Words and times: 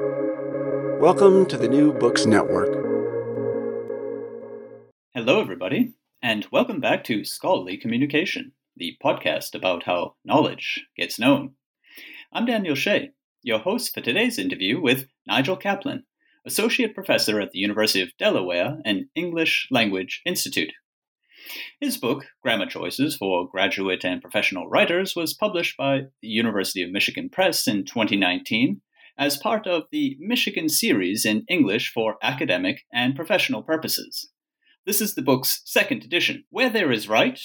Welcome 0.00 1.46
to 1.46 1.56
the 1.56 1.66
New 1.68 1.92
Books 1.92 2.24
Network. 2.24 2.72
Hello, 5.12 5.40
everybody, 5.40 5.94
and 6.22 6.46
welcome 6.52 6.78
back 6.78 7.02
to 7.04 7.24
Scholarly 7.24 7.76
Communication, 7.76 8.52
the 8.76 8.96
podcast 9.02 9.56
about 9.56 9.82
how 9.82 10.14
knowledge 10.24 10.86
gets 10.96 11.18
known. 11.18 11.54
I'm 12.32 12.46
Daniel 12.46 12.76
Shea, 12.76 13.10
your 13.42 13.58
host 13.58 13.92
for 13.92 14.00
today's 14.00 14.38
interview 14.38 14.80
with 14.80 15.08
Nigel 15.26 15.56
Caplan, 15.56 16.04
Associate 16.46 16.94
Professor 16.94 17.40
at 17.40 17.50
the 17.50 17.58
University 17.58 18.00
of 18.00 18.16
Delaware 18.20 18.78
and 18.84 19.06
English 19.16 19.66
Language 19.72 20.22
Institute. 20.24 20.74
His 21.80 21.96
book, 21.96 22.26
Grammar 22.40 22.66
Choices 22.66 23.16
for 23.16 23.48
Graduate 23.48 24.04
and 24.04 24.22
Professional 24.22 24.68
Writers, 24.68 25.16
was 25.16 25.34
published 25.34 25.76
by 25.76 26.02
the 26.22 26.28
University 26.28 26.84
of 26.84 26.92
Michigan 26.92 27.28
Press 27.28 27.66
in 27.66 27.84
2019 27.84 28.80
as 29.18 29.36
part 29.36 29.66
of 29.66 29.84
the 29.90 30.16
Michigan 30.20 30.68
series 30.68 31.24
in 31.24 31.44
English 31.48 31.90
for 31.92 32.16
academic 32.22 32.84
and 32.92 33.16
professional 33.16 33.62
purposes. 33.62 34.30
This 34.86 35.00
is 35.00 35.14
the 35.14 35.22
book's 35.22 35.60
second 35.64 36.04
edition. 36.04 36.44
Where 36.50 36.70
there 36.70 36.92
is 36.92 37.08
right, 37.08 37.38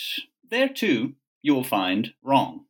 there 0.50 0.70
too 0.70 1.14
you 1.42 1.56
will 1.56 1.64
find 1.64 2.12
wrong. 2.22 2.66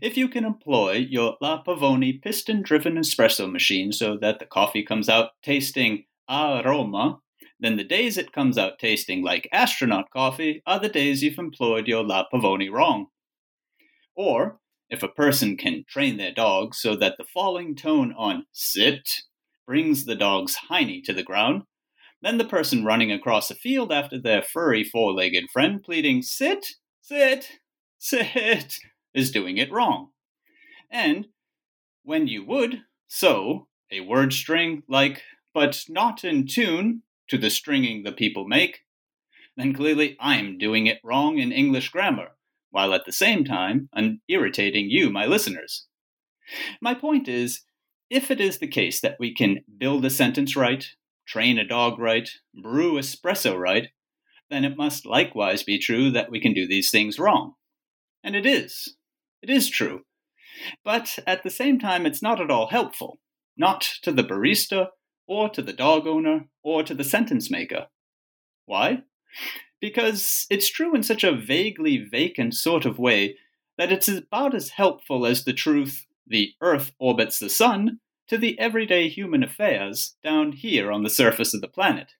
If 0.00 0.16
you 0.16 0.28
can 0.28 0.44
employ 0.44 0.92
your 0.92 1.36
La 1.40 1.62
Pavoni 1.62 2.22
piston 2.22 2.62
driven 2.62 2.94
espresso 2.94 3.50
machine 3.50 3.92
so 3.92 4.16
that 4.16 4.38
the 4.38 4.46
coffee 4.46 4.82
comes 4.82 5.08
out 5.08 5.32
tasting 5.42 6.04
aroma, 6.28 7.18
then 7.58 7.76
the 7.76 7.84
days 7.84 8.16
it 8.16 8.32
comes 8.32 8.56
out 8.56 8.78
tasting 8.78 9.22
like 9.22 9.48
astronaut 9.52 10.10
coffee 10.10 10.62
are 10.66 10.80
the 10.80 10.88
days 10.88 11.22
you've 11.22 11.38
employed 11.38 11.86
your 11.86 12.02
La 12.02 12.24
Pavoni 12.32 12.70
wrong. 12.70 13.08
Or, 14.16 14.60
if 14.90 15.02
a 15.04 15.08
person 15.08 15.56
can 15.56 15.84
train 15.88 16.16
their 16.16 16.32
dog 16.32 16.74
so 16.74 16.96
that 16.96 17.14
the 17.16 17.24
falling 17.24 17.76
tone 17.76 18.12
on 18.18 18.44
sit 18.52 19.08
brings 19.66 20.04
the 20.04 20.16
dog's 20.16 20.56
hiney 20.68 21.02
to 21.04 21.12
the 21.12 21.22
ground, 21.22 21.62
then 22.22 22.38
the 22.38 22.44
person 22.44 22.84
running 22.84 23.12
across 23.12 23.50
a 23.50 23.54
field 23.54 23.92
after 23.92 24.20
their 24.20 24.42
furry 24.42 24.82
four 24.82 25.12
legged 25.12 25.44
friend 25.52 25.82
pleading 25.82 26.22
sit, 26.22 26.66
sit, 27.00 27.48
sit 27.98 28.78
is 29.14 29.30
doing 29.30 29.56
it 29.56 29.70
wrong. 29.70 30.10
And 30.90 31.28
when 32.02 32.26
you 32.26 32.44
would 32.44 32.82
so 33.06 33.68
a 33.92 34.00
word 34.00 34.32
string 34.32 34.82
like 34.88 35.22
but 35.54 35.84
not 35.88 36.24
in 36.24 36.46
tune 36.46 37.02
to 37.28 37.38
the 37.38 37.50
stringing 37.50 38.02
the 38.02 38.12
people 38.12 38.46
make, 38.46 38.80
then 39.56 39.72
clearly 39.72 40.16
I'm 40.20 40.58
doing 40.58 40.86
it 40.86 40.98
wrong 41.04 41.38
in 41.38 41.52
English 41.52 41.90
grammar 41.90 42.30
while 42.70 42.94
at 42.94 43.04
the 43.06 43.12
same 43.12 43.44
time 43.44 43.88
I'm 43.92 44.20
irritating 44.28 44.88
you, 44.88 45.10
my 45.10 45.26
listeners. 45.26 45.86
My 46.80 46.94
point 46.94 47.28
is 47.28 47.62
if 48.08 48.30
it 48.30 48.40
is 48.40 48.58
the 48.58 48.66
case 48.66 49.00
that 49.00 49.16
we 49.20 49.34
can 49.34 49.60
build 49.78 50.04
a 50.04 50.10
sentence 50.10 50.56
right, 50.56 50.84
train 51.26 51.58
a 51.58 51.66
dog 51.66 51.98
right, 51.98 52.28
brew 52.54 52.94
espresso 52.94 53.56
right, 53.56 53.88
then 54.50 54.64
it 54.64 54.76
must 54.76 55.06
likewise 55.06 55.62
be 55.62 55.78
true 55.78 56.10
that 56.10 56.30
we 56.30 56.40
can 56.40 56.52
do 56.52 56.66
these 56.66 56.90
things 56.90 57.18
wrong. 57.18 57.54
And 58.24 58.34
it 58.34 58.44
is. 58.44 58.96
It 59.40 59.48
is 59.48 59.70
true. 59.70 60.00
But 60.84 61.20
at 61.26 61.42
the 61.42 61.50
same 61.50 61.78
time, 61.78 62.04
it's 62.04 62.20
not 62.20 62.40
at 62.40 62.50
all 62.50 62.68
helpful, 62.68 63.20
not 63.56 63.88
to 64.02 64.12
the 64.12 64.24
barista, 64.24 64.88
or 65.26 65.48
to 65.48 65.62
the 65.62 65.72
dog 65.72 66.06
owner, 66.06 66.46
or 66.64 66.82
to 66.82 66.94
the 66.94 67.04
sentence 67.04 67.50
maker. 67.50 67.86
Why? 68.66 69.04
Because 69.80 70.46
it's 70.50 70.70
true 70.70 70.94
in 70.94 71.02
such 71.02 71.24
a 71.24 71.34
vaguely 71.34 71.96
vacant 71.98 72.54
sort 72.54 72.84
of 72.84 72.98
way 72.98 73.36
that 73.78 73.90
it's 73.90 74.08
about 74.08 74.54
as 74.54 74.70
helpful 74.70 75.24
as 75.24 75.44
the 75.44 75.52
truth, 75.52 76.06
the 76.26 76.52
Earth 76.60 76.92
orbits 76.98 77.38
the 77.38 77.48
Sun, 77.48 77.98
to 78.28 78.36
the 78.36 78.58
everyday 78.58 79.08
human 79.08 79.42
affairs 79.42 80.16
down 80.22 80.52
here 80.52 80.92
on 80.92 81.02
the 81.02 81.10
surface 81.10 81.54
of 81.54 81.60
the 81.60 81.68
planet. 81.68 82.12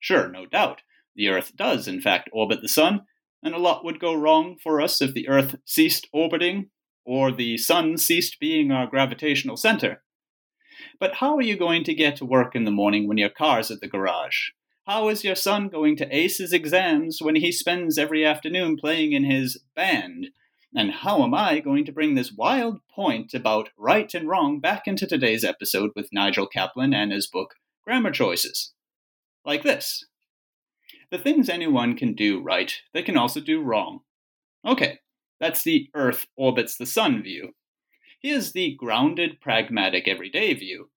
Sure, 0.00 0.28
no 0.28 0.44
doubt, 0.44 0.82
the 1.14 1.28
Earth 1.28 1.56
does 1.56 1.88
in 1.88 2.00
fact 2.00 2.28
orbit 2.32 2.60
the 2.62 2.68
Sun, 2.68 3.02
and 3.42 3.54
a 3.54 3.58
lot 3.58 3.84
would 3.84 4.00
go 4.00 4.14
wrong 4.14 4.56
for 4.62 4.80
us 4.80 5.00
if 5.00 5.14
the 5.14 5.28
Earth 5.28 5.56
ceased 5.64 6.08
orbiting 6.12 6.70
or 7.04 7.32
the 7.32 7.56
Sun 7.56 7.96
ceased 7.96 8.38
being 8.40 8.70
our 8.70 8.86
gravitational 8.86 9.56
center. 9.56 10.02
But 11.00 11.14
how 11.14 11.36
are 11.36 11.42
you 11.42 11.56
going 11.56 11.84
to 11.84 11.94
get 11.94 12.16
to 12.16 12.24
work 12.24 12.54
in 12.54 12.64
the 12.64 12.70
morning 12.70 13.08
when 13.08 13.18
your 13.18 13.30
car's 13.30 13.70
at 13.70 13.80
the 13.80 13.88
garage? 13.88 14.50
How 14.88 15.10
is 15.10 15.22
your 15.22 15.34
son 15.34 15.68
going 15.68 15.96
to 15.96 16.16
ace 16.16 16.38
his 16.38 16.54
exams 16.54 17.20
when 17.20 17.36
he 17.36 17.52
spends 17.52 17.98
every 17.98 18.24
afternoon 18.24 18.78
playing 18.78 19.12
in 19.12 19.22
his 19.22 19.58
band? 19.76 20.28
And 20.74 20.90
how 20.90 21.22
am 21.22 21.34
I 21.34 21.60
going 21.60 21.84
to 21.84 21.92
bring 21.92 22.14
this 22.14 22.32
wild 22.32 22.80
point 22.88 23.34
about 23.34 23.68
right 23.76 24.12
and 24.14 24.26
wrong 24.26 24.60
back 24.60 24.86
into 24.86 25.06
today's 25.06 25.44
episode 25.44 25.90
with 25.94 26.08
Nigel 26.10 26.48
Caplan 26.48 26.94
and 26.94 27.12
his 27.12 27.26
book, 27.26 27.56
Grammar 27.84 28.12
Choices? 28.12 28.72
Like 29.44 29.62
this 29.62 30.06
The 31.10 31.18
things 31.18 31.50
anyone 31.50 31.94
can 31.94 32.14
do 32.14 32.40
right, 32.40 32.74
they 32.94 33.02
can 33.02 33.18
also 33.18 33.40
do 33.40 33.60
wrong. 33.60 34.00
Okay, 34.64 35.00
that's 35.38 35.64
the 35.64 35.90
Earth 35.92 36.26
orbits 36.34 36.78
the 36.78 36.86
Sun 36.86 37.22
view. 37.22 37.52
Here's 38.22 38.52
the 38.52 38.74
grounded, 38.74 39.38
pragmatic, 39.42 40.08
everyday 40.08 40.54
view. 40.54 40.88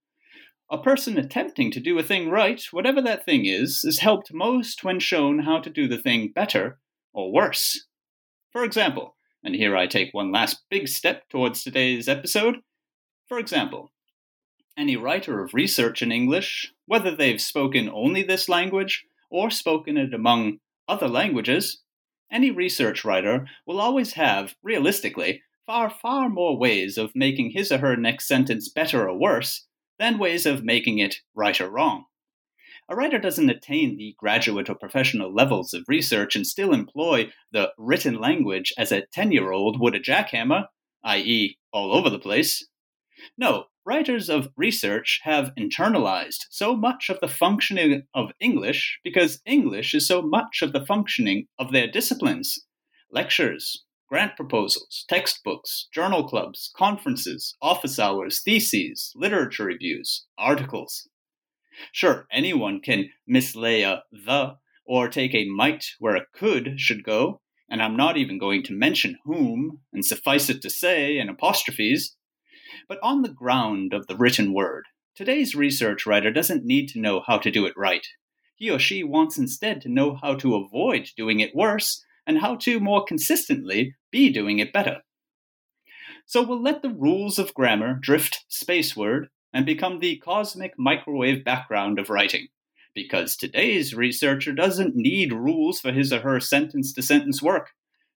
A 0.72 0.78
person 0.78 1.18
attempting 1.18 1.70
to 1.72 1.80
do 1.80 1.98
a 1.98 2.02
thing 2.02 2.30
right, 2.30 2.64
whatever 2.70 3.02
that 3.02 3.26
thing 3.26 3.44
is, 3.44 3.84
is 3.84 3.98
helped 3.98 4.32
most 4.32 4.82
when 4.82 5.00
shown 5.00 5.40
how 5.40 5.60
to 5.60 5.68
do 5.68 5.86
the 5.86 5.98
thing 5.98 6.32
better 6.32 6.78
or 7.12 7.30
worse. 7.30 7.88
For 8.50 8.64
example, 8.64 9.14
and 9.44 9.54
here 9.54 9.76
I 9.76 9.86
take 9.86 10.14
one 10.14 10.32
last 10.32 10.62
big 10.70 10.88
step 10.88 11.28
towards 11.28 11.62
today's 11.62 12.08
episode. 12.08 12.62
For 13.26 13.38
example, 13.38 13.92
any 14.74 14.96
writer 14.96 15.42
of 15.42 15.52
research 15.52 16.00
in 16.00 16.10
English, 16.10 16.72
whether 16.86 17.14
they've 17.14 17.38
spoken 17.38 17.90
only 17.90 18.22
this 18.22 18.48
language 18.48 19.04
or 19.28 19.50
spoken 19.50 19.98
it 19.98 20.14
among 20.14 20.60
other 20.88 21.06
languages, 21.06 21.82
any 22.30 22.50
research 22.50 23.04
writer 23.04 23.46
will 23.66 23.78
always 23.78 24.14
have, 24.14 24.54
realistically, 24.62 25.42
far, 25.66 25.90
far 25.90 26.30
more 26.30 26.56
ways 26.56 26.96
of 26.96 27.14
making 27.14 27.50
his 27.50 27.70
or 27.70 27.76
her 27.76 27.94
next 27.94 28.26
sentence 28.26 28.70
better 28.70 29.06
or 29.06 29.18
worse 29.18 29.66
than 30.02 30.18
ways 30.18 30.46
of 30.46 30.64
making 30.64 30.98
it 30.98 31.14
right 31.32 31.60
or 31.60 31.70
wrong. 31.70 32.06
A 32.88 32.96
writer 32.96 33.20
doesn't 33.20 33.48
attain 33.48 33.96
the 33.96 34.16
graduate 34.18 34.68
or 34.68 34.74
professional 34.74 35.32
levels 35.32 35.72
of 35.72 35.84
research 35.86 36.34
and 36.34 36.44
still 36.44 36.74
employ 36.74 37.32
the 37.52 37.70
written 37.78 38.18
language 38.18 38.72
as 38.76 38.90
a 38.90 39.06
10 39.12 39.30
year 39.30 39.52
old 39.52 39.78
would 39.78 39.94
a 39.94 40.00
jackhammer, 40.00 40.66
i.e., 41.04 41.56
all 41.72 41.94
over 41.94 42.10
the 42.10 42.18
place. 42.18 42.66
No, 43.38 43.66
writers 43.86 44.28
of 44.28 44.48
research 44.56 45.20
have 45.22 45.52
internalized 45.56 46.46
so 46.50 46.74
much 46.74 47.08
of 47.08 47.20
the 47.20 47.28
functioning 47.28 48.02
of 48.12 48.32
English 48.40 48.98
because 49.04 49.40
English 49.46 49.94
is 49.94 50.08
so 50.08 50.20
much 50.20 50.62
of 50.62 50.72
the 50.72 50.84
functioning 50.84 51.46
of 51.60 51.70
their 51.70 51.86
disciplines 51.86 52.58
lectures, 53.12 53.84
grant 54.12 54.36
proposals, 54.36 55.06
textbooks, 55.08 55.88
journal 55.90 56.28
clubs, 56.28 56.70
conferences, 56.76 57.56
office 57.62 57.98
hours, 57.98 58.42
theses, 58.42 59.10
literature 59.16 59.64
reviews, 59.64 60.26
articles. 60.36 61.08
Sure, 61.92 62.26
anyone 62.30 62.78
can 62.78 63.08
mislay 63.26 63.80
a 63.80 64.02
the 64.12 64.56
or 64.84 65.08
take 65.08 65.34
a 65.34 65.48
might 65.48 65.86
where 65.98 66.14
a 66.14 66.26
could 66.34 66.78
should 66.78 67.02
go, 67.02 67.40
and 67.70 67.82
I'm 67.82 67.96
not 67.96 68.18
even 68.18 68.38
going 68.38 68.62
to 68.64 68.74
mention 68.74 69.16
whom, 69.24 69.78
and 69.94 70.04
suffice 70.04 70.50
it 70.50 70.60
to 70.60 70.68
say, 70.68 71.16
and 71.16 71.30
apostrophes. 71.30 72.14
But 72.86 72.98
on 73.02 73.22
the 73.22 73.32
ground 73.32 73.94
of 73.94 74.08
the 74.08 74.16
written 74.18 74.52
word, 74.52 74.84
today's 75.16 75.54
research 75.54 76.04
writer 76.04 76.30
doesn't 76.30 76.66
need 76.66 76.88
to 76.88 77.00
know 77.00 77.22
how 77.26 77.38
to 77.38 77.50
do 77.50 77.64
it 77.64 77.72
right. 77.78 78.06
He 78.56 78.68
or 78.68 78.78
she 78.78 79.02
wants 79.02 79.38
instead 79.38 79.80
to 79.80 79.88
know 79.88 80.18
how 80.20 80.34
to 80.34 80.54
avoid 80.54 81.08
doing 81.16 81.40
it 81.40 81.54
worse 81.54 82.04
and 82.26 82.38
how 82.38 82.56
to 82.56 82.80
more 82.80 83.04
consistently 83.04 83.94
be 84.10 84.30
doing 84.30 84.58
it 84.58 84.72
better. 84.72 84.98
So 86.26 86.42
we'll 86.42 86.62
let 86.62 86.82
the 86.82 86.90
rules 86.90 87.38
of 87.38 87.54
grammar 87.54 87.94
drift 87.94 88.44
spaceward 88.48 89.28
and 89.52 89.66
become 89.66 89.98
the 89.98 90.16
cosmic 90.18 90.72
microwave 90.78 91.44
background 91.44 91.98
of 91.98 92.10
writing. 92.10 92.48
Because 92.94 93.36
today's 93.36 93.94
researcher 93.94 94.52
doesn't 94.52 94.94
need 94.94 95.32
rules 95.32 95.80
for 95.80 95.92
his 95.92 96.12
or 96.12 96.20
her 96.20 96.40
sentence 96.40 96.92
to 96.92 97.02
sentence 97.02 97.42
work. 97.42 97.70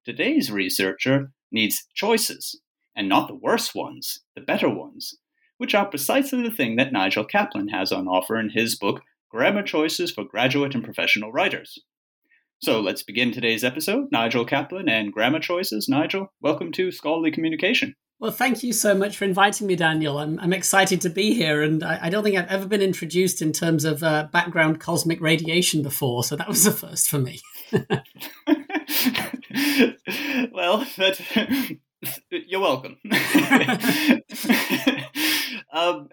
Today's 0.04 0.50
researcher 0.50 1.32
needs 1.50 1.86
choices, 1.94 2.60
and 2.94 3.08
not 3.08 3.28
the 3.28 3.34
worse 3.34 3.74
ones, 3.74 4.20
the 4.34 4.42
better 4.42 4.68
ones, 4.68 5.14
which 5.58 5.74
are 5.74 5.88
precisely 5.88 6.42
the 6.42 6.54
thing 6.54 6.76
that 6.76 6.92
Nigel 6.92 7.24
Caplan 7.24 7.70
has 7.70 7.92
on 7.92 8.08
offer 8.08 8.38
in 8.38 8.50
his 8.50 8.76
book, 8.76 9.02
Grammar 9.30 9.62
Choices 9.62 10.10
for 10.10 10.24
Graduate 10.24 10.74
and 10.74 10.84
Professional 10.84 11.32
Writers. 11.32 11.78
So 12.64 12.80
let's 12.80 13.02
begin 13.02 13.30
today's 13.30 13.62
episode. 13.62 14.08
Nigel 14.10 14.46
Caplan 14.46 14.88
and 14.88 15.12
Grammar 15.12 15.40
Choices. 15.40 15.86
Nigel, 15.86 16.32
welcome 16.40 16.72
to 16.72 16.90
Scholarly 16.90 17.30
Communication. 17.30 17.94
Well, 18.18 18.30
thank 18.30 18.62
you 18.62 18.72
so 18.72 18.94
much 18.94 19.18
for 19.18 19.26
inviting 19.26 19.66
me, 19.66 19.76
Daniel. 19.76 20.16
I'm, 20.16 20.40
I'm 20.40 20.54
excited 20.54 21.02
to 21.02 21.10
be 21.10 21.34
here, 21.34 21.60
and 21.60 21.84
I, 21.84 21.98
I, 22.04 22.08
don't 22.08 22.24
think 22.24 22.38
I've 22.38 22.48
ever 22.48 22.66
been 22.66 22.80
introduced 22.80 23.42
in 23.42 23.52
terms 23.52 23.84
of 23.84 24.02
uh, 24.02 24.28
background 24.32 24.80
cosmic 24.80 25.20
radiation 25.20 25.82
before, 25.82 26.24
so 26.24 26.36
that 26.36 26.48
was 26.48 26.64
a 26.64 26.72
first 26.72 27.10
for 27.10 27.18
me. 27.18 27.38
well, 30.50 30.86
but 30.96 31.20
you're 32.30 32.62
welcome. 32.62 32.96
um, 35.70 36.08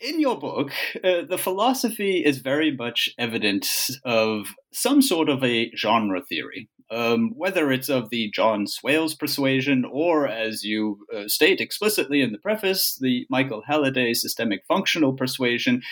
in 0.00 0.20
your 0.20 0.38
book, 0.38 0.72
uh, 1.02 1.22
the 1.28 1.38
philosophy 1.38 2.24
is 2.24 2.38
very 2.38 2.74
much 2.74 3.08
evidence 3.18 3.90
of 4.04 4.48
some 4.72 5.00
sort 5.00 5.28
of 5.28 5.42
a 5.42 5.70
genre 5.76 6.20
theory, 6.22 6.68
um, 6.90 7.30
whether 7.34 7.72
it's 7.72 7.88
of 7.88 8.10
the 8.10 8.30
John 8.34 8.66
Swales 8.66 9.14
persuasion 9.14 9.84
or, 9.90 10.28
as 10.28 10.62
you 10.62 10.98
uh, 11.14 11.28
state 11.28 11.60
explicitly 11.60 12.20
in 12.20 12.32
the 12.32 12.38
preface, 12.38 12.98
the 13.00 13.26
Michael 13.30 13.62
Halliday 13.66 14.12
systemic 14.14 14.60
functional 14.68 15.14
persuasion. 15.14 15.82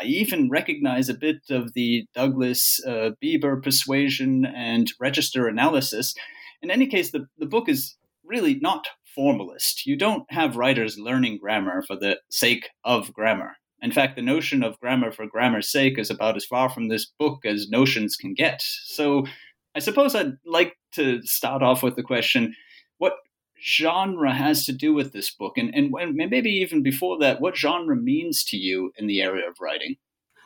I 0.00 0.04
even 0.04 0.48
recognize 0.48 1.08
a 1.08 1.14
bit 1.14 1.42
of 1.50 1.74
the 1.74 2.06
Douglas 2.14 2.80
uh, 2.86 3.10
Biber 3.22 3.62
persuasion 3.62 4.46
and 4.46 4.90
register 4.98 5.46
analysis. 5.46 6.14
In 6.62 6.70
any 6.70 6.86
case, 6.86 7.10
the, 7.10 7.26
the 7.38 7.46
book 7.46 7.68
is 7.68 7.96
really 8.24 8.58
not 8.60 8.86
formalist. 9.14 9.86
You 9.86 9.96
don't 9.96 10.24
have 10.30 10.56
writers 10.56 10.98
learning 10.98 11.38
grammar 11.38 11.82
for 11.82 11.96
the 11.96 12.18
sake 12.30 12.70
of 12.84 13.12
grammar. 13.12 13.56
In 13.82 13.90
fact, 13.90 14.16
the 14.16 14.22
notion 14.22 14.62
of 14.62 14.78
grammar 14.78 15.10
for 15.10 15.26
grammar's 15.26 15.68
sake 15.68 15.98
is 15.98 16.10
about 16.10 16.36
as 16.36 16.44
far 16.44 16.68
from 16.68 16.88
this 16.88 17.06
book 17.18 17.44
as 17.44 17.68
notions 17.68 18.16
can 18.16 18.32
get. 18.32 18.62
So 18.62 19.26
I 19.74 19.80
suppose 19.80 20.14
I'd 20.14 20.36
like 20.46 20.76
to 20.92 21.22
start 21.22 21.62
off 21.62 21.82
with 21.82 21.96
the 21.96 22.02
question 22.02 22.54
what 22.98 23.14
genre 23.60 24.32
has 24.32 24.64
to 24.66 24.72
do 24.72 24.94
with 24.94 25.12
this 25.12 25.34
book? 25.34 25.58
And, 25.58 25.74
and 25.74 25.92
maybe 26.14 26.50
even 26.50 26.82
before 26.82 27.18
that, 27.18 27.40
what 27.40 27.56
genre 27.56 27.96
means 27.96 28.44
to 28.44 28.56
you 28.56 28.92
in 28.96 29.06
the 29.06 29.20
area 29.20 29.48
of 29.48 29.56
writing? 29.60 29.96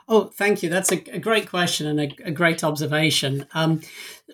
Oh, 0.08 0.26
thank 0.26 0.62
you. 0.62 0.68
That's 0.68 0.92
a, 0.92 1.02
a 1.12 1.18
great 1.18 1.48
question 1.48 1.86
and 1.86 2.00
a, 2.00 2.28
a 2.28 2.30
great 2.30 2.62
observation. 2.62 3.46
Um, 3.54 3.80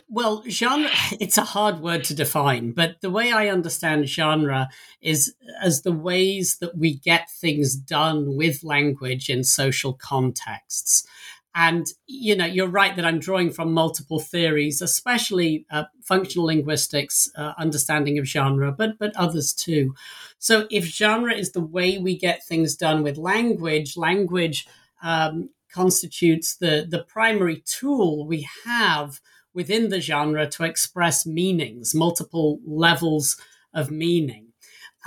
well, 0.09 0.45
genre, 0.49 0.91
it's 1.21 1.39
a 1.39 1.45
hard 1.45 1.81
word 1.81 2.05
to 2.05 2.15
define, 2.15 2.73
but 2.73 3.01
the 3.01 3.11
way 3.11 3.33
I 3.33 3.49
understand 3.49 4.07
genre 4.09 4.69
is 5.01 5.35
as 5.63 5.81
the 5.83 5.93
ways 5.93 6.59
that 6.61 6.77
we 6.77 6.97
get 6.99 7.31
things 7.31 7.75
done 7.75 8.37
with 8.37 8.63
language 8.63 9.31
in 9.31 9.45
social 9.45 9.95
contexts. 9.95 11.07
And, 11.55 11.87
you 12.07 12.35
know, 12.35 12.47
you're 12.47 12.67
right 12.67 12.97
that 12.97 13.05
I'm 13.05 13.19
drawing 13.19 13.51
from 13.51 13.73
multiple 13.73 14.21
theories, 14.21 14.81
especially 14.81 15.67
uh, 15.71 15.85
functional 16.03 16.47
linguistics, 16.47 17.31
uh, 17.37 17.53
understanding 17.59 18.19
of 18.19 18.27
genre, 18.27 18.73
but, 18.73 18.99
but 18.99 19.15
others 19.17 19.53
too. 19.53 19.95
So 20.39 20.67
if 20.71 20.85
genre 20.85 21.35
is 21.35 21.53
the 21.53 21.61
way 21.61 21.99
we 21.99 22.17
get 22.17 22.45
things 22.45 22.75
done 22.75 23.03
with 23.03 23.19
language, 23.19 23.99
language 23.99 24.67
um, 25.03 25.51
constitutes 25.73 26.57
the, 26.57 26.87
the 26.89 27.05
primary 27.05 27.63
tool 27.67 28.27
we 28.27 28.49
have 28.65 29.21
within 29.55 29.89
the 29.89 30.01
genre 30.01 30.47
to 30.49 30.65
express 30.65 31.27
meanings, 31.27 31.95
multiple 31.95 32.59
levels 32.67 33.37
of 33.75 33.91
meaning. 33.91 34.49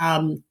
Um, 0.00 0.44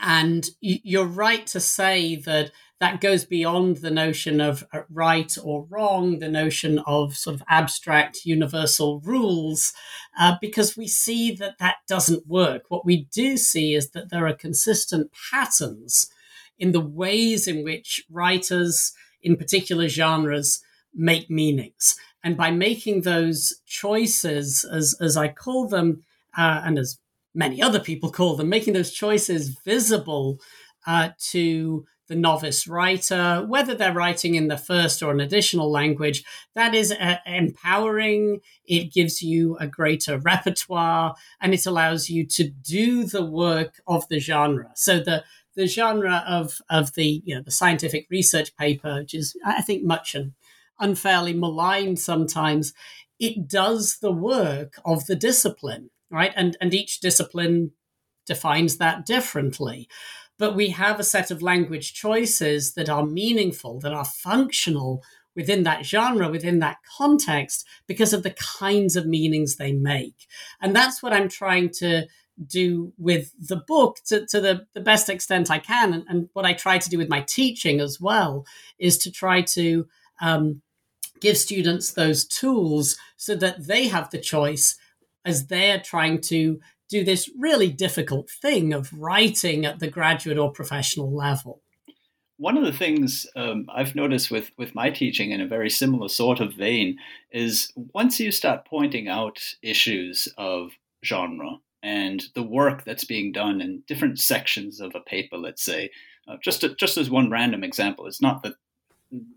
and 0.00 0.48
you're 0.60 1.04
right 1.04 1.46
to 1.48 1.60
say 1.60 2.16
that 2.16 2.52
that 2.80 3.02
goes 3.02 3.26
beyond 3.26 3.78
the 3.78 3.90
notion 3.90 4.40
of 4.40 4.64
uh, 4.72 4.80
right 4.88 5.36
or 5.44 5.66
wrong, 5.68 6.18
the 6.18 6.30
notion 6.30 6.78
of 6.86 7.14
sort 7.14 7.36
of 7.36 7.42
abstract 7.48 8.24
universal 8.24 9.00
rules, 9.00 9.74
uh, 10.18 10.36
because 10.40 10.78
we 10.78 10.88
see 10.88 11.30
that 11.32 11.58
that 11.58 11.76
doesn't 11.86 12.26
work. 12.26 12.62
What 12.68 12.86
we 12.86 13.06
do 13.12 13.36
see 13.36 13.74
is 13.74 13.90
that 13.90 14.08
there 14.08 14.26
are 14.26 14.32
consistent 14.32 15.10
patterns 15.30 16.10
in 16.58 16.72
the 16.72 16.80
ways 16.80 17.46
in 17.46 17.62
which 17.62 18.02
writers, 18.10 18.92
in 19.22 19.36
particular 19.36 19.88
genres 19.88 20.60
make 20.94 21.30
meanings. 21.30 21.96
And 22.22 22.36
by 22.36 22.50
making 22.50 23.02
those 23.02 23.60
choices, 23.66 24.64
as, 24.64 24.94
as 25.00 25.16
I 25.16 25.28
call 25.28 25.68
them, 25.68 26.02
uh, 26.36 26.62
and 26.64 26.78
as 26.78 26.98
many 27.34 27.62
other 27.62 27.80
people 27.80 28.10
call 28.10 28.36
them, 28.36 28.48
making 28.48 28.74
those 28.74 28.92
choices 28.92 29.56
visible 29.64 30.38
uh, 30.86 31.10
to 31.30 31.86
the 32.10 32.16
novice 32.16 32.66
writer, 32.66 33.46
whether 33.46 33.72
they're 33.72 33.94
writing 33.94 34.34
in 34.34 34.48
the 34.48 34.58
first 34.58 35.00
or 35.00 35.12
an 35.12 35.20
additional 35.20 35.70
language, 35.70 36.24
that 36.56 36.74
is 36.74 36.90
uh, 36.90 37.18
empowering. 37.24 38.40
It 38.64 38.92
gives 38.92 39.22
you 39.22 39.56
a 39.58 39.68
greater 39.68 40.18
repertoire 40.18 41.14
and 41.40 41.54
it 41.54 41.66
allows 41.66 42.10
you 42.10 42.26
to 42.26 42.50
do 42.50 43.04
the 43.04 43.24
work 43.24 43.80
of 43.86 44.08
the 44.08 44.18
genre. 44.18 44.72
So 44.74 44.98
the 44.98 45.22
the 45.56 45.66
genre 45.66 46.24
of 46.26 46.58
of 46.68 46.94
the 46.94 47.22
you 47.24 47.34
know 47.34 47.42
the 47.42 47.50
scientific 47.50 48.06
research 48.10 48.54
paper, 48.56 49.00
which 49.00 49.14
is 49.14 49.36
I 49.44 49.62
think 49.62 49.84
much 49.84 50.14
and 50.14 50.32
unfairly 50.78 51.34
maligned 51.34 51.98
sometimes, 51.98 52.72
it 53.18 53.48
does 53.48 53.98
the 54.00 54.12
work 54.12 54.74
of 54.84 55.06
the 55.06 55.16
discipline, 55.16 55.90
right? 56.10 56.32
And 56.36 56.56
and 56.60 56.72
each 56.74 57.00
discipline 57.00 57.72
defines 58.26 58.76
that 58.78 59.06
differently. 59.06 59.88
But 60.38 60.56
we 60.56 60.70
have 60.70 60.98
a 60.98 61.04
set 61.04 61.30
of 61.30 61.42
language 61.42 61.92
choices 61.92 62.72
that 62.74 62.88
are 62.88 63.04
meaningful, 63.04 63.78
that 63.80 63.92
are 63.92 64.06
functional 64.06 65.02
within 65.36 65.64
that 65.64 65.84
genre, 65.84 66.30
within 66.30 66.58
that 66.60 66.78
context, 66.96 67.66
because 67.86 68.12
of 68.12 68.22
the 68.22 68.34
kinds 68.58 68.96
of 68.96 69.06
meanings 69.06 69.56
they 69.56 69.72
make. 69.72 70.26
And 70.60 70.74
that's 70.74 71.02
what 71.02 71.12
I'm 71.12 71.28
trying 71.28 71.70
to 71.74 72.06
do 72.46 72.92
with 72.96 73.32
the 73.38 73.56
book 73.56 73.98
to, 74.06 74.26
to 74.26 74.40
the, 74.40 74.66
the 74.74 74.80
best 74.80 75.08
extent 75.08 75.50
I 75.50 75.58
can. 75.58 75.92
And, 75.92 76.04
and, 76.08 76.28
what 76.32 76.46
I 76.46 76.52
try 76.52 76.78
to 76.78 76.88
do 76.88 76.96
with 76.96 77.08
my 77.08 77.20
teaching 77.20 77.80
as 77.80 78.00
well 78.00 78.46
is 78.78 78.96
to 78.98 79.10
try 79.10 79.42
to 79.42 79.86
um, 80.22 80.62
give 81.20 81.36
students 81.36 81.92
those 81.92 82.24
tools 82.24 82.96
so 83.16 83.34
that 83.36 83.66
they 83.66 83.88
have 83.88 84.10
the 84.10 84.18
choice 84.18 84.78
as 85.24 85.46
they're 85.46 85.80
trying 85.80 86.20
to 86.22 86.60
do 86.88 87.04
this 87.04 87.30
really 87.38 87.70
difficult 87.70 88.28
thing 88.28 88.72
of 88.72 88.92
writing 88.92 89.64
at 89.64 89.78
the 89.78 89.88
graduate 89.88 90.38
or 90.38 90.52
professional 90.52 91.14
level. 91.14 91.62
One 92.36 92.56
of 92.56 92.64
the 92.64 92.72
things 92.72 93.26
um, 93.36 93.66
I've 93.72 93.94
noticed 93.94 94.30
with, 94.30 94.50
with 94.56 94.74
my 94.74 94.90
teaching 94.90 95.30
in 95.30 95.42
a 95.42 95.46
very 95.46 95.68
similar 95.68 96.08
sort 96.08 96.40
of 96.40 96.54
vein 96.54 96.98
is 97.30 97.70
once 97.76 98.18
you 98.18 98.32
start 98.32 98.64
pointing 98.64 99.08
out 99.08 99.38
issues 99.62 100.26
of 100.38 100.72
genre, 101.04 101.58
and 101.82 102.24
the 102.34 102.42
work 102.42 102.84
that's 102.84 103.04
being 103.04 103.32
done 103.32 103.60
in 103.60 103.82
different 103.86 104.18
sections 104.18 104.80
of 104.80 104.94
a 104.94 105.00
paper, 105.00 105.36
let's 105.36 105.64
say. 105.64 105.90
Uh, 106.28 106.36
just 106.42 106.60
to, 106.60 106.74
just 106.74 106.96
as 106.96 107.10
one 107.10 107.30
random 107.30 107.64
example, 107.64 108.06
it's 108.06 108.22
not 108.22 108.42
that 108.42 108.54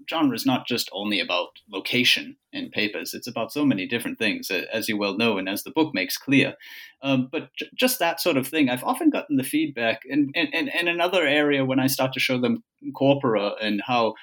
genre 0.10 0.36
is 0.36 0.46
not 0.46 0.68
just 0.68 0.90
only 0.94 1.20
about 1.20 1.48
location 1.72 2.36
in 2.52 2.70
papers. 2.70 3.14
It's 3.14 3.28
about 3.28 3.52
so 3.52 3.66
many 3.66 3.88
different 3.88 4.20
things, 4.20 4.52
as 4.52 4.88
you 4.88 4.98
well 4.98 5.18
know, 5.18 5.38
and 5.38 5.50
as 5.50 5.64
the 5.64 5.72
book 5.72 5.94
makes 5.94 6.18
clear. 6.18 6.56
Um, 7.02 7.30
but 7.32 7.50
j- 7.58 7.70
just 7.74 8.00
that 8.00 8.22
sort 8.22 8.38
of 8.38 8.48
thing, 8.48 8.70
I've 8.70 8.84
often 8.84 9.10
gotten 9.10 9.38
the 9.38 9.44
feedback, 9.44 10.02
and, 10.10 10.32
and, 10.36 10.70
and 10.70 10.88
another 10.88 11.26
area 11.26 11.66
when 11.66 11.80
I 11.80 11.88
start 11.88 12.14
to 12.14 12.20
show 12.20 12.40
them 12.40 12.64
corpora 12.94 13.54
and 13.62 13.82
how 13.86 14.14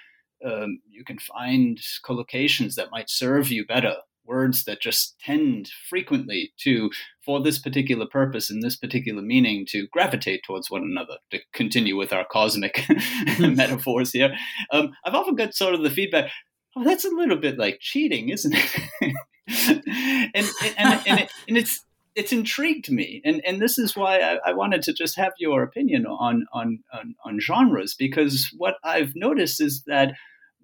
um, 0.44 0.80
you 0.88 1.04
can 1.04 1.18
find 1.18 1.78
collocations 2.04 2.76
that 2.76 2.90
might 2.90 3.10
serve 3.10 3.50
you 3.50 3.66
better 3.66 3.96
words 4.30 4.64
that 4.64 4.80
just 4.80 5.18
tend 5.20 5.68
frequently 5.88 6.52
to, 6.60 6.90
for 7.24 7.42
this 7.42 7.58
particular 7.58 8.06
purpose 8.06 8.48
and 8.48 8.62
this 8.62 8.76
particular 8.76 9.20
meaning, 9.20 9.66
to 9.66 9.88
gravitate 9.88 10.42
towards 10.44 10.70
one 10.70 10.84
another, 10.84 11.18
to 11.30 11.40
continue 11.52 11.96
with 11.96 12.12
our 12.12 12.24
cosmic 12.30 12.84
metaphors 13.40 14.12
here. 14.12 14.34
Um, 14.72 14.92
I've 15.04 15.14
often 15.14 15.34
got 15.34 15.54
sort 15.54 15.74
of 15.74 15.82
the 15.82 15.90
feedback, 15.90 16.30
oh, 16.76 16.84
that's 16.84 17.04
a 17.04 17.10
little 17.10 17.36
bit 17.36 17.58
like 17.58 17.78
cheating, 17.80 18.28
isn't 18.28 18.54
it? 18.54 19.14
and, 20.34 20.48
and, 20.78 21.02
and, 21.06 21.20
it, 21.20 21.32
and 21.48 21.58
it's, 21.58 21.84
it's 22.14 22.32
intrigued 22.32 22.90
me, 22.90 23.22
and 23.24 23.40
and 23.46 23.62
this 23.62 23.78
is 23.78 23.96
why 23.96 24.18
I, 24.18 24.38
I, 24.46 24.52
wanted 24.52 24.82
to 24.82 24.92
just 24.92 25.16
have 25.16 25.32
your 25.38 25.62
opinion 25.62 26.06
on, 26.06 26.44
on 26.52 26.80
on 26.92 27.14
on 27.24 27.38
genres 27.38 27.94
because 27.94 28.52
what 28.58 28.74
I've 28.82 29.12
noticed 29.14 29.60
is 29.60 29.84
that 29.86 30.14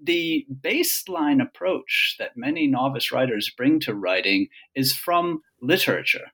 the 0.02 0.46
baseline 0.62 1.42
approach 1.42 2.16
that 2.18 2.36
many 2.36 2.66
novice 2.66 3.10
writers 3.12 3.52
bring 3.56 3.80
to 3.80 3.94
writing 3.94 4.48
is 4.74 4.92
from 4.92 5.40
literature. 5.60 6.32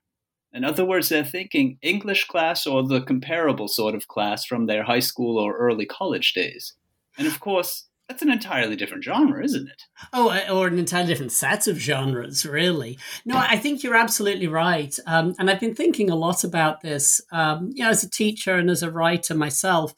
In 0.53 0.63
other 0.63 0.85
words, 0.85 1.09
they're 1.09 1.23
thinking 1.23 1.79
English 1.81 2.27
class 2.27 2.67
or 2.67 2.87
the 2.87 3.01
comparable 3.01 3.67
sort 3.67 3.95
of 3.95 4.07
class 4.07 4.45
from 4.45 4.67
their 4.67 4.83
high 4.83 4.99
school 4.99 5.39
or 5.39 5.57
early 5.57 5.85
college 5.85 6.33
days. 6.33 6.75
And 7.17 7.27
of 7.27 7.39
course, 7.39 7.87
that's 8.07 8.21
an 8.21 8.31
entirely 8.31 8.75
different 8.75 9.03
genre, 9.03 9.43
isn't 9.43 9.67
it? 9.67 9.83
Oh, 10.11 10.29
uh, 10.29 10.53
or 10.53 10.67
an 10.67 10.77
entirely 10.77 11.07
different 11.07 11.31
set 11.31 11.67
of 11.67 11.77
genres, 11.77 12.45
really. 12.45 12.99
No, 13.25 13.37
I 13.37 13.57
think 13.57 13.81
you're 13.81 13.95
absolutely 13.95 14.47
right. 14.47 14.95
Um, 15.07 15.33
and 15.39 15.49
I've 15.49 15.59
been 15.59 15.73
thinking 15.73 16.09
a 16.09 16.15
lot 16.15 16.43
about 16.43 16.81
this, 16.81 17.21
um, 17.31 17.71
you 17.73 17.83
know, 17.83 17.89
as 17.89 18.03
a 18.03 18.09
teacher 18.09 18.55
and 18.55 18.69
as 18.69 18.83
a 18.83 18.91
writer 18.91 19.33
myself. 19.33 19.95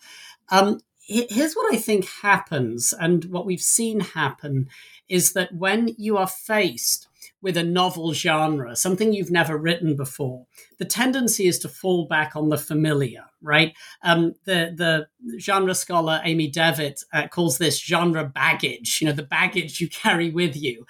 Um, 0.49 0.79
here's 1.07 1.53
what 1.53 1.73
I 1.73 1.77
think 1.77 2.07
happens, 2.21 2.93
and 2.93 3.25
what 3.25 3.45
we've 3.45 3.61
seen 3.61 3.99
happen 3.99 4.69
is 5.07 5.33
that 5.33 5.53
when 5.53 5.93
you 5.97 6.17
are 6.17 6.27
faced 6.27 7.07
with 7.41 7.57
a 7.57 7.63
novel 7.63 8.11
genre, 8.13 8.75
something 8.75 9.13
you've 9.13 9.29
never 9.29 9.55
written 9.55 9.95
before, 9.95 10.47
the 10.79 10.85
tendency 10.85 11.47
is 11.47 11.59
to 11.59 11.69
fall 11.69 12.07
back 12.07 12.35
on 12.35 12.49
the 12.49 12.57
familiar, 12.57 13.25
right? 13.41 13.73
Um, 14.01 14.33
the 14.45 14.73
the 14.75 15.39
genre 15.39 15.75
scholar 15.75 16.21
Amy 16.23 16.49
Devitt 16.49 17.03
uh, 17.13 17.27
calls 17.27 17.59
this 17.59 17.79
genre 17.79 18.25
baggage, 18.25 18.99
you 18.99 19.07
know, 19.07 19.13
the 19.13 19.21
baggage 19.23 19.79
you 19.79 19.87
carry 20.03 20.31
with 20.31 20.55
you, 20.55 20.87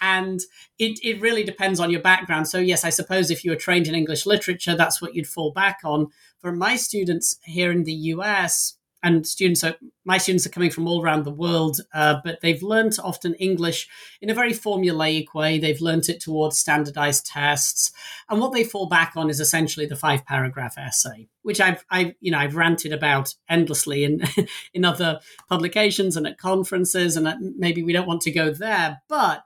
and 0.00 0.40
it 0.78 0.98
it 1.02 1.20
really 1.20 1.44
depends 1.44 1.78
on 1.78 1.90
your 1.90 2.02
background. 2.02 2.48
So 2.48 2.58
yes, 2.58 2.84
I 2.84 2.90
suppose 2.90 3.30
if 3.30 3.44
you 3.44 3.50
were 3.50 3.56
trained 3.56 3.86
in 3.86 3.94
English 3.94 4.24
literature, 4.24 4.74
that's 4.74 5.02
what 5.02 5.14
you'd 5.14 5.26
fall 5.26 5.52
back 5.52 5.80
on. 5.84 6.08
For 6.38 6.52
my 6.52 6.76
students 6.76 7.36
here 7.42 7.70
in 7.70 7.84
the 7.84 7.92
U.S 7.92 8.77
and 9.02 9.26
students 9.26 9.62
are 9.62 9.76
my 10.04 10.18
students 10.18 10.46
are 10.46 10.50
coming 10.50 10.70
from 10.70 10.88
all 10.88 11.02
around 11.02 11.24
the 11.24 11.30
world, 11.30 11.80
uh, 11.92 12.16
but 12.24 12.40
they've 12.40 12.62
learned 12.62 12.96
often 13.04 13.34
English 13.34 13.86
in 14.22 14.30
a 14.30 14.34
very 14.34 14.52
formulaic 14.52 15.34
way. 15.34 15.58
They've 15.58 15.80
learned 15.80 16.08
it 16.08 16.20
towards 16.20 16.58
standardized 16.58 17.26
tests, 17.26 17.92
and 18.28 18.40
what 18.40 18.52
they 18.52 18.64
fall 18.64 18.88
back 18.88 19.12
on 19.16 19.30
is 19.30 19.40
essentially 19.40 19.86
the 19.86 19.96
five 19.96 20.24
paragraph 20.24 20.76
essay, 20.78 21.28
which 21.42 21.60
I've, 21.60 21.84
I've 21.90 22.14
you 22.20 22.32
know 22.32 22.38
I've 22.38 22.56
ranted 22.56 22.92
about 22.92 23.34
endlessly 23.48 24.04
in 24.04 24.22
in 24.74 24.84
other 24.84 25.20
publications 25.48 26.16
and 26.16 26.26
at 26.26 26.38
conferences, 26.38 27.16
and 27.16 27.54
maybe 27.58 27.82
we 27.82 27.92
don't 27.92 28.08
want 28.08 28.22
to 28.22 28.30
go 28.30 28.50
there, 28.50 29.02
but 29.08 29.44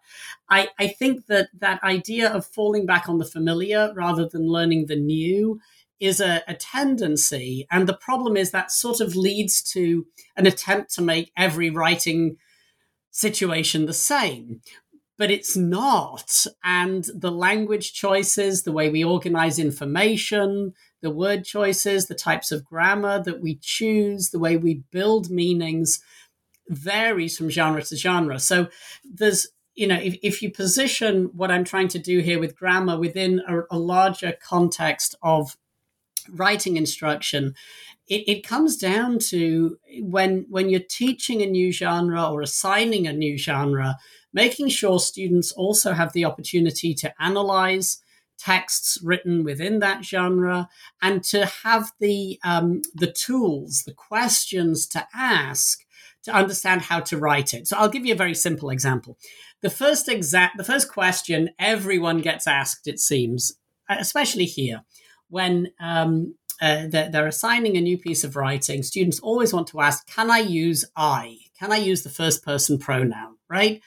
I 0.49 0.69
I 0.79 0.89
think 0.89 1.27
that 1.27 1.49
that 1.59 1.83
idea 1.83 2.31
of 2.31 2.47
falling 2.47 2.87
back 2.87 3.09
on 3.09 3.19
the 3.19 3.25
familiar 3.25 3.93
rather 3.95 4.29
than 4.29 4.49
learning 4.49 4.87
the 4.87 4.97
new 4.97 5.61
is 6.03 6.21
a, 6.21 6.43
a, 6.49 6.55
tendency. 6.55 7.67
And 7.71 7.89
the 7.89 7.97
problem 7.97 8.37
is 8.37 8.51
that 8.51 8.73
sort 8.73 9.01
of 9.01 9.15
leads 9.15 9.63
to 9.73 10.05
an 10.37 10.47
attempt 10.47 10.93
to 10.95 11.03
make 11.03 11.31
every 11.37 11.71
writing 11.71 12.37
situation 13.13 13.87
the 13.87 13.93
same. 13.93 14.61
But 15.17 15.31
it's 15.31 15.57
not. 15.57 16.45
And 16.65 17.09
the 17.15 17.31
language 17.31 17.93
choices, 17.93 18.65
the 18.65 18.73
way 18.73 18.91
we 18.91 19.05
organize 19.05 19.61
information, 19.61 20.75
the 21.03 21.11
word 21.11 21.45
choices, 21.45 22.07
the 22.07 22.17
types 22.17 22.51
of 22.51 22.65
grammar 22.65 23.23
that 23.23 23.41
we 23.41 23.59
choose, 23.63 24.31
the 24.31 24.41
way 24.41 24.57
we 24.57 24.83
build 24.91 25.31
meanings 25.31 26.01
varies 26.69 27.37
from 27.37 27.49
genre 27.49 27.83
to 27.83 27.97
genre. 27.97 28.41
So 28.41 28.69
there's 29.05 29.47
you 29.75 29.87
know, 29.87 29.99
if, 29.99 30.19
if 30.23 30.43
you 30.43 30.51
position 30.51 31.31
what 31.33 31.51
I'm 31.51 31.65
trying 31.65 31.89
to 31.89 31.99
do 31.99 32.19
here 32.19 32.39
with 32.39 32.59
grammar 32.59 32.99
within 32.99 33.41
a, 33.49 33.63
a 33.71 33.79
larger 33.79 34.35
context 34.43 35.15
of 35.23 35.57
writing 36.29 36.77
instruction, 36.77 37.55
it, 38.09 38.25
it 38.29 38.47
comes 38.47 38.77
down 38.77 39.19
to 39.31 39.79
when 40.01 40.47
when 40.49 40.69
you're 40.69 40.81
teaching 40.81 41.43
a 41.43 41.47
new 41.47 41.73
genre 41.73 42.31
or 42.31 42.43
assigning 42.43 43.07
a 43.07 43.13
new 43.13 43.39
genre, 43.39 43.97
making 44.33 44.69
sure 44.69 44.99
students 44.99 45.53
also 45.53 45.93
have 45.93 46.13
the 46.13 46.25
opportunity 46.25 46.95
to 46.95 47.13
analyze 47.23 47.99
texts 48.39 48.99
written 49.05 49.45
within 49.45 49.79
that 49.79 50.05
genre 50.05 50.69
and 51.01 51.23
to 51.23 51.47
have 51.47 51.93
the 52.01 52.39
um, 52.45 52.83
the 52.95 53.11
tools, 53.11 53.85
the 53.85 53.95
questions 53.95 54.87
to 54.89 55.07
ask 55.15 55.85
to 56.25 56.33
understand 56.33 56.83
how 56.83 57.01
to 57.01 57.19
write 57.19 57.53
it. 57.53 57.67
So 57.67 57.77
I'll 57.77 57.89
give 57.89 58.07
you 58.07 58.15
a 58.15 58.17
very 58.17 58.35
simple 58.35 58.71
example. 58.71 59.19
The 59.61 59.71
first 59.71 60.09
exact 60.09 60.57
the 60.59 60.65
first 60.65 60.91
question 60.91 61.51
everyone 61.59 62.21
gets 62.21 62.47
asked, 62.47 62.87
it 62.87 62.99
seems, 62.99 63.53
especially 63.89 64.47
here, 64.47 64.83
when 65.33 65.73
um, 65.81 66.35
uh, 66.61 66.87
they're, 66.89 67.11
they're, 67.11 67.27
assigning 67.27 67.77
a 67.77 67.81
new 67.81 67.97
piece 67.97 68.23
of 68.23 68.37
writing, 68.37 68.83
students 68.83 69.19
always 69.21 69.53
want 69.53 69.67
to 69.69 69.81
ask, 69.81 70.07
can 70.07 70.31
I 70.31 70.41
use 70.41 70.85
I? 70.95 71.39
Can 71.59 71.73
I 71.73 71.79
use 71.79 72.03
the 72.03 72.11
first 72.11 72.45
person 72.45 72.79
pronoun, 72.79 73.37
right? 73.49 73.81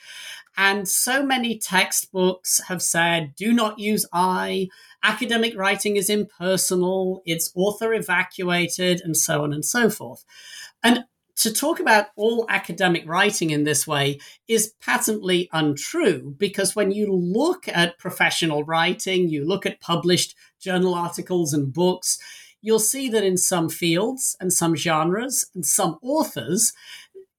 And 0.58 0.88
so 0.88 1.24
many 1.24 1.60
textbooks 1.60 2.62
have 2.68 2.82
said, 2.82 3.36
do 3.36 3.54
not 3.54 3.78
use 3.78 4.08
I. 4.12 4.70
Academic 5.04 5.56
writing 5.56 5.98
is 5.98 6.10
impersonal, 6.10 7.22
it's 7.28 7.52
author 7.54 7.94
evacuated, 7.94 9.02
and 9.04 9.16
so 9.16 9.44
on 9.44 9.54
and 9.54 9.64
so 9.64 9.92
forth. 9.92 10.26
And 10.84 11.06
to 11.38 11.52
talk 11.52 11.80
about 11.80 12.08
all 12.16 12.46
academic 12.50 13.04
writing 13.06 13.50
in 13.50 13.66
this 13.66 13.86
way 13.86 14.20
is 14.48 14.74
patently 14.82 15.50
untrue 15.52 16.34
because 16.38 16.76
when 16.76 16.92
you 16.92 17.12
look 17.12 17.68
at 17.68 18.00
professional 18.00 18.64
writing, 18.64 19.30
you 19.30 19.46
look 19.46 19.66
at 19.66 19.82
published 19.82 20.36
journal 20.60 20.94
articles 20.94 21.54
and 21.54 21.74
books, 21.74 22.18
you'll 22.62 22.80
see 22.80 23.10
that 23.10 23.24
in 23.24 23.38
some 23.38 23.70
fields 23.70 24.38
and 24.40 24.54
some 24.54 24.76
genres 24.76 25.46
and 25.54 25.66
some 25.66 25.98
authors 26.02 26.74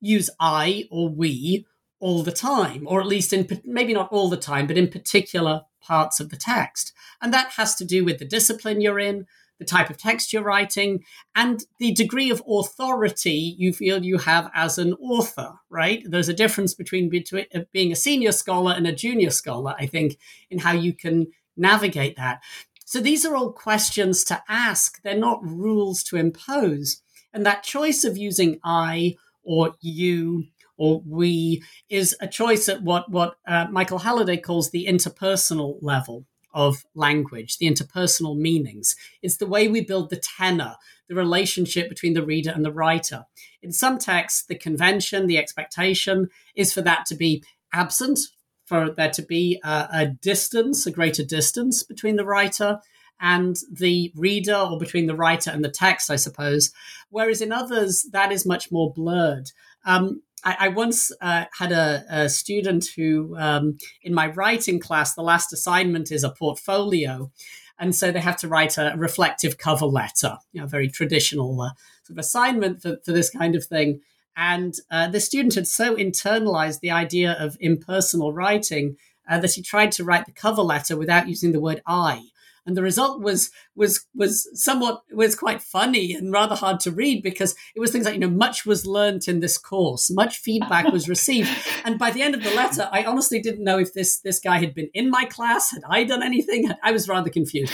use 0.00 0.28
I 0.38 0.84
or 0.90 1.08
we 1.08 1.66
all 1.98 2.22
the 2.22 2.32
time, 2.32 2.86
or 2.86 3.00
at 3.00 3.06
least 3.06 3.32
in 3.32 3.48
maybe 3.64 3.94
not 3.94 4.12
all 4.12 4.28
the 4.28 4.36
time, 4.36 4.66
but 4.66 4.76
in 4.76 4.88
particular 4.88 5.62
parts 5.80 6.20
of 6.20 6.28
the 6.28 6.36
text. 6.36 6.92
And 7.22 7.32
that 7.32 7.52
has 7.52 7.74
to 7.76 7.84
do 7.84 8.04
with 8.04 8.18
the 8.18 8.26
discipline 8.26 8.80
you're 8.80 8.98
in, 8.98 9.26
the 9.58 9.64
type 9.64 9.90
of 9.90 9.96
text 9.96 10.32
you're 10.32 10.42
writing, 10.42 11.02
and 11.34 11.64
the 11.78 11.92
degree 11.92 12.30
of 12.30 12.42
authority 12.48 13.54
you 13.58 13.72
feel 13.72 14.04
you 14.04 14.18
have 14.18 14.50
as 14.54 14.78
an 14.78 14.92
author, 14.94 15.54
right? 15.70 16.02
There's 16.04 16.28
a 16.28 16.34
difference 16.34 16.74
between, 16.74 17.08
between 17.08 17.46
uh, 17.54 17.60
being 17.72 17.92
a 17.92 17.96
senior 17.96 18.32
scholar 18.32 18.72
and 18.72 18.86
a 18.86 18.92
junior 18.92 19.30
scholar, 19.30 19.74
I 19.78 19.86
think, 19.86 20.18
in 20.50 20.58
how 20.58 20.72
you 20.72 20.92
can 20.92 21.28
navigate 21.56 22.16
that. 22.16 22.42
So 22.84 23.00
these 23.00 23.24
are 23.24 23.34
all 23.34 23.52
questions 23.52 24.22
to 24.24 24.42
ask. 24.48 25.02
They're 25.02 25.18
not 25.18 25.42
rules 25.42 26.04
to 26.04 26.16
impose. 26.16 27.02
And 27.32 27.44
that 27.44 27.62
choice 27.62 28.04
of 28.04 28.16
using 28.16 28.60
I 28.62 29.16
or 29.42 29.74
you 29.80 30.44
or 30.76 31.02
we 31.06 31.62
is 31.88 32.14
a 32.20 32.28
choice 32.28 32.68
at 32.68 32.82
what, 32.82 33.10
what 33.10 33.36
uh, 33.48 33.66
Michael 33.70 33.98
Halliday 33.98 34.36
calls 34.36 34.70
the 34.70 34.86
interpersonal 34.86 35.78
level 35.80 36.26
of 36.56 36.86
language, 36.94 37.58
the 37.58 37.70
interpersonal 37.70 38.36
meanings. 38.36 38.96
It's 39.22 39.36
the 39.36 39.46
way 39.46 39.68
we 39.68 39.82
build 39.82 40.08
the 40.08 40.16
tenor, 40.38 40.76
the 41.06 41.14
relationship 41.14 41.90
between 41.90 42.14
the 42.14 42.24
reader 42.24 42.50
and 42.50 42.64
the 42.64 42.72
writer. 42.72 43.26
In 43.62 43.72
some 43.72 43.98
texts, 43.98 44.42
the 44.42 44.56
convention, 44.56 45.26
the 45.26 45.36
expectation 45.36 46.30
is 46.56 46.72
for 46.72 46.80
that 46.80 47.04
to 47.06 47.14
be 47.14 47.44
absent, 47.74 48.18
for 48.64 48.90
there 48.90 49.10
to 49.10 49.22
be 49.22 49.60
a, 49.62 49.88
a 49.92 50.06
distance, 50.06 50.86
a 50.86 50.90
greater 50.90 51.22
distance 51.22 51.82
between 51.82 52.16
the 52.16 52.24
writer 52.24 52.80
and 53.20 53.58
the 53.70 54.10
reader, 54.16 54.56
or 54.56 54.78
between 54.78 55.06
the 55.06 55.16
writer 55.16 55.50
and 55.50 55.62
the 55.62 55.70
text, 55.70 56.10
I 56.10 56.16
suppose. 56.16 56.72
Whereas 57.10 57.42
in 57.42 57.52
others, 57.52 58.06
that 58.12 58.32
is 58.32 58.46
much 58.46 58.72
more 58.72 58.92
blurred. 58.92 59.50
Um, 59.84 60.22
I, 60.46 60.56
I 60.60 60.68
once 60.68 61.10
uh, 61.20 61.46
had 61.58 61.72
a, 61.72 62.04
a, 62.08 62.28
student 62.28 62.86
who, 62.96 63.36
um, 63.36 63.78
in 64.02 64.14
my 64.14 64.28
writing 64.28 64.78
class, 64.78 65.14
the 65.14 65.22
last 65.22 65.52
assignment 65.52 66.12
is 66.12 66.22
a 66.22 66.30
portfolio. 66.30 67.32
And 67.80 67.94
so 67.94 68.12
they 68.12 68.20
have 68.20 68.38
to 68.38 68.48
write 68.48 68.78
a 68.78 68.94
reflective 68.96 69.58
cover 69.58 69.86
letter, 69.86 70.38
you 70.52 70.60
know, 70.60 70.66
very 70.68 70.88
traditional 70.88 71.60
uh, 71.60 71.70
sort 72.04 72.16
of 72.16 72.18
assignment 72.18 72.80
for, 72.80 72.98
for 73.04 73.12
this 73.12 73.28
kind 73.28 73.56
of 73.56 73.64
thing. 73.64 74.00
And 74.36 74.74
uh, 74.90 75.08
the 75.08 75.20
student 75.20 75.54
had 75.54 75.66
so 75.66 75.96
internalized 75.96 76.80
the 76.80 76.92
idea 76.92 77.32
of 77.32 77.56
impersonal 77.60 78.32
writing 78.32 78.96
uh, 79.28 79.40
that 79.40 79.54
he 79.54 79.62
tried 79.62 79.90
to 79.92 80.04
write 80.04 80.26
the 80.26 80.32
cover 80.32 80.62
letter 80.62 80.96
without 80.96 81.28
using 81.28 81.50
the 81.50 81.60
word 81.60 81.82
I 81.86 82.28
and 82.66 82.76
the 82.76 82.82
result 82.82 83.20
was 83.20 83.50
was 83.74 84.06
was 84.14 84.48
somewhat 84.60 85.02
was 85.12 85.34
quite 85.34 85.62
funny 85.62 86.12
and 86.12 86.32
rather 86.32 86.54
hard 86.54 86.80
to 86.80 86.90
read 86.90 87.22
because 87.22 87.54
it 87.74 87.80
was 87.80 87.90
things 87.90 88.04
like 88.04 88.14
you 88.14 88.20
know 88.20 88.28
much 88.28 88.66
was 88.66 88.86
learnt 88.86 89.28
in 89.28 89.40
this 89.40 89.56
course 89.56 90.10
much 90.10 90.38
feedback 90.38 90.92
was 90.92 91.08
received. 91.08 91.50
And 91.84 92.00
by 92.00 92.10
the 92.10 92.22
end 92.22 92.34
of 92.34 92.42
the 92.42 92.50
letter 92.50 92.88
i 92.90 93.04
honestly 93.04 93.40
didn't 93.40 93.62
know 93.62 93.78
if 93.78 93.94
this 93.94 94.18
this 94.20 94.40
guy 94.40 94.58
had 94.58 94.74
been 94.74 94.90
in 94.92 95.08
my 95.08 95.24
class 95.24 95.70
had 95.70 95.82
i 95.88 96.02
done 96.02 96.22
anything 96.22 96.68
i 96.82 96.90
was 96.90 97.08
rather 97.08 97.30
confused. 97.30 97.72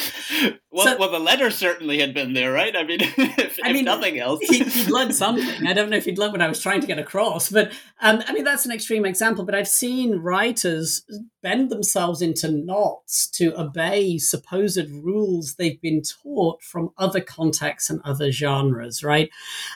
Well, 0.70 0.86
so, 0.86 0.98
well 0.98 1.10
the 1.10 1.18
letter 1.18 1.50
certainly 1.50 2.00
had 2.00 2.12
been 2.14 2.34
there 2.34 2.52
right? 2.52 2.74
I 2.76 2.84
mean 2.84 2.98
if, 3.00 3.58
I 3.62 3.72
mean, 3.72 3.84
nothing 3.84 4.18
else. 4.18 4.40
he, 4.42 4.62
would 4.62 4.90
learned 4.90 5.14
something. 5.14 5.66
I 5.66 5.72
don't 5.72 5.90
know 5.90 5.96
if 5.96 6.04
he'd 6.04 6.18
learned 6.18 6.32
what 6.32 6.42
i 6.42 6.48
was 6.48 6.60
trying 6.60 6.80
to 6.80 6.86
get 6.86 6.98
across 6.98 7.48
but 7.48 7.72
um, 8.00 8.22
i 8.26 8.32
mean 8.32 8.44
that's 8.44 8.66
an 8.66 8.72
extreme 8.72 9.04
example 9.04 9.44
but 9.44 9.54
i've 9.54 9.68
seen 9.68 10.16
writers 10.16 11.04
bend 11.42 11.70
themselves 11.70 12.22
into 12.22 12.50
knots 12.50 13.28
to 13.30 13.58
obey 13.58 14.18
supposed 14.18 14.81
rules 14.90 15.54
they've 15.54 15.80
been 15.80 16.02
taught 16.02 16.62
from 16.62 16.90
other 16.98 17.20
contexts 17.20 17.90
and 17.90 18.00
other 18.04 18.30
genres 18.30 19.02
right? 19.02 19.30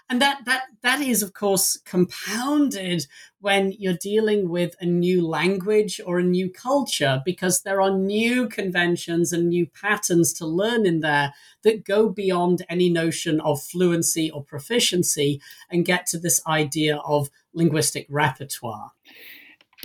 And 0.08 0.20
that 0.22 0.44
that 0.44 0.64
that 0.82 1.00
is 1.00 1.22
of 1.22 1.32
course 1.32 1.78
compounded 1.84 3.06
when 3.40 3.72
you're 3.78 3.94
dealing 3.94 4.48
with 4.48 4.74
a 4.80 4.86
new 4.86 5.26
language 5.26 6.00
or 6.04 6.18
a 6.18 6.24
new 6.24 6.50
culture 6.50 7.22
because 7.24 7.62
there 7.62 7.80
are 7.80 7.96
new 7.96 8.48
conventions 8.48 9.32
and 9.32 9.48
new 9.48 9.66
patterns 9.66 10.32
to 10.32 10.46
learn 10.46 10.86
in 10.86 11.00
there 11.00 11.32
that 11.62 11.84
go 11.84 12.08
beyond 12.08 12.64
any 12.68 12.88
notion 12.88 13.40
of 13.40 13.62
fluency 13.62 14.30
or 14.30 14.42
proficiency 14.42 15.40
and 15.70 15.84
get 15.84 16.06
to 16.06 16.18
this 16.18 16.40
idea 16.46 16.96
of 16.98 17.30
linguistic 17.52 18.06
repertoire 18.08 18.92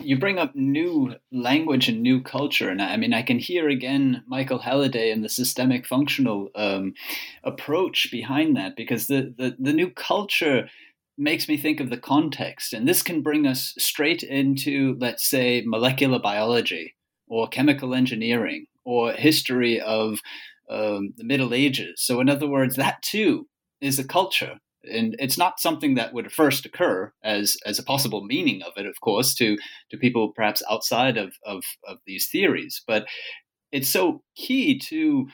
you 0.04 0.18
bring 0.18 0.40
up 0.40 0.56
new 0.56 1.16
language 1.32 1.88
and 1.88 2.02
new 2.02 2.22
culture, 2.22 2.70
and 2.70 2.82
I 2.82 2.98
mean, 2.98 3.14
I 3.14 3.22
can 3.22 3.40
hear 3.40 3.70
again 3.70 4.24
Michael 4.28 4.60
Halliday 4.60 5.12
and 5.12 5.24
the 5.24 5.30
systemic 5.30 5.86
functional 5.86 6.50
um, 6.56 6.94
approach 7.44 8.10
behind 8.12 8.56
that 8.58 8.76
because 8.76 9.08
the, 9.08 9.34
the 9.38 9.56
the 9.60 9.74
new 9.74 9.90
culture 9.90 10.70
makes 11.18 11.48
me 11.48 11.58
think 11.58 11.80
of 11.80 11.90
the 11.90 11.98
context, 11.98 12.74
and 12.74 12.88
this 12.88 13.02
can 13.04 13.22
bring 13.22 13.46
us 13.46 13.74
straight 13.78 14.24
into, 14.24 14.98
let's 15.00 15.30
say, 15.30 15.64
molecular 15.66 16.20
biology 16.20 16.96
or 17.28 17.48
chemical 17.48 17.94
engineering 17.94 18.66
or 18.84 19.14
history 19.14 19.80
of 19.80 20.20
um, 20.70 21.14
the 21.18 21.24
Middle 21.24 21.54
Ages. 21.54 22.02
So, 22.02 22.20
in 22.20 22.30
other 22.30 22.48
words, 22.48 22.76
that 22.76 23.02
too 23.02 23.48
is 23.80 24.00
a 24.00 24.04
culture 24.04 24.60
and 24.84 25.16
it's 25.20 25.38
not 25.38 25.60
something 25.60 25.96
that 25.96 26.14
would 26.14 26.32
first 26.32 26.66
occur 26.66 27.12
as 27.24 27.58
as 27.66 27.80
a 27.80 27.84
possible 27.84 28.24
meaning 28.24 28.62
of 28.64 28.74
it 28.78 28.86
of 28.86 29.00
course 29.02 29.34
to 29.36 29.58
to 29.90 29.98
people 29.98 30.32
perhaps 30.32 30.64
outside 30.70 31.18
of 31.18 31.34
of, 31.46 31.64
of 31.88 31.98
these 32.06 32.28
theories. 32.30 32.82
But 32.88 33.06
it's 33.72 33.90
so 33.90 34.24
key 34.36 34.80
to 34.80 35.28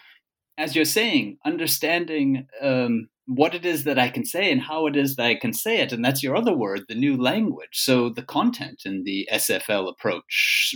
as 0.57 0.75
you're 0.75 0.85
saying 0.85 1.37
understanding 1.45 2.47
um, 2.61 3.09
what 3.25 3.53
it 3.53 3.65
is 3.65 3.83
that 3.83 3.99
i 3.99 4.09
can 4.09 4.25
say 4.25 4.51
and 4.51 4.61
how 4.61 4.87
it 4.87 4.95
is 4.95 5.15
that 5.15 5.25
i 5.25 5.35
can 5.35 5.53
say 5.53 5.79
it. 5.79 5.91
And 5.91 6.03
that's 6.03 6.23
your 6.23 6.35
other 6.35 6.55
word 6.55 6.81
the 6.87 6.95
new 6.95 7.15
language. 7.15 7.73
So 7.73 8.09
the 8.09 8.23
content 8.23 8.83
in 8.85 9.03
the 9.03 9.27
sfl 9.31 9.89
approach 9.89 10.75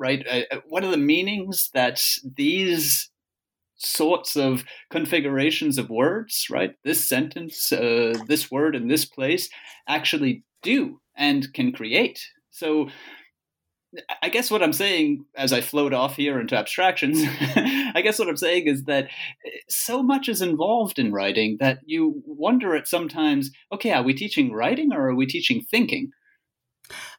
right? 0.00 0.26
Uh, 0.26 0.42
uh, 0.50 0.60
what 0.66 0.82
are 0.82 0.90
the 0.90 0.96
meanings 0.96 1.68
that 1.74 2.00
these 2.24 3.10
sorts 3.80 4.36
of 4.36 4.64
configurations 4.90 5.78
of 5.78 5.90
words, 5.90 6.46
right? 6.50 6.74
This 6.84 7.08
sentence, 7.08 7.72
uh, 7.72 8.14
this 8.26 8.50
word 8.50 8.76
in 8.76 8.88
this 8.88 9.04
place 9.04 9.48
actually 9.88 10.44
do 10.62 11.00
and 11.16 11.52
can 11.52 11.72
create. 11.72 12.20
So 12.50 12.88
I 14.22 14.28
guess 14.28 14.50
what 14.50 14.62
I'm 14.62 14.72
saying 14.72 15.24
as 15.36 15.52
I 15.52 15.60
float 15.60 15.92
off 15.92 16.16
here 16.16 16.38
into 16.38 16.56
abstractions, 16.56 17.22
I 17.94 18.00
guess 18.02 18.18
what 18.18 18.28
I'm 18.28 18.36
saying 18.36 18.66
is 18.66 18.84
that 18.84 19.06
eh, 19.44 19.50
so 19.68 20.02
much 20.02 20.28
is 20.28 20.42
involved 20.42 20.98
in 20.98 21.12
writing 21.12 21.56
that 21.60 21.80
you 21.84 22.22
wonder 22.24 22.76
at 22.76 22.86
sometimes, 22.86 23.50
okay, 23.72 23.90
are 23.92 24.02
we 24.02 24.14
teaching 24.14 24.52
writing 24.52 24.92
or 24.92 25.08
are 25.08 25.14
we 25.14 25.26
teaching 25.26 25.64
thinking? 25.68 26.12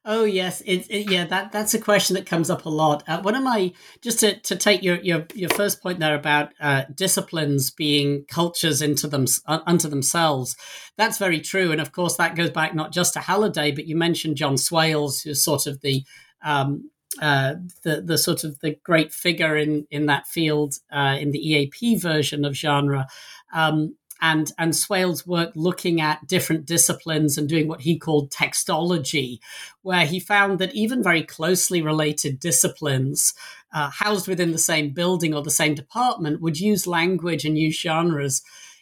Oh 0.04 0.24
yes, 0.24 0.62
it, 0.62 0.88
it, 0.90 1.12
yeah. 1.12 1.26
That 1.26 1.52
that's 1.52 1.74
a 1.74 1.80
question 1.80 2.16
that 2.16 2.26
comes 2.26 2.50
up 2.50 2.66
a 2.66 2.70
lot. 2.70 3.04
Uh, 3.08 3.22
one 3.22 3.36
of 3.36 3.44
my 3.44 3.72
just 4.02 4.20
to, 4.22 4.40
to 4.42 4.56
take 4.56 4.84
your, 4.84 4.98
your 5.02 5.26
your 5.34 5.50
first 5.50 5.82
point 5.82 6.00
there 6.00 6.16
about 6.16 6.54
uh, 6.60 6.84
disciplines 6.94 7.70
being 7.70 8.26
cultures 8.28 8.82
into 8.82 9.08
them 9.08 9.26
uh, 9.46 9.60
unto 9.66 9.88
themselves. 9.88 10.56
That's 10.98 11.18
very 11.18 11.40
true, 11.40 11.72
and 11.72 11.82
of 11.82 11.92
course 11.92 12.18
that 12.18 12.36
goes 12.36 12.50
back 12.50 12.74
not 12.74 12.92
just 12.92 13.14
to 13.14 13.20
Halliday, 13.20 13.72
but 13.72 13.88
you 13.88 13.96
mentioned 13.96 14.38
John 14.38 14.58
Swales, 14.58 15.22
who's 15.22 15.44
sort 15.44 15.68
of 15.68 15.82
the 15.82 16.04
um, 16.44 16.90
uh, 17.22 17.56
the 17.84 18.02
the 18.02 18.18
sort 18.18 18.44
of 18.44 18.60
the 18.60 18.78
great 18.84 19.14
figure 19.14 19.56
in 19.58 19.86
in 19.92 20.06
that 20.08 20.28
field 20.28 20.76
uh, 20.92 21.18
in 21.20 21.32
the 21.32 21.40
EAP 21.40 21.98
version 21.98 22.46
of 22.46 22.56
genre. 22.56 23.08
Um, 23.54 23.96
and 24.22 24.52
and 24.58 24.76
Swales' 24.76 25.26
work 25.26 25.52
looking 25.56 26.00
at 26.00 26.28
different 26.28 26.66
disciplines 26.66 27.38
and 27.38 27.50
doing 27.50 27.68
what 27.68 27.82
he 27.82 27.98
called 27.98 28.32
textology, 28.32 29.40
where 29.82 30.06
he 30.06 30.20
found 30.20 30.60
that 30.60 30.74
even 30.76 31.04
very 31.04 31.24
closely 31.24 31.82
related 31.82 32.40
disciplines 32.40 33.34
uh, 33.74 33.90
housed 33.90 34.28
within 34.28 34.52
the 34.52 34.58
same 34.58 34.92
building 34.92 35.34
or 35.34 35.42
the 35.42 35.50
same 35.50 35.74
department 35.74 36.42
would 36.42 36.60
use 36.60 36.86
language 36.86 37.46
and 37.46 37.58
use 37.58 37.80
genres 37.80 38.42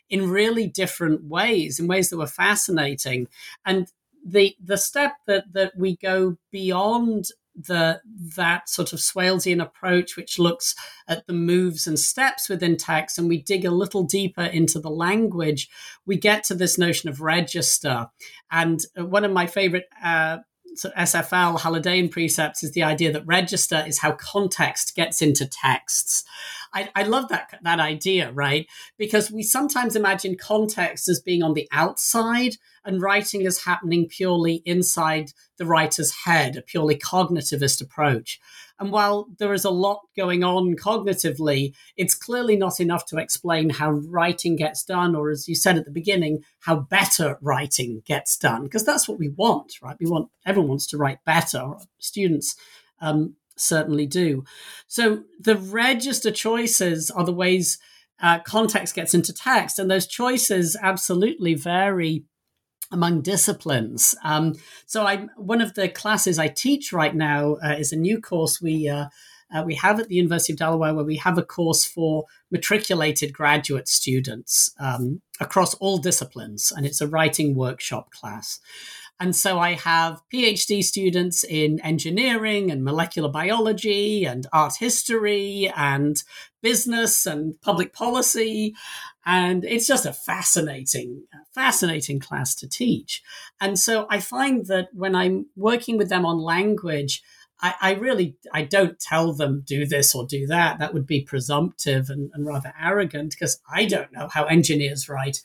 in 0.10 0.30
really 0.30 0.68
different 0.68 1.24
ways, 1.24 1.80
in 1.80 1.88
ways 1.88 2.10
that 2.10 2.18
were 2.18 2.28
fascinating. 2.28 3.28
And 3.66 3.88
the 4.26 4.56
the 4.64 4.78
step 4.78 5.14
that 5.28 5.46
that 5.54 5.74
we 5.78 5.96
go 5.96 6.38
beyond 6.52 7.30
the 7.68 8.02
that 8.36 8.70
sort 8.70 8.94
of 8.94 9.00
Swalesian 9.00 9.62
approach, 9.62 10.16
which 10.16 10.40
looks 10.40 10.76
at 11.08 11.28
the 11.28 11.34
moves 11.34 11.88
and 11.88 12.00
steps 12.00 12.48
within 12.48 12.78
text, 12.78 13.18
and 13.18 13.28
we 13.28 13.42
dig 13.42 13.66
a 13.66 13.72
little 13.72 14.04
deeper 14.04 14.44
into 14.44 14.80
the 14.80 14.90
language, 14.90 15.70
we 16.06 16.18
get 16.18 16.44
to 16.46 16.56
this 16.56 16.78
notion 16.78 17.10
of 17.10 17.22
register. 17.22 18.08
And 18.52 18.80
one 18.96 19.26
of 19.26 19.32
my 19.32 19.46
favorite 19.46 19.90
uh, 20.04 20.38
SFL 20.86 21.60
Hallidayan 21.60 22.12
precepts 22.12 22.64
is 22.64 22.72
the 22.72 22.84
idea 22.84 23.12
that 23.12 23.26
register 23.26 23.84
is 23.86 24.00
how 24.00 24.14
context 24.14 24.96
gets 24.96 25.22
into 25.22 25.46
texts. 25.46 26.24
I, 26.74 26.90
I, 26.96 27.04
love 27.04 27.30
that 27.30 27.60
that 27.62 27.80
idea, 27.80 28.32
right? 28.32 28.68
Because 28.98 29.32
we 29.32 29.44
sometimes 29.44 29.96
imagine 29.96 30.36
context 30.36 31.10
as 31.10 31.22
being 31.22 31.44
on 31.44 31.54
the 31.54 31.68
outside 31.72 32.56
and 32.86 33.02
writing 33.02 33.46
as 33.46 33.64
happening 33.64 34.08
purely 34.08 34.62
inside 34.66 35.32
the 35.58 35.66
writer's 35.66 36.14
head, 36.26 36.56
a 36.56 36.62
purely 36.62 36.96
cognitivist 36.96 37.82
approach. 37.82 38.40
And 38.80 38.92
while 38.92 39.28
there 39.40 39.54
is 39.54 39.66
a 39.66 39.70
lot 39.70 40.02
going 40.16 40.44
on 40.44 40.76
cognitively, 40.76 41.74
it's 41.98 42.16
clearly 42.16 42.56
not 42.56 42.80
enough 42.80 43.06
to 43.08 43.18
explain 43.18 43.72
how 43.72 43.92
writing 43.92 44.56
gets 44.56 44.84
done, 44.84 45.16
or 45.16 45.30
as 45.30 45.50
you 45.50 45.56
said 45.56 45.78
at 45.78 45.86
the 45.86 45.92
beginning, 45.92 46.44
how 46.62 46.78
better 46.78 47.38
writing 47.42 48.02
gets 48.06 48.38
done, 48.38 48.64
because 48.64 48.86
that's 48.86 49.08
what 49.08 49.20
we 49.20 49.30
want, 49.30 49.74
right? 49.82 49.98
We 50.00 50.10
want 50.10 50.30
everyone 50.46 50.70
wants 50.70 50.88
to 50.88 50.98
write 50.98 51.24
better. 51.26 51.74
Students 52.00 52.56
um, 53.02 53.36
certainly 53.60 54.06
do. 54.06 54.44
So 54.88 55.24
the 55.40 55.58
register 55.58 56.32
choices 56.32 57.12
are 57.12 57.26
the 57.26 57.34
ways 57.34 57.78
uh, 58.22 58.40
context 58.40 58.96
gets 58.96 59.14
into 59.14 59.34
text, 59.34 59.80
and 59.80 59.90
those 59.90 60.08
choices 60.08 60.76
absolutely 60.82 61.54
vary 61.54 62.26
among 62.92 63.22
disciplines. 63.22 64.16
Um, 64.24 64.56
so 64.86 65.06
I'm 65.06 65.30
one 65.38 65.62
of 65.62 65.76
the 65.76 65.90
classes 65.90 66.40
I 66.40 66.48
teach 66.48 66.92
right 66.92 67.16
now 67.16 67.56
uh, 67.64 67.76
is 67.78 67.92
a 67.92 67.98
new 67.98 68.20
course 68.20 68.62
we 68.62 68.90
uh, 68.90 69.06
uh, 69.54 69.64
we 69.66 69.76
have 69.76 70.00
at 70.00 70.08
the 70.08 70.16
University 70.16 70.54
of 70.54 70.60
Delaware 70.60 70.94
where 70.94 71.06
we 71.06 71.18
have 71.18 71.38
a 71.38 71.44
course 71.44 71.86
for 71.86 72.26
matriculated 72.52 73.34
graduate 73.34 73.88
students 73.88 74.72
um, 74.80 75.22
across 75.40 75.74
all 75.76 75.98
disciplines, 75.98 76.72
and 76.76 76.86
it's 76.86 77.02
a 77.02 77.08
writing 77.08 77.56
workshop 77.56 78.12
class. 78.12 78.60
And 79.20 79.36
so 79.36 79.60
I 79.60 79.74
have 79.74 80.22
PhD 80.34 80.82
students 80.82 81.44
in 81.44 81.80
engineering 81.82 82.72
and 82.72 82.84
molecular 82.84 83.30
biology 83.30 84.24
and 84.24 84.48
art 84.54 84.76
history 84.78 85.72
and 85.76 86.24
business 86.62 87.26
and 87.26 87.60
public 87.62 87.94
policy. 87.94 88.74
And 89.26 89.66
it's 89.66 89.88
just 89.88 90.06
a 90.06 90.14
fascinating, 90.14 91.24
fascinating 91.54 92.20
class 92.20 92.56
to 92.56 92.70
teach. 92.70 93.22
And 93.60 93.78
so 93.78 94.08
I 94.10 94.22
find 94.22 94.68
that 94.68 94.88
when 94.94 95.16
I'm 95.16 95.48
working 95.56 95.98
with 95.98 96.10
them 96.10 96.26
on 96.26 96.40
language, 96.40 97.22
I, 97.62 97.74
I, 97.82 97.94
really 97.96 98.38
I 98.54 98.64
don't 98.64 99.00
tell 99.00 99.34
them 99.34 99.64
do 99.66 99.86
this 99.86 100.16
or 100.16 100.26
do 100.26 100.48
that. 100.48 100.80
That 100.80 100.94
would 100.94 101.06
be 101.06 101.22
presumptive 101.22 102.10
and, 102.10 102.32
and 102.34 102.46
rather 102.46 102.74
arrogant 102.82 103.32
because 103.32 103.60
I 103.70 103.86
don't 103.86 104.14
know 104.14 104.30
how 104.30 104.46
engineers 104.46 105.10
write 105.10 105.42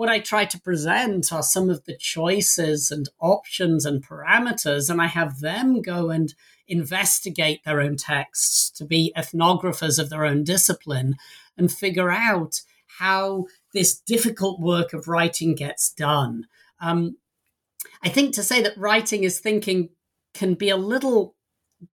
what 0.00 0.08
I 0.08 0.18
try 0.18 0.46
to 0.46 0.58
present 0.58 1.30
are 1.30 1.42
some 1.42 1.68
of 1.68 1.84
the 1.84 1.94
choices 1.94 2.90
and 2.90 3.06
options 3.20 3.84
and 3.84 4.02
parameters, 4.02 4.88
and 4.88 4.98
I 4.98 5.08
have 5.08 5.40
them 5.40 5.82
go 5.82 6.08
and 6.08 6.32
investigate 6.66 7.64
their 7.66 7.82
own 7.82 7.98
texts 7.98 8.70
to 8.78 8.86
be 8.86 9.12
ethnographers 9.14 9.98
of 9.98 10.08
their 10.08 10.24
own 10.24 10.42
discipline 10.42 11.16
and 11.58 11.70
figure 11.70 12.10
out 12.10 12.62
how 12.98 13.44
this 13.74 14.00
difficult 14.00 14.58
work 14.58 14.94
of 14.94 15.06
writing 15.06 15.54
gets 15.54 15.92
done. 15.92 16.46
Um, 16.80 17.18
I 18.02 18.08
think 18.08 18.34
to 18.36 18.42
say 18.42 18.62
that 18.62 18.78
writing 18.78 19.24
is 19.24 19.38
thinking 19.38 19.90
can 20.32 20.54
be 20.54 20.70
a 20.70 20.78
little 20.78 21.34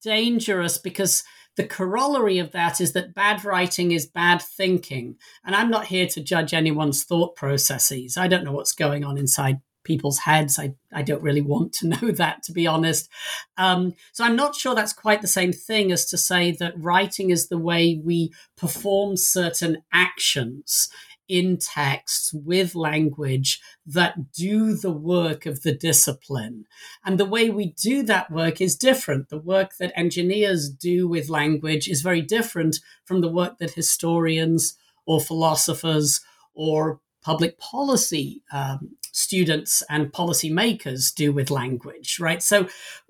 dangerous 0.02 0.78
because 0.78 1.26
the 1.58 1.68
corollary 1.68 2.38
of 2.38 2.52
that 2.52 2.80
is 2.80 2.94
that 2.94 3.14
bad 3.14 3.44
writing 3.44 3.92
is 3.92 4.06
bad 4.06 4.42
thinking. 4.42 5.18
And 5.44 5.56
I'm 5.56 5.70
not 5.70 5.88
here 5.88 6.08
to 6.08 6.22
judge 6.22 6.54
anyone's 6.54 7.04
thought 7.04 7.36
processes. 7.36 8.16
I 8.16 8.28
don't 8.28 8.44
know 8.44 8.54
what's 8.54 8.74
going 8.74 9.04
on 9.04 9.18
inside 9.18 9.60
people's 9.84 10.20
heads. 10.20 10.60
I, 10.60 10.76
I 10.94 11.02
don't 11.02 11.24
really 11.24 11.42
want 11.42 11.74
to 11.74 11.88
know 12.02 12.12
that, 12.12 12.44
to 12.44 12.52
be 12.52 12.68
honest. 12.68 13.10
Um, 13.58 13.96
so 14.12 14.24
I'm 14.24 14.36
not 14.36 14.56
sure 14.56 14.76
that's 14.76 14.94
quite 14.94 15.22
the 15.22 15.28
same 15.28 15.52
thing 15.52 15.92
as 15.92 16.06
to 16.08 16.18
say 16.18 16.52
that 16.52 16.74
writing 16.78 17.32
is 17.32 17.48
the 17.48 17.58
way 17.58 18.00
we 18.04 18.32
perform 18.56 19.18
certain 19.18 19.84
actions 19.92 20.90
in 21.28 21.58
texts 21.58 22.34
with 22.34 22.76
language 22.76 23.60
that 23.86 24.32
do 24.32 24.76
the 24.76 24.92
work 24.92 25.46
of 25.46 25.64
the 25.64 25.74
discipline. 25.74 26.66
And 27.04 27.20
the 27.20 27.26
way 27.26 27.50
we 27.50 27.74
do 27.74 28.04
that 28.04 28.32
work 28.32 28.62
is 28.62 28.76
different. 28.76 29.30
The 29.30 29.38
work 29.38 29.78
that 29.80 29.98
engineers 29.98 30.70
do 30.70 31.08
with 31.08 31.30
language 31.30 31.88
is 31.88 32.02
very 32.02 32.22
different 32.22 32.80
from 33.06 33.22
the 33.22 33.32
work 33.32 33.58
that 33.58 33.72
historians 33.72 34.78
or 35.06 35.20
philosophers 35.20 36.22
or 36.54 37.00
public 37.22 37.58
policy 37.60 38.42
um, 38.52 38.92
students 39.12 39.84
and 39.90 40.14
policymakers 40.14 41.14
do 41.14 41.32
with 41.34 41.52
language, 41.52 42.20
right? 42.20 42.42
So 42.42 42.68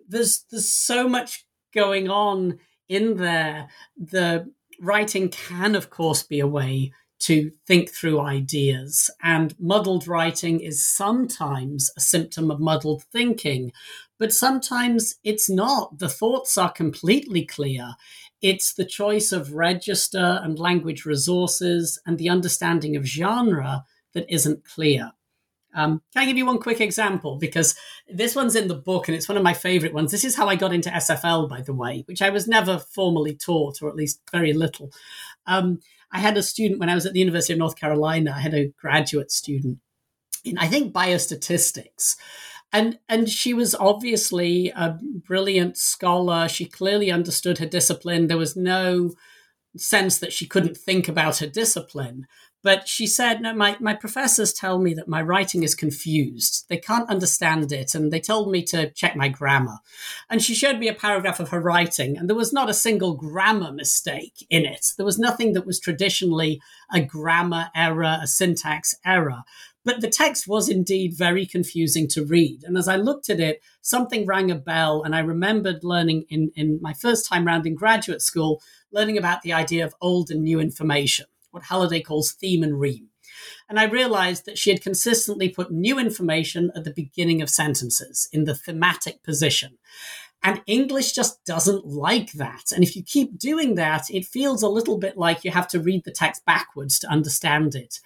there's 0.07 0.45
there's 0.49 0.71
so 0.71 1.07
much 1.07 1.45
going 1.73 2.09
on 2.09 2.59
in 2.87 3.17
there. 3.17 3.67
The 3.97 4.51
writing 4.81 5.29
can, 5.29 5.75
of 5.75 5.89
course, 5.89 6.23
be 6.23 6.39
a 6.39 6.47
way 6.47 6.93
to 7.19 7.51
think 7.65 7.89
through 7.89 8.19
ideas. 8.19 9.09
And 9.21 9.55
muddled 9.59 10.07
writing 10.07 10.59
is 10.59 10.85
sometimes 10.85 11.91
a 11.97 12.01
symptom 12.01 12.51
of 12.51 12.59
muddled 12.59 13.03
thinking, 13.11 13.71
but 14.19 14.33
sometimes 14.33 15.15
it's 15.23 15.49
not. 15.49 15.99
The 15.99 16.09
thoughts 16.09 16.57
are 16.57 16.71
completely 16.71 17.45
clear. 17.45 17.95
It's 18.41 18.73
the 18.73 18.85
choice 18.85 19.31
of 19.31 19.53
register 19.53 20.39
and 20.43 20.59
language 20.59 21.05
resources 21.05 21.99
and 22.05 22.17
the 22.17 22.29
understanding 22.29 22.95
of 22.95 23.05
genre 23.05 23.83
that 24.13 24.31
isn't 24.31 24.63
clear. 24.63 25.11
Um, 25.73 26.01
can 26.11 26.23
I 26.23 26.25
give 26.25 26.37
you 26.37 26.45
one 26.45 26.59
quick 26.59 26.81
example? 26.81 27.37
Because 27.37 27.75
this 28.07 28.35
one's 28.35 28.55
in 28.55 28.67
the 28.67 28.75
book 28.75 29.07
and 29.07 29.15
it's 29.15 29.29
one 29.29 29.37
of 29.37 29.43
my 29.43 29.53
favorite 29.53 29.93
ones. 29.93 30.11
This 30.11 30.25
is 30.25 30.35
how 30.35 30.47
I 30.47 30.55
got 30.55 30.73
into 30.73 30.89
SFL, 30.89 31.47
by 31.47 31.61
the 31.61 31.73
way, 31.73 32.03
which 32.07 32.21
I 32.21 32.31
was 32.31 32.47
never 32.47 32.79
formally 32.79 33.35
taught, 33.35 33.81
or 33.81 33.89
at 33.89 33.95
least 33.95 34.21
very 34.31 34.53
little. 34.53 34.91
Um, 35.45 35.79
I 36.11 36.19
had 36.19 36.37
a 36.37 36.43
student 36.43 36.79
when 36.79 36.89
I 36.89 36.95
was 36.95 37.05
at 37.05 37.13
the 37.13 37.19
University 37.19 37.53
of 37.53 37.59
North 37.59 37.75
Carolina, 37.75 38.33
I 38.35 38.39
had 38.39 38.53
a 38.53 38.71
graduate 38.79 39.31
student 39.31 39.79
in, 40.43 40.57
I 40.57 40.67
think, 40.67 40.93
biostatistics. 40.93 42.15
And, 42.73 42.99
and 43.07 43.29
she 43.29 43.53
was 43.53 43.75
obviously 43.75 44.69
a 44.69 44.97
brilliant 45.01 45.77
scholar. 45.77 46.47
She 46.47 46.65
clearly 46.65 47.11
understood 47.11 47.59
her 47.59 47.65
discipline. 47.65 48.27
There 48.27 48.37
was 48.37 48.55
no 48.55 49.11
sense 49.77 50.17
that 50.19 50.33
she 50.33 50.47
couldn't 50.47 50.75
think 50.77 51.07
about 51.07 51.37
her 51.37 51.47
discipline. 51.47 52.27
But 52.67 52.89
she 52.89 53.07
said, 53.07 53.39
No, 53.39 53.53
my, 53.53 53.77
my 53.79 53.93
professors 53.93 54.51
tell 54.51 54.77
me 54.77 54.93
that 54.95 55.07
my 55.07 55.21
writing 55.21 55.63
is 55.63 55.73
confused. 55.73 56.65
They 56.67 56.75
can't 56.75 57.09
understand 57.09 57.71
it. 57.71 57.95
And 57.95 58.11
they 58.11 58.19
told 58.19 58.51
me 58.51 58.61
to 58.63 58.89
check 58.91 59.15
my 59.15 59.29
grammar. 59.29 59.77
And 60.29 60.41
she 60.41 60.53
showed 60.53 60.77
me 60.77 60.89
a 60.89 60.93
paragraph 60.93 61.39
of 61.39 61.47
her 61.47 61.61
writing, 61.61 62.17
and 62.17 62.27
there 62.27 62.35
was 62.35 62.51
not 62.51 62.69
a 62.69 62.73
single 62.73 63.13
grammar 63.13 63.71
mistake 63.71 64.45
in 64.49 64.65
it. 64.65 64.87
There 64.97 65.05
was 65.05 65.17
nothing 65.17 65.53
that 65.53 65.65
was 65.65 65.79
traditionally 65.79 66.59
a 66.93 66.99
grammar 66.99 67.69
error, 67.73 68.19
a 68.21 68.27
syntax 68.27 68.93
error. 69.05 69.43
But 69.85 70.01
the 70.01 70.09
text 70.09 70.45
was 70.45 70.67
indeed 70.67 71.13
very 71.13 71.45
confusing 71.45 72.09
to 72.09 72.25
read. 72.25 72.65
And 72.65 72.77
as 72.77 72.89
I 72.89 72.97
looked 72.97 73.29
at 73.29 73.39
it, 73.39 73.61
something 73.81 74.25
rang 74.25 74.51
a 74.51 74.55
bell. 74.55 75.03
And 75.03 75.15
I 75.15 75.19
remembered 75.19 75.85
learning 75.85 76.25
in, 76.27 76.51
in 76.53 76.79
my 76.81 76.91
first 76.91 77.29
time 77.29 77.47
round 77.47 77.65
in 77.65 77.75
graduate 77.75 78.21
school, 78.21 78.61
learning 78.91 79.17
about 79.17 79.41
the 79.41 79.53
idea 79.53 79.85
of 79.85 79.95
old 80.01 80.29
and 80.31 80.43
new 80.43 80.59
information 80.59 81.27
what 81.57 81.65
Halliday 81.65 82.01
calls 82.01 82.31
theme 82.31 82.63
and 82.63 82.79
rheme. 82.79 83.07
And 83.69 83.79
I 83.79 83.85
realized 83.85 84.45
that 84.45 84.57
she 84.57 84.69
had 84.69 84.81
consistently 84.81 85.49
put 85.49 85.71
new 85.71 85.99
information 85.99 86.71
at 86.75 86.83
the 86.83 86.93
beginning 86.93 87.41
of 87.41 87.49
sentences 87.49 88.29
in 88.31 88.45
the 88.45 88.55
thematic 88.55 89.23
position. 89.23 89.77
And 90.43 90.61
English 90.67 91.13
just 91.13 91.43
doesn't 91.45 91.85
like 91.85 92.33
that. 92.33 92.71
And 92.73 92.83
if 92.83 92.95
you 92.95 93.03
keep 93.03 93.39
doing 93.39 93.75
that, 93.75 94.09
it 94.09 94.25
feels 94.25 94.61
a 94.61 94.69
little 94.69 94.97
bit 94.97 95.17
like 95.17 95.43
you 95.43 95.51
have 95.51 95.67
to 95.69 95.79
read 95.79 96.03
the 96.05 96.11
text 96.11 96.45
backwards 96.45 96.99
to 96.99 97.09
understand 97.09 97.75
it. 97.75 97.99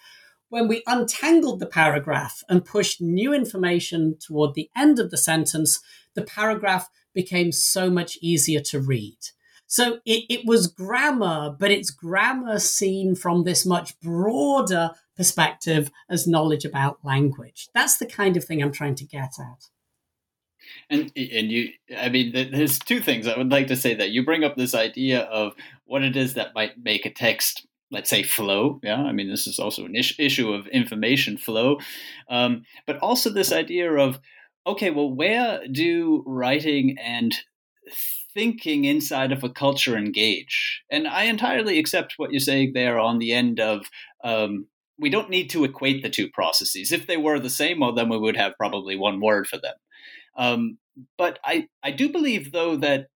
When 0.48 0.66
we 0.66 0.82
untangled 0.86 1.60
the 1.60 1.66
paragraph 1.66 2.42
and 2.48 2.64
pushed 2.64 3.00
new 3.00 3.32
information 3.32 4.16
toward 4.18 4.54
the 4.54 4.70
end 4.76 4.98
of 4.98 5.10
the 5.10 5.16
sentence, 5.18 5.80
the 6.14 6.22
paragraph 6.22 6.88
became 7.14 7.52
so 7.52 7.90
much 7.90 8.18
easier 8.20 8.60
to 8.60 8.80
read. 8.80 9.18
So 9.72 10.00
it, 10.04 10.26
it 10.28 10.44
was 10.44 10.66
grammar, 10.66 11.56
but 11.58 11.70
it's 11.70 11.90
grammar 11.90 12.58
seen 12.58 13.14
from 13.14 13.44
this 13.44 13.64
much 13.64 13.98
broader 14.00 14.90
perspective 15.16 15.90
as 16.10 16.26
knowledge 16.26 16.66
about 16.66 16.98
language. 17.02 17.70
That's 17.72 17.96
the 17.96 18.04
kind 18.04 18.36
of 18.36 18.44
thing 18.44 18.62
I'm 18.62 18.70
trying 18.70 18.96
to 18.96 19.06
get 19.06 19.30
at. 19.40 19.68
And 20.90 21.10
and 21.16 21.50
you, 21.50 21.70
I 21.96 22.10
mean, 22.10 22.32
there's 22.52 22.78
two 22.78 23.00
things 23.00 23.26
I 23.26 23.38
would 23.38 23.50
like 23.50 23.68
to 23.68 23.76
say 23.76 23.94
that 23.94 24.10
you 24.10 24.22
bring 24.22 24.44
up 24.44 24.56
this 24.56 24.74
idea 24.74 25.22
of 25.22 25.54
what 25.86 26.02
it 26.02 26.16
is 26.16 26.34
that 26.34 26.54
might 26.54 26.72
make 26.76 27.06
a 27.06 27.10
text 27.10 27.66
let's 27.90 28.08
say 28.08 28.22
flow 28.22 28.80
yeah 28.82 29.02
i 29.02 29.12
mean 29.12 29.28
this 29.28 29.46
is 29.46 29.58
also 29.58 29.84
an 29.84 29.94
is- 29.94 30.14
issue 30.18 30.50
of 30.50 30.66
information 30.68 31.36
flow 31.36 31.78
um, 32.30 32.64
but 32.86 32.96
also 33.00 33.28
this 33.28 33.52
idea 33.52 33.92
of 33.92 34.18
okay 34.66 34.90
well 34.90 35.12
where 35.12 35.60
do 35.70 36.22
writing 36.24 36.96
and 36.98 37.34
thinking 38.34 38.84
inside 38.84 39.32
of 39.32 39.44
a 39.44 39.48
culture 39.48 39.96
engage. 39.96 40.82
And 40.90 41.06
I 41.06 41.24
entirely 41.24 41.78
accept 41.78 42.14
what 42.16 42.30
you're 42.30 42.40
saying 42.40 42.72
there 42.74 42.98
on 42.98 43.18
the 43.18 43.32
end 43.32 43.60
of 43.60 43.86
um, 44.24 44.66
we 44.98 45.10
don't 45.10 45.30
need 45.30 45.50
to 45.50 45.64
equate 45.64 46.02
the 46.02 46.10
two 46.10 46.28
processes. 46.30 46.92
If 46.92 47.06
they 47.06 47.16
were 47.16 47.38
the 47.38 47.50
same, 47.50 47.80
well, 47.80 47.94
then 47.94 48.08
we 48.08 48.18
would 48.18 48.36
have 48.36 48.56
probably 48.56 48.96
one 48.96 49.20
word 49.20 49.46
for 49.46 49.58
them. 49.58 49.74
Um, 50.36 50.78
but 51.18 51.38
I, 51.44 51.66
I 51.82 51.90
do 51.90 52.08
believe, 52.08 52.52
though, 52.52 52.76
that 52.76 53.06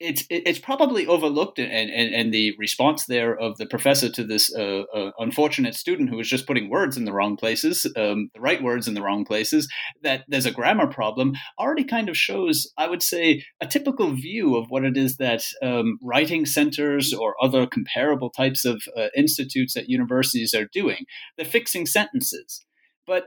it's 0.00 0.24
it's 0.30 0.58
probably 0.58 1.06
overlooked 1.06 1.58
and, 1.58 1.90
and, 1.90 2.14
and 2.14 2.32
the 2.32 2.54
response 2.58 3.04
there 3.04 3.38
of 3.38 3.58
the 3.58 3.66
professor 3.66 4.08
to 4.08 4.24
this 4.24 4.52
uh, 4.54 4.84
uh, 4.94 5.10
unfortunate 5.18 5.74
student 5.74 6.08
who 6.08 6.16
was 6.16 6.28
just 6.28 6.46
putting 6.46 6.70
words 6.70 6.96
in 6.96 7.04
the 7.04 7.12
wrong 7.12 7.36
places, 7.36 7.84
um, 7.96 8.30
the 8.34 8.40
right 8.40 8.62
words 8.62 8.88
in 8.88 8.94
the 8.94 9.02
wrong 9.02 9.26
places, 9.26 9.68
that 10.02 10.24
there's 10.26 10.46
a 10.46 10.50
grammar 10.50 10.86
problem 10.86 11.34
already 11.58 11.84
kind 11.84 12.08
of 12.08 12.16
shows, 12.16 12.72
I 12.78 12.88
would 12.88 13.02
say, 13.02 13.44
a 13.60 13.66
typical 13.66 14.14
view 14.14 14.56
of 14.56 14.70
what 14.70 14.84
it 14.84 14.96
is 14.96 15.18
that 15.18 15.44
um, 15.62 15.98
writing 16.02 16.46
centers 16.46 17.12
or 17.12 17.34
other 17.42 17.66
comparable 17.66 18.30
types 18.30 18.64
of 18.64 18.82
uh, 18.96 19.08
institutes 19.14 19.76
at 19.76 19.90
universities 19.90 20.54
are 20.54 20.68
doing. 20.72 21.04
They're 21.36 21.44
fixing 21.44 21.84
sentences, 21.84 22.64
but 23.06 23.26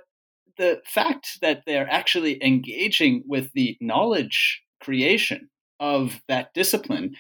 the 0.58 0.82
fact 0.88 1.40
that 1.42 1.64
they're 1.68 1.90
actually 1.90 2.44
engaging 2.44 3.24
with 3.28 3.52
the 3.54 3.78
knowledge 3.80 4.62
creation 4.82 5.50
of 5.80 6.22
that 6.28 6.54
discipline 6.54 7.16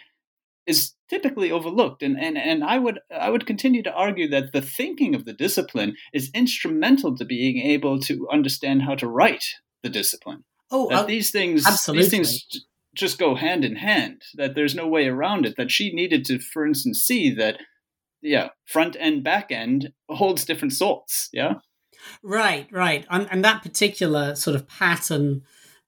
is 0.66 0.94
typically 1.10 1.52
overlooked 1.52 2.02
and, 2.02 2.18
and 2.18 2.38
and 2.38 2.64
I 2.64 2.78
would 2.78 3.00
I 3.14 3.30
would 3.30 3.46
continue 3.46 3.84
to 3.84 3.94
argue 3.94 4.30
that 4.30 4.54
the 4.54 4.62
thinking 4.62 5.14
of 5.14 5.26
the 5.26 5.34
discipline 5.34 5.96
is 6.14 6.32
instrumental 6.34 7.16
to 7.18 7.26
being 7.26 7.58
able 7.60 8.00
to 8.02 8.28
understand 8.32 8.84
how 8.84 8.96
to 8.96 9.08
write 9.08 9.44
the 9.84 9.90
discipline. 9.90 10.46
Oh, 10.72 10.90
that 10.90 11.04
uh, 11.04 11.06
these 11.06 11.32
things 11.32 11.68
absolutely. 11.68 12.04
these 12.04 12.12
things 12.12 12.66
just 12.96 13.20
go 13.20 13.36
hand 13.36 13.66
in 13.66 13.76
hand. 13.76 14.22
That 14.36 14.56
there's 14.56 14.76
no 14.76 14.88
way 14.88 15.08
around 15.08 15.46
it. 15.46 15.56
That 15.58 15.72
she 15.72 15.94
needed 15.94 16.26
to, 16.26 16.40
for 16.40 16.66
instance, 16.66 17.02
see 17.02 17.34
that 17.36 17.58
yeah, 18.22 18.50
front 18.66 18.96
end, 19.00 19.24
back 19.24 19.52
end 19.52 19.92
holds 20.10 20.46
different 20.46 20.74
sorts. 20.74 21.30
Yeah, 21.34 21.56
right, 22.24 22.68
right, 22.72 23.06
and, 23.10 23.28
and 23.30 23.44
that 23.44 23.62
particular 23.62 24.36
sort 24.36 24.56
of 24.56 24.68
pattern 24.68 25.44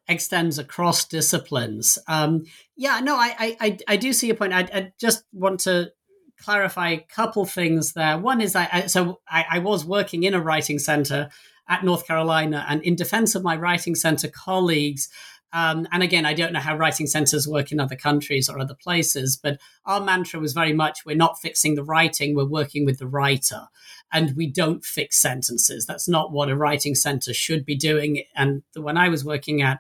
extends 0.08 0.60
across 0.60 1.06
disciplines. 1.06 1.98
Um, 2.08 2.46
yeah, 2.76 3.00
no, 3.00 3.16
I, 3.16 3.58
I, 3.60 3.78
I 3.88 3.98
do 3.98 4.14
see 4.14 4.28
your 4.28 4.36
point. 4.36 4.54
I, 4.54 4.68
I, 4.74 4.92
just 5.00 5.24
want 5.34 5.62
to 5.62 5.92
clarify 6.40 6.90
a 6.90 7.00
couple 7.00 7.46
things 7.46 7.94
there. 7.94 8.18
One 8.18 8.42
is 8.42 8.54
that 8.54 8.70
I, 8.72 8.86
so 8.88 9.20
I, 9.28 9.46
I 9.52 9.60
was 9.60 9.86
working 9.86 10.24
in 10.24 10.34
a 10.34 10.42
writing 10.42 10.80
center 10.80 11.30
at 11.68 11.84
North 11.84 12.06
Carolina, 12.06 12.64
and 12.70 12.84
in 12.84 12.96
defense 12.96 13.34
of 13.34 13.44
my 13.44 13.56
writing 13.56 13.96
center 13.96 14.28
colleagues, 14.28 15.10
um, 15.56 15.88
and 15.94 16.04
again, 16.04 16.26
I 16.26 16.34
don't 16.34 16.52
know 16.52 16.60
how 16.60 16.76
writing 16.76 17.08
centers 17.08 17.48
work 17.48 17.72
in 17.72 17.80
other 17.80 17.96
countries 17.96 18.50
or 18.50 18.60
other 18.60 18.76
places, 18.76 19.40
but 19.42 19.58
our 19.86 20.02
mantra 20.02 20.38
was 20.38 20.52
very 20.52 20.74
much 20.74 21.06
we're 21.06 21.16
not 21.16 21.40
fixing 21.40 21.76
the 21.76 21.84
writing, 21.84 22.36
we're 22.36 22.44
working 22.44 22.84
with 22.84 23.00
the 23.00 23.08
writer. 23.08 23.68
And 24.12 24.36
we 24.36 24.48
don't 24.48 24.84
fix 24.84 25.16
sentences. 25.16 25.86
That's 25.86 26.10
not 26.10 26.34
what 26.34 26.50
a 26.50 26.58
writing 26.58 26.94
center 26.94 27.34
should 27.34 27.66
be 27.66 27.78
doing. 27.78 28.24
And 28.36 28.64
the 28.74 28.82
one 28.82 28.98
I 28.98 29.08
was 29.08 29.24
working 29.24 29.62
at 29.62 29.80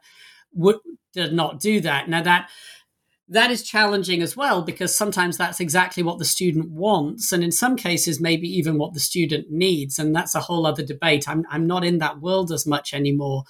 would, 0.53 0.77
did 1.11 1.33
not 1.33 1.59
do 1.59 1.81
that. 1.81 2.07
Now, 2.07 2.21
that 2.21 2.49
that 3.27 3.51
is 3.51 3.61
challenging 3.61 4.21
as 4.21 4.38
well 4.38 4.61
because 4.61 4.95
sometimes 4.95 5.35
that's 5.35 5.59
exactly 5.59 6.03
what 6.03 6.19
the 6.19 6.25
student 6.25 6.69
wants 6.69 7.33
and 7.33 7.43
in 7.43 7.51
some 7.51 7.75
cases 7.75 8.21
maybe 8.21 8.47
even 8.47 8.77
what 8.77 8.93
the 8.93 8.99
student 8.99 9.49
needs 9.49 9.97
and 9.97 10.15
that's 10.15 10.35
a 10.35 10.41
whole 10.41 10.67
other 10.67 10.83
debate 10.83 11.27
i'm, 11.27 11.43
I'm 11.49 11.65
not 11.65 11.83
in 11.83 11.97
that 11.97 12.21
world 12.21 12.51
as 12.51 12.67
much 12.67 12.93
anymore 12.93 13.45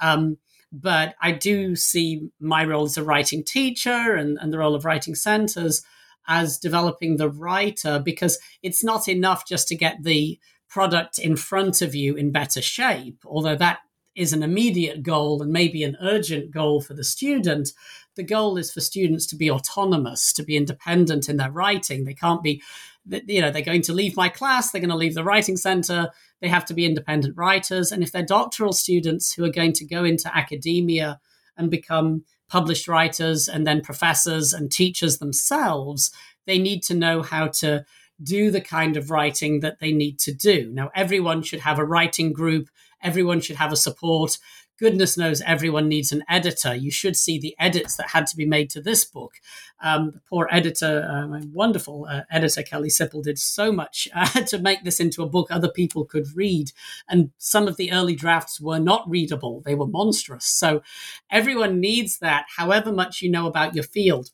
um, 0.00 0.38
but 0.72 1.14
I 1.20 1.32
do 1.32 1.76
see 1.76 2.28
my 2.40 2.64
role 2.64 2.84
as 2.84 2.96
a 2.96 3.04
writing 3.04 3.42
teacher 3.44 4.14
and, 4.14 4.38
and 4.40 4.52
the 4.52 4.58
role 4.58 4.74
of 4.74 4.84
writing 4.84 5.14
centers 5.14 5.82
as 6.26 6.58
developing 6.58 7.16
the 7.16 7.30
writer 7.30 7.98
because 7.98 8.38
it's 8.62 8.84
not 8.84 9.08
enough 9.08 9.46
just 9.46 9.68
to 9.68 9.76
get 9.76 10.02
the 10.02 10.38
product 10.68 11.18
in 11.18 11.36
front 11.36 11.80
of 11.80 11.94
you 11.94 12.14
in 12.14 12.30
better 12.30 12.60
shape, 12.60 13.24
although 13.24 13.56
that 13.56 13.78
is 14.18 14.32
an 14.32 14.42
immediate 14.42 15.02
goal 15.02 15.40
and 15.40 15.52
maybe 15.52 15.84
an 15.84 15.96
urgent 16.02 16.50
goal 16.50 16.80
for 16.80 16.92
the 16.92 17.04
student. 17.04 17.72
The 18.16 18.24
goal 18.24 18.58
is 18.58 18.72
for 18.72 18.80
students 18.80 19.26
to 19.26 19.36
be 19.36 19.50
autonomous, 19.50 20.32
to 20.32 20.42
be 20.42 20.56
independent 20.56 21.28
in 21.28 21.36
their 21.36 21.52
writing. 21.52 22.04
They 22.04 22.14
can't 22.14 22.42
be, 22.42 22.60
you 23.06 23.40
know, 23.40 23.52
they're 23.52 23.62
going 23.62 23.82
to 23.82 23.92
leave 23.92 24.16
my 24.16 24.28
class, 24.28 24.70
they're 24.70 24.80
going 24.80 24.90
to 24.90 24.96
leave 24.96 25.14
the 25.14 25.22
writing 25.22 25.56
center, 25.56 26.10
they 26.40 26.48
have 26.48 26.64
to 26.66 26.74
be 26.74 26.84
independent 26.84 27.36
writers. 27.36 27.92
And 27.92 28.02
if 28.02 28.10
they're 28.10 28.24
doctoral 28.24 28.72
students 28.72 29.32
who 29.32 29.44
are 29.44 29.52
going 29.52 29.72
to 29.74 29.84
go 29.84 30.04
into 30.04 30.36
academia 30.36 31.20
and 31.56 31.70
become 31.70 32.24
published 32.48 32.88
writers 32.88 33.46
and 33.46 33.66
then 33.66 33.82
professors 33.82 34.52
and 34.52 34.72
teachers 34.72 35.18
themselves, 35.18 36.10
they 36.46 36.58
need 36.58 36.82
to 36.82 36.94
know 36.94 37.22
how 37.22 37.46
to 37.46 37.84
do 38.20 38.50
the 38.50 38.60
kind 38.60 38.96
of 38.96 39.10
writing 39.10 39.60
that 39.60 39.78
they 39.78 39.92
need 39.92 40.18
to 40.18 40.32
do. 40.34 40.70
Now, 40.72 40.90
everyone 40.94 41.42
should 41.42 41.60
have 41.60 41.78
a 41.78 41.84
writing 41.84 42.32
group, 42.32 42.68
everyone 43.02 43.40
should 43.40 43.56
have 43.56 43.72
a 43.72 43.76
support 43.76 44.38
goodness 44.78 45.16
knows 45.16 45.42
everyone 45.44 45.88
needs 45.88 46.12
an 46.12 46.24
editor. 46.28 46.74
You 46.74 46.90
should 46.90 47.16
see 47.16 47.38
the 47.38 47.54
edits 47.58 47.96
that 47.96 48.10
had 48.10 48.26
to 48.28 48.36
be 48.36 48.46
made 48.46 48.70
to 48.70 48.80
this 48.80 49.04
book. 49.04 49.34
Um, 49.80 50.12
the 50.12 50.20
poor 50.20 50.48
editor, 50.50 51.06
uh, 51.10 51.26
my 51.26 51.42
wonderful 51.52 52.06
uh, 52.08 52.22
editor 52.30 52.62
Kelly 52.62 52.88
Sippell, 52.88 53.22
did 53.22 53.38
so 53.38 53.72
much 53.72 54.08
uh, 54.14 54.42
to 54.42 54.58
make 54.58 54.84
this 54.84 55.00
into 55.00 55.22
a 55.22 55.28
book 55.28 55.48
other 55.50 55.68
people 55.68 56.04
could 56.04 56.26
read. 56.34 56.72
And 57.08 57.30
some 57.38 57.68
of 57.68 57.76
the 57.76 57.92
early 57.92 58.14
drafts 58.14 58.60
were 58.60 58.78
not 58.78 59.08
readable, 59.08 59.62
they 59.64 59.74
were 59.74 59.86
monstrous. 59.86 60.46
So 60.46 60.82
everyone 61.30 61.80
needs 61.80 62.18
that, 62.20 62.46
however 62.56 62.92
much 62.92 63.20
you 63.20 63.30
know 63.30 63.46
about 63.46 63.74
your 63.74 63.84
field. 63.84 64.30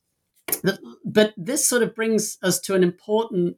But 1.04 1.32
this 1.36 1.66
sort 1.66 1.82
of 1.82 1.94
brings 1.94 2.38
us 2.42 2.60
to 2.60 2.74
an 2.74 2.82
important 2.82 3.56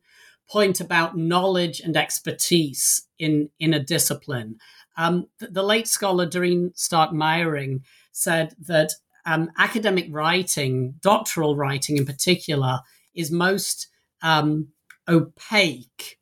point 0.49 0.81
about 0.81 1.17
knowledge 1.17 1.81
and 1.81 1.97
expertise 1.97 3.09
in, 3.19 3.51
in 3.59 3.75
a 3.75 3.83
discipline. 3.83 4.59
Um, 4.97 5.27
the, 5.39 5.49
the, 5.49 5.63
late 5.63 5.89
scholar 5.89 6.27
Doreen 6.27 6.73
Starke-Meyerring 6.75 7.83
said 8.13 8.55
that 8.67 8.93
um, 9.27 9.51
academic 9.59 10.07
writing, 10.11 10.95
doctoral 11.01 11.57
writing 11.57 11.97
in 11.97 12.07
particular, 12.07 12.81
is 13.15 13.31
most 13.31 13.89
um, 14.23 14.69
opaque 15.09 16.19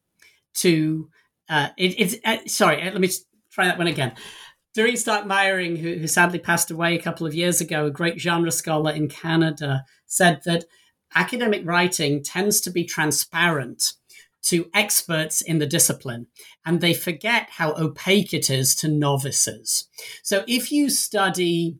to. 0.55 1.09
Uh, 1.49 1.69
it, 1.77 2.01
it's 2.01 2.17
uh, 2.25 2.39
sorry. 2.47 2.83
Uh, 2.83 2.91
let 2.93 3.01
me 3.01 3.11
try 3.51 3.67
that 3.67 3.79
one 3.79 3.87
again. 3.87 4.15
Doreen 4.75 4.97
Starke-Meyerring, 4.97 5.79
who, 5.79 5.95
who 5.95 6.07
sadly 6.09 6.41
passed 6.41 6.71
away 6.71 6.97
a 6.97 7.03
couple 7.03 7.27
of 7.27 7.35
years 7.35 7.61
ago, 7.61 7.87
a 7.87 7.91
great 7.93 8.21
genre 8.21 8.51
scholar 8.51 8.91
in 8.91 9.09
Canada, 9.09 9.85
said 10.07 10.41
that 10.47 10.65
academic 11.15 11.63
writing 11.65 12.25
tends 12.25 12.61
to 12.63 12.71
be 12.71 12.85
transparent 12.85 13.93
to 14.44 14.70
experts 14.74 15.40
in 15.40 15.59
the 15.59 15.66
discipline, 15.66 16.26
and 16.64 16.80
they 16.80 16.94
forget 16.94 17.48
how 17.50 17.74
opaque 17.74 18.33
it 18.33 18.50
is 18.50 18.74
to 18.76 18.88
novices. 18.88 19.88
So 20.22 20.44
if 20.46 20.70
you 20.70 20.90
study 20.90 21.78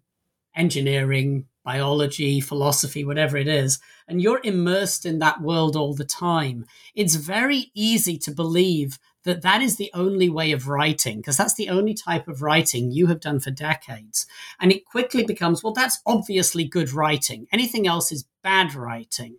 engineering, 0.57 1.47
biology, 1.65 2.41
philosophy, 2.41 3.05
whatever 3.05 3.37
it 3.37 3.49
is, 3.49 3.79
and 4.07 4.21
you're 4.21 4.41
immersed 4.45 5.07
in 5.07 5.19
that 5.19 5.41
world 5.41 5.77
all 5.77 5.95
the 5.95 6.05
time, 6.05 6.67
it's 6.95 7.15
very 7.15 7.71
easy 7.75 8.19
to 8.19 8.31
believe 8.31 8.99
that 9.25 9.41
that 9.41 9.63
is 9.63 9.77
the 9.77 9.91
only 9.95 10.29
way 10.29 10.53
of 10.53 10.69
writing, 10.69 11.17
because 11.17 11.39
that's 11.39 11.55
the 11.55 11.71
only 11.71 11.95
type 11.95 12.29
of 12.29 12.43
writing 12.43 12.91
you 12.91 13.07
have 13.07 13.21
done 13.21 13.41
for 13.41 13.51
decades. 13.51 14.27
And 14.61 14.71
it 14.71 14.85
quickly 14.85 15.25
becomes, 15.25 15.63
well, 15.63 15.73
that's 15.73 16.03
obviously 16.05 16.65
good 16.65 16.93
writing. 16.93 17.47
Anything 17.51 17.87
else 17.87 18.13
is 18.13 18.27
bad 18.43 18.75
writing 18.75 19.39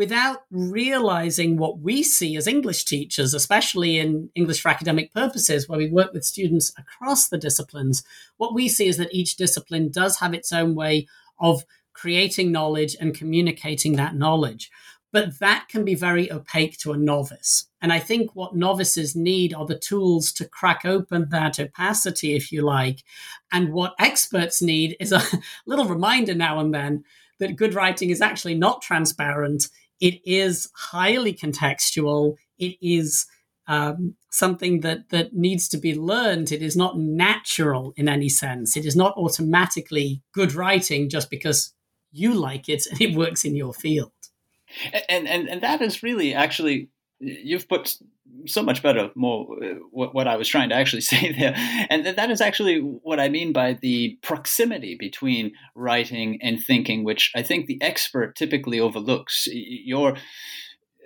without 0.00 0.44
realizing 0.50 1.58
what 1.58 1.80
we 1.80 2.02
see 2.02 2.34
as 2.34 2.46
English 2.46 2.86
teachers, 2.86 3.34
especially 3.34 3.98
in 3.98 4.30
English 4.34 4.62
for 4.62 4.70
academic 4.70 5.12
purposes, 5.12 5.68
where 5.68 5.78
we 5.78 5.90
work 5.90 6.10
with 6.14 6.24
students 6.24 6.72
across 6.78 7.28
the 7.28 7.36
disciplines. 7.36 8.02
What 8.38 8.54
we 8.54 8.66
see 8.66 8.88
is 8.88 8.96
that 8.96 9.12
each 9.12 9.36
discipline 9.36 9.90
does 9.90 10.20
have 10.20 10.32
its 10.32 10.54
own 10.54 10.74
way 10.74 11.06
of 11.38 11.66
creating 11.92 12.50
knowledge 12.50 12.96
and 12.98 13.14
communicating 13.14 13.96
that 13.96 14.14
knowledge. 14.14 14.70
But 15.12 15.38
that 15.38 15.66
can 15.68 15.84
be 15.84 15.94
very 15.94 16.32
opaque 16.32 16.78
to 16.78 16.92
a 16.92 16.96
novice. 16.96 17.66
And 17.82 17.92
I 17.92 17.98
think 17.98 18.34
what 18.34 18.56
novices 18.56 19.14
need 19.14 19.52
are 19.52 19.66
the 19.66 19.78
tools 19.78 20.32
to 20.32 20.48
crack 20.48 20.86
open 20.86 21.28
that 21.28 21.60
opacity, 21.60 22.34
if 22.34 22.50
you 22.50 22.62
like. 22.62 23.04
And 23.52 23.74
what 23.74 23.96
experts 23.98 24.62
need 24.62 24.96
is 24.98 25.12
a 25.12 25.20
little 25.66 25.84
reminder 25.84 26.34
now 26.34 26.58
and 26.58 26.72
then 26.72 27.04
that 27.38 27.56
good 27.56 27.74
writing 27.74 28.10
is 28.10 28.20
actually 28.20 28.54
not 28.54 28.80
transparent. 28.80 29.68
It 30.00 30.20
is 30.24 30.70
highly 30.74 31.34
contextual. 31.34 32.36
It 32.58 32.76
is 32.80 33.26
um, 33.66 34.14
something 34.30 34.80
that 34.80 35.10
that 35.10 35.34
needs 35.34 35.68
to 35.68 35.78
be 35.78 35.94
learned. 35.94 36.50
It 36.50 36.62
is 36.62 36.76
not 36.76 36.98
natural 36.98 37.92
in 37.96 38.08
any 38.08 38.28
sense. 38.28 38.76
It 38.76 38.84
is 38.84 38.96
not 38.96 39.16
automatically 39.16 40.22
good 40.32 40.54
writing 40.54 41.08
just 41.08 41.30
because 41.30 41.72
you 42.12 42.34
like 42.34 42.68
it 42.68 42.86
and 42.90 43.00
it 43.00 43.16
works 43.16 43.44
in 43.44 43.54
your 43.54 43.72
field. 43.72 44.12
And 45.08 45.28
and 45.28 45.48
and 45.48 45.60
that 45.62 45.82
is 45.82 46.02
really 46.02 46.34
actually 46.34 46.90
you've 47.20 47.68
put 47.68 47.96
so 48.46 48.62
much 48.62 48.82
better 48.82 49.10
more 49.14 49.46
uh, 49.62 49.74
what, 49.90 50.14
what, 50.14 50.26
i 50.26 50.36
was 50.36 50.48
trying 50.48 50.68
to 50.70 50.74
actually 50.74 51.00
say 51.12 51.32
there 51.32 51.54
and 51.90 52.06
that 52.06 52.30
is 52.30 52.40
actually 52.40 52.78
what 52.78 53.20
i 53.20 53.28
mean 53.28 53.52
by 53.52 53.74
the 53.74 54.18
proximity 54.22 54.96
between 54.98 55.52
writing 55.74 56.38
and 56.42 56.62
thinking 56.62 57.04
which 57.04 57.30
i 57.34 57.42
think 57.42 57.66
the 57.66 57.80
expert 57.82 58.34
typically 58.34 58.80
overlooks 58.80 59.46
your 59.52 60.16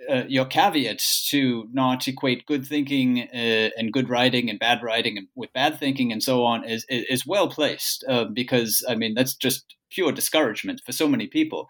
uh, 0.09 0.23
your 0.27 0.45
caveats 0.45 1.27
to 1.29 1.67
not 1.73 2.07
equate 2.07 2.45
good 2.45 2.65
thinking 2.65 3.27
uh, 3.33 3.69
and 3.77 3.91
good 3.91 4.09
writing 4.09 4.49
and 4.49 4.59
bad 4.59 4.83
writing 4.83 5.27
with 5.35 5.51
bad 5.53 5.79
thinking 5.79 6.11
and 6.11 6.21
so 6.21 6.43
on 6.43 6.63
is 6.63 6.85
is, 6.89 7.05
is 7.09 7.25
well 7.25 7.47
placed 7.49 8.03
uh, 8.07 8.25
because 8.25 8.85
I 8.87 8.95
mean 8.95 9.15
that's 9.15 9.35
just 9.35 9.75
pure 9.89 10.11
discouragement 10.11 10.81
for 10.85 10.91
so 10.91 11.07
many 11.07 11.27
people. 11.27 11.69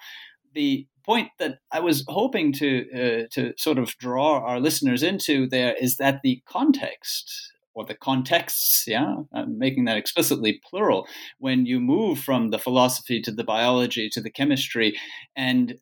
The 0.56 0.88
point 1.06 1.30
that 1.38 1.60
I 1.72 1.80
was 1.82 2.04
hoping 2.08 2.52
to 2.54 2.86
uh, 2.92 3.28
to 3.34 3.54
sort 3.58 3.78
of 3.78 3.96
draw 3.98 4.40
our 4.40 4.60
listeners 4.60 5.04
into 5.04 5.48
there 5.48 5.76
is 5.80 5.98
that 5.98 6.22
the 6.24 6.42
context 6.48 7.32
or 7.76 7.86
the 7.86 7.94
contexts, 7.94 8.86
yeah, 8.88 9.16
I'm 9.34 9.60
making 9.60 9.86
that 9.86 9.98
explicitly 9.98 10.62
plural, 10.68 11.06
when 11.40 11.66
you 11.66 11.80
move 11.80 12.20
from 12.20 12.50
the 12.50 12.58
philosophy 12.58 13.22
to 13.22 13.32
the 13.32 13.44
biology 13.44 14.10
to 14.14 14.22
the 14.22 14.32
chemistry, 14.32 14.98
and 15.36 15.76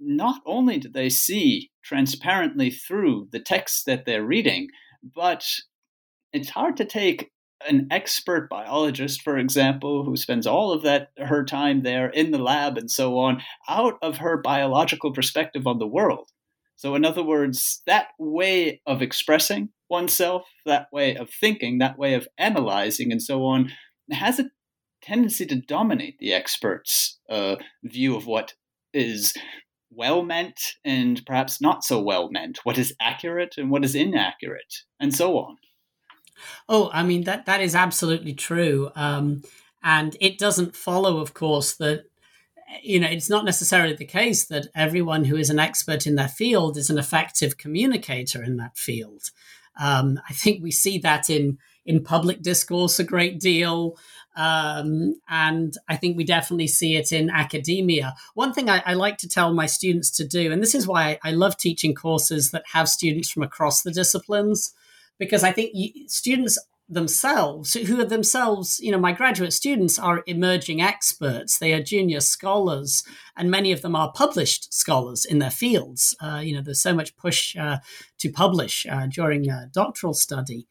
not 0.00 0.42
only 0.44 0.78
do 0.78 0.88
they 0.88 1.08
see 1.08 1.70
transparently 1.82 2.70
through 2.70 3.28
the 3.30 3.40
text 3.40 3.86
that 3.86 4.04
they're 4.04 4.24
reading, 4.24 4.68
but 5.14 5.46
it's 6.32 6.50
hard 6.50 6.76
to 6.76 6.84
take 6.84 7.30
an 7.66 7.88
expert 7.90 8.48
biologist, 8.50 9.22
for 9.22 9.38
example, 9.38 10.04
who 10.04 10.16
spends 10.16 10.46
all 10.46 10.72
of 10.72 10.82
that 10.82 11.10
her 11.18 11.44
time 11.44 11.82
there 11.82 12.08
in 12.08 12.30
the 12.30 12.38
lab 12.38 12.76
and 12.76 12.90
so 12.90 13.18
on, 13.18 13.42
out 13.68 13.94
of 14.02 14.18
her 14.18 14.36
biological 14.36 15.12
perspective 15.12 15.66
on 15.66 15.78
the 15.78 15.86
world. 15.86 16.30
So, 16.76 16.94
in 16.94 17.04
other 17.04 17.22
words, 17.22 17.82
that 17.86 18.08
way 18.18 18.82
of 18.86 19.00
expressing 19.00 19.70
oneself, 19.88 20.42
that 20.66 20.88
way 20.92 21.16
of 21.16 21.30
thinking, 21.30 21.78
that 21.78 21.98
way 21.98 22.14
of 22.14 22.28
analyzing, 22.36 23.10
and 23.10 23.22
so 23.22 23.44
on, 23.44 23.72
has 24.10 24.38
a 24.38 24.50
tendency 25.02 25.46
to 25.46 25.56
dominate 25.56 26.18
the 26.18 26.34
expert's 26.34 27.18
uh, 27.30 27.56
view 27.84 28.16
of 28.16 28.26
what 28.26 28.54
is 28.92 29.32
well 29.90 30.22
meant 30.22 30.60
and 30.84 31.24
perhaps 31.24 31.60
not 31.60 31.84
so 31.84 32.00
well 32.00 32.30
meant, 32.30 32.58
what 32.64 32.76
is 32.76 32.94
accurate 33.00 33.54
and 33.56 33.70
what 33.70 33.84
is 33.84 33.94
inaccurate, 33.94 34.82
and 35.00 35.14
so 35.14 35.38
on. 35.38 35.56
Oh, 36.68 36.90
I 36.92 37.02
mean 37.02 37.24
that 37.24 37.46
that 37.46 37.60
is 37.60 37.74
absolutely 37.74 38.34
true, 38.34 38.90
um, 38.94 39.42
and 39.82 40.16
it 40.20 40.38
doesn't 40.38 40.76
follow, 40.76 41.18
of 41.18 41.34
course, 41.34 41.74
that 41.76 42.04
you 42.82 43.00
know 43.00 43.08
it's 43.08 43.30
not 43.30 43.44
necessarily 43.44 43.94
the 43.94 44.04
case 44.04 44.46
that 44.46 44.68
everyone 44.74 45.24
who 45.24 45.36
is 45.36 45.50
an 45.50 45.58
expert 45.58 46.06
in 46.06 46.14
their 46.14 46.28
field 46.28 46.76
is 46.76 46.90
an 46.90 46.98
effective 46.98 47.58
communicator 47.58 48.42
in 48.42 48.56
that 48.56 48.76
field. 48.76 49.30
Um, 49.78 50.20
I 50.28 50.32
think 50.32 50.62
we 50.62 50.70
see 50.70 50.98
that 50.98 51.28
in 51.30 51.58
in 51.86 52.02
public 52.02 52.42
discourse 52.42 52.98
a 52.98 53.04
great 53.04 53.40
deal. 53.40 53.96
Um, 54.36 55.14
and 55.28 55.74
I 55.88 55.96
think 55.96 56.16
we 56.16 56.24
definitely 56.24 56.66
see 56.66 56.96
it 56.96 57.10
in 57.10 57.30
academia. 57.30 58.14
One 58.34 58.52
thing 58.52 58.68
I, 58.68 58.82
I, 58.84 58.92
like 58.92 59.16
to 59.18 59.28
tell 59.28 59.54
my 59.54 59.64
students 59.64 60.10
to 60.18 60.26
do, 60.26 60.52
and 60.52 60.62
this 60.62 60.74
is 60.74 60.86
why 60.86 61.18
I 61.24 61.30
love 61.30 61.56
teaching 61.56 61.94
courses 61.94 62.50
that 62.50 62.64
have 62.72 62.88
students 62.88 63.30
from 63.30 63.44
across 63.44 63.80
the 63.80 63.90
disciplines, 63.90 64.74
because 65.18 65.42
I 65.42 65.52
think 65.52 65.74
students 66.08 66.58
themselves, 66.88 67.74
who 67.74 68.00
are 68.00 68.04
themselves, 68.04 68.78
you 68.80 68.92
know, 68.92 68.98
my 68.98 69.12
graduate 69.12 69.52
students 69.52 69.98
are 69.98 70.22
emerging 70.26 70.80
experts. 70.80 71.58
They 71.58 71.72
are 71.72 71.82
junior 71.82 72.20
scholars, 72.20 73.02
and 73.36 73.50
many 73.50 73.72
of 73.72 73.82
them 73.82 73.96
are 73.96 74.12
published 74.12 74.72
scholars 74.72 75.24
in 75.24 75.40
their 75.40 75.50
fields. 75.50 76.16
Uh, 76.20 76.40
you 76.44 76.54
know, 76.54 76.62
there's 76.62 76.80
so 76.80 76.94
much 76.94 77.16
push 77.16 77.56
uh, 77.56 77.78
to 78.18 78.30
publish 78.30 78.86
uh, 78.88 79.06
during 79.06 79.48
doctoral 79.72 80.14
study. 80.14 80.66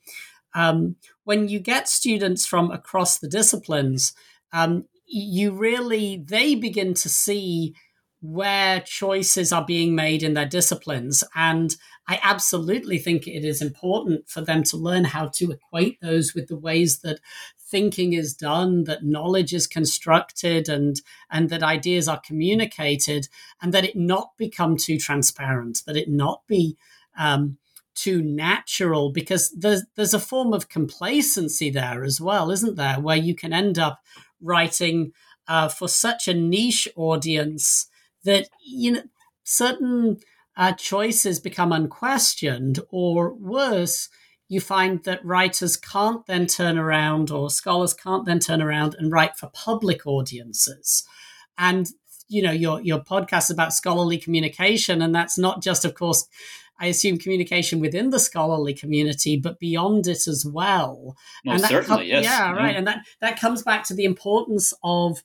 Um, 0.53 0.95
when 1.25 1.49
you 1.49 1.59
get 1.59 1.89
students 1.89 2.45
from 2.45 2.71
across 2.71 3.19
the 3.19 3.27
disciplines, 3.27 4.13
um, 4.53 4.85
you 5.05 5.51
really 5.51 6.23
they 6.25 6.55
begin 6.55 6.93
to 6.95 7.09
see 7.09 7.75
where 8.21 8.79
choices 8.79 9.51
are 9.51 9.65
being 9.65 9.93
made 9.93 10.23
in 10.23 10.33
their 10.33 10.47
disciplines. 10.47 11.23
And 11.35 11.75
I 12.07 12.19
absolutely 12.21 12.99
think 12.99 13.27
it 13.27 13.43
is 13.43 13.61
important 13.61 14.29
for 14.29 14.41
them 14.41 14.63
to 14.63 14.77
learn 14.77 15.05
how 15.05 15.27
to 15.35 15.51
equate 15.51 15.99
those 16.01 16.35
with 16.35 16.47
the 16.47 16.57
ways 16.57 16.99
that 16.99 17.19
thinking 17.57 18.13
is 18.13 18.35
done, 18.35 18.83
that 18.83 19.03
knowledge 19.03 19.53
is 19.53 19.65
constructed, 19.65 20.69
and, 20.69 21.01
and 21.31 21.49
that 21.49 21.63
ideas 21.63 22.07
are 22.07 22.21
communicated, 22.25 23.27
and 23.61 23.73
that 23.73 23.85
it 23.85 23.95
not 23.95 24.37
become 24.37 24.77
too 24.77 24.97
transparent, 24.97 25.81
that 25.87 25.97
it 25.97 26.07
not 26.07 26.45
be 26.47 26.77
um, 27.17 27.57
too 27.95 28.21
natural, 28.21 29.11
because 29.11 29.49
there's, 29.51 29.83
there's 29.95 30.13
a 30.13 30.19
form 30.19 30.53
of 30.53 30.69
complacency 30.69 31.71
there 31.71 32.03
as 32.03 32.21
well, 32.21 32.51
isn't 32.51 32.75
there? 32.75 32.99
Where 32.99 33.17
you 33.17 33.33
can 33.33 33.51
end 33.51 33.79
up 33.79 33.99
writing 34.39 35.11
uh, 35.47 35.69
for 35.69 35.87
such 35.87 36.27
a 36.27 36.33
niche 36.33 36.87
audience 36.95 37.87
that 38.23 38.49
you 38.63 38.91
know 38.91 39.03
certain 39.43 40.17
uh, 40.57 40.73
choices 40.73 41.39
become 41.39 41.71
unquestioned, 41.71 42.79
or 42.89 43.33
worse, 43.33 44.09
you 44.47 44.61
find 44.61 45.03
that 45.03 45.25
writers 45.25 45.75
can't 45.75 46.25
then 46.27 46.45
turn 46.47 46.77
around, 46.77 47.31
or 47.31 47.49
scholars 47.49 47.93
can't 47.93 48.25
then 48.25 48.39
turn 48.39 48.61
around 48.61 48.95
and 48.97 49.11
write 49.11 49.37
for 49.37 49.47
public 49.47 50.05
audiences. 50.05 51.03
And 51.57 51.87
you 52.27 52.41
know 52.41 52.51
your 52.51 52.81
your 52.81 52.99
podcast 52.99 53.43
is 53.43 53.51
about 53.51 53.73
scholarly 53.73 54.17
communication, 54.17 55.01
and 55.01 55.13
that's 55.13 55.37
not 55.37 55.61
just, 55.61 55.85
of 55.85 55.93
course. 55.93 56.27
I 56.77 56.87
assume 56.87 57.17
communication 57.17 57.79
within 57.79 58.09
the 58.09 58.19
scholarly 58.19 58.73
community, 58.73 59.37
but 59.37 59.59
beyond 59.59 60.07
it 60.07 60.27
as 60.27 60.45
well. 60.45 61.15
Most 61.45 61.61
and 61.61 61.69
certainly, 61.69 62.03
com- 62.03 62.05
yes. 62.05 62.25
Yeah, 62.25 62.51
right. 62.51 62.75
And 62.75 62.85
that, 62.85 63.05
that 63.21 63.39
comes 63.39 63.63
back 63.63 63.85
to 63.85 63.93
the 63.93 64.03
importance 64.03 64.73
of 64.83 65.23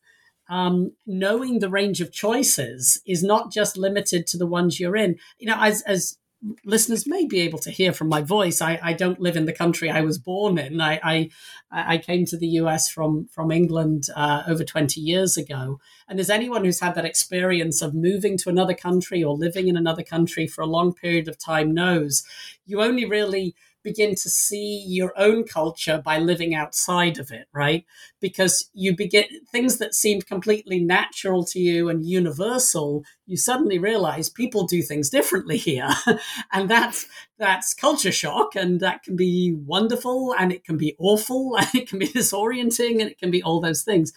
um, 0.50 0.92
knowing 1.06 1.60
the 1.60 1.70
range 1.70 2.00
of 2.00 2.12
choices 2.12 3.00
is 3.06 3.22
not 3.22 3.52
just 3.52 3.76
limited 3.76 4.26
to 4.26 4.36
the 4.36 4.46
ones 4.46 4.78
you're 4.78 4.96
in. 4.96 5.16
You 5.38 5.46
know, 5.46 5.56
as 5.58 5.80
as 5.82 6.18
listeners 6.64 7.06
may 7.06 7.26
be 7.26 7.40
able 7.40 7.58
to 7.60 7.70
hear 7.70 7.92
from 7.92 8.08
my 8.08 8.22
voice, 8.22 8.62
I, 8.62 8.80
I 8.82 8.92
don't 8.94 9.20
live 9.20 9.36
in 9.36 9.44
the 9.44 9.52
country 9.52 9.90
I 9.90 10.00
was 10.00 10.18
born 10.18 10.58
in. 10.58 10.80
I 10.80 10.98
I, 11.02 11.30
I 11.70 11.98
came 11.98 12.24
to 12.26 12.36
the 12.36 12.48
US 12.48 12.88
from 12.88 13.28
from 13.30 13.52
England 13.52 14.08
uh, 14.16 14.42
over 14.48 14.64
20 14.64 15.00
years 15.00 15.36
ago. 15.36 15.78
And 16.08 16.18
as 16.18 16.30
anyone 16.30 16.64
who's 16.64 16.80
had 16.80 16.96
that 16.96 17.04
experience 17.04 17.80
of 17.80 17.94
moving 17.94 18.36
to 18.38 18.48
another 18.48 18.74
country 18.74 19.22
or 19.22 19.36
living 19.36 19.68
in 19.68 19.76
another 19.76 20.02
country 20.02 20.48
for 20.48 20.62
a 20.62 20.66
long 20.66 20.92
period 20.92 21.28
of 21.28 21.38
time 21.38 21.72
knows, 21.72 22.24
you 22.66 22.82
only 22.82 23.04
really 23.04 23.54
begin 23.82 24.14
to 24.14 24.28
see 24.28 24.84
your 24.86 25.12
own 25.16 25.44
culture 25.44 26.00
by 26.04 26.18
living 26.18 26.54
outside 26.54 27.18
of 27.18 27.30
it, 27.30 27.46
right? 27.52 27.84
Because 28.20 28.70
you 28.74 28.94
begin 28.94 29.24
things 29.50 29.78
that 29.78 29.94
seemed 29.94 30.26
completely 30.26 30.80
natural 30.80 31.44
to 31.46 31.58
you 31.58 31.88
and 31.88 32.04
universal, 32.06 33.04
you 33.26 33.36
suddenly 33.36 33.78
realize 33.78 34.28
people 34.28 34.66
do 34.66 34.82
things 34.82 35.10
differently 35.10 35.56
here. 35.56 35.88
and 36.52 36.68
that's 36.68 37.06
that's 37.38 37.72
culture 37.72 38.12
shock 38.12 38.54
and 38.54 38.80
that 38.80 39.02
can 39.02 39.16
be 39.16 39.54
wonderful 39.64 40.34
and 40.38 40.52
it 40.52 40.64
can 40.64 40.76
be 40.76 40.94
awful 40.98 41.56
and 41.58 41.68
it 41.74 41.88
can 41.88 41.98
be 41.98 42.08
disorienting 42.08 43.00
and 43.00 43.10
it 43.10 43.18
can 43.18 43.30
be 43.30 43.42
all 43.42 43.60
those 43.60 43.82
things. 43.82 44.12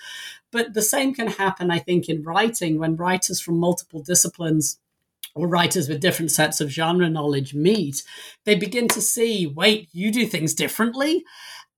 But 0.52 0.74
the 0.74 0.82
same 0.82 1.14
can 1.16 1.28
happen, 1.28 1.72
I 1.72 1.80
think, 1.80 2.10
in 2.10 2.24
writing 2.24 2.78
when 2.78 2.96
writers 2.96 3.42
from 3.42 3.58
multiple 3.58 4.04
disciplines 4.04 4.80
or 5.36 5.48
writers 5.48 5.90
with 5.90 6.02
different 6.02 6.32
sets 6.32 6.62
of 6.62 6.70
genre 6.70 7.10
knowledge 7.10 7.54
meet, 7.54 8.04
they 8.46 8.56
begin 8.56 8.88
to 8.90 9.02
see 9.02 9.48
wait, 9.48 9.90
you 9.92 10.12
do 10.12 10.26
things 10.26 10.54
differently. 10.54 11.24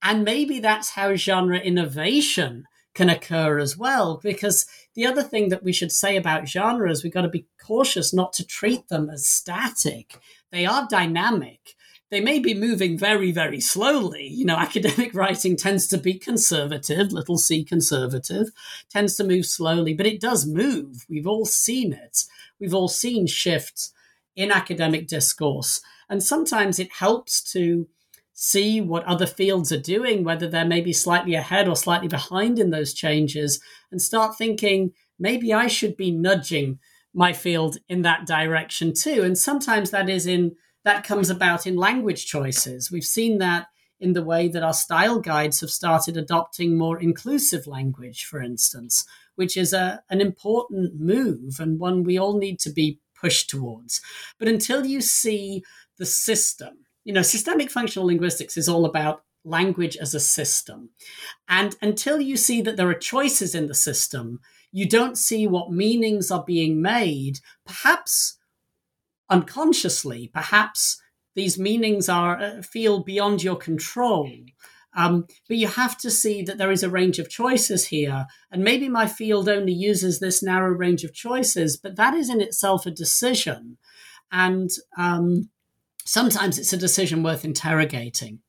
And 0.02 0.24
maybe 0.24 0.60
that's 0.60 0.92
how 0.92 1.16
genre 1.16 1.58
innovation 1.58 2.66
can 2.94 3.10
occur 3.10 3.60
as 3.60 3.78
well. 3.78 4.20
Because 4.22 4.66
the 4.96 5.06
other 5.06 5.24
thing 5.24 5.50
that 5.50 5.64
we 5.64 5.74
should 5.74 5.92
say 5.92 6.16
about 6.16 6.48
genres, 6.48 7.04
we've 7.04 7.14
got 7.14 7.22
to 7.22 7.30
be 7.30 7.48
cautious 7.64 8.14
not 8.14 8.34
to 8.34 8.46
treat 8.46 8.88
them 8.88 9.10
as 9.10 9.28
static. 9.28 10.18
They 10.52 10.66
are 10.66 10.88
dynamic. 10.90 11.75
They 12.12 12.22
may 12.22 12.40
be 12.40 12.54
moving 12.54 12.98
very, 12.98 13.32
very 13.32 13.60
slowly. 13.60 14.28
You 14.28 14.46
know, 14.46 14.56
academic 14.58 15.14
writing 15.14 15.58
tends 15.58 15.88
to 15.88 15.98
be 15.98 16.14
conservative, 16.14 17.12
little 17.12 17.38
c 17.38 17.64
conservative, 17.64 18.50
tends 18.90 19.16
to 19.18 19.24
move 19.24 19.46
slowly, 19.46 19.94
but 19.94 20.06
it 20.06 20.22
does 20.22 20.46
move. 20.46 21.06
We've 21.10 21.28
all 21.28 21.46
seen 21.46 21.94
it 21.94 22.26
we've 22.60 22.74
all 22.74 22.88
seen 22.88 23.28
shifts 23.28 23.94
in 24.36 24.52
academic 24.52 25.08
discourse. 25.08 25.82
And 26.10 26.22
sometimes 26.22 26.80
it 26.80 26.92
helps 26.92 27.42
to 27.54 27.88
see 28.34 28.82
what 28.82 29.06
other 29.06 29.26
fields 29.26 29.72
are 29.72 29.80
doing, 29.80 30.24
whether 30.24 30.48
they're 30.48 30.66
maybe 30.66 30.92
slightly 30.92 31.36
ahead 31.36 31.68
or 31.68 31.76
slightly 31.76 32.08
behind 32.08 32.60
in 32.60 32.70
those 32.70 32.94
changes, 32.94 33.62
and 33.92 34.02
start 34.02 34.38
thinking 34.38 34.92
maybe 35.18 35.54
I 35.54 35.68
should 35.68 35.96
be 35.96 36.12
nudging 36.12 36.80
my 37.14 37.32
field 37.32 37.78
in 37.88 38.02
that 38.02 38.28
direction 38.28 38.94
too. 38.94 39.24
And 39.24 39.38
sometimes 39.38 39.92
that 39.92 40.10
is 40.10 40.28
in 40.28 40.56
that 40.86 41.04
comes 41.04 41.30
about 41.30 41.68
in 41.68 41.76
language 41.76 42.26
choices. 42.28 42.90
We've 42.90 43.04
seen 43.04 43.40
that 43.40 43.68
in 44.00 44.14
the 44.14 44.24
way 44.24 44.48
that 44.48 44.64
our 44.64 44.74
style 44.74 45.20
guides 45.20 45.62
have 45.62 45.72
started 45.72 46.16
adopting 46.16 46.78
more 46.78 47.00
inclusive 47.00 47.66
language, 47.66 48.26
for 48.26 48.42
instance, 48.42 49.06
which 49.36 49.58
is 49.58 49.74
a, 49.74 50.04
an 50.10 50.22
important 50.22 51.00
move 51.00 51.60
and 51.60 51.80
one 51.80 52.04
we 52.04 52.18
all 52.18 52.38
need 52.38 52.60
to 52.60 52.70
be 52.70 53.00
pushed 53.20 53.50
towards. 53.50 54.00
But 54.38 54.48
until 54.48 54.86
you 54.86 55.02
see 55.02 55.64
the 55.98 56.06
system, 56.06 56.86
you 57.04 57.14
know, 57.14 57.24
systemic 57.24 57.72
functional 57.72 58.08
linguistics 58.08 58.58
is 58.58 58.70
all 58.70 58.86
about 58.86 59.24
language 59.44 59.98
as 59.98 60.14
a 60.14 60.20
system. 60.20 60.90
And 61.48 61.76
until 61.82 62.20
you 62.20 62.38
see 62.38 62.62
that 62.62 62.78
there 62.78 62.90
are 62.90 62.96
choices 62.96 63.56
in 63.56 63.68
the 63.68 63.76
system, 63.76 64.40
you 64.72 64.88
don't 64.88 65.18
see 65.18 65.48
what 65.48 65.72
meanings 65.72 66.32
are 66.32 66.44
being 66.44 66.82
made, 66.82 67.40
perhaps 67.66 68.35
unconsciously, 69.30 70.30
perhaps 70.34 71.02
these 71.36 71.60
meanings 71.60 72.08
are 72.10 72.40
uh, 72.40 72.62
feel 72.62 73.04
beyond 73.04 73.44
your 73.44 73.58
control. 73.58 74.30
Um, 74.98 75.28
but 75.48 75.58
you 75.58 75.68
have 75.68 75.98
to 76.00 76.10
see 76.10 76.42
that 76.44 76.58
there 76.58 76.72
is 76.72 76.82
a 76.82 76.90
range 76.90 77.20
of 77.20 77.30
choices 77.30 77.88
here. 77.88 78.28
And 78.50 78.64
maybe 78.64 78.88
my 78.88 79.08
field 79.08 79.50
only 79.50 79.74
uses 79.74 80.20
this 80.20 80.42
narrow 80.42 80.70
range 80.70 81.04
of 81.04 81.14
choices, 81.14 81.76
but 81.76 81.98
that 81.98 82.14
is 82.14 82.30
in 82.30 82.40
itself 82.40 82.86
a 82.86 82.92
decision. 82.92 83.78
And 84.32 84.70
um, 84.98 85.50
sometimes 86.06 86.58
it's 86.58 86.72
a 86.72 86.78
decision 86.78 87.24
worth 87.24 87.44
interrogating. 87.44 88.40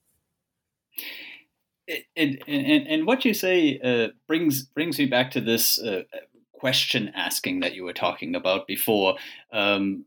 It, 1.89 2.05
and, 2.47 2.87
and 2.89 3.07
what 3.07 3.25
you 3.25 3.35
say 3.35 3.79
uh, 3.83 4.09
brings 4.27 4.63
brings 4.63 4.99
me 4.99 5.07
back 5.07 5.31
to 5.33 5.41
this 5.41 5.81
uh, 5.81 6.03
question 6.53 7.13
asking 7.15 7.61
that 7.61 7.75
you 7.75 7.85
were 7.85 7.93
talking 7.93 8.35
about 8.35 8.67
before. 8.67 9.17
Um, 9.53 10.05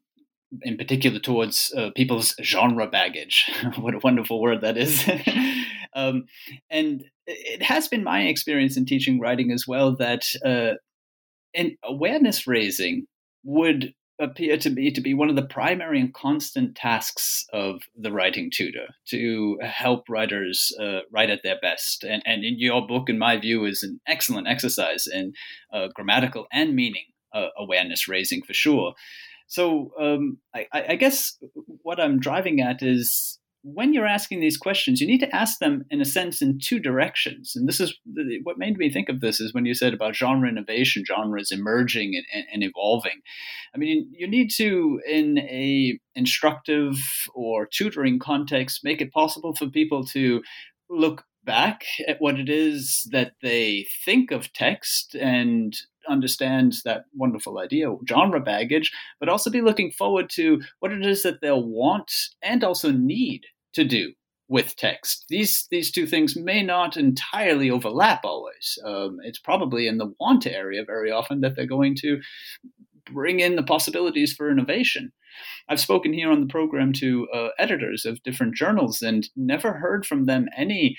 in 0.61 0.77
particular 0.77 1.19
towards 1.19 1.73
uh, 1.77 1.91
people's 1.95 2.35
genre 2.41 2.87
baggage. 2.87 3.49
what 3.77 3.95
a 3.95 3.99
wonderful 3.99 4.41
word 4.41 4.61
that 4.61 4.77
is. 4.77 5.07
um, 5.95 6.25
and 6.69 7.03
it 7.27 7.61
has 7.61 7.87
been 7.87 8.03
my 8.03 8.23
experience 8.23 8.77
in 8.77 8.85
teaching 8.85 9.19
writing 9.19 9.51
as 9.51 9.65
well 9.67 9.95
that 9.97 10.23
uh, 10.43 10.73
an 11.53 11.77
awareness 11.83 12.47
raising 12.47 13.05
would 13.43 13.93
appear 14.19 14.57
to 14.57 14.69
me 14.69 14.91
to 14.91 14.99
be 14.99 15.13
one 15.13 15.29
of 15.29 15.35
the 15.35 15.45
primary 15.45 15.99
and 15.99 16.13
constant 16.13 16.75
tasks 16.75 17.45
of 17.53 17.81
the 17.95 18.11
writing 18.11 18.51
tutor 18.53 18.87
to 19.07 19.57
help 19.63 20.09
writers 20.09 20.75
uh, 20.81 20.99
write 21.11 21.29
at 21.29 21.39
their 21.43 21.57
best. 21.61 22.03
And, 22.03 22.21
and 22.25 22.43
in 22.43 22.59
your 22.59 22.85
book, 22.85 23.09
in 23.09 23.17
my 23.17 23.37
view, 23.37 23.65
is 23.65 23.81
an 23.81 24.01
excellent 24.07 24.47
exercise 24.47 25.07
in 25.07 25.33
uh, 25.73 25.87
grammatical 25.95 26.47
and 26.51 26.75
meaning 26.75 27.05
uh, 27.33 27.47
awareness 27.57 28.07
raising 28.07 28.41
for 28.41 28.53
sure. 28.53 28.93
So 29.49 29.91
um, 29.99 30.37
I, 30.55 30.67
I, 30.71 30.95
guess 30.95 31.35
what 31.81 31.99
I'm 31.99 32.19
driving 32.19 32.61
at 32.61 32.83
is 32.83 33.39
when 33.63 33.93
you're 33.93 34.05
asking 34.05 34.39
these 34.39 34.57
questions, 34.57 35.01
you 35.01 35.07
need 35.07 35.19
to 35.21 35.35
ask 35.35 35.57
them 35.57 35.85
in 35.89 35.99
a 36.01 36.05
sense 36.05 36.41
in 36.41 36.59
two 36.59 36.79
directions. 36.79 37.53
And 37.55 37.67
this 37.67 37.79
is 37.79 37.97
what 38.43 38.59
made 38.59 38.77
me 38.77 38.91
think 38.91 39.09
of 39.09 39.21
this 39.21 39.41
is 39.41 39.53
when 39.53 39.65
you 39.65 39.73
said 39.73 39.93
about 39.93 40.15
genre 40.15 40.47
innovation, 40.47 41.03
genres 41.03 41.51
emerging 41.51 42.13
and, 42.15 42.25
and, 42.31 42.45
and 42.53 42.63
evolving. 42.63 43.21
I 43.73 43.79
mean, 43.79 44.09
you 44.15 44.29
need 44.29 44.51
to, 44.57 45.01
in 45.07 45.39
a 45.39 45.99
instructive 46.13 46.97
or 47.33 47.65
tutoring 47.65 48.19
context, 48.19 48.81
make 48.83 49.01
it 49.01 49.11
possible 49.11 49.55
for 49.55 49.67
people 49.67 50.05
to 50.05 50.43
look 50.91 51.25
back 51.43 51.83
at 52.07 52.17
what 52.19 52.39
it 52.39 52.49
is 52.49 53.07
that 53.11 53.31
they 53.41 53.87
think 54.05 54.31
of 54.31 54.53
text 54.53 55.15
and 55.15 55.75
understand 56.09 56.75
that 56.85 57.05
wonderful 57.15 57.59
idea, 57.59 57.87
genre 58.07 58.39
baggage, 58.39 58.91
but 59.19 59.29
also 59.29 59.49
be 59.49 59.61
looking 59.61 59.91
forward 59.91 60.29
to 60.31 60.61
what 60.79 60.91
it 60.91 61.05
is 61.05 61.23
that 61.23 61.41
they'll 61.41 61.63
want 61.63 62.11
and 62.41 62.63
also 62.63 62.91
need 62.91 63.45
to 63.73 63.83
do 63.83 64.13
with 64.47 64.75
text. 64.75 65.25
These 65.29 65.67
these 65.69 65.91
two 65.91 66.07
things 66.07 66.35
may 66.35 66.63
not 66.63 66.97
entirely 66.97 67.69
overlap 67.69 68.25
always. 68.25 68.77
Um, 68.83 69.19
it's 69.23 69.39
probably 69.39 69.87
in 69.87 69.99
the 69.99 70.13
want 70.19 70.47
area 70.47 70.83
very 70.83 71.11
often 71.11 71.41
that 71.41 71.55
they're 71.55 71.67
going 71.67 71.95
to 72.01 72.19
bring 73.05 73.39
in 73.39 73.55
the 73.55 73.63
possibilities 73.63 74.33
for 74.33 74.51
innovation. 74.51 75.11
I've 75.69 75.79
spoken 75.79 76.13
here 76.13 76.31
on 76.31 76.41
the 76.41 76.47
program 76.47 76.93
to 76.93 77.27
uh, 77.33 77.49
editors 77.59 78.05
of 78.05 78.21
different 78.23 78.55
journals 78.55 79.01
and 79.01 79.29
never 79.35 79.73
heard 79.73 80.05
from 80.05 80.25
them 80.25 80.47
any 80.57 80.97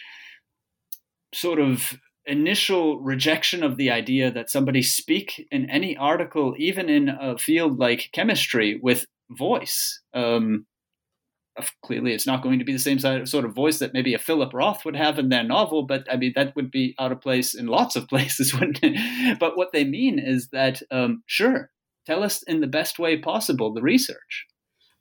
sort 1.35 1.59
of 1.59 1.99
initial 2.31 3.01
rejection 3.01 3.63
of 3.63 3.77
the 3.77 3.91
idea 3.91 4.31
that 4.31 4.51
somebody 4.51 4.83
speak 4.83 5.47
in 5.51 5.69
any 5.69 5.97
article, 5.97 6.55
even 6.59 6.89
in 6.89 7.09
a 7.09 7.37
field 7.37 7.79
like 7.79 8.11
chemistry, 8.13 8.79
with 8.83 9.07
voice. 9.31 10.01
Um, 10.15 10.67
clearly, 11.85 12.13
it's 12.13 12.27
not 12.27 12.43
going 12.43 12.59
to 12.59 12.65
be 12.65 12.73
the 12.73 12.79
same 12.79 12.99
sort 12.99 13.45
of 13.45 13.55
voice 13.55 13.79
that 13.81 13.93
maybe 13.93 14.15
a 14.15 14.19
Philip 14.19 14.55
Roth 14.55 14.85
would 14.85 14.97
have 14.97 15.19
in 15.19 15.29
their 15.29 15.43
novel, 15.43 15.83
but 15.83 16.07
I 16.11 16.17
mean, 16.17 16.33
that 16.37 16.55
would 16.57 16.71
be 16.71 16.95
out 16.99 17.13
of 17.13 17.21
place 17.21 17.55
in 17.55 17.67
lots 17.67 17.97
of 17.97 18.09
places, 18.09 18.55
wouldn't 18.55 18.81
it? 18.83 19.39
But 19.39 19.57
what 19.57 19.73
they 19.73 19.85
mean 19.85 20.19
is 20.19 20.49
that, 20.53 20.83
um, 20.91 21.23
sure, 21.27 21.71
tell 22.07 22.23
us 22.23 22.43
in 22.45 22.61
the 22.61 22.67
best 22.67 22.99
way 22.99 23.19
possible 23.19 23.73
the 23.73 23.83
research. 23.83 24.47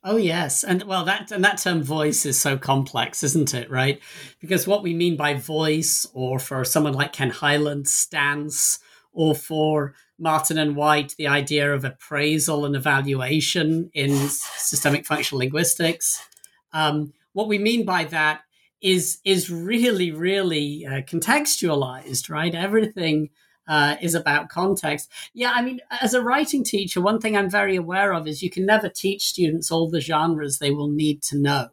Oh 0.03 0.15
yes, 0.15 0.63
and 0.63 0.83
well 0.83 1.03
that 1.05 1.29
and 1.31 1.43
that 1.43 1.57
term 1.57 1.83
voice 1.83 2.25
is 2.25 2.39
so 2.39 2.57
complex, 2.57 3.21
isn't 3.21 3.53
it? 3.53 3.69
Right, 3.69 3.99
because 4.39 4.65
what 4.65 4.81
we 4.81 4.93
mean 4.93 5.17
by 5.17 5.33
voice, 5.33 6.07
or 6.13 6.39
for 6.39 6.63
someone 6.63 6.93
like 6.93 7.11
Ken 7.11 7.29
Hyland, 7.29 7.87
stance, 7.87 8.79
or 9.11 9.35
for 9.35 9.93
Martin 10.17 10.57
and 10.57 10.77
White, 10.77 11.15
the 11.17 11.27
idea 11.27 11.73
of 11.73 11.83
appraisal 11.83 12.65
and 12.65 12.77
evaluation 12.77 13.89
in 13.93 14.29
systemic 14.29 15.05
functional 15.05 15.39
linguistics. 15.39 16.25
Um, 16.71 17.11
what 17.33 17.49
we 17.49 17.57
mean 17.57 17.85
by 17.85 18.05
that 18.05 18.41
is 18.81 19.19
is 19.25 19.49
really 19.49 20.11
really 20.11 20.85
uh, 20.85 21.01
contextualized, 21.01 22.29
right? 22.29 22.55
Everything 22.55 23.31
uh, 23.69 23.95
is 24.01 24.15
about 24.15 24.49
context. 24.49 25.09
Yeah, 25.33 25.53
I 25.55 25.61
mean, 25.61 25.79
as 26.01 26.13
a 26.13 26.21
writing 26.21 26.63
teacher, 26.63 26.99
one 26.99 27.21
thing 27.21 27.37
I'm 27.37 27.49
very 27.49 27.75
aware 27.75 28.13
of 28.13 28.27
is 28.27 28.41
you 28.41 28.49
can 28.49 28.65
never 28.65 28.89
teach 28.89 29.27
students 29.27 29.71
all 29.71 29.89
the 29.89 30.01
genres 30.01 30.57
they 30.57 30.71
will 30.71 30.89
need 30.89 31.21
to 31.23 31.37
know. 31.37 31.67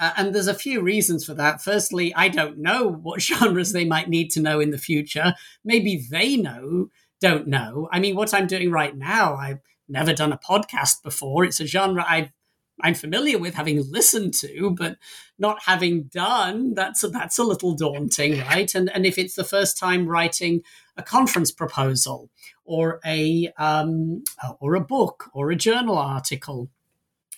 Uh, 0.00 0.12
and 0.16 0.34
there's 0.34 0.48
a 0.48 0.54
few 0.54 0.80
reasons 0.80 1.24
for 1.24 1.34
that. 1.34 1.62
Firstly, 1.62 2.14
I 2.14 2.28
don't 2.28 2.58
know 2.58 2.88
what 2.88 3.20
genres 3.22 3.72
they 3.72 3.84
might 3.84 4.08
need 4.08 4.30
to 4.32 4.40
know 4.40 4.58
in 4.58 4.70
the 4.70 4.78
future. 4.78 5.34
Maybe 5.64 6.02
they 6.10 6.36
know, 6.36 6.88
don't 7.20 7.46
know. 7.46 7.88
I 7.92 8.00
mean, 8.00 8.16
what 8.16 8.32
I'm 8.32 8.46
doing 8.46 8.70
right 8.70 8.96
now, 8.96 9.34
I've 9.34 9.60
never 9.86 10.14
done 10.14 10.32
a 10.32 10.38
podcast 10.38 11.02
before. 11.02 11.44
It's 11.44 11.60
a 11.60 11.66
genre 11.66 12.04
I've 12.08 12.32
I'm 12.80 12.94
familiar 12.94 13.38
with 13.38 13.54
having 13.54 13.90
listened 13.90 14.34
to, 14.34 14.70
but 14.70 14.98
not 15.38 15.62
having 15.64 16.04
done, 16.04 16.74
that's 16.74 17.02
a, 17.02 17.08
that's 17.08 17.38
a 17.38 17.44
little 17.44 17.74
daunting, 17.74 18.40
right? 18.40 18.72
And 18.74 18.90
and 18.94 19.04
if 19.06 19.18
it's 19.18 19.34
the 19.34 19.44
first 19.44 19.78
time 19.78 20.06
writing 20.08 20.62
a 20.96 21.02
conference 21.02 21.52
proposal 21.52 22.28
or 22.64 23.00
a 23.06 23.50
um, 23.56 24.22
or 24.60 24.74
a 24.74 24.80
book 24.80 25.30
or 25.32 25.50
a 25.50 25.56
journal 25.56 25.96
article. 25.96 26.70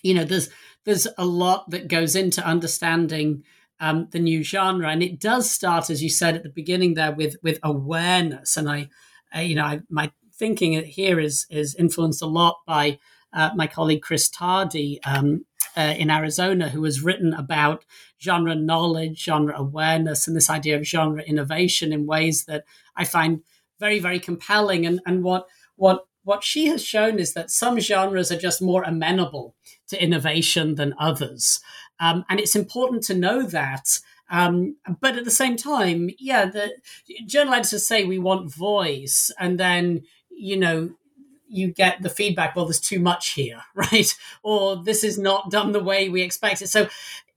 You 0.03 0.15
know, 0.15 0.25
there's 0.25 0.49
there's 0.83 1.07
a 1.17 1.25
lot 1.25 1.69
that 1.69 1.87
goes 1.87 2.15
into 2.15 2.45
understanding 2.45 3.43
um, 3.79 4.07
the 4.11 4.19
new 4.19 4.43
genre, 4.43 4.89
and 4.89 5.01
it 5.01 5.19
does 5.19 5.49
start, 5.49 5.89
as 5.89 6.03
you 6.03 6.09
said 6.09 6.35
at 6.35 6.43
the 6.43 6.49
beginning, 6.49 6.95
there 6.95 7.11
with 7.11 7.37
with 7.43 7.59
awareness. 7.63 8.57
And 8.57 8.69
I, 8.69 8.89
I 9.31 9.43
you 9.43 9.55
know, 9.55 9.63
I, 9.63 9.81
my 9.89 10.11
thinking 10.33 10.83
here 10.83 11.19
is 11.19 11.45
is 11.49 11.75
influenced 11.75 12.21
a 12.21 12.27
lot 12.27 12.57
by 12.65 12.99
uh, 13.33 13.51
my 13.55 13.67
colleague 13.67 14.01
Chris 14.01 14.29
Tardy 14.29 14.99
um, 15.03 15.45
uh, 15.75 15.93
in 15.97 16.09
Arizona, 16.09 16.69
who 16.69 16.83
has 16.83 17.01
written 17.01 17.33
about 17.33 17.85
genre 18.21 18.55
knowledge, 18.55 19.23
genre 19.23 19.57
awareness, 19.57 20.27
and 20.27 20.35
this 20.35 20.49
idea 20.49 20.75
of 20.75 20.85
genre 20.85 21.23
innovation 21.23 21.93
in 21.93 22.05
ways 22.05 22.45
that 22.45 22.65
I 22.95 23.05
find 23.05 23.41
very, 23.79 23.99
very 23.99 24.19
compelling. 24.19 24.85
And, 24.85 25.01
and 25.05 25.23
what, 25.23 25.47
what, 25.75 26.05
what 26.23 26.43
she 26.43 26.67
has 26.67 26.83
shown 26.83 27.19
is 27.19 27.33
that 27.33 27.49
some 27.49 27.79
genres 27.79 28.31
are 28.31 28.37
just 28.37 28.61
more 28.61 28.83
amenable 28.83 29.55
to 29.87 30.01
innovation 30.01 30.75
than 30.75 30.93
others. 30.99 31.61
Um, 31.99 32.25
and 32.29 32.39
it's 32.39 32.55
important 32.55 33.03
to 33.03 33.15
know 33.15 33.43
that. 33.43 33.99
Um, 34.29 34.77
but 35.01 35.17
at 35.17 35.25
the 35.25 35.31
same 35.31 35.57
time, 35.57 36.09
yeah, 36.17 36.45
the 36.45 36.71
journal 37.25 37.53
editors 37.53 37.85
say 37.85 38.05
we 38.05 38.17
want 38.17 38.53
voice, 38.53 39.29
and 39.37 39.59
then 39.59 40.03
you 40.29 40.55
know 40.55 40.91
you 41.51 41.71
get 41.73 42.01
the 42.01 42.09
feedback, 42.09 42.55
well, 42.55 42.65
there's 42.65 42.79
too 42.79 42.99
much 42.99 43.31
here, 43.33 43.61
right? 43.75 44.13
Or 44.43 44.83
this 44.83 45.03
is 45.03 45.17
not 45.17 45.51
done 45.51 45.71
the 45.71 45.83
way 45.83 46.09
we 46.09 46.21
expect 46.21 46.61
it. 46.61 46.69
So, 46.69 46.87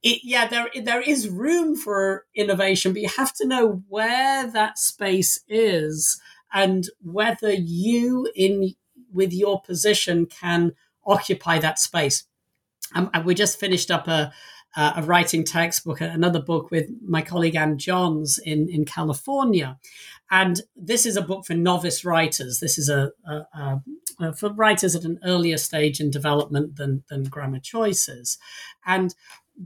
it, 0.03 0.21
yeah, 0.23 0.47
there 0.47 0.69
there 0.83 1.01
is 1.01 1.29
room 1.29 1.75
for 1.75 2.25
innovation, 2.35 2.93
but 2.93 3.01
you 3.01 3.09
have 3.17 3.33
to 3.35 3.47
know 3.47 3.83
where 3.89 4.45
that 4.51 4.77
space 4.77 5.39
is 5.47 6.21
and 6.53 6.89
whether 7.01 7.51
you, 7.51 8.29
in 8.35 8.75
with 9.11 9.33
your 9.33 9.61
position, 9.61 10.25
can 10.25 10.73
occupy 11.05 11.59
that 11.59 11.79
space. 11.79 12.23
Um, 12.93 13.09
and 13.13 13.25
we 13.25 13.35
just 13.35 13.59
finished 13.59 13.91
up 13.91 14.07
a 14.07 14.31
Uh, 14.75 14.93
a 14.97 15.03
writing 15.03 15.45
textbook, 15.45 16.01
another 16.01 16.41
book 16.41 16.69
with 16.69 16.89
my 17.07 17.21
colleague 17.21 17.55
Ann 17.55 17.77
Johns 17.77 18.37
in, 18.37 18.67
in 18.69 18.83
California. 18.83 19.77
And 20.29 20.61
this 20.75 21.05
is 21.05 21.15
a 21.15 21.21
book 21.21 21.45
for 21.45 21.53
novice 21.53 22.03
writers. 22.03 22.59
This 22.59 22.77
is 22.77 22.89
a, 22.89 23.11
a, 23.25 23.33
a, 23.33 23.81
a, 24.19 24.33
for 24.33 24.51
writers 24.51 24.95
at 24.95 25.03
an 25.03 25.19
earlier 25.23 25.57
stage 25.57 25.99
in 25.99 26.09
development 26.11 26.75
than, 26.75 27.03
than 27.09 27.23
grammar 27.23 27.59
choices. 27.59 28.37
And 28.85 29.15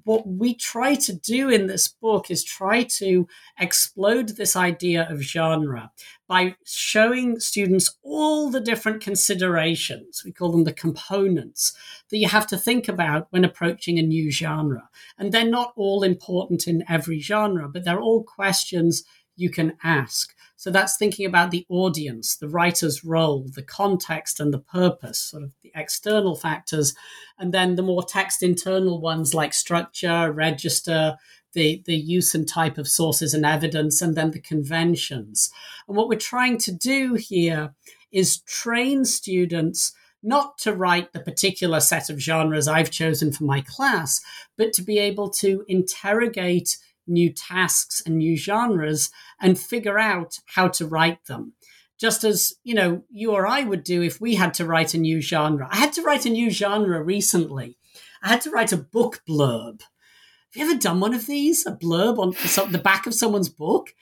what 0.04 0.28
we 0.28 0.54
try 0.54 0.96
to 0.96 1.14
do 1.14 1.50
in 1.50 1.68
this 1.68 1.88
book 1.88 2.30
is 2.30 2.44
try 2.44 2.84
to 2.84 3.28
explode 3.60 4.30
this 4.30 4.56
idea 4.56 5.08
of 5.10 5.22
genre 5.22 5.92
by 6.28 6.56
showing 6.64 7.40
students 7.40 7.98
all 8.04 8.52
the 8.52 8.62
different 8.62 9.02
considerations. 9.02 10.22
We 10.24 10.32
call 10.32 10.52
them 10.52 10.64
the 10.64 10.74
components 10.74 11.74
that 12.10 12.18
you 12.18 12.28
have 12.28 12.46
to 12.48 12.58
think 12.58 12.88
about 12.88 13.28
when 13.32 13.44
approaching 13.44 13.98
a 13.98 14.04
new 14.04 14.32
genre. 14.32 14.90
And 15.18 15.32
they're 15.32 15.50
not 15.50 15.74
all 15.76 16.04
important 16.04 16.68
in 16.68 16.84
every 16.88 17.20
genre, 17.20 17.68
but 17.68 17.84
they're 17.84 18.00
all 18.00 18.24
questions 18.24 19.04
you 19.40 19.50
can 19.50 19.74
ask. 19.84 20.36
So 20.56 20.70
that's 20.72 20.98
thinking 20.98 21.26
about 21.26 21.52
the 21.52 21.66
audience, 21.70 22.36
the 22.36 22.50
writer's 22.50 23.06
role, 23.06 23.46
the 23.56 23.64
context 23.64 24.42
and 24.42 24.54
the 24.54 24.60
purpose, 24.60 25.18
sort 25.18 25.44
of 25.44 25.54
the 25.64 25.72
external 25.74 26.36
factors, 26.36 26.94
and 27.38 27.54
then 27.54 27.76
the 27.76 27.82
more 27.82 28.04
text 28.04 28.44
internal 28.44 29.00
ones 29.00 29.34
like 29.34 29.54
structure, 29.54 30.34
register, 30.34 31.16
the, 31.54 31.82
the 31.86 31.96
use 31.96 32.36
and 32.36 32.46
type 32.46 32.78
of 32.78 32.90
sources 32.90 33.34
and 33.34 33.46
evidence, 33.46 34.02
and 34.02 34.16
then 34.16 34.32
the 34.32 34.42
conventions. 34.42 35.50
And 35.88 35.96
what 35.96 36.10
we're 36.10 36.20
trying 36.20 36.58
to 36.60 36.74
do 36.74 37.14
here 37.14 37.74
is 38.12 38.42
train 38.42 39.06
students 39.06 39.94
not 40.22 40.58
to 40.58 40.74
write 40.74 41.14
the 41.14 41.20
particular 41.22 41.80
set 41.80 42.10
of 42.10 42.20
genres 42.20 42.68
I've 42.68 42.92
chosen 42.92 43.32
for 43.32 43.46
my 43.46 43.62
class, 43.62 44.20
but 44.58 44.74
to 44.74 44.82
be 44.82 45.00
able 45.00 45.30
to 45.30 45.64
interrogate 45.68 46.78
new 47.10 47.32
tasks 47.32 48.02
and 48.06 48.18
new 48.18 48.38
genres 48.38 49.10
and 49.42 49.60
figure 49.60 50.00
out 50.00 50.40
how 50.46 50.68
to 50.70 50.88
write 50.88 51.26
them. 51.26 51.54
Just 51.98 52.24
as, 52.24 52.54
you 52.64 52.74
know, 52.74 53.04
you 53.10 53.32
or 53.32 53.46
I 53.46 53.64
would 53.64 53.84
do 53.84 54.02
if 54.02 54.22
we 54.22 54.36
had 54.36 54.54
to 54.56 54.66
write 54.66 54.94
a 54.94 54.98
new 54.98 55.20
genre. 55.20 55.68
I 55.70 55.78
had 55.78 55.92
to 55.94 56.02
write 56.02 56.26
a 56.26 56.30
new 56.30 56.50
genre 56.50 57.04
recently. 57.04 57.78
I 58.24 58.30
had 58.30 58.42
to 58.42 58.52
write 58.52 58.72
a 58.72 58.78
book 58.78 59.22
blurb. 59.28 59.82
Have 59.82 60.56
you 60.56 60.72
ever 60.72 60.80
done 60.80 61.00
one 61.00 61.14
of 61.14 61.26
these? 61.26 61.66
A 61.66 61.72
blurb 61.72 62.18
on 62.18 62.72
the 62.72 62.78
back 62.78 63.06
of 63.06 63.14
someone's 63.14 63.50
book? 63.50 63.94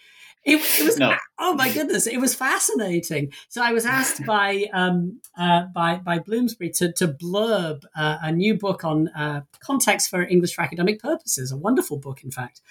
It, 0.48 0.62
it, 0.80 0.86
was 0.86 0.98
no. 0.98 1.14
oh 1.38 1.56
my 1.56 1.70
goodness, 1.74 2.08
it 2.08 2.22
was 2.22 2.34
fascinating. 2.34 3.34
So 3.50 3.62
I 3.62 3.74
was 3.74 3.86
asked 3.86 4.26
by 4.26 4.68
um, 4.74 5.20
uh, 5.38 5.64
by 5.76 5.98
by 5.98 6.20
Bloomsbury 6.20 6.70
to 6.76 6.94
to 6.94 7.10
blurb 7.10 7.84
uh, 7.98 8.20
a 8.22 8.32
new 8.32 8.58
book 8.58 8.86
on 8.86 9.10
uh, 9.10 9.42
context 9.60 10.10
for 10.10 10.22
English 10.22 10.56
for 10.56 10.62
academic 10.62 11.02
purposes, 11.02 11.52
a 11.52 11.58
wonderful 11.58 11.98
book, 11.98 12.24
in 12.24 12.32
fact. 12.32 12.62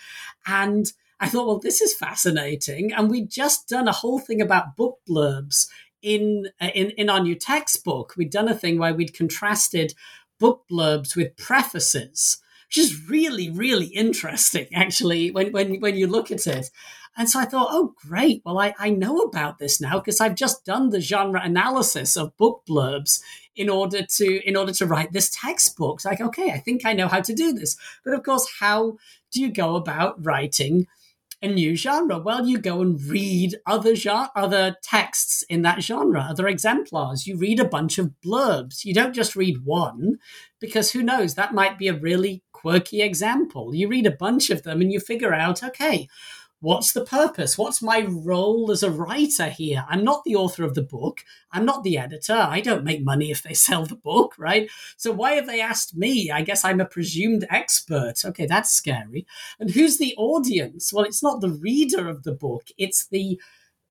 And 0.46 0.90
I 1.20 1.28
thought, 1.28 1.46
well, 1.46 1.58
this 1.58 1.82
is 1.82 1.92
fascinating. 1.92 2.94
And 2.94 3.10
we'd 3.10 3.30
just 3.30 3.68
done 3.68 3.88
a 3.88 3.92
whole 3.92 4.20
thing 4.20 4.40
about 4.40 4.74
book 4.74 4.98
blurbs 5.06 5.68
in 6.00 6.48
uh, 6.62 6.70
in 6.74 6.92
in 6.92 7.10
our 7.10 7.20
new 7.20 7.34
textbook. 7.34 8.14
We'd 8.16 8.30
done 8.30 8.48
a 8.48 8.54
thing 8.54 8.78
where 8.78 8.94
we'd 8.94 9.14
contrasted 9.14 9.92
book 10.40 10.62
blurbs 10.70 11.14
with 11.14 11.36
prefaces 11.36 12.38
which 12.68 12.78
is 12.78 13.08
really, 13.08 13.50
really 13.50 13.86
interesting, 13.86 14.66
actually, 14.74 15.30
when, 15.30 15.52
when, 15.52 15.80
when 15.80 15.96
you 15.96 16.06
look 16.06 16.30
at 16.30 16.46
it. 16.46 16.70
And 17.16 17.30
so 17.30 17.40
I 17.40 17.46
thought, 17.46 17.68
oh, 17.70 17.94
great. 17.96 18.42
Well, 18.44 18.58
I, 18.58 18.74
I 18.78 18.90
know 18.90 19.20
about 19.20 19.58
this 19.58 19.80
now 19.80 19.98
because 19.98 20.20
I've 20.20 20.34
just 20.34 20.64
done 20.64 20.90
the 20.90 21.00
genre 21.00 21.40
analysis 21.42 22.16
of 22.16 22.36
book 22.36 22.62
blurbs 22.68 23.20
in 23.54 23.70
order 23.70 24.02
to 24.04 24.48
in 24.48 24.56
order 24.56 24.72
to 24.72 24.86
write 24.86 25.12
this 25.12 25.30
textbook. 25.30 26.00
So 26.00 26.10
like, 26.10 26.20
okay, 26.20 26.50
I 26.50 26.58
think 26.58 26.84
I 26.84 26.92
know 26.92 27.08
how 27.08 27.22
to 27.22 27.34
do 27.34 27.52
this. 27.52 27.76
But 28.04 28.14
of 28.14 28.22
course, 28.22 28.46
how 28.60 28.98
do 29.32 29.40
you 29.40 29.50
go 29.50 29.76
about 29.76 30.24
writing 30.24 30.86
a 31.42 31.48
new 31.48 31.74
genre? 31.74 32.18
Well, 32.18 32.46
you 32.46 32.58
go 32.58 32.80
and 32.82 33.02
read 33.02 33.56
other 33.66 33.94
genre, 33.94 34.30
other 34.36 34.76
texts 34.82 35.42
in 35.48 35.62
that 35.62 35.82
genre, 35.82 36.20
other 36.20 36.48
exemplars. 36.48 37.26
You 37.26 37.36
read 37.36 37.60
a 37.60 37.64
bunch 37.64 37.98
of 37.98 38.12
blurbs. 38.24 38.84
You 38.84 38.94
don't 38.94 39.14
just 39.14 39.36
read 39.36 39.64
one, 39.64 40.18
because 40.60 40.92
who 40.92 41.02
knows, 41.02 41.34
that 41.34 41.54
might 41.54 41.78
be 41.78 41.88
a 41.88 41.98
really 41.98 42.42
quirky 42.52 43.02
example. 43.02 43.74
You 43.74 43.88
read 43.88 44.06
a 44.06 44.10
bunch 44.10 44.50
of 44.50 44.62
them 44.62 44.80
and 44.80 44.90
you 44.90 44.98
figure 44.98 45.34
out, 45.34 45.62
okay, 45.62 46.08
what's 46.60 46.92
the 46.92 47.04
purpose? 47.04 47.58
What's 47.58 47.82
my 47.82 48.06
role 48.08 48.70
as 48.70 48.82
a 48.82 48.90
writer 48.90 49.46
here? 49.46 49.84
I'm 49.88 50.04
not 50.04 50.24
the 50.24 50.36
author 50.36 50.64
of 50.64 50.74
the 50.74 50.82
book. 50.82 51.24
I'm 51.52 51.64
not 51.64 51.82
the 51.82 51.98
editor. 51.98 52.34
I 52.34 52.60
don't 52.60 52.84
make 52.84 53.04
money 53.04 53.30
if 53.30 53.42
they 53.42 53.54
sell 53.66 53.84
the 53.84 53.96
book, 53.96 54.34
right? 54.38 54.70
So 54.96 55.12
why 55.12 55.32
have 55.32 55.46
they 55.46 55.60
asked 55.60 55.96
me? 55.96 56.30
I 56.30 56.42
guess 56.42 56.64
I'm 56.64 56.80
a 56.80 56.86
presumed 56.86 57.46
expert. 57.50 58.24
Okay, 58.24 58.46
that's 58.46 58.70
scary. 58.70 59.26
And 59.60 59.70
who's 59.70 59.98
the 59.98 60.14
audience? 60.16 60.92
Well, 60.92 61.04
it's 61.04 61.22
not 61.22 61.40
the 61.40 61.50
reader 61.50 62.08
of 62.08 62.22
the 62.22 62.32
book, 62.32 62.68
it's 62.78 63.06
the 63.06 63.40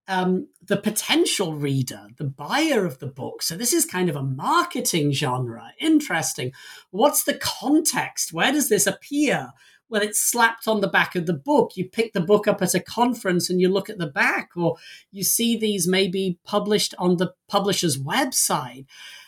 um, 0.07 0.49
the 0.63 0.77
potential 0.77 1.55
reader, 1.55 2.07
the 2.17 2.25
buyer 2.25 2.85
of 2.85 2.99
the 2.99 3.07
book. 3.07 3.41
So 3.41 3.57
this 3.57 3.73
is 3.73 3.85
kind 3.85 4.09
of 4.09 4.15
a 4.15 4.23
marketing 4.23 5.11
genre. 5.13 5.71
Interesting. 5.79 6.51
What's 6.91 7.23
the 7.23 7.33
context? 7.33 8.31
Where 8.31 8.51
does 8.51 8.69
this 8.69 8.85
appear? 8.85 9.49
Well, 9.89 10.01
it's 10.01 10.19
slapped 10.19 10.67
on 10.67 10.81
the 10.81 10.87
back 10.87 11.15
of 11.15 11.25
the 11.25 11.33
book. 11.33 11.73
You 11.75 11.87
pick 11.89 12.13
the 12.13 12.21
book 12.21 12.47
up 12.47 12.61
at 12.61 12.73
a 12.73 12.79
conference 12.79 13.49
and 13.49 13.61
you 13.61 13.69
look 13.69 13.89
at 13.89 13.99
the 13.99 14.07
back, 14.07 14.51
or 14.55 14.77
you 15.11 15.23
see 15.23 15.57
these 15.57 15.87
maybe 15.87 16.39
published 16.43 16.95
on 16.97 17.17
the 17.17 17.33
publisher's 17.47 18.01
website. 18.01 18.85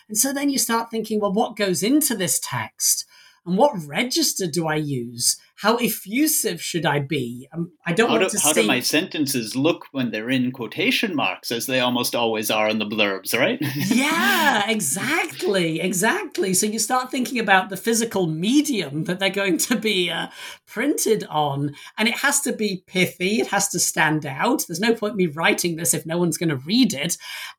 And 0.08 0.18
so 0.18 0.32
then 0.32 0.50
you 0.50 0.58
start 0.58 0.90
thinking, 0.90 1.20
well, 1.20 1.32
what 1.32 1.56
goes 1.56 1.82
into 1.82 2.16
this 2.16 2.40
text? 2.42 3.06
And 3.48 3.56
what 3.56 3.72
register 3.86 4.46
do 4.46 4.66
I 4.66 4.74
use? 4.74 5.38
How 5.56 5.76
effusive 5.76 6.60
should 6.60 6.84
I 6.84 6.98
be? 6.98 7.48
Um, 7.50 7.72
I 7.86 7.94
don't 7.94 8.10
how 8.10 8.18
want 8.18 8.30
do, 8.30 8.36
to 8.36 8.42
How 8.44 8.52
see... 8.52 8.60
do 8.60 8.68
my 8.68 8.80
sentences 8.80 9.56
look 9.56 9.86
when 9.90 10.10
they're 10.10 10.28
in 10.28 10.52
quotation 10.52 11.16
marks, 11.16 11.50
as 11.50 11.64
they 11.64 11.80
almost 11.80 12.14
always 12.14 12.50
are 12.50 12.68
in 12.68 12.78
the 12.78 12.84
blurbs, 12.84 13.36
right? 13.36 13.58
yeah, 13.88 14.68
exactly, 14.70 15.80
exactly. 15.80 16.52
So 16.52 16.66
you 16.66 16.78
start 16.78 17.10
thinking 17.10 17.38
about 17.38 17.70
the 17.70 17.78
physical 17.78 18.26
medium 18.26 19.04
that 19.04 19.18
they're 19.18 19.30
going 19.30 19.56
to 19.58 19.76
be 19.76 20.10
uh, 20.10 20.28
printed 20.66 21.24
on, 21.30 21.74
and 21.96 22.06
it 22.06 22.18
has 22.18 22.42
to 22.42 22.52
be 22.52 22.84
pithy. 22.86 23.40
It 23.40 23.46
has 23.46 23.68
to 23.70 23.80
stand 23.80 24.26
out. 24.26 24.66
There's 24.68 24.78
no 24.78 24.94
point 24.94 25.16
me 25.16 25.26
writing 25.26 25.76
this 25.76 25.94
if 25.94 26.04
no 26.04 26.18
one's 26.18 26.36
going 26.36 26.50
to 26.50 26.56
read 26.56 26.92
it. 26.92 27.16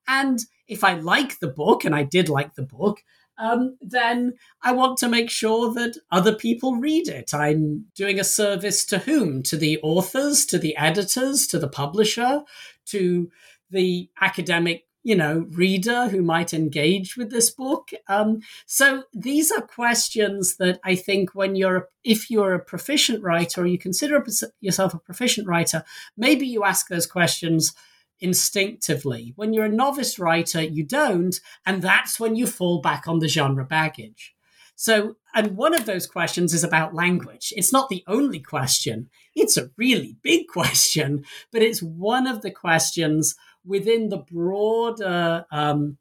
And 0.07 0.39
if 0.67 0.83
I 0.83 0.93
like 0.93 1.39
the 1.39 1.47
book, 1.47 1.83
and 1.83 1.95
I 1.95 2.03
did 2.03 2.29
like 2.29 2.53
the 2.53 2.61
book, 2.61 3.01
um, 3.39 3.77
then 3.81 4.33
I 4.61 4.73
want 4.73 4.97
to 4.99 5.07
make 5.07 5.29
sure 5.29 5.73
that 5.73 5.97
other 6.11 6.35
people 6.35 6.75
read 6.75 7.07
it. 7.07 7.33
I'm 7.33 7.85
doing 7.95 8.19
a 8.19 8.23
service 8.23 8.85
to 8.87 8.99
whom? 8.99 9.41
To 9.43 9.57
the 9.57 9.79
authors, 9.81 10.45
to 10.47 10.59
the 10.59 10.75
editors, 10.77 11.47
to 11.47 11.59
the 11.59 11.69
publisher, 11.69 12.43
to 12.87 13.31
the 13.71 14.09
academic 14.21 14.85
you 15.03 15.15
know 15.15 15.47
reader 15.51 16.09
who 16.09 16.21
might 16.21 16.53
engage 16.53 17.15
with 17.15 17.31
this 17.31 17.49
book 17.49 17.91
um, 18.09 18.41
so 18.65 19.03
these 19.13 19.49
are 19.49 19.61
questions 19.61 20.57
that 20.57 20.77
i 20.83 20.93
think 20.93 21.33
when 21.33 21.55
you're 21.55 21.87
if 22.03 22.29
you're 22.29 22.53
a 22.53 22.59
proficient 22.59 23.23
writer 23.23 23.61
or 23.61 23.65
you 23.65 23.77
consider 23.77 24.21
yourself 24.59 24.93
a 24.93 24.99
proficient 24.99 25.47
writer 25.47 25.85
maybe 26.17 26.45
you 26.45 26.65
ask 26.65 26.89
those 26.89 27.07
questions 27.07 27.73
instinctively. 28.21 29.33
When 29.35 29.53
you're 29.53 29.65
a 29.65 29.69
novice 29.69 30.19
writer, 30.19 30.61
you 30.61 30.83
don't, 30.83 31.39
and 31.65 31.81
that's 31.81 32.19
when 32.19 32.35
you 32.35 32.47
fall 32.47 32.81
back 32.81 33.07
on 33.07 33.19
the 33.19 33.27
genre 33.27 33.65
baggage. 33.65 34.33
So, 34.75 35.17
and 35.35 35.57
one 35.57 35.75
of 35.75 35.85
those 35.85 36.07
questions 36.07 36.53
is 36.53 36.63
about 36.63 36.95
language. 36.95 37.53
It's 37.55 37.73
not 37.73 37.89
the 37.89 38.03
only 38.07 38.39
question, 38.39 39.09
it's 39.35 39.57
a 39.57 39.69
really 39.77 40.15
big 40.21 40.47
question, 40.53 41.25
but 41.51 41.61
it's 41.61 41.83
one 41.83 42.27
of 42.27 42.41
the 42.41 42.51
questions 42.51 43.35
within 43.65 44.09
the 44.09 44.17
broader 44.17 45.45
um, 45.51 45.97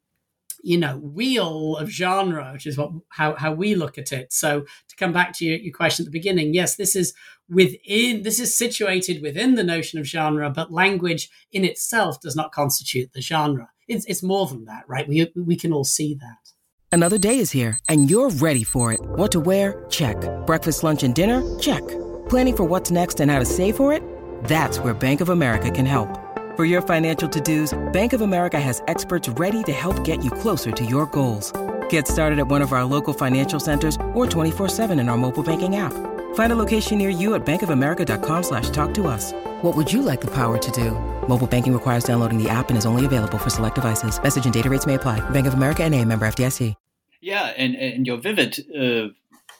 you 0.63 0.77
know 0.77 0.97
wheel 0.97 1.77
of 1.77 1.89
genre 1.89 2.51
which 2.53 2.65
is 2.65 2.77
what 2.77 2.91
how, 3.09 3.35
how 3.35 3.51
we 3.51 3.75
look 3.75 3.97
at 3.97 4.11
it. 4.11 4.31
So 4.31 4.61
to 4.61 4.95
come 4.97 5.13
back 5.13 5.33
to 5.37 5.45
your, 5.45 5.57
your 5.57 5.73
question 5.73 6.03
at 6.03 6.07
the 6.07 6.17
beginning 6.17 6.53
yes 6.53 6.75
this 6.75 6.95
is 6.95 7.13
within 7.49 8.23
this 8.23 8.39
is 8.39 8.55
situated 8.55 9.21
within 9.21 9.55
the 9.55 9.63
notion 9.63 9.99
of 9.99 10.05
genre 10.05 10.49
but 10.49 10.71
language 10.71 11.29
in 11.51 11.65
itself 11.65 12.19
does 12.21 12.35
not 12.35 12.51
constitute 12.51 13.11
the 13.13 13.21
genre. 13.21 13.69
It's, 13.87 14.05
it's 14.05 14.23
more 14.23 14.47
than 14.47 14.65
that 14.65 14.83
right? 14.87 15.07
We, 15.07 15.31
we 15.35 15.55
can 15.55 15.73
all 15.73 15.85
see 15.85 16.15
that. 16.15 16.51
Another 16.91 17.17
day 17.17 17.39
is 17.39 17.51
here 17.51 17.77
and 17.87 18.09
you're 18.09 18.29
ready 18.29 18.63
for 18.63 18.91
it. 18.93 18.99
What 19.01 19.31
to 19.33 19.39
wear? 19.39 19.85
Check. 19.89 20.17
Breakfast 20.45 20.83
lunch 20.83 21.03
and 21.03 21.13
dinner? 21.13 21.59
Check. 21.59 21.87
Planning 22.29 22.55
for 22.55 22.63
what's 22.63 22.91
next 22.91 23.19
and 23.19 23.31
how 23.31 23.39
to 23.39 23.45
save 23.45 23.75
for 23.75 23.93
it? 23.93 24.03
That's 24.45 24.79
where 24.79 24.93
bank 24.93 25.21
of 25.21 25.29
america 25.29 25.69
can 25.71 25.85
help 25.85 26.28
for 26.59 26.65
your 26.65 26.81
financial 26.81 27.29
to-dos, 27.29 27.73
Bank 27.93 28.11
of 28.11 28.19
America 28.19 28.59
has 28.59 28.83
experts 28.89 29.29
ready 29.39 29.63
to 29.63 29.71
help 29.71 30.03
get 30.03 30.21
you 30.25 30.29
closer 30.29 30.71
to 30.71 30.83
your 30.83 31.05
goals. 31.05 31.53
Get 31.87 32.05
started 32.05 32.37
at 32.37 32.47
one 32.47 32.61
of 32.61 32.73
our 32.73 32.83
local 32.83 33.13
financial 33.13 33.61
centers 33.61 33.95
or 34.13 34.25
24-7 34.25 34.99
in 34.99 35.07
our 35.07 35.15
mobile 35.15 35.41
banking 35.41 35.77
app. 35.77 35.93
Find 36.33 36.51
a 36.51 36.57
location 36.57 36.97
near 36.97 37.09
you 37.09 37.35
at 37.35 37.45
bankofamerica.com 37.45 38.43
slash 38.43 38.71
talk 38.71 38.93
to 38.95 39.07
us. 39.07 39.31
What 39.61 39.77
would 39.77 39.89
you 39.89 40.01
like 40.01 40.19
the 40.19 40.31
power 40.31 40.57
to 40.57 40.71
do? 40.71 40.91
Mobile 41.29 41.47
banking 41.47 41.71
requires 41.71 42.03
downloading 42.03 42.43
the 42.43 42.49
app 42.49 42.67
and 42.67 42.77
is 42.77 42.85
only 42.85 43.05
available 43.05 43.37
for 43.37 43.49
select 43.49 43.75
devices. 43.75 44.21
Message 44.21 44.43
and 44.43 44.53
data 44.53 44.69
rates 44.69 44.85
may 44.85 44.95
apply. 44.95 45.21
Bank 45.29 45.47
of 45.47 45.53
America 45.53 45.85
and 45.85 45.95
a 45.95 46.03
member 46.03 46.27
FDIC. 46.27 46.75
Yeah, 47.21 47.53
and, 47.55 47.73
and 47.75 48.05
your 48.05 48.17
vivid 48.17 48.59
uh, 48.75 49.13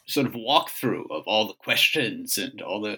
sort 0.06 0.28
of 0.28 0.34
walkthrough 0.34 1.10
of 1.12 1.24
all 1.28 1.47
the 1.47 1.54
questions 1.54 2.38
and 2.38 2.62
all 2.62 2.82
the 2.82 2.97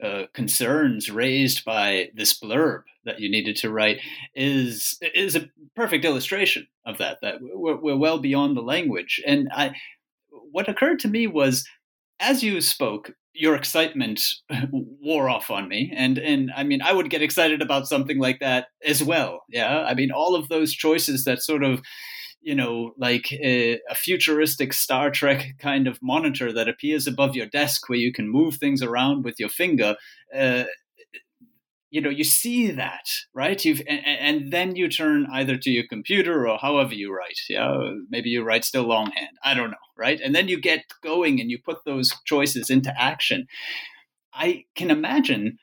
uh, 0.00 0.26
concerns 0.34 1.10
raised 1.10 1.64
by 1.64 2.10
this 2.14 2.38
blurb 2.38 2.84
that 3.04 3.20
you 3.20 3.30
needed 3.30 3.56
to 3.56 3.70
write 3.70 3.98
is 4.34 4.98
is 5.14 5.36
a 5.36 5.48
perfect 5.74 6.04
illustration 6.04 6.66
of 6.84 6.98
that. 6.98 7.18
That 7.22 7.36
we're, 7.40 7.80
we're 7.80 7.96
well 7.96 8.18
beyond 8.18 8.56
the 8.56 8.62
language, 8.62 9.20
and 9.26 9.48
I 9.52 9.74
what 10.50 10.68
occurred 10.68 10.98
to 11.00 11.08
me 11.08 11.26
was 11.26 11.66
as 12.18 12.42
you 12.42 12.60
spoke, 12.60 13.12
your 13.32 13.54
excitement 13.54 14.20
wore 14.70 15.28
off 15.28 15.50
on 15.50 15.68
me 15.68 15.92
and 15.96 16.18
and 16.18 16.50
i 16.56 16.64
mean 16.64 16.82
i 16.82 16.92
would 16.92 17.08
get 17.08 17.22
excited 17.22 17.62
about 17.62 17.86
something 17.86 18.18
like 18.18 18.40
that 18.40 18.66
as 18.84 19.04
well 19.04 19.44
yeah 19.48 19.84
i 19.88 19.94
mean 19.94 20.10
all 20.10 20.34
of 20.34 20.48
those 20.48 20.72
choices 20.72 21.24
that 21.24 21.40
sort 21.40 21.62
of 21.62 21.80
you 22.42 22.54
know, 22.54 22.92
like 22.96 23.30
a, 23.32 23.78
a, 23.90 23.94
futuristic 23.94 24.72
Star 24.72 25.10
Trek 25.10 25.56
kind 25.58 25.86
of 25.86 25.98
monitor 26.02 26.52
that 26.52 26.68
appears 26.68 27.06
above 27.06 27.34
your 27.34 27.46
desk 27.46 27.88
where 27.88 27.98
you 27.98 28.12
can 28.12 28.28
move 28.28 28.56
things 28.56 28.82
around 28.82 29.24
with 29.24 29.38
your 29.38 29.50
finger. 29.50 29.96
Uh, 30.34 30.64
you 31.90 32.00
know, 32.00 32.10
you 32.10 32.24
see 32.24 32.70
that, 32.70 33.10
right? 33.34 33.64
You've 33.64 33.82
and, 33.88 34.00
and, 34.06 34.52
then 34.52 34.76
you 34.76 34.88
turn 34.88 35.26
either 35.32 35.56
to 35.56 35.70
your 35.70 35.84
computer 35.88 36.48
or 36.48 36.58
however 36.58 36.94
you 36.94 37.14
write. 37.14 37.40
Yeah, 37.48 37.94
maybe 38.08 38.30
you 38.30 38.42
write 38.42 38.64
still 38.64 38.84
longhand. 38.84 39.36
I 39.44 39.54
don't 39.54 39.70
know, 39.70 39.76
right? 39.98 40.20
And 40.20 40.34
then 40.34 40.48
you 40.48 40.60
get 40.60 40.84
going 41.02 41.40
and 41.40 41.50
you 41.50 41.58
put 41.58 41.84
those 41.84 42.12
choices 42.24 42.70
into 42.70 42.92
action. 43.00 43.46
I 44.32 44.64
can 44.76 44.90
imagine 44.90 45.58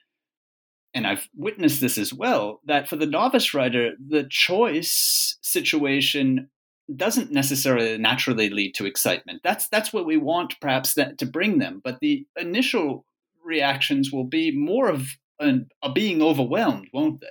and 0.93 1.05
I've 1.05 1.29
witnessed 1.35 1.79
this 1.79 1.99
as 1.99 2.11
well, 2.11 2.59
that 2.65 2.89
for 2.89 2.95
the 2.95 3.05
novice 3.05 3.53
writer, 3.53 3.91
the 4.03 4.25
choice 4.29 5.37
situation 5.41 6.49
doesn't 6.95 7.31
necessarily 7.31 7.97
naturally 7.99 8.49
lead 8.49 8.73
to 8.75 8.85
excitement. 8.85 9.41
That's 9.43 9.67
that's 9.67 9.93
what 9.93 10.05
we 10.05 10.17
want 10.17 10.55
perhaps 10.59 10.95
that 10.95 11.17
to 11.19 11.25
bring 11.25 11.59
them, 11.59 11.81
but 11.83 11.99
the 11.99 12.25
initial 12.35 13.05
reactions 13.43 14.11
will 14.11 14.23
be 14.23 14.51
more 14.57 14.89
of 14.89 15.07
an, 15.39 15.69
are 15.81 15.93
being 15.93 16.21
overwhelmed, 16.21 16.87
won't 16.93 17.21
they? 17.21 17.27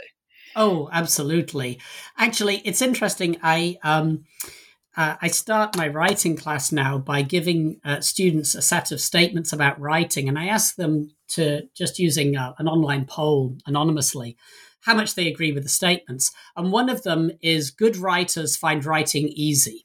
Oh, 0.55 0.89
absolutely. 0.93 1.79
Actually, 2.17 2.63
it's 2.65 2.81
interesting. 2.83 3.37
I 3.43 3.79
um, 3.83 4.25
uh, 4.97 5.17
I 5.21 5.29
start 5.29 5.77
my 5.77 5.89
writing 5.89 6.37
class 6.37 6.73
now 6.73 6.97
by 6.97 7.21
giving 7.21 7.81
uh, 7.85 8.01
students 8.01 8.55
a 8.55 8.63
set 8.63 8.91
of 8.91 9.01
statements 9.01 9.53
about 9.53 9.79
writing, 9.79 10.29
and 10.29 10.39
I 10.39 10.47
ask 10.47 10.77
them 10.77 11.11
to 11.29 11.63
just 11.75 11.99
using 11.99 12.37
uh, 12.37 12.55
an 12.59 12.69
online 12.69 13.05
poll 13.05 13.59
anonymously 13.67 14.37
how 14.87 14.95
much 14.95 15.17
they 15.17 15.27
agree 15.27 15.53
with 15.53 15.65
the 15.65 15.69
statements. 15.69 16.31
And 16.57 16.71
one 16.71 16.89
of 16.89 17.03
them 17.03 17.33
is 17.43 17.73
good 17.73 17.97
writers 17.97 18.57
find 18.57 18.85
writing 18.85 19.29
easy. 19.29 19.85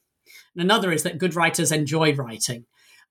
And 0.56 0.64
another 0.64 0.92
is 0.92 1.02
that 1.04 1.18
good 1.18 1.36
writers 1.36 1.72
enjoy 1.72 2.14
writing. 2.14 2.66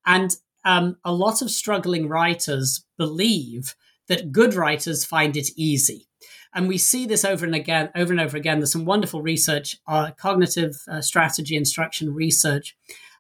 And 0.06 0.36
um, 0.64 0.98
a 1.04 1.12
lot 1.12 1.42
of 1.42 1.50
struggling 1.50 2.08
writers 2.08 2.84
believe 2.96 3.74
that 4.10 4.32
good 4.32 4.54
writers 4.54 5.04
find 5.04 5.36
it 5.36 5.48
easy. 5.56 6.08
And 6.52 6.66
we 6.66 6.78
see 6.78 7.06
this 7.06 7.24
over 7.24 7.46
and 7.46 7.54
again, 7.54 7.90
over 7.94 8.12
and 8.12 8.20
over 8.20 8.36
again. 8.36 8.58
There's 8.58 8.72
some 8.72 8.84
wonderful 8.84 9.22
research, 9.22 9.76
uh, 9.86 10.10
cognitive 10.18 10.74
uh, 10.90 11.00
strategy 11.00 11.56
instruction 11.56 12.12
research 12.12 12.76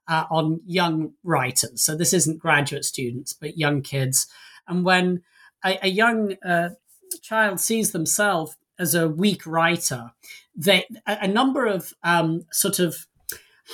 uh, 0.08 0.24
on 0.32 0.60
young 0.66 1.12
writers. 1.22 1.84
So 1.84 1.96
this 1.96 2.12
isn't 2.12 2.40
graduate 2.40 2.84
students, 2.84 3.32
but 3.32 3.56
young 3.56 3.82
kids. 3.82 4.26
And 4.66 4.84
when 4.84 5.22
a, 5.64 5.78
a 5.86 5.88
young 5.88 6.34
uh, 6.44 6.70
child 7.22 7.60
sees 7.60 7.92
themselves 7.92 8.56
as 8.76 8.96
a 8.96 9.08
weak 9.08 9.46
writer, 9.46 10.10
that 10.56 10.86
a, 11.06 11.18
a 11.22 11.28
number 11.28 11.66
of 11.66 11.94
um, 12.02 12.46
sort 12.50 12.80
of 12.80 13.06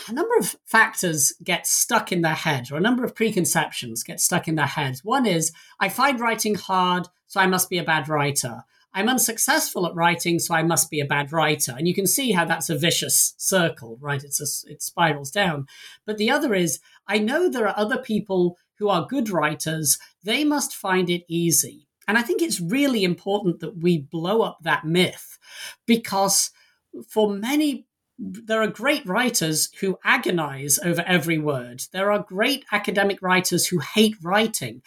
a 0.09 0.13
number 0.13 0.35
of 0.39 0.57
factors 0.65 1.33
get 1.43 1.67
stuck 1.67 2.13
in 2.13 2.23
their 2.23 2.35
head, 2.35 2.71
or 2.71 2.77
a 2.77 2.81
number 2.81 3.05
of 3.05 3.15
preconceptions 3.15 4.03
get 4.03 4.21
stuck 4.21 4.49
in 4.49 4.55
their 4.55 4.67
heads. 4.67 5.05
One 5.05 5.27
is, 5.27 5.53
I 5.81 5.89
find 5.89 6.21
writing 6.21 6.55
hard, 6.55 7.09
so 7.27 7.41
I 7.41 7.47
must 7.47 7.71
be 7.71 7.79
a 7.79 7.85
bad 7.85 8.09
writer. 8.09 8.65
I'm 8.95 9.09
unsuccessful 9.09 9.87
at 9.87 9.95
writing, 9.95 10.39
so 10.39 10.55
I 10.55 10.63
must 10.63 10.91
be 10.91 11.01
a 11.01 11.07
bad 11.07 11.31
writer. 11.31 11.75
And 11.77 11.87
you 11.87 11.95
can 11.95 12.07
see 12.07 12.33
how 12.33 12.47
that's 12.47 12.71
a 12.71 12.79
vicious 12.79 13.35
circle, 13.37 13.99
right? 14.01 14.25
It's 14.25 14.41
a, 14.41 14.71
it 14.73 14.83
spirals 14.83 15.31
down. 15.31 15.67
But 16.07 16.17
the 16.17 16.31
other 16.31 16.55
is, 16.55 16.81
I 17.07 17.19
know 17.19 17.51
there 17.51 17.69
are 17.69 17.79
other 17.79 17.99
people 17.99 18.57
who 18.79 18.89
are 18.89 19.07
good 19.07 19.29
writers. 19.29 19.99
They 20.25 20.45
must 20.45 20.75
find 20.75 21.11
it 21.11 21.25
easy. 21.29 21.89
And 22.09 22.17
I 22.17 22.23
think 22.23 22.41
it's 22.41 22.61
really 22.61 23.05
important 23.05 23.61
that 23.61 23.77
we 23.79 23.99
blow 23.99 24.43
up 24.43 24.59
that 24.63 24.85
myth 24.85 25.39
because 25.87 26.51
for 27.09 27.29
many, 27.29 27.87
there 28.19 28.63
are 28.63 28.69
great 28.69 29.07
writers 29.07 29.71
who 29.81 29.99
agonize 30.05 30.79
over 30.85 31.03
every 31.07 31.39
word. 31.39 31.83
There 31.93 32.11
are 32.11 32.25
great 32.27 32.65
academic 32.73 33.21
writers 33.21 33.67
who 33.67 33.79
hate 33.79 34.17
writing. 34.23 34.83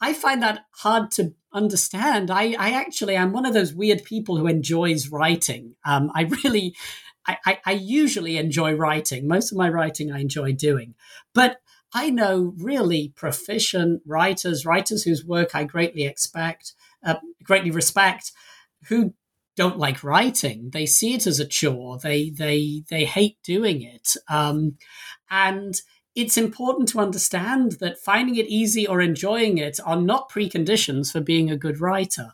I 0.00 0.14
find 0.14 0.42
that 0.42 0.64
hard 0.76 1.10
to 1.12 1.34
understand. 1.52 2.30
I, 2.30 2.54
I 2.58 2.70
actually 2.70 3.16
am 3.16 3.32
one 3.32 3.46
of 3.46 3.54
those 3.54 3.74
weird 3.74 4.04
people 4.04 4.36
who 4.36 4.46
enjoys 4.46 5.08
writing. 5.08 5.76
Um, 5.84 6.10
I 6.14 6.22
really, 6.44 6.74
I, 7.26 7.36
I, 7.46 7.58
I 7.66 7.72
usually 7.72 8.38
enjoy 8.38 8.74
writing. 8.74 9.28
Most 9.28 9.52
of 9.52 9.58
my 9.58 9.68
writing 9.68 10.10
I 10.10 10.20
enjoy 10.20 10.52
doing, 10.52 10.94
but 11.34 11.58
I 11.92 12.10
know 12.10 12.54
really 12.58 13.12
proficient 13.14 14.02
writers, 14.04 14.66
writers 14.66 15.04
whose 15.04 15.24
work 15.24 15.54
I 15.54 15.62
greatly 15.64 16.04
expect, 16.04 16.74
uh, 17.04 17.16
greatly 17.44 17.70
respect, 17.70 18.32
who 18.88 19.14
don't 19.56 19.78
like 19.78 20.02
writing. 20.02 20.70
They 20.72 20.86
see 20.86 21.14
it 21.14 21.26
as 21.26 21.40
a 21.40 21.46
chore. 21.46 21.98
They 21.98 22.30
they 22.30 22.84
they 22.88 23.04
hate 23.04 23.38
doing 23.42 23.82
it. 23.82 24.14
Um, 24.28 24.76
and 25.30 25.80
it's 26.14 26.36
important 26.36 26.88
to 26.90 27.00
understand 27.00 27.72
that 27.80 27.98
finding 27.98 28.36
it 28.36 28.46
easy 28.46 28.86
or 28.86 29.00
enjoying 29.00 29.58
it 29.58 29.80
are 29.84 30.00
not 30.00 30.30
preconditions 30.30 31.10
for 31.10 31.20
being 31.20 31.50
a 31.50 31.56
good 31.56 31.80
writer. 31.80 32.32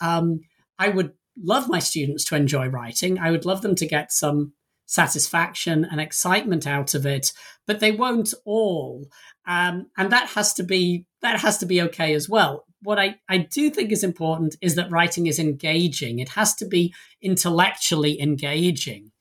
Um, 0.00 0.40
I 0.78 0.88
would 0.88 1.12
love 1.40 1.68
my 1.68 1.78
students 1.78 2.24
to 2.26 2.36
enjoy 2.36 2.66
writing. 2.68 3.18
I 3.18 3.30
would 3.30 3.44
love 3.44 3.62
them 3.62 3.74
to 3.76 3.86
get 3.86 4.12
some 4.12 4.52
satisfaction 4.86 5.86
and 5.88 6.00
excitement 6.00 6.66
out 6.66 6.94
of 6.94 7.06
it, 7.06 7.32
but 7.66 7.78
they 7.78 7.92
won't 7.92 8.34
all. 8.44 9.06
Um, 9.46 9.86
and 9.96 10.10
that 10.10 10.30
has 10.30 10.52
to 10.54 10.64
be 10.64 11.06
that 11.22 11.40
has 11.40 11.58
to 11.58 11.66
be 11.66 11.80
okay 11.82 12.14
as 12.14 12.28
well. 12.28 12.64
What 12.82 12.98
I, 12.98 13.16
I 13.28 13.38
do 13.38 13.70
think 13.70 13.92
is 13.92 14.04
important 14.04 14.56
is 14.60 14.74
that 14.74 14.90
writing 14.90 15.26
is 15.26 15.38
engaging. 15.38 16.18
It 16.18 16.30
has 16.30 16.54
to 16.56 16.66
be 16.66 16.94
intellectually 17.20 18.20
engaging. 18.20 19.12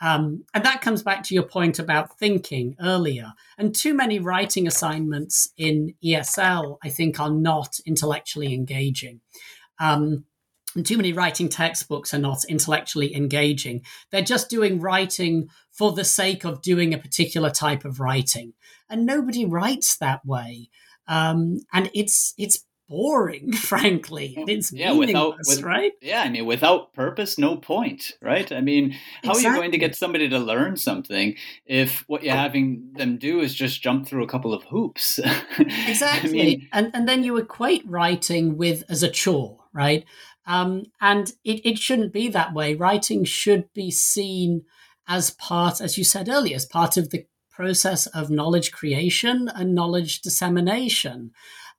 Um, 0.00 0.44
and 0.52 0.64
that 0.64 0.82
comes 0.82 1.02
back 1.02 1.22
to 1.24 1.34
your 1.34 1.44
point 1.44 1.78
about 1.78 2.18
thinking 2.18 2.76
earlier. 2.80 3.32
And 3.56 3.74
too 3.74 3.94
many 3.94 4.18
writing 4.18 4.66
assignments 4.66 5.50
in 5.56 5.94
ESL, 6.04 6.76
I 6.84 6.90
think, 6.90 7.18
are 7.18 7.30
not 7.30 7.78
intellectually 7.86 8.52
engaging. 8.52 9.20
Um, 9.78 10.24
and 10.74 10.84
too 10.84 10.98
many 10.98 11.14
writing 11.14 11.48
textbooks 11.48 12.12
are 12.12 12.18
not 12.18 12.44
intellectually 12.44 13.16
engaging. 13.16 13.82
They're 14.10 14.20
just 14.20 14.50
doing 14.50 14.80
writing 14.80 15.48
for 15.72 15.92
the 15.92 16.04
sake 16.04 16.44
of 16.44 16.60
doing 16.60 16.92
a 16.92 16.98
particular 16.98 17.48
type 17.50 17.86
of 17.86 17.98
writing. 17.98 18.52
And 18.90 19.06
nobody 19.06 19.46
writes 19.46 19.96
that 19.96 20.24
way. 20.26 20.68
Um, 21.08 21.60
and 21.72 21.90
it's 21.94 22.34
it's 22.36 22.64
boring, 22.88 23.52
frankly. 23.54 24.34
It's 24.48 24.72
yeah, 24.72 24.92
without 24.92 25.36
with, 25.46 25.62
right? 25.62 25.92
Yeah, 26.00 26.22
I 26.22 26.28
mean, 26.28 26.46
without 26.46 26.92
purpose, 26.92 27.38
no 27.38 27.56
point, 27.56 28.12
right? 28.20 28.50
I 28.50 28.60
mean, 28.60 28.92
how 29.22 29.30
exactly. 29.30 29.46
are 29.46 29.52
you 29.52 29.60
going 29.60 29.72
to 29.72 29.78
get 29.78 29.96
somebody 29.96 30.28
to 30.28 30.38
learn 30.38 30.76
something 30.76 31.36
if 31.66 32.04
what 32.06 32.22
you're 32.22 32.34
having 32.34 32.90
them 32.94 33.18
do 33.18 33.40
is 33.40 33.54
just 33.54 33.82
jump 33.82 34.06
through 34.06 34.24
a 34.24 34.28
couple 34.28 34.52
of 34.52 34.64
hoops? 34.64 35.18
exactly, 35.58 36.28
I 36.28 36.44
mean, 36.44 36.68
and 36.72 36.90
and 36.94 37.08
then 37.08 37.22
you 37.22 37.36
equate 37.36 37.82
writing 37.86 38.56
with 38.56 38.84
as 38.88 39.02
a 39.02 39.10
chore, 39.10 39.64
right? 39.72 40.04
Um, 40.46 40.84
and 41.00 41.32
it, 41.44 41.66
it 41.66 41.78
shouldn't 41.78 42.12
be 42.12 42.28
that 42.28 42.54
way. 42.54 42.74
Writing 42.74 43.24
should 43.24 43.72
be 43.74 43.90
seen 43.90 44.64
as 45.08 45.30
part, 45.30 45.80
as 45.80 45.98
you 45.98 46.04
said 46.04 46.28
earlier, 46.28 46.54
as 46.54 46.64
part 46.64 46.96
of 46.96 47.10
the 47.10 47.26
process 47.50 48.06
of 48.08 48.30
knowledge 48.30 48.70
creation 48.70 49.50
and 49.54 49.74
knowledge 49.74 50.20
dissemination 50.20 51.32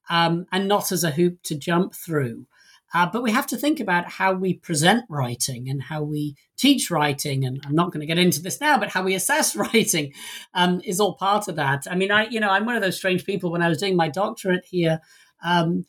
um, 0.10 0.46
and 0.52 0.68
not 0.68 0.92
as 0.92 1.04
a 1.04 1.12
hoop 1.12 1.42
to 1.44 1.56
jump 1.56 1.94
through. 1.96 2.46
Uh, 2.94 3.10
but 3.12 3.22
we 3.22 3.32
have 3.32 3.48
to 3.48 3.58
think 3.58 3.80
about 3.80 4.10
how 4.10 4.34
we 4.34 4.54
present 4.54 5.04
writing 5.10 5.70
and 5.70 5.84
how 5.84 6.02
we 6.02 6.36
teach 6.58 6.90
writing. 6.90 7.46
And 7.46 7.62
I'm 7.66 7.76
not 7.76 7.92
going 7.92 8.00
to 8.00 8.08
get 8.08 8.18
into 8.18 8.42
this 8.42 8.62
now, 8.62 8.78
but 8.78 8.90
how 8.90 9.04
we 9.04 9.14
assess 9.14 9.56
writing 9.56 10.14
um, 10.54 10.82
is 10.86 11.00
all 11.00 11.16
part 11.16 11.48
of 11.48 11.58
that. 11.58 11.84
I 11.90 11.96
mean, 11.96 12.12
I, 12.12 12.28
you 12.28 12.40
know, 12.40 12.50
I'm 12.50 12.66
one 12.66 12.76
of 12.76 12.82
those 12.82 12.98
strange 12.98 13.26
people. 13.26 13.52
When 13.52 13.62
I 13.62 13.70
was 13.70 13.80
doing 13.80 13.96
my 13.96 14.08
doctorate 14.08 14.66
here, 14.66 15.02
um, 15.44 15.86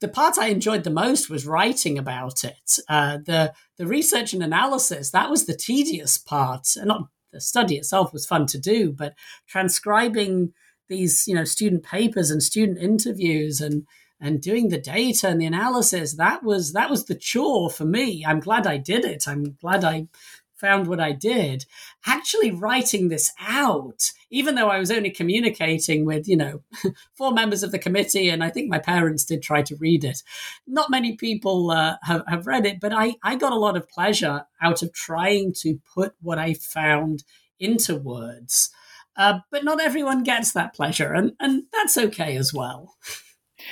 the 0.00 0.08
part 0.08 0.36
I 0.36 0.48
enjoyed 0.48 0.84
the 0.84 0.90
most 0.90 1.30
was 1.30 1.46
writing 1.46 1.96
about 1.96 2.44
it. 2.44 2.78
Uh, 2.88 3.18
the 3.24 3.54
the 3.78 3.86
research 3.86 4.32
and 4.32 4.42
analysis 4.42 5.12
that 5.12 5.30
was 5.30 5.46
the 5.46 5.56
tedious 5.56 6.18
part. 6.18 6.66
Not 6.76 7.08
the 7.32 7.40
study 7.40 7.76
itself 7.76 8.12
was 8.12 8.26
fun 8.26 8.46
to 8.46 8.58
do, 8.58 8.92
but 8.92 9.14
transcribing 9.46 10.52
these 10.88 11.26
you 11.26 11.34
know 11.34 11.44
student 11.44 11.82
papers 11.82 12.30
and 12.30 12.42
student 12.42 12.78
interviews 12.78 13.60
and 13.60 13.86
and 14.20 14.40
doing 14.40 14.68
the 14.68 14.78
data 14.78 15.28
and 15.28 15.40
the 15.40 15.46
analysis 15.46 16.14
that 16.14 16.42
was 16.42 16.72
that 16.72 16.90
was 16.90 17.06
the 17.06 17.14
chore 17.14 17.70
for 17.70 17.84
me. 17.84 18.24
I'm 18.26 18.40
glad 18.40 18.66
i 18.66 18.76
did 18.76 19.04
it. 19.04 19.26
I'm 19.26 19.56
glad 19.60 19.84
i 19.84 20.08
found 20.54 20.86
what 20.86 21.00
i 21.00 21.10
did. 21.10 21.66
Actually 22.06 22.52
writing 22.52 23.08
this 23.08 23.32
out 23.40 24.12
even 24.30 24.54
though 24.54 24.68
i 24.68 24.78
was 24.78 24.92
only 24.92 25.10
communicating 25.10 26.04
with 26.04 26.28
you 26.28 26.36
know 26.36 26.62
four 27.16 27.32
members 27.32 27.64
of 27.64 27.72
the 27.72 27.78
committee 27.78 28.28
and 28.28 28.44
i 28.44 28.48
think 28.48 28.70
my 28.70 28.78
parents 28.78 29.24
did 29.24 29.42
try 29.42 29.60
to 29.62 29.76
read 29.76 30.04
it. 30.04 30.22
Not 30.66 30.90
many 30.90 31.16
people 31.16 31.70
uh, 31.70 31.96
have, 32.02 32.22
have 32.28 32.46
read 32.46 32.64
it 32.66 32.78
but 32.80 32.92
I, 32.92 33.16
I 33.24 33.34
got 33.36 33.52
a 33.52 33.64
lot 33.66 33.76
of 33.76 33.88
pleasure 33.88 34.44
out 34.60 34.82
of 34.82 34.92
trying 34.92 35.52
to 35.62 35.80
put 35.94 36.14
what 36.20 36.38
i 36.38 36.54
found 36.54 37.24
into 37.58 37.96
words 37.96 38.70
uh, 39.16 39.40
but 39.50 39.64
not 39.64 39.80
everyone 39.80 40.22
gets 40.22 40.52
that 40.52 40.74
pleasure, 40.74 41.12
and, 41.12 41.32
and 41.40 41.64
that's 41.72 41.98
okay 41.98 42.36
as 42.36 42.52
well. 42.52 42.96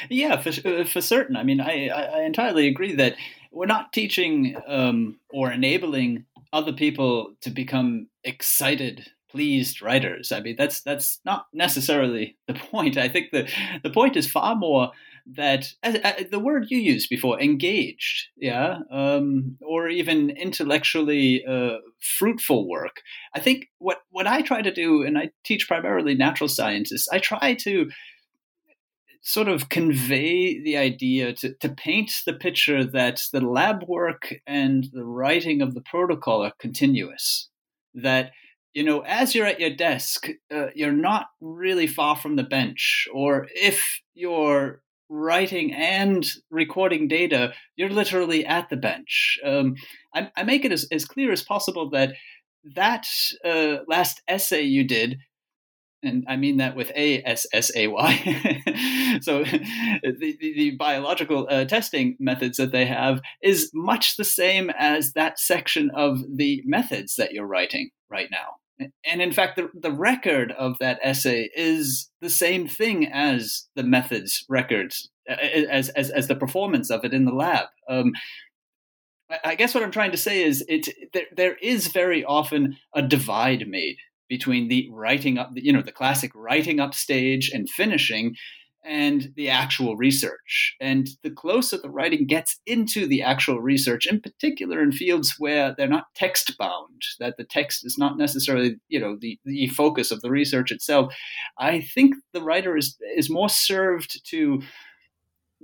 Yeah, 0.09 0.41
for, 0.41 0.51
uh, 0.69 0.85
for 0.85 1.01
certain. 1.01 1.37
I 1.37 1.43
mean, 1.43 1.61
I, 1.61 1.89
I 1.89 2.23
entirely 2.23 2.69
agree 2.69 2.95
that 2.95 3.17
we're 3.51 3.67
not 3.67 3.93
teaching 3.93 4.57
um, 4.67 5.19
or 5.31 5.51
enabling 5.51 6.27
other 6.53 6.73
people 6.73 7.35
to 7.43 7.51
become 7.51 8.09
excited 8.25 9.07
pleased 9.31 9.81
writers. 9.81 10.33
I 10.33 10.41
mean, 10.41 10.57
that's 10.57 10.81
that's 10.81 11.21
not 11.25 11.47
necessarily 11.53 12.37
the 12.47 12.55
point. 12.71 12.97
I 12.97 13.09
think 13.09 13.31
the 13.31 13.49
the 13.83 13.91
point 13.91 14.17
is 14.17 14.31
far 14.31 14.55
more 14.55 14.91
that 15.27 15.73
uh, 15.83 15.99
uh, 16.03 16.13
the 16.31 16.39
word 16.39 16.67
you 16.71 16.79
used 16.79 17.09
before, 17.09 17.41
engaged, 17.41 18.29
yeah, 18.37 18.79
um, 18.91 19.57
or 19.61 19.89
even 19.89 20.31
intellectually 20.31 21.45
uh, 21.45 21.77
fruitful 22.19 22.69
work. 22.69 23.03
I 23.35 23.41
think 23.41 23.67
what 23.79 23.99
what 24.11 24.27
I 24.27 24.43
try 24.43 24.63
to 24.63 24.73
do, 24.73 25.03
and 25.03 25.19
I 25.19 25.31
teach 25.45 25.69
primarily 25.69 26.15
natural 26.15 26.49
sciences, 26.49 27.09
I 27.13 27.19
try 27.19 27.55
to 27.55 27.91
sort 29.23 29.49
of 29.49 29.69
convey 29.69 30.63
the 30.63 30.79
idea 30.79 31.35
to, 31.35 31.55
to 31.61 31.69
paint 31.69 32.11
the 32.25 32.33
picture 32.33 32.85
that 32.85 33.21
the 33.33 33.41
lab 33.41 33.85
work 33.87 34.35
and 34.47 34.87
the 34.93 35.05
writing 35.05 35.61
of 35.61 35.75
the 35.75 35.83
protocol 35.83 36.43
are 36.43 36.55
continuous 36.59 37.51
that 37.95 38.31
you 38.73 38.85
know, 38.85 39.01
as 39.01 39.35
you're 39.35 39.47
at 39.47 39.61
your 39.61 39.75
desk, 39.75 40.29
uh, 40.55 40.67
you're 40.75 40.93
not 40.93 41.27
really 41.41 41.87
far 41.87 42.17
from 42.17 42.37
the 42.37 42.45
bench. 42.45 43.09
Or 43.13 43.49
if 43.55 44.01
you're 44.15 44.83
writing 45.11 45.75
and 45.75 46.25
recording 46.51 47.09
data, 47.09 47.53
you're 47.77 47.91
literally 47.91 48.47
at 48.47 48.71
the 48.71 48.77
bench. 48.77 49.39
Um, 49.45 49.75
I, 50.15 50.31
I, 50.37 50.45
make 50.45 50.65
it 50.65 50.73
as, 50.73 50.87
as 50.93 51.05
clear 51.05 51.33
as 51.33 51.43
possible 51.43 51.91
that 51.91 52.15
that 52.77 53.07
uh, 53.45 53.79
last 53.89 54.23
assay 54.29 54.63
you 54.63 54.85
did, 54.85 55.19
and 56.03 56.25
I 56.29 56.37
mean 56.37 56.59
that 56.59 56.77
with 56.77 56.93
A 56.95 57.23
S 57.25 57.47
S 57.53 57.71
A 57.75 57.89
Y. 57.89 59.19
so 59.21 59.43
the, 59.43 60.17
the, 60.19 60.37
the 60.41 60.71
biological 60.79 61.49
uh, 61.51 61.65
testing 61.65 62.17
methods 62.21 62.57
that 62.59 62.73
they 62.73 62.87
have 62.87 63.21
is 63.43 63.71
much 63.75 64.17
the 64.17 64.25
same 64.25 64.71
as 64.79 65.13
that 65.15 65.39
section 65.39 65.91
of 65.95 66.21
the 66.33 66.63
methods 66.65 67.17
that 67.17 67.33
you're 67.33 67.47
writing 67.47 67.91
right 68.09 68.29
now 68.31 68.60
and 69.05 69.23
in 69.23 69.33
fact, 69.33 69.57
the, 69.57 69.69
the 69.75 69.93
record 69.93 70.53
of 70.53 70.77
that 70.81 71.01
assay 71.03 71.51
is 71.55 72.11
the 72.21 72.31
same 72.31 72.67
thing 72.67 73.07
as 73.07 73.69
the 73.77 73.83
methods 73.83 74.45
records, 74.49 75.11
as, 75.29 75.89
as, 75.91 76.11
as 76.11 76.29
the 76.29 76.37
performance 76.37 76.91
of 76.91 77.05
it 77.05 77.15
in 77.15 77.25
the 77.25 77.35
lab. 77.35 77.67
Um, 77.89 78.13
I 79.45 79.55
guess 79.55 79.75
what 79.75 79.83
I'm 79.85 79.93
trying 79.93 80.11
to 80.11 80.17
say 80.17 80.43
is 80.43 80.65
it 80.69 80.89
there, 81.13 81.27
there 81.37 81.57
is 81.63 81.89
very 81.89 82.25
often 82.25 82.77
a 82.95 83.03
divide 83.03 83.69
made 83.69 83.97
between 84.29 84.69
the 84.69 84.89
writing 84.93 85.39
up, 85.39 85.51
you 85.55 85.73
know, 85.73 85.83
the 85.83 85.93
classic 85.93 86.33
writing 86.35 86.81
up 86.81 86.95
stage 86.95 87.51
and 87.53 87.69
finishing, 87.69 88.35
and 88.85 89.33
the 89.37 89.49
actual 89.49 89.97
research. 89.97 90.77
And 90.81 91.09
the 91.23 91.31
closer 91.31 91.77
the 91.77 91.91
writing 91.91 92.27
gets 92.27 92.59
into 92.67 93.07
the 93.07 93.23
actual 93.23 93.61
research, 93.61 94.07
in 94.07 94.21
particular 94.21 94.83
in 94.83 94.93
fields 94.93 95.35
where 95.39 95.75
they're 95.77 95.87
not 95.87 96.15
text 96.15 96.57
bound, 96.59 97.03
that 97.19 97.37
the 97.37 97.45
text 97.45 97.85
is 97.85 97.99
not 97.99 98.17
necessarily, 98.17 98.77
you 98.89 99.01
know, 99.01 99.17
the, 99.21 99.39
the 99.45 99.69
focus 99.69 100.11
of 100.11 100.21
the 100.23 100.31
research 100.31 100.71
itself, 100.71 101.15
I 101.59 101.81
think 101.81 102.15
the 102.33 102.43
writer 102.43 102.77
is 102.77 102.97
is 103.17 103.31
more 103.31 103.49
served 103.49 104.25
to 104.31 104.63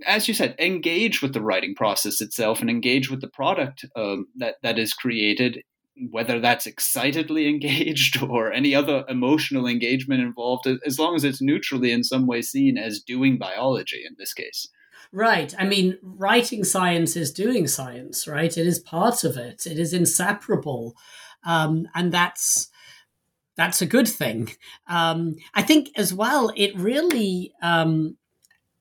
as 0.07 0.29
you 0.29 0.35
said, 0.35 0.55
engage 0.59 1.23
with 1.23 1.33
the 1.33 1.41
writing 1.41 1.75
process 1.75 2.21
itself 2.21 2.61
and 2.61 2.69
engage 2.69 3.11
with 3.11 3.23
the 3.23 3.29
product 3.29 3.85
um, 3.97 4.27
that 4.37 4.57
that 4.62 4.79
is 4.79 4.93
created 4.93 5.62
whether 6.11 6.41
that's 6.41 6.67
excitedly 6.67 7.49
engaged 7.49 8.23
or 8.23 8.53
any 8.53 8.75
other 8.75 9.05
emotional 9.09 9.67
engagement 9.67 10.21
involved, 10.21 10.67
as 10.85 10.99
long 10.99 11.15
as 11.15 11.25
it's 11.25 11.43
neutrally 11.43 11.93
in 11.93 12.05
some 12.05 12.27
way 12.27 12.43
seen 12.43 12.79
as 12.79 13.01
doing 13.01 13.39
biology 13.39 14.05
in 14.07 14.15
this 14.19 14.33
case. 14.33 14.69
Right. 15.13 15.55
I 15.59 15.65
mean, 15.65 15.99
writing 16.03 16.65
science 16.65 17.17
is 17.17 17.33
doing 17.33 17.69
science, 17.69 18.27
right? 18.27 18.57
It 18.57 18.67
is 18.67 18.79
part 18.79 19.25
of 19.25 19.37
it. 19.37 19.67
It 19.67 19.79
is 19.79 19.93
inseparable, 19.93 20.97
um, 21.45 21.87
and 21.95 22.13
that's 22.13 22.69
that's 23.57 23.81
a 23.81 23.87
good 23.87 24.09
thing. 24.09 24.51
Um, 24.89 25.37
I 25.55 25.63
think 25.63 25.91
as 25.97 26.13
well. 26.13 26.53
It 26.57 26.77
really 26.77 27.55
um, 27.63 28.17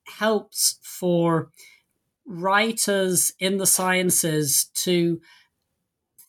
helps 0.06 0.80
for 0.82 1.52
writers 2.26 3.34
in 3.40 3.58
the 3.58 3.68
sciences 3.68 4.66
to 4.74 5.22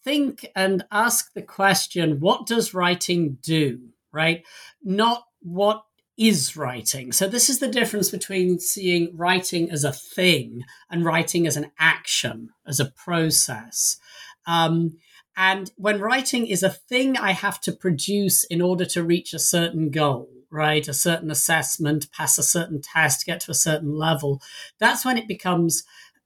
think 0.06 0.46
and 0.54 0.84
ask 0.92 1.34
the 1.34 1.42
question 1.42 2.20
what 2.20 2.46
does 2.46 2.72
writing 2.72 3.38
do, 3.42 3.80
right? 4.12 4.44
Not 4.84 5.24
what 5.40 5.82
is 6.16 6.56
writing. 6.56 7.10
So, 7.10 7.26
this 7.26 7.50
is 7.50 7.58
the 7.58 7.68
difference 7.68 8.10
between 8.10 8.60
seeing 8.60 9.14
writing 9.16 9.68
as 9.70 9.82
a 9.82 9.92
thing 9.92 10.62
and 10.88 11.04
writing 11.04 11.46
as 11.46 11.56
an 11.56 11.72
action, 11.78 12.50
as 12.66 12.78
a 12.78 12.92
process. 12.92 13.98
Um, 14.46 14.98
and 15.36 15.72
when 15.76 16.00
writing 16.00 16.46
is 16.46 16.62
a 16.62 16.70
thing 16.70 17.18
I 17.18 17.32
have 17.32 17.60
to 17.62 17.72
produce 17.72 18.44
in 18.44 18.62
order 18.62 18.86
to 18.86 19.02
reach 19.02 19.34
a 19.34 19.40
certain 19.40 19.90
goal, 19.90 20.30
right? 20.50 20.86
A 20.86 20.94
certain 20.94 21.32
assessment, 21.32 22.10
pass 22.12 22.38
a 22.38 22.44
certain 22.44 22.80
test, 22.80 23.26
get 23.26 23.40
to 23.40 23.50
a 23.50 23.54
certain 23.54 23.94
level, 23.98 24.40
that's 24.78 25.04
when 25.04 25.18
it 25.18 25.28
becomes 25.28 25.82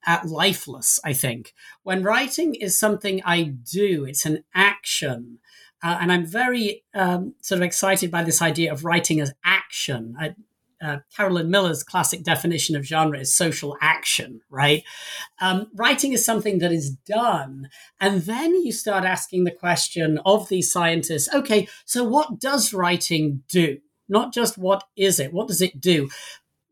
uh, 0.07 0.21
lifeless, 0.25 1.01
I 1.05 1.13
think. 1.13 1.55
When 1.83 2.03
writing 2.03 2.55
is 2.55 2.79
something 2.79 3.21
I 3.25 3.43
do, 3.43 4.05
it's 4.05 4.27
an 4.27 4.45
action. 4.55 5.39
Uh, 5.83 5.99
and 6.01 6.13
I'm 6.13 6.27
very 6.27 6.85
um, 6.95 7.35
sort 7.41 7.59
of 7.59 7.63
excited 7.63 8.11
by 8.11 8.23
this 8.23 8.43
idea 8.43 8.73
of 8.73 8.85
writing 8.85 9.21
as 9.21 9.33
action. 9.45 10.15
I, 10.19 10.35
uh, 10.83 10.99
Carolyn 11.15 11.51
Miller's 11.51 11.83
classic 11.83 12.23
definition 12.23 12.75
of 12.75 12.87
genre 12.87 13.19
is 13.19 13.35
social 13.35 13.77
action, 13.81 14.41
right? 14.49 14.83
Um, 15.41 15.67
writing 15.75 16.13
is 16.13 16.25
something 16.25 16.59
that 16.59 16.73
is 16.73 16.91
done. 16.91 17.69
And 18.01 18.23
then 18.23 18.55
you 18.55 18.73
start 18.73 19.05
asking 19.05 19.45
the 19.45 19.51
question 19.51 20.19
of 20.25 20.49
these 20.49 20.73
scientists 20.73 21.29
okay, 21.35 21.69
so 21.85 22.05
what 22.05 22.39
does 22.39 22.73
writing 22.73 23.43
do? 23.49 23.79
Not 24.09 24.33
just 24.33 24.57
what 24.57 24.85
is 24.97 25.21
it, 25.21 25.33
what 25.33 25.49
does 25.49 25.61
it 25.61 25.81
do? 25.81 26.09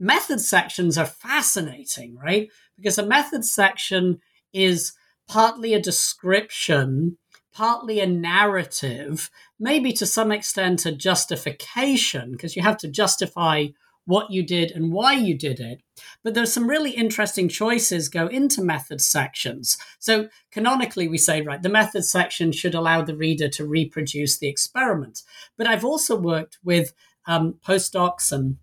Method 0.01 0.41
sections 0.41 0.97
are 0.97 1.07
fascinating, 1.07 2.17
right? 2.17 2.49
Because 2.79 2.97
a 2.97 3.07
method 3.07 3.45
section 3.45 4.21
is 4.55 4.93
partly 5.29 5.75
a 5.75 5.83
description, 5.83 7.19
partly 7.53 8.01
a 8.01 8.07
narrative, 8.07 9.31
maybe 9.59 9.93
to 9.93 10.07
some 10.07 10.33
extent 10.33 10.87
a 10.87 10.93
justification, 10.93 12.33
because 12.33 12.57
you 12.57 12.63
have 12.63 12.79
to 12.79 12.89
justify 12.89 13.67
what 14.07 14.31
you 14.31 14.43
did 14.43 14.71
and 14.71 14.91
why 14.91 15.13
you 15.13 15.37
did 15.37 15.61
it. 15.61 15.83
But 16.25 16.33
there's 16.33 16.53
some 16.53 16.67
really 16.67 16.93
interesting 16.93 17.47
choices 17.47 18.09
go 18.09 18.27
into 18.27 18.63
method 18.63 19.03
sections. 19.03 19.77
So 19.99 20.31
canonically, 20.51 21.09
we 21.09 21.19
say, 21.19 21.43
right, 21.43 21.61
the 21.61 21.69
method 21.69 22.07
section 22.07 22.51
should 22.51 22.75
allow 22.75 23.03
the 23.03 23.15
reader 23.15 23.51
to 23.51 23.67
reproduce 23.67 24.39
the 24.39 24.49
experiment. 24.49 25.23
But 25.59 25.67
I've 25.67 25.85
also 25.85 26.17
worked 26.17 26.57
with 26.65 26.95
um, 27.27 27.57
postdocs 27.63 28.33
and 28.33 28.57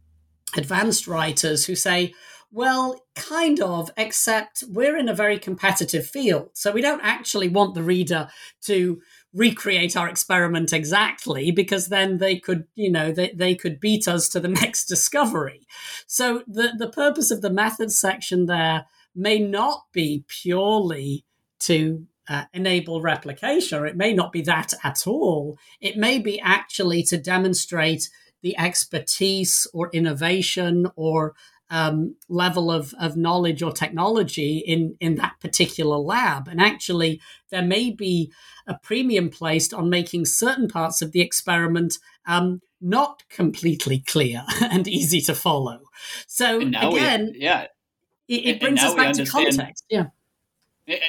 advanced 0.57 1.07
writers 1.07 1.67
who 1.67 1.75
say, 1.75 2.15
well, 2.55 3.03
kind 3.15 3.59
of, 3.59 3.91
except 3.97 4.63
we're 4.69 4.95
in 4.95 5.09
a 5.09 5.13
very 5.13 5.37
competitive 5.37 6.07
field. 6.07 6.51
So 6.53 6.71
we 6.71 6.79
don't 6.79 7.01
actually 7.03 7.49
want 7.49 7.75
the 7.75 7.83
reader 7.83 8.29
to 8.61 9.01
recreate 9.33 9.97
our 9.97 10.07
experiment 10.07 10.71
exactly 10.71 11.51
because 11.51 11.87
then 11.87 12.19
they 12.19 12.39
could 12.39 12.63
you 12.75 12.89
know 12.89 13.11
they, 13.11 13.31
they 13.31 13.53
could 13.53 13.81
beat 13.81 14.07
us 14.07 14.29
to 14.29 14.39
the 14.39 14.47
next 14.61 14.85
discovery 14.85 15.67
so 16.07 16.41
the 16.47 16.71
the 16.77 16.87
purpose 16.87 17.31
of 17.31 17.41
the 17.41 17.49
method 17.49 17.91
section 17.91 18.45
there 18.45 18.85
may 19.13 19.37
not 19.37 19.83
be 19.91 20.23
purely 20.29 21.25
to 21.59 22.07
uh, 22.29 22.45
enable 22.53 23.01
replication 23.01 23.77
or 23.77 23.85
it 23.85 23.97
may 23.97 24.13
not 24.13 24.31
be 24.31 24.41
that 24.41 24.73
at 24.85 25.05
all 25.05 25.57
it 25.81 25.97
may 25.97 26.17
be 26.17 26.39
actually 26.39 27.03
to 27.03 27.17
demonstrate 27.17 28.09
the 28.41 28.57
expertise 28.57 29.67
or 29.73 29.89
innovation 29.91 30.87
or 30.95 31.33
um, 31.69 32.15
level 32.29 32.71
of, 32.71 32.93
of 32.99 33.17
knowledge 33.17 33.63
or 33.63 33.71
technology 33.71 34.59
in, 34.59 34.95
in 34.99 35.15
that 35.15 35.33
particular 35.39 35.97
lab. 35.97 36.47
And 36.47 36.61
actually, 36.61 37.19
there 37.49 37.63
may 37.63 37.91
be 37.91 38.31
a 38.67 38.75
premium 38.75 39.29
placed 39.29 39.73
on 39.73 39.89
making 39.89 40.25
certain 40.25 40.67
parts 40.67 41.01
of 41.01 41.11
the 41.11 41.21
experiment 41.21 41.97
um, 42.27 42.61
not 42.81 43.23
completely 43.29 43.99
clear 43.99 44.43
and 44.61 44.87
easy 44.87 45.21
to 45.21 45.35
follow. 45.35 45.79
So 46.27 46.59
again, 46.59 47.31
we, 47.33 47.41
yeah, 47.41 47.67
it, 48.27 48.45
it 48.45 48.59
brings 48.59 48.81
us 48.81 48.93
back 48.93 49.13
to 49.13 49.25
context. 49.25 49.85
Yeah. 49.89 50.07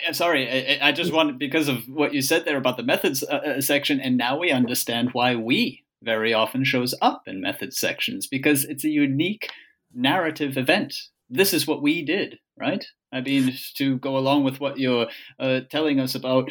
I'm 0.06 0.14
sorry. 0.14 0.80
I, 0.80 0.92
just 0.92 1.12
wanted 1.12 1.38
because 1.38 1.68
of 1.68 1.86
what 1.86 2.14
you 2.14 2.22
said 2.22 2.46
there 2.46 2.56
about 2.56 2.78
the 2.78 2.82
methods 2.82 3.22
uh, 3.22 3.34
uh, 3.34 3.60
section, 3.60 4.00
and 4.00 4.16
now 4.16 4.38
we 4.38 4.50
understand 4.50 5.10
why 5.12 5.36
we 5.36 5.84
very 6.02 6.32
often 6.32 6.64
shows 6.64 6.94
up 7.02 7.24
in 7.26 7.42
methods 7.42 7.78
sections 7.78 8.26
because 8.26 8.64
it's 8.64 8.84
a 8.84 8.88
unique 8.88 9.50
narrative 9.96 10.56
event. 10.56 10.94
This 11.28 11.52
is 11.52 11.66
what 11.66 11.82
we 11.82 12.04
did, 12.04 12.38
right? 12.56 12.84
I 13.12 13.20
mean, 13.20 13.54
to 13.78 13.98
go 13.98 14.16
along 14.16 14.44
with 14.44 14.60
what 14.60 14.78
you're 14.78 15.08
uh, 15.40 15.60
telling 15.70 15.98
us 15.98 16.14
about, 16.14 16.50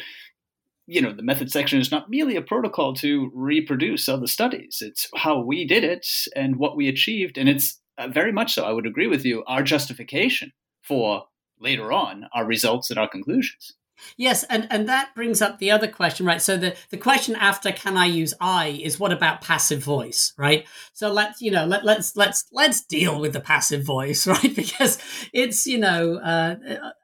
you 0.86 1.00
know, 1.00 1.12
the 1.12 1.22
method 1.22 1.50
section 1.50 1.80
is 1.80 1.90
not 1.90 2.10
merely 2.10 2.36
a 2.36 2.42
protocol 2.42 2.94
to 2.96 3.30
reproduce 3.34 4.08
other 4.08 4.26
studies. 4.26 4.78
It's 4.80 5.08
how 5.14 5.40
we 5.40 5.66
did 5.66 5.84
it 5.84 6.06
and 6.34 6.56
what 6.56 6.76
we 6.76 6.88
achieved. 6.88 7.38
And 7.38 7.48
it's 7.48 7.80
uh, 7.98 8.08
very 8.08 8.32
much 8.32 8.54
so, 8.54 8.64
I 8.64 8.72
would 8.72 8.86
agree 8.86 9.06
with 9.06 9.24
you, 9.24 9.44
our 9.46 9.62
justification 9.62 10.52
for 10.82 11.24
later 11.58 11.92
on 11.92 12.26
our 12.34 12.44
results 12.44 12.90
and 12.90 12.98
our 12.98 13.08
conclusions. 13.08 13.72
Yes, 14.16 14.44
and, 14.44 14.66
and 14.70 14.88
that 14.88 15.14
brings 15.14 15.42
up 15.42 15.58
the 15.58 15.70
other 15.70 15.88
question, 15.88 16.26
right? 16.26 16.40
So 16.40 16.56
the, 16.56 16.76
the 16.90 16.96
question 16.96 17.34
after 17.36 17.72
can 17.72 17.96
I 17.96 18.06
use 18.06 18.34
I 18.40 18.80
is 18.82 18.98
what 18.98 19.12
about 19.12 19.40
passive 19.40 19.82
voice, 19.82 20.32
right? 20.36 20.66
So 20.92 21.12
let's 21.12 21.40
you 21.40 21.50
know 21.50 21.66
let, 21.66 21.84
let's 21.84 22.16
let's 22.16 22.44
let's 22.52 22.84
deal 22.84 23.20
with 23.20 23.32
the 23.32 23.40
passive 23.40 23.84
voice, 23.84 24.26
right? 24.26 24.54
Because 24.54 24.98
it's 25.32 25.66
you 25.66 25.78
know 25.78 26.16
uh, 26.16 26.56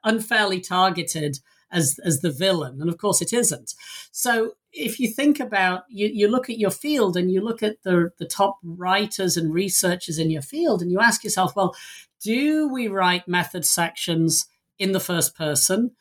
unfairly 0.03 0.61
targeted 0.61 1.39
as 1.71 1.99
as 2.05 2.21
the 2.21 2.31
villain, 2.31 2.79
and 2.79 2.89
of 2.89 2.97
course 2.97 3.21
it 3.21 3.33
isn't. 3.33 3.73
So 4.11 4.53
if 4.71 4.99
you 4.99 5.07
think 5.09 5.39
about 5.39 5.83
you, 5.89 6.07
you 6.07 6.27
look 6.27 6.49
at 6.49 6.59
your 6.59 6.71
field 6.71 7.17
and 7.17 7.31
you 7.31 7.41
look 7.41 7.63
at 7.63 7.83
the 7.83 8.11
the 8.17 8.25
top 8.25 8.57
writers 8.63 9.35
and 9.35 9.53
researchers 9.53 10.19
in 10.19 10.29
your 10.29 10.41
field, 10.41 10.81
and 10.81 10.91
you 10.91 10.99
ask 10.99 11.23
yourself, 11.23 11.55
well, 11.55 11.75
do 12.21 12.69
we 12.69 12.87
write 12.87 13.27
method 13.27 13.65
sections 13.65 14.47
in 14.79 14.91
the 14.91 14.99
first 14.99 15.35
person? 15.35 15.91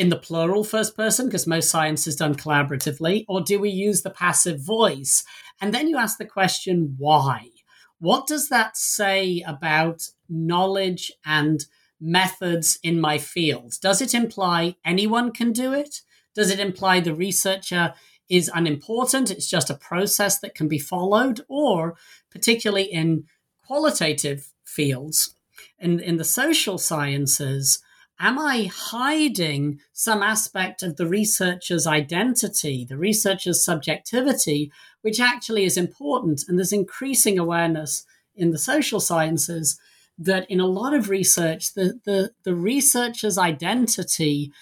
In 0.00 0.08
the 0.08 0.16
plural 0.16 0.64
first 0.64 0.96
person 0.96 1.26
because 1.26 1.46
most 1.46 1.68
science 1.68 2.06
is 2.06 2.16
done 2.16 2.34
collaboratively, 2.34 3.26
or 3.28 3.42
do 3.42 3.60
we 3.60 3.68
use 3.68 4.00
the 4.00 4.08
passive 4.08 4.58
voice? 4.58 5.24
And 5.60 5.74
then 5.74 5.88
you 5.88 5.98
ask 5.98 6.16
the 6.16 6.24
question, 6.24 6.94
why? 6.96 7.50
What 7.98 8.26
does 8.26 8.48
that 8.48 8.78
say 8.78 9.44
about 9.46 10.08
knowledge 10.26 11.12
and 11.26 11.66
methods 12.00 12.78
in 12.82 12.98
my 12.98 13.18
field? 13.18 13.74
Does 13.82 14.00
it 14.00 14.14
imply 14.14 14.76
anyone 14.86 15.32
can 15.32 15.52
do 15.52 15.74
it? 15.74 16.00
Does 16.34 16.50
it 16.50 16.60
imply 16.60 17.00
the 17.00 17.14
researcher 17.14 17.92
is 18.30 18.50
unimportant? 18.54 19.30
It's 19.30 19.50
just 19.50 19.68
a 19.68 19.74
process 19.74 20.38
that 20.38 20.54
can 20.54 20.66
be 20.66 20.78
followed? 20.78 21.42
Or, 21.46 21.94
particularly 22.30 22.84
in 22.84 23.24
qualitative 23.66 24.50
fields, 24.64 25.34
in, 25.78 26.00
in 26.00 26.16
the 26.16 26.24
social 26.24 26.78
sciences, 26.78 27.80
am 28.20 28.38
I 28.38 28.70
hiding 28.72 29.80
some 29.92 30.22
aspect 30.22 30.82
of 30.82 30.96
the 30.96 31.06
researcher's 31.06 31.86
identity, 31.86 32.84
the 32.88 32.98
researcher's 32.98 33.64
subjectivity, 33.64 34.70
which 35.00 35.18
actually 35.18 35.64
is 35.64 35.76
important? 35.76 36.42
And 36.46 36.58
there's 36.58 36.72
increasing 36.72 37.38
awareness 37.38 38.04
in 38.36 38.50
the 38.50 38.58
social 38.58 39.00
sciences 39.00 39.80
that 40.18 40.48
in 40.50 40.60
a 40.60 40.66
lot 40.66 40.92
of 40.92 41.08
research, 41.08 41.72
the, 41.72 41.98
the, 42.04 42.30
the 42.44 42.54
researcher's 42.54 43.38
identity 43.38 44.52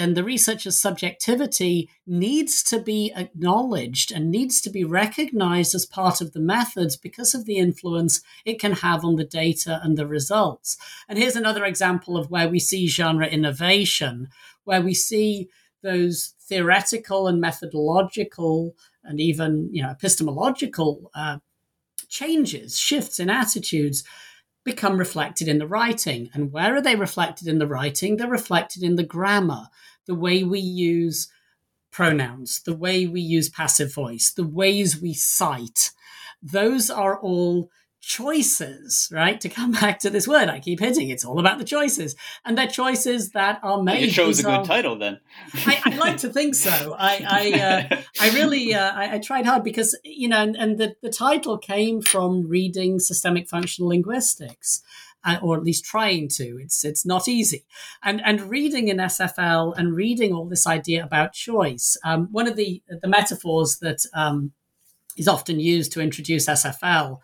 and 0.00 0.16
the 0.16 0.24
researcher's 0.24 0.80
subjectivity 0.80 1.90
needs 2.06 2.62
to 2.62 2.80
be 2.80 3.12
acknowledged 3.14 4.10
and 4.10 4.30
needs 4.30 4.62
to 4.62 4.70
be 4.70 4.82
recognized 4.82 5.74
as 5.74 5.84
part 5.84 6.22
of 6.22 6.32
the 6.32 6.40
methods 6.40 6.96
because 6.96 7.34
of 7.34 7.44
the 7.44 7.58
influence 7.58 8.22
it 8.46 8.58
can 8.58 8.72
have 8.72 9.04
on 9.04 9.16
the 9.16 9.24
data 9.24 9.78
and 9.82 9.98
the 9.98 10.06
results. 10.06 10.78
And 11.06 11.18
here's 11.18 11.36
another 11.36 11.66
example 11.66 12.16
of 12.16 12.30
where 12.30 12.48
we 12.48 12.58
see 12.58 12.88
genre 12.88 13.26
innovation, 13.26 14.28
where 14.64 14.80
we 14.80 14.94
see 14.94 15.50
those 15.82 16.32
theoretical 16.40 17.28
and 17.28 17.38
methodological 17.38 18.74
and 19.04 19.20
even 19.20 19.68
you 19.70 19.82
know 19.82 19.90
epistemological 19.90 21.10
uh, 21.14 21.40
changes, 22.08 22.78
shifts 22.78 23.20
in 23.20 23.28
attitudes 23.28 24.02
become 24.64 24.98
reflected 24.98 25.48
in 25.48 25.58
the 25.58 25.66
writing. 25.66 26.30
And 26.34 26.52
where 26.52 26.76
are 26.76 26.82
they 26.82 26.96
reflected 26.96 27.48
in 27.48 27.58
the 27.58 27.66
writing? 27.66 28.16
They're 28.16 28.28
reflected 28.28 28.82
in 28.82 28.96
the 28.96 29.02
grammar 29.02 29.68
the 30.06 30.14
way 30.14 30.44
we 30.44 30.60
use 30.60 31.28
pronouns, 31.90 32.62
the 32.62 32.76
way 32.76 33.06
we 33.06 33.20
use 33.20 33.48
passive 33.48 33.92
voice, 33.92 34.30
the 34.30 34.46
ways 34.46 35.00
we 35.00 35.14
cite. 35.14 35.90
Those 36.42 36.90
are 36.90 37.18
all 37.18 37.70
choices, 38.00 39.08
right? 39.12 39.40
To 39.40 39.48
come 39.48 39.72
back 39.80 40.00
to 40.00 40.10
this 40.10 40.26
word, 40.26 40.48
I 40.48 40.58
keep 40.58 40.80
hitting. 40.80 41.10
It's 41.10 41.24
all 41.24 41.38
about 41.38 41.58
the 41.58 41.64
choices, 41.64 42.16
and 42.44 42.56
they're 42.56 42.66
choices 42.66 43.30
that 43.30 43.60
are 43.62 43.82
made. 43.82 44.02
You 44.06 44.10
chose 44.10 44.40
a 44.40 44.42
good 44.42 44.64
title, 44.64 44.98
then. 44.98 45.20
I, 45.54 45.80
I, 45.84 45.96
like 45.96 46.18
to 46.18 46.28
think 46.28 46.54
so. 46.54 46.96
I, 46.98 47.24
I, 47.28 47.60
uh, 47.60 48.02
I 48.20 48.30
really, 48.30 48.74
uh, 48.74 48.92
I, 48.92 49.14
I, 49.14 49.18
tried 49.18 49.46
hard 49.46 49.62
because 49.62 49.96
you 50.02 50.28
know, 50.28 50.42
and, 50.42 50.56
and 50.56 50.78
the 50.78 50.96
the 51.02 51.10
title 51.10 51.58
came 51.58 52.00
from 52.02 52.48
reading 52.48 52.98
systemic 52.98 53.48
functional 53.48 53.90
linguistics, 53.90 54.82
uh, 55.24 55.36
or 55.42 55.56
at 55.56 55.62
least 55.62 55.84
trying 55.84 56.28
to. 56.28 56.58
It's 56.60 56.84
it's 56.84 57.04
not 57.04 57.28
easy. 57.28 57.64
And 58.02 58.20
and 58.24 58.42
reading 58.42 58.88
in 58.88 58.96
SFL 58.96 59.76
and 59.76 59.94
reading 59.94 60.32
all 60.32 60.46
this 60.46 60.66
idea 60.66 61.04
about 61.04 61.32
choice. 61.32 61.96
Um, 62.04 62.28
one 62.32 62.48
of 62.48 62.56
the 62.56 62.82
the 62.88 63.08
metaphors 63.08 63.78
that 63.78 64.04
um, 64.14 64.52
is 65.16 65.28
often 65.28 65.60
used 65.60 65.92
to 65.92 66.00
introduce 66.00 66.46
SFL 66.46 67.18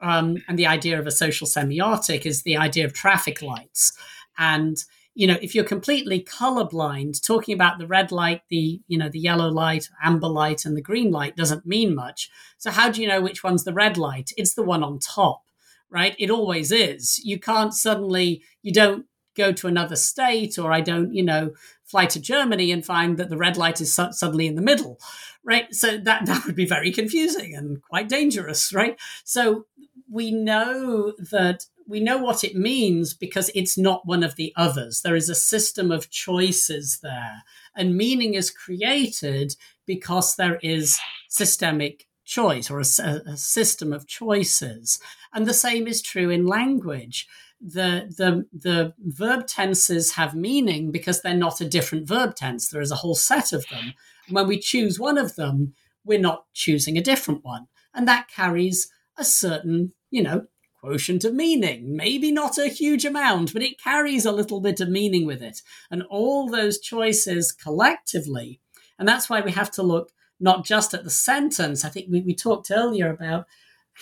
um, 0.00 0.42
and 0.48 0.58
the 0.58 0.66
idea 0.66 0.98
of 0.98 1.06
a 1.06 1.10
social 1.10 1.46
semiotic 1.46 2.26
is 2.26 2.42
the 2.42 2.56
idea 2.56 2.84
of 2.84 2.92
traffic 2.92 3.42
lights. 3.42 3.92
And 4.38 4.76
you 5.14 5.28
know, 5.28 5.38
if 5.40 5.54
you're 5.54 5.64
completely 5.64 6.20
colorblind, 6.20 7.24
talking 7.24 7.54
about 7.54 7.78
the 7.78 7.86
red 7.86 8.10
light, 8.10 8.42
the 8.48 8.80
you 8.88 8.98
know 8.98 9.08
the 9.08 9.20
yellow 9.20 9.48
light, 9.48 9.88
amber 10.02 10.28
light, 10.28 10.64
and 10.64 10.76
the 10.76 10.82
green 10.82 11.12
light 11.12 11.36
doesn't 11.36 11.64
mean 11.64 11.94
much. 11.94 12.30
So 12.58 12.70
how 12.70 12.90
do 12.90 13.00
you 13.00 13.08
know 13.08 13.20
which 13.20 13.44
one's 13.44 13.64
the 13.64 13.72
red 13.72 13.96
light? 13.96 14.32
It's 14.36 14.54
the 14.54 14.64
one 14.64 14.82
on 14.82 14.98
top, 14.98 15.42
right? 15.88 16.16
It 16.18 16.30
always 16.30 16.72
is. 16.72 17.20
You 17.24 17.38
can't 17.38 17.72
suddenly 17.72 18.42
you 18.62 18.72
don't 18.72 19.06
go 19.36 19.52
to 19.52 19.68
another 19.68 19.96
state, 19.96 20.58
or 20.58 20.72
I 20.72 20.80
don't 20.80 21.14
you 21.14 21.22
know 21.22 21.52
fly 21.84 22.06
to 22.06 22.20
Germany 22.20 22.72
and 22.72 22.84
find 22.84 23.16
that 23.18 23.30
the 23.30 23.36
red 23.36 23.56
light 23.56 23.80
is 23.80 23.94
su- 23.94 24.10
suddenly 24.10 24.48
in 24.48 24.56
the 24.56 24.62
middle, 24.62 24.98
right? 25.44 25.72
So 25.72 25.96
that 25.98 26.26
that 26.26 26.44
would 26.44 26.56
be 26.56 26.66
very 26.66 26.90
confusing 26.90 27.54
and 27.54 27.80
quite 27.82 28.08
dangerous, 28.08 28.72
right? 28.72 28.98
So 29.22 29.66
we 30.14 30.30
know 30.30 31.12
that 31.18 31.66
we 31.88 31.98
know 31.98 32.18
what 32.18 32.44
it 32.44 32.54
means 32.54 33.14
because 33.14 33.50
it's 33.52 33.76
not 33.76 34.06
one 34.06 34.22
of 34.22 34.36
the 34.36 34.52
others. 34.54 35.02
There 35.02 35.16
is 35.16 35.28
a 35.28 35.34
system 35.34 35.90
of 35.90 36.08
choices 36.08 37.00
there, 37.02 37.42
and 37.74 37.96
meaning 37.96 38.34
is 38.34 38.48
created 38.48 39.56
because 39.86 40.36
there 40.36 40.60
is 40.62 41.00
systemic 41.28 42.06
choice 42.24 42.70
or 42.70 42.78
a, 42.78 43.32
a 43.32 43.36
system 43.36 43.92
of 43.92 44.06
choices. 44.06 45.00
And 45.32 45.46
the 45.46 45.52
same 45.52 45.88
is 45.88 46.00
true 46.00 46.30
in 46.30 46.46
language. 46.46 47.26
The, 47.60 48.14
the, 48.16 48.46
the 48.52 48.94
verb 49.00 49.48
tenses 49.48 50.12
have 50.12 50.36
meaning 50.36 50.92
because 50.92 51.22
they're 51.22 51.34
not 51.34 51.60
a 51.60 51.68
different 51.68 52.06
verb 52.06 52.36
tense. 52.36 52.68
There 52.68 52.80
is 52.80 52.92
a 52.92 52.96
whole 53.02 53.16
set 53.16 53.52
of 53.52 53.66
them. 53.68 53.94
And 54.28 54.36
when 54.36 54.46
we 54.46 54.58
choose 54.60 55.00
one 55.00 55.18
of 55.18 55.34
them, 55.34 55.74
we're 56.04 56.20
not 56.20 56.44
choosing 56.54 56.96
a 56.96 57.02
different 57.02 57.44
one. 57.44 57.66
And 57.92 58.06
that 58.06 58.28
carries 58.28 58.88
a 59.16 59.24
certain, 59.24 59.92
you 60.14 60.22
know, 60.22 60.46
quotient 60.80 61.24
of 61.24 61.34
meaning. 61.34 61.96
Maybe 61.96 62.30
not 62.30 62.56
a 62.56 62.68
huge 62.68 63.04
amount, 63.04 63.52
but 63.52 63.62
it 63.62 63.82
carries 63.82 64.24
a 64.24 64.30
little 64.30 64.60
bit 64.60 64.80
of 64.80 64.88
meaning 64.88 65.26
with 65.26 65.42
it. 65.42 65.60
And 65.90 66.04
all 66.04 66.48
those 66.48 66.78
choices 66.78 67.50
collectively, 67.50 68.60
and 68.96 69.08
that's 69.08 69.28
why 69.28 69.40
we 69.40 69.50
have 69.50 69.72
to 69.72 69.82
look 69.82 70.12
not 70.38 70.64
just 70.64 70.94
at 70.94 71.02
the 71.02 71.10
sentence. 71.10 71.84
I 71.84 71.88
think 71.88 72.06
we, 72.08 72.20
we 72.20 72.34
talked 72.34 72.70
earlier 72.70 73.10
about 73.10 73.46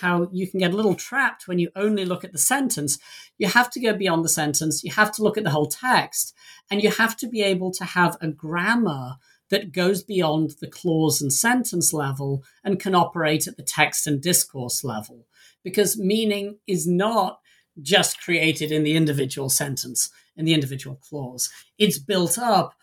how 0.00 0.28
you 0.32 0.46
can 0.46 0.60
get 0.60 0.72
a 0.72 0.76
little 0.76 0.94
trapped 0.94 1.48
when 1.48 1.58
you 1.58 1.70
only 1.74 2.04
look 2.04 2.24
at 2.24 2.32
the 2.32 2.38
sentence. 2.38 2.98
You 3.38 3.48
have 3.48 3.70
to 3.70 3.80
go 3.80 3.94
beyond 3.94 4.22
the 4.22 4.28
sentence, 4.28 4.84
you 4.84 4.92
have 4.92 5.12
to 5.12 5.22
look 5.22 5.38
at 5.38 5.44
the 5.44 5.50
whole 5.50 5.66
text, 5.66 6.34
and 6.70 6.82
you 6.82 6.90
have 6.90 7.16
to 7.18 7.26
be 7.26 7.42
able 7.42 7.70
to 7.72 7.84
have 7.84 8.18
a 8.20 8.28
grammar 8.28 9.16
that 9.48 9.72
goes 9.72 10.02
beyond 10.02 10.56
the 10.60 10.66
clause 10.66 11.22
and 11.22 11.32
sentence 11.32 11.94
level 11.94 12.42
and 12.64 12.80
can 12.80 12.94
operate 12.94 13.46
at 13.46 13.56
the 13.56 13.62
text 13.62 14.06
and 14.06 14.20
discourse 14.20 14.84
level 14.84 15.26
because 15.62 15.98
meaning 15.98 16.58
is 16.66 16.86
not 16.86 17.40
just 17.80 18.20
created 18.20 18.70
in 18.70 18.82
the 18.82 18.96
individual 18.96 19.48
sentence, 19.48 20.10
in 20.36 20.44
the 20.44 20.54
individual 20.54 20.96
clause. 20.96 21.50
It's 21.78 21.98
built 21.98 22.38
up 22.38 22.74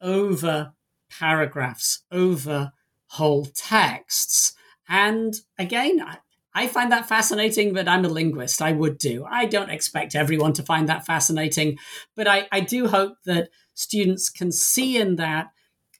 over 0.00 0.72
paragraphs, 1.10 2.02
over 2.10 2.72
whole 3.06 3.46
texts. 3.54 4.54
And 4.88 5.34
again, 5.58 6.00
I, 6.00 6.18
I 6.54 6.66
find 6.66 6.92
that 6.92 7.08
fascinating, 7.08 7.72
but 7.72 7.88
I'm 7.88 8.04
a 8.04 8.08
linguist. 8.08 8.60
I 8.60 8.72
would 8.72 8.98
do. 8.98 9.24
I 9.24 9.46
don't 9.46 9.70
expect 9.70 10.14
everyone 10.14 10.52
to 10.54 10.62
find 10.62 10.88
that 10.88 11.06
fascinating, 11.06 11.78
but 12.14 12.26
I, 12.26 12.46
I 12.52 12.60
do 12.60 12.88
hope 12.88 13.14
that 13.24 13.50
students 13.74 14.28
can 14.28 14.52
see 14.52 14.98
in 14.98 15.16
that 15.16 15.48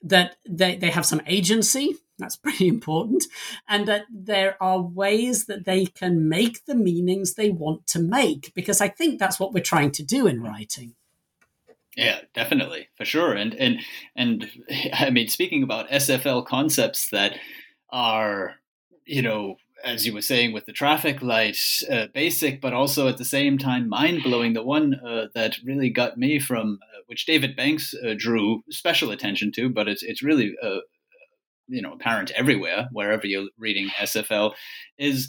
that 0.04 0.36
they, 0.48 0.76
they 0.76 0.90
have 0.90 1.06
some 1.06 1.22
agency 1.26 1.96
that's 2.22 2.36
pretty 2.46 2.68
important. 2.68 3.24
And 3.68 3.86
that 3.88 4.04
there 4.10 4.56
are 4.62 4.80
ways 4.80 5.46
that 5.46 5.64
they 5.64 5.86
can 5.86 6.28
make 6.28 6.64
the 6.64 6.74
meanings 6.74 7.34
they 7.34 7.50
want 7.50 7.86
to 7.88 7.98
make, 7.98 8.52
because 8.54 8.80
I 8.80 8.88
think 8.88 9.18
that's 9.18 9.38
what 9.38 9.52
we're 9.52 9.60
trying 9.60 9.92
to 9.92 10.02
do 10.02 10.26
in 10.26 10.42
writing. 10.42 10.94
Yeah, 11.96 12.20
definitely, 12.32 12.88
for 12.96 13.04
sure. 13.04 13.34
And 13.34 13.54
and 13.54 13.80
and 14.16 14.48
I 14.94 15.10
mean, 15.10 15.28
speaking 15.28 15.62
about 15.62 15.90
SFL 15.90 16.46
concepts 16.46 17.10
that 17.10 17.36
are, 17.90 18.54
you 19.04 19.20
know, 19.20 19.56
as 19.84 20.06
you 20.06 20.14
were 20.14 20.22
saying 20.22 20.52
with 20.52 20.66
the 20.66 20.72
traffic 20.72 21.22
light, 21.22 21.58
uh, 21.90 22.06
basic, 22.14 22.60
but 22.60 22.72
also 22.72 23.08
at 23.08 23.18
the 23.18 23.24
same 23.24 23.58
time 23.58 23.88
mind 23.88 24.22
blowing. 24.22 24.52
The 24.52 24.62
one 24.62 24.94
uh, 24.94 25.26
that 25.34 25.56
really 25.64 25.90
got 25.90 26.16
me 26.16 26.38
from 26.38 26.78
uh, 26.82 27.02
which 27.06 27.26
David 27.26 27.56
Banks 27.56 27.94
uh, 27.94 28.14
drew 28.16 28.62
special 28.70 29.10
attention 29.10 29.52
to, 29.52 29.68
but 29.68 29.88
it's 29.88 30.02
it's 30.02 30.22
really 30.22 30.54
uh, 30.62 30.78
you 31.68 31.82
know 31.82 31.92
apparent 31.92 32.30
everywhere 32.32 32.88
wherever 32.92 33.26
you're 33.26 33.48
reading 33.58 33.88
SFL 33.88 34.52
is 34.98 35.28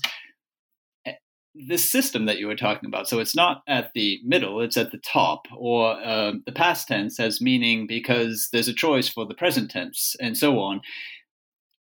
eh, 1.05 1.13
this 1.55 1.89
system 1.89 2.25
that 2.25 2.39
you 2.39 2.47
were 2.47 2.55
talking 2.55 2.87
about. 2.87 3.07
So 3.07 3.19
it's 3.19 3.35
not 3.35 3.61
at 3.67 3.91
the 3.93 4.19
middle; 4.23 4.61
it's 4.61 4.77
at 4.77 4.91
the 4.91 4.99
top, 4.99 5.47
or 5.55 5.93
uh, 6.03 6.33
the 6.45 6.51
past 6.51 6.87
tense 6.87 7.17
has 7.17 7.41
meaning 7.41 7.87
because 7.87 8.49
there's 8.51 8.67
a 8.67 8.73
choice 8.73 9.07
for 9.07 9.25
the 9.25 9.35
present 9.35 9.71
tense, 9.71 10.15
and 10.19 10.37
so 10.37 10.59
on. 10.59 10.81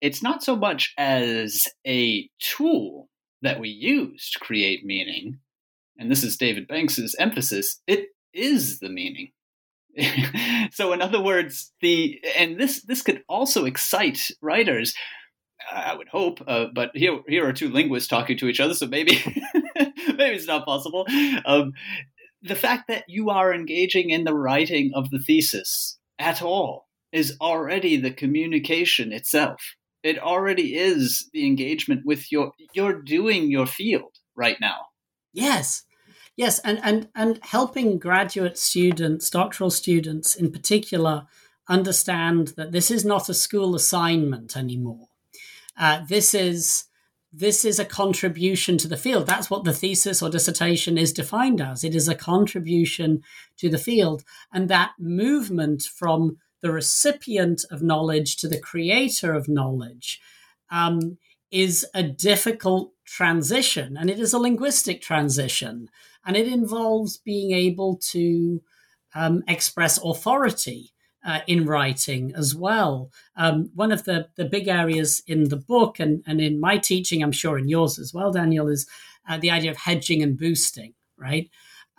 It's 0.01 0.23
not 0.23 0.43
so 0.43 0.55
much 0.55 0.93
as 0.97 1.65
a 1.85 2.27
tool 2.39 3.07
that 3.43 3.59
we 3.59 3.69
use 3.69 4.31
to 4.31 4.39
create 4.39 4.85
meaning, 4.85 5.39
and 5.97 6.09
this 6.09 6.23
is 6.23 6.37
David 6.37 6.67
Banks's 6.67 7.15
emphasis. 7.19 7.81
It 7.87 8.07
is 8.33 8.79
the 8.79 8.89
meaning. 8.89 9.31
so 10.71 10.93
in 10.93 11.01
other 11.01 11.21
words 11.21 11.73
the 11.81 12.21
and 12.37 12.57
this 12.57 12.81
this 12.83 13.01
could 13.01 13.23
also 13.27 13.65
excite 13.65 14.31
writers 14.41 14.93
i 15.71 15.93
would 15.93 16.07
hope 16.07 16.41
uh, 16.47 16.65
but 16.73 16.91
here 16.93 17.19
here 17.27 17.47
are 17.47 17.53
two 17.53 17.69
linguists 17.69 18.07
talking 18.07 18.37
to 18.37 18.47
each 18.47 18.59
other 18.59 18.73
so 18.73 18.87
maybe 18.87 19.21
maybe 20.07 20.35
it's 20.35 20.47
not 20.47 20.65
possible. 20.65 21.05
Um, 21.45 21.73
the 22.41 22.55
fact 22.55 22.87
that 22.87 23.05
you 23.07 23.29
are 23.29 23.53
engaging 23.53 24.09
in 24.09 24.23
the 24.23 24.33
writing 24.33 24.91
of 24.95 25.09
the 25.09 25.19
thesis 25.19 25.97
at 26.19 26.41
all 26.41 26.87
is 27.11 27.37
already 27.41 27.97
the 27.97 28.11
communication 28.11 29.11
itself. 29.11 29.75
It 30.03 30.17
already 30.17 30.75
is 30.75 31.29
the 31.33 31.45
engagement 31.45 32.01
with 32.05 32.31
your 32.31 32.51
you're 32.73 33.01
doing 33.01 33.51
your 33.51 33.67
field 33.67 34.15
right 34.35 34.57
now. 34.59 34.79
Yes 35.33 35.83
Yes, 36.35 36.59
and, 36.59 36.79
and, 36.83 37.09
and 37.15 37.39
helping 37.43 37.99
graduate 37.99 38.57
students, 38.57 39.29
doctoral 39.29 39.69
students 39.69 40.35
in 40.35 40.51
particular, 40.51 41.27
understand 41.67 42.49
that 42.57 42.71
this 42.71 42.89
is 42.89 43.05
not 43.05 43.29
a 43.29 43.33
school 43.33 43.75
assignment 43.75 44.57
anymore. 44.57 45.07
Uh, 45.77 46.01
this 46.07 46.33
is 46.33 46.85
this 47.33 47.63
is 47.63 47.79
a 47.79 47.85
contribution 47.85 48.77
to 48.77 48.89
the 48.89 48.97
field. 48.97 49.25
That's 49.25 49.49
what 49.49 49.63
the 49.63 49.71
thesis 49.71 50.21
or 50.21 50.29
dissertation 50.29 50.97
is 50.97 51.13
defined 51.13 51.61
as. 51.61 51.81
It 51.81 51.95
is 51.95 52.09
a 52.09 52.15
contribution 52.15 53.23
to 53.55 53.69
the 53.69 53.77
field, 53.77 54.25
and 54.51 54.67
that 54.67 54.91
movement 54.99 55.83
from 55.83 56.37
the 56.59 56.71
recipient 56.71 57.63
of 57.71 57.81
knowledge 57.81 58.35
to 58.37 58.49
the 58.49 58.59
creator 58.59 59.33
of 59.33 59.47
knowledge 59.47 60.19
um, 60.69 61.17
is 61.51 61.85
a 61.93 62.03
difficult 62.03 62.91
transition, 63.05 63.95
and 63.97 64.09
it 64.09 64.19
is 64.19 64.33
a 64.33 64.39
linguistic 64.39 65.01
transition 65.01 65.89
and 66.25 66.35
it 66.37 66.47
involves 66.47 67.17
being 67.17 67.51
able 67.51 67.97
to 68.11 68.61
um, 69.15 69.43
express 69.47 69.97
authority 70.03 70.93
uh, 71.25 71.39
in 71.47 71.65
writing 71.65 72.33
as 72.35 72.55
well. 72.55 73.11
Um, 73.35 73.69
one 73.75 73.91
of 73.91 74.05
the, 74.05 74.29
the 74.35 74.45
big 74.45 74.67
areas 74.67 75.21
in 75.27 75.49
the 75.49 75.57
book 75.57 75.99
and, 75.99 76.23
and 76.25 76.41
in 76.41 76.59
my 76.59 76.77
teaching, 76.77 77.21
I'm 77.21 77.31
sure 77.31 77.57
in 77.57 77.67
yours 77.67 77.99
as 77.99 78.13
well, 78.13 78.31
Daniel, 78.31 78.67
is 78.67 78.87
uh, 79.29 79.37
the 79.37 79.51
idea 79.51 79.71
of 79.71 79.77
hedging 79.77 80.23
and 80.23 80.37
boosting, 80.37 80.93
right? 81.17 81.49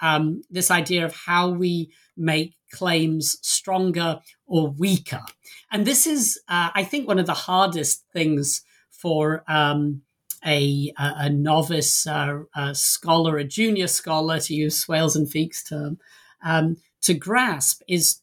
Um, 0.00 0.42
this 0.50 0.70
idea 0.70 1.04
of 1.04 1.14
how 1.14 1.50
we 1.50 1.92
make 2.16 2.56
claims 2.72 3.38
stronger 3.42 4.20
or 4.46 4.70
weaker. 4.70 5.22
And 5.70 5.86
this 5.86 6.06
is, 6.06 6.40
uh, 6.48 6.70
I 6.74 6.82
think, 6.82 7.06
one 7.06 7.20
of 7.20 7.26
the 7.26 7.34
hardest 7.34 8.04
things 8.12 8.62
for 8.90 9.44
um, 9.46 10.02
a, 10.44 10.92
a, 10.98 11.30
novice 11.30 12.06
uh, 12.06 12.40
a 12.54 12.74
scholar, 12.74 13.36
a 13.38 13.44
junior 13.44 13.86
scholar, 13.86 14.40
to 14.40 14.54
use 14.54 14.76
Swales 14.76 15.16
and 15.16 15.28
Feak's 15.28 15.62
term, 15.62 15.98
um, 16.44 16.76
to 17.02 17.14
grasp 17.14 17.82
is 17.88 18.20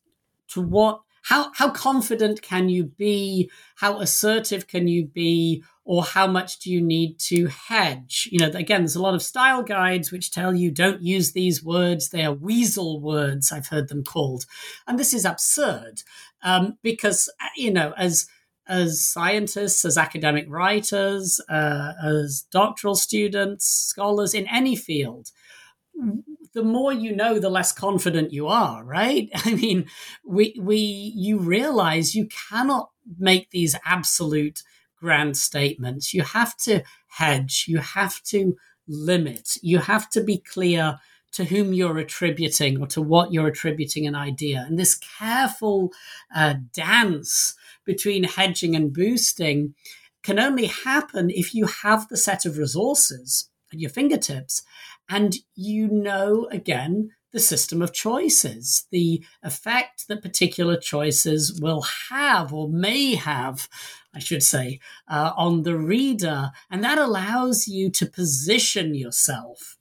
to 0.49 0.61
what 0.61 1.01
how 1.23 1.51
how 1.53 1.69
confident 1.69 2.41
can 2.41 2.69
you 2.69 2.85
be? 2.85 3.49
How 3.75 3.99
assertive 3.99 4.67
can 4.67 4.87
you 4.87 5.05
be? 5.05 5.63
Or 5.83 6.03
how 6.03 6.27
much 6.27 6.59
do 6.59 6.71
you 6.71 6.81
need 6.81 7.17
to 7.19 7.47
hedge? 7.47 8.29
You 8.31 8.39
know, 8.39 8.51
again, 8.53 8.81
there's 8.81 8.95
a 8.95 9.01
lot 9.01 9.15
of 9.15 9.23
style 9.23 9.63
guides 9.63 10.11
which 10.11 10.31
tell 10.31 10.53
you 10.53 10.69
don't 10.69 11.01
use 11.01 11.31
these 11.31 11.63
words. 11.63 12.09
They 12.09 12.23
are 12.23 12.33
weasel 12.33 13.01
words, 13.01 13.51
I've 13.51 13.67
heard 13.67 13.89
them 13.89 14.03
called. 14.03 14.45
And 14.87 14.99
this 14.99 15.15
is 15.15 15.25
absurd 15.25 16.03
um, 16.43 16.77
because, 16.83 17.27
you 17.55 17.71
know, 17.71 17.93
as 17.97 18.27
as 18.69 19.03
scientists, 19.05 19.83
as 19.83 19.97
academic 19.97 20.45
writers, 20.47 21.41
uh, 21.49 21.93
as 22.03 22.45
doctoral 22.51 22.95
students, 22.95 23.65
scholars 23.65 24.33
in 24.33 24.47
any 24.47 24.75
field, 24.75 25.31
the 26.53 26.63
more 26.63 26.93
you 26.93 27.15
know, 27.15 27.39
the 27.39 27.49
less 27.49 27.71
confident 27.71 28.31
you 28.31 28.47
are, 28.47 28.83
right? 28.83 29.29
I 29.35 29.53
mean, 29.55 29.87
we 30.25 30.55
we 30.61 30.77
you 30.77 31.39
realize 31.39 32.15
you 32.15 32.27
cannot 32.49 32.91
make 33.17 33.49
these 33.49 33.75
absolute 33.85 34.61
grand 34.97 35.37
statements. 35.37 36.13
You 36.13 36.23
have 36.23 36.55
to 36.57 36.83
hedge. 37.07 37.65
You 37.67 37.79
have 37.79 38.21
to 38.23 38.55
limit. 38.87 39.57
You 39.61 39.79
have 39.79 40.09
to 40.11 40.23
be 40.23 40.37
clear 40.37 40.99
to 41.31 41.45
whom 41.45 41.73
you're 41.73 41.97
attributing 41.97 42.81
or 42.81 42.87
to 42.87 43.01
what 43.01 43.31
you're 43.31 43.47
attributing 43.47 44.07
an 44.07 44.15
idea. 44.15 44.65
And 44.67 44.79
this 44.79 44.95
careful 44.95 45.91
uh, 46.35 46.55
dance 46.73 47.55
between 47.89 48.23
hedging 48.23 48.75
and 48.75 48.93
boosting 48.93 49.73
can 50.21 50.37
only 50.37 50.67
happen 50.67 51.31
if 51.31 51.55
you 51.55 51.65
have 51.65 52.07
the 52.07 52.17
set 52.17 52.45
of 52.45 52.59
resources 52.59 53.49
at 53.73 53.79
your 53.79 53.89
fingertips 53.89 54.61
and 55.09 55.37
you 55.55 55.87
know, 55.87 56.47
again, 56.51 57.09
the 57.33 57.39
system 57.39 57.81
of 57.81 57.91
choices, 57.91 58.85
the 58.91 59.25
effect 59.41 60.07
that 60.07 60.21
particular 60.21 60.77
choices 60.77 61.59
will 61.59 61.83
have 62.11 62.53
or 62.53 62.69
may 62.69 63.15
have, 63.15 63.67
I 64.13 64.19
should 64.19 64.43
say, 64.43 64.79
uh, 65.07 65.31
on 65.35 65.63
the 65.63 65.75
reader. 65.75 66.51
And 66.69 66.83
that 66.83 66.99
allows 66.99 67.67
you 67.67 67.89
to 67.89 68.05
position 68.05 68.93
yourself 68.93 69.79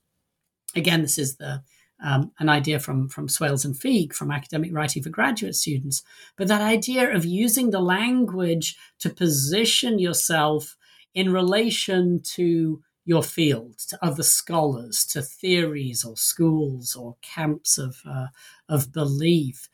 again, 0.75 1.03
this 1.03 1.19
is 1.19 1.37
the 1.37 1.63
um, 2.03 2.33
an 2.39 2.49
idea 2.49 2.79
from 2.79 3.09
from 3.09 3.29
Swales 3.29 3.65
and 3.65 3.77
Feak 3.77 4.15
from 4.15 4.31
academic 4.31 4.73
writing 4.73 5.03
for 5.03 5.11
graduate 5.11 5.55
students. 5.55 6.03
But 6.37 6.49
that 6.49 6.61
idea 6.61 7.15
of 7.15 7.25
using 7.25 7.71
the 7.71 7.81
language 7.81 8.77
to 9.01 9.11
position 9.11 9.99
yourself 9.99 10.77
in 11.15 11.33
relation 11.33 12.21
to 12.37 12.83
your 13.05 13.23
field, 13.23 13.79
to 13.89 13.99
other 14.05 14.23
scholars, 14.23 15.07
to 15.07 15.23
theories 15.23 16.05
or 16.05 16.17
schools 16.17 16.95
or 16.95 17.17
camps 17.23 17.79
of 17.79 18.03
uh, 18.09 18.27
of 18.69 18.93
belief. 18.93 19.69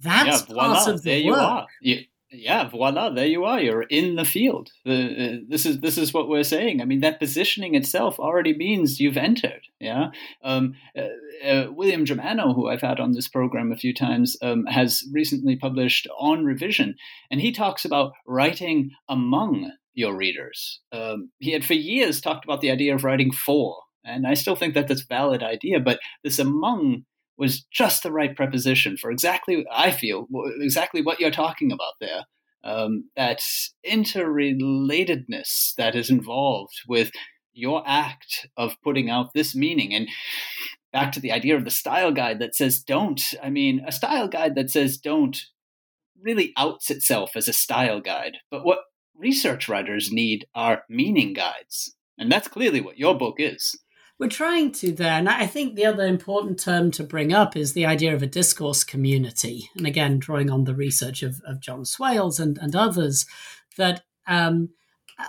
That's 0.00 0.48
yeah, 0.48 0.54
part 0.54 0.88
of 0.88 1.02
the 1.02 1.22
there 1.22 1.30
work. 1.30 1.38
You 1.38 1.44
are. 1.44 1.66
You, 1.80 2.04
yeah, 2.32 2.68
voila, 2.68 3.10
there 3.10 3.26
you 3.26 3.44
are. 3.44 3.60
You're 3.60 3.82
in 3.82 4.14
the 4.14 4.24
field. 4.24 4.70
Uh, 4.86 5.42
this 5.48 5.66
is 5.66 5.80
this 5.80 5.98
is 5.98 6.14
what 6.14 6.28
we're 6.28 6.44
saying. 6.44 6.80
I 6.80 6.84
mean, 6.84 7.00
that 7.00 7.18
positioning 7.18 7.74
itself 7.74 8.20
already 8.20 8.56
means 8.56 9.00
you've 9.00 9.16
entered. 9.16 9.62
Yeah. 9.80 10.10
Um, 10.44 10.74
uh, 10.96 11.46
uh, 11.46 11.66
William 11.72 12.04
Germano, 12.04 12.54
who 12.54 12.68
I've 12.68 12.82
had 12.82 13.00
on 13.00 13.12
this 13.12 13.28
program 13.28 13.72
a 13.72 13.76
few 13.76 13.92
times, 13.92 14.36
um, 14.42 14.64
has 14.66 15.04
recently 15.12 15.56
published 15.56 16.06
on 16.18 16.44
revision, 16.44 16.94
and 17.30 17.40
he 17.40 17.52
talks 17.52 17.84
about 17.84 18.12
writing 18.26 18.90
among 19.08 19.72
your 19.94 20.16
readers. 20.16 20.80
Um, 20.92 21.30
he 21.40 21.50
had 21.50 21.64
for 21.64 21.74
years 21.74 22.20
talked 22.20 22.44
about 22.44 22.60
the 22.60 22.70
idea 22.70 22.94
of 22.94 23.02
writing 23.02 23.32
for, 23.32 23.76
and 24.04 24.26
I 24.26 24.34
still 24.34 24.56
think 24.56 24.74
that 24.74 24.86
that's 24.86 25.02
a 25.02 25.06
valid 25.06 25.42
idea. 25.42 25.80
But 25.80 25.98
this 26.22 26.38
among 26.38 27.04
was 27.40 27.64
just 27.72 28.02
the 28.02 28.12
right 28.12 28.36
preposition 28.36 28.96
for 28.96 29.10
exactly 29.10 29.66
I 29.72 29.90
feel 29.90 30.28
exactly 30.60 31.02
what 31.02 31.18
you're 31.18 31.30
talking 31.30 31.72
about 31.72 31.94
there. 32.00 32.24
Um, 32.62 33.08
that 33.16 33.40
interrelatedness 33.86 35.74
that 35.78 35.96
is 35.96 36.10
involved 36.10 36.82
with 36.86 37.10
your 37.52 37.82
act 37.86 38.46
of 38.56 38.76
putting 38.84 39.08
out 39.08 39.32
this 39.34 39.56
meaning. 39.56 39.94
And 39.94 40.08
back 40.92 41.10
to 41.12 41.20
the 41.20 41.32
idea 41.32 41.56
of 41.56 41.64
the 41.64 41.70
style 41.70 42.12
guide 42.12 42.38
that 42.40 42.54
says 42.54 42.82
don't 42.82 43.34
i 43.40 43.48
mean 43.48 43.80
a 43.86 43.92
style 43.92 44.26
guide 44.26 44.56
that 44.56 44.68
says 44.68 44.98
don't 44.98 45.38
really 46.20 46.52
outs 46.56 46.90
itself 46.90 47.36
as 47.36 47.46
a 47.46 47.52
style 47.52 48.00
guide 48.00 48.38
but 48.50 48.64
what 48.64 48.80
research 49.20 49.68
writers 49.68 50.10
need 50.10 50.46
are 50.54 50.82
meaning 50.88 51.32
guides. 51.32 51.94
And 52.18 52.32
that's 52.32 52.48
clearly 52.48 52.80
what 52.80 52.98
your 52.98 53.16
book 53.16 53.36
is 53.38 53.78
we're 54.20 54.28
trying 54.28 54.70
to 54.70 54.92
there. 54.92 55.14
And 55.14 55.30
I 55.30 55.46
think 55.46 55.74
the 55.74 55.86
other 55.86 56.06
important 56.06 56.60
term 56.60 56.90
to 56.92 57.02
bring 57.02 57.32
up 57.32 57.56
is 57.56 57.72
the 57.72 57.86
idea 57.86 58.14
of 58.14 58.22
a 58.22 58.26
discourse 58.26 58.84
community. 58.84 59.70
And 59.74 59.86
again, 59.86 60.18
drawing 60.18 60.50
on 60.50 60.64
the 60.64 60.74
research 60.74 61.22
of, 61.22 61.40
of 61.46 61.60
John 61.60 61.86
Swales 61.86 62.38
and, 62.38 62.58
and 62.58 62.76
others, 62.76 63.24
that 63.78 64.02
um, 64.26 64.68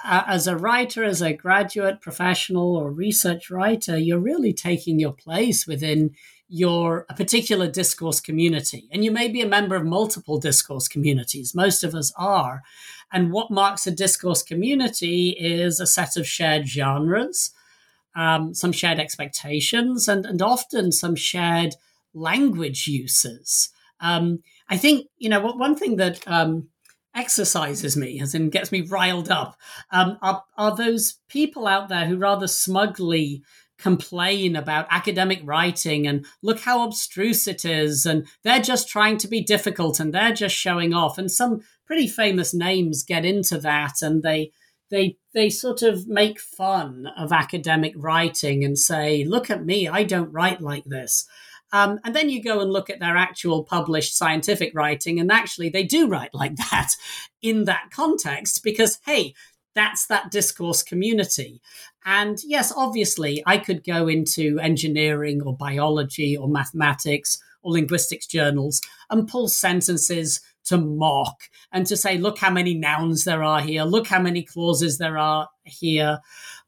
as 0.04 0.46
a 0.46 0.58
writer, 0.58 1.06
as 1.06 1.22
a 1.22 1.32
graduate, 1.32 2.02
professional, 2.02 2.76
or 2.76 2.92
research 2.92 3.50
writer, 3.50 3.98
you're 3.98 4.20
really 4.20 4.52
taking 4.52 5.00
your 5.00 5.14
place 5.14 5.66
within 5.66 6.12
your 6.50 7.06
a 7.10 7.14
particular 7.14 7.72
discourse 7.72 8.20
community. 8.20 8.90
And 8.92 9.06
you 9.06 9.12
may 9.12 9.30
be 9.30 9.40
a 9.40 9.48
member 9.48 9.78
of 9.78 9.86
multiple 9.86 10.38
discourse 10.38 10.90
communities. 10.90 11.56
Most 11.56 11.86
of 11.86 11.96
us 11.96 12.12
are. 12.18 12.62
And 13.10 13.32
what 13.32 13.52
marks 13.52 13.88
a 13.88 13.92
discourse 13.92 14.44
community 14.44 15.30
is 15.40 15.80
a 15.80 15.88
set 15.88 16.18
of 16.18 16.28
shared 16.28 16.68
genres 16.68 17.52
um, 18.16 18.54
some 18.54 18.72
shared 18.72 19.00
expectations, 19.00 20.08
and, 20.08 20.26
and 20.26 20.42
often 20.42 20.92
some 20.92 21.16
shared 21.16 21.76
language 22.14 22.88
uses. 22.88 23.70
Um, 24.00 24.40
I 24.70 24.78
think, 24.78 25.08
you 25.18 25.30
know, 25.30 25.40
one 25.40 25.76
thing 25.76 25.98
that 25.98 26.28
um, 26.28 26.70
exercises 27.16 27.96
me, 27.96 28.20
as 28.22 28.34
in 28.34 28.50
gets 28.50 28.72
me 28.72 28.82
riled 28.82 29.30
up, 29.30 29.56
um, 29.92 30.18
are, 30.22 30.44
are 30.58 30.76
those 30.76 31.20
people 31.30 31.68
out 31.68 31.90
there 31.90 32.06
who 32.06 32.18
rather 32.18 32.48
smugly 32.48 33.44
complain 33.78 34.56
about 34.56 34.86
academic 34.92 35.42
writing 35.44 36.06
and 36.06 36.26
look 36.44 36.60
how 36.60 36.86
abstruse 36.86 37.48
it 37.48 37.66
is 37.66 38.06
and 38.06 38.28
they're 38.44 38.62
just 38.62 38.88
trying 38.88 39.18
to 39.18 39.28
be 39.28 39.42
difficult 39.42 40.00
and 40.00 40.14
they're 40.14 40.34
just 40.34 40.56
showing 40.56 40.94
off 40.94 41.18
and 41.18 41.32
some 41.32 41.60
pretty 41.88 42.08
famous 42.08 42.54
names 42.54 43.04
get 43.04 43.26
into 43.26 43.58
that 43.58 43.96
and 44.04 44.22
they 44.22 44.52
they 44.92 45.18
they 45.34 45.50
sort 45.50 45.82
of 45.82 46.08
make 46.08 46.40
fun 46.40 47.08
of 47.18 47.32
academic 47.32 47.94
writing 47.96 48.64
and 48.64 48.78
say, 48.78 49.24
"Look 49.24 49.50
at 49.50 49.66
me, 49.66 49.88
I 49.88 50.04
don't 50.04 50.32
write 50.32 50.62
like 50.62 50.84
this." 50.86 51.26
Um, 51.74 52.00
and 52.04 52.14
then 52.14 52.30
you 52.30 52.44
go 52.44 52.60
and 52.60 52.72
look 52.72 52.90
at 52.90 53.00
their 53.00 53.16
actual 53.16 53.64
published 53.64 54.16
scientific 54.18 54.74
writing, 54.76 55.20
and 55.20 55.32
actually 55.32 55.70
they 55.70 55.84
do 55.84 56.08
write 56.08 56.34
like 56.34 56.56
that 56.72 56.92
in 57.42 57.64
that 57.66 57.90
context 57.92 58.62
because, 58.64 59.00
hey, 59.06 59.34
that's 59.74 60.06
that 60.08 60.32
discourse 60.32 60.84
community. 60.84 61.62
And 62.06 62.38
yes, 62.44 62.74
obviously, 62.76 63.42
I 63.46 63.58
could 63.58 63.84
go 63.84 64.08
into 64.08 64.60
engineering 64.60 65.42
or 65.42 65.56
biology 65.56 66.36
or 66.36 66.50
mathematics 66.50 67.40
or 67.64 67.72
linguistics 67.74 68.28
journals 68.28 68.82
and 69.10 69.28
pull 69.28 69.48
sentences 69.48 70.42
to 70.66 70.78
mock 70.78 71.44
and 71.72 71.86
to 71.88 71.98
say, 71.98 72.18
look 72.18 72.38
how 72.38 72.50
many 72.50 72.74
nouns 72.74 73.24
there 73.24 73.44
are 73.44 73.62
here, 73.62 73.84
look 73.84 74.08
how 74.08 74.22
many 74.22 74.44
clauses 74.44 74.98
there 74.98 75.18
are 75.18 75.50
here. 75.64 76.20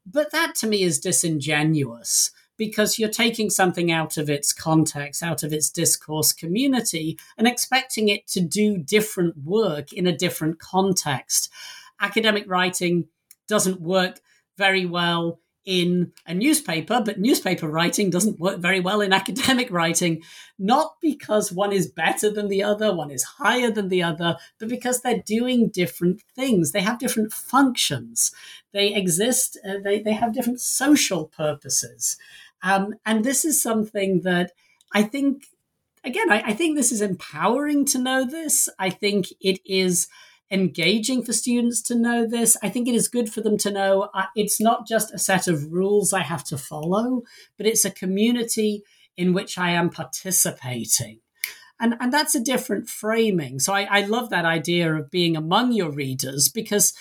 But 0.06 0.32
that 0.32 0.56
to 0.56 0.68
me 0.68 0.84
is 0.84 1.00
disingenuous 1.00 2.32
because 2.58 3.00
you're 3.00 3.10
taking 3.10 3.50
something 3.50 3.92
out 3.92 4.18
of 4.18 4.30
its 4.30 4.54
context, 4.54 5.24
out 5.24 5.44
of 5.44 5.54
its 5.54 5.70
discourse 5.70 6.32
community, 6.32 7.18
and 7.38 7.48
expecting 7.48 8.10
it 8.10 8.28
to 8.28 8.42
do 8.42 8.78
different 8.78 9.38
work 9.44 9.92
in 9.92 10.06
a 10.06 10.16
different 10.16 10.60
context. 10.60 11.52
Academic 12.00 12.46
writing 12.48 13.08
doesn't 13.48 13.82
work 13.82 14.20
very 14.58 14.86
well 14.86 15.40
in 15.66 16.12
a 16.26 16.34
newspaper, 16.34 17.02
but 17.06 17.20
newspaper 17.20 17.68
writing 17.68 18.10
doesn't 18.10 18.40
work 18.40 18.60
very 18.60 18.80
well 18.80 19.02
in 19.02 19.14
academic 19.24 19.72
writing, 19.72 20.22
not 20.60 20.96
because 21.02 21.52
one 21.52 21.72
is 21.72 21.88
better 21.88 22.30
than 22.30 22.48
the 22.48 22.64
other, 22.64 22.94
one 22.94 23.12
is 23.12 23.24
higher 23.24 23.72
than 23.72 23.90
the 23.90 24.04
other, 24.04 24.38
but 24.60 24.70
because 24.70 25.02
they're 25.02 25.24
doing 25.26 25.70
different 25.70 26.22
things. 26.36 26.72
They 26.72 26.82
have 26.82 27.00
different 27.00 27.32
functions. 27.32 28.32
They 28.74 28.94
exist, 28.94 29.58
uh, 29.68 29.76
they, 29.84 30.02
they 30.02 30.14
have 30.14 30.34
different 30.34 30.60
social 30.60 31.28
purposes. 31.28 32.18
Um, 32.62 32.96
and 33.06 33.24
this 33.24 33.44
is 33.46 33.62
something 33.62 34.22
that 34.22 34.52
I 34.94 35.04
think, 35.04 35.48
again, 36.04 36.32
I, 36.32 36.42
I 36.48 36.54
think 36.54 36.76
this 36.76 36.92
is 36.92 37.02
empowering 37.02 37.86
to 37.88 38.00
know 38.00 38.26
this. 38.26 38.70
I 38.80 38.90
think 38.90 39.28
it 39.42 39.60
is 39.66 40.08
engaging 40.54 41.24
for 41.24 41.34
students 41.34 41.82
to 41.82 41.96
know 41.96 42.28
this. 42.28 42.56
I 42.62 42.70
think 42.70 42.88
it 42.88 42.94
is 42.94 43.08
good 43.08 43.28
for 43.34 43.42
them 43.42 43.58
to 43.58 43.72
know 43.72 44.10
uh, 44.14 44.26
it's 44.36 44.62
not 44.62 44.88
just 44.88 45.14
a 45.14 45.18
set 45.18 45.48
of 45.48 45.74
rules 45.74 46.14
I 46.14 46.22
have 46.22 46.44
to 46.46 46.58
follow, 46.58 47.24
but 47.58 47.66
it's 47.66 47.84
a 47.84 47.92
community 47.92 48.84
in 49.18 49.34
which 49.34 49.58
I 49.58 49.72
am 49.72 49.90
participating. 49.90 51.20
And, 51.80 51.96
and 52.00 52.14
that's 52.14 52.36
a 52.36 52.40
different 52.40 52.88
framing. 52.88 53.60
So 53.60 53.74
I, 53.74 53.88
I 53.90 54.02
love 54.06 54.30
that 54.30 54.46
idea 54.46 54.94
of 54.94 55.10
being 55.10 55.36
among 55.36 55.74
your 55.74 55.92
readers 55.92 56.50
because 56.50 56.94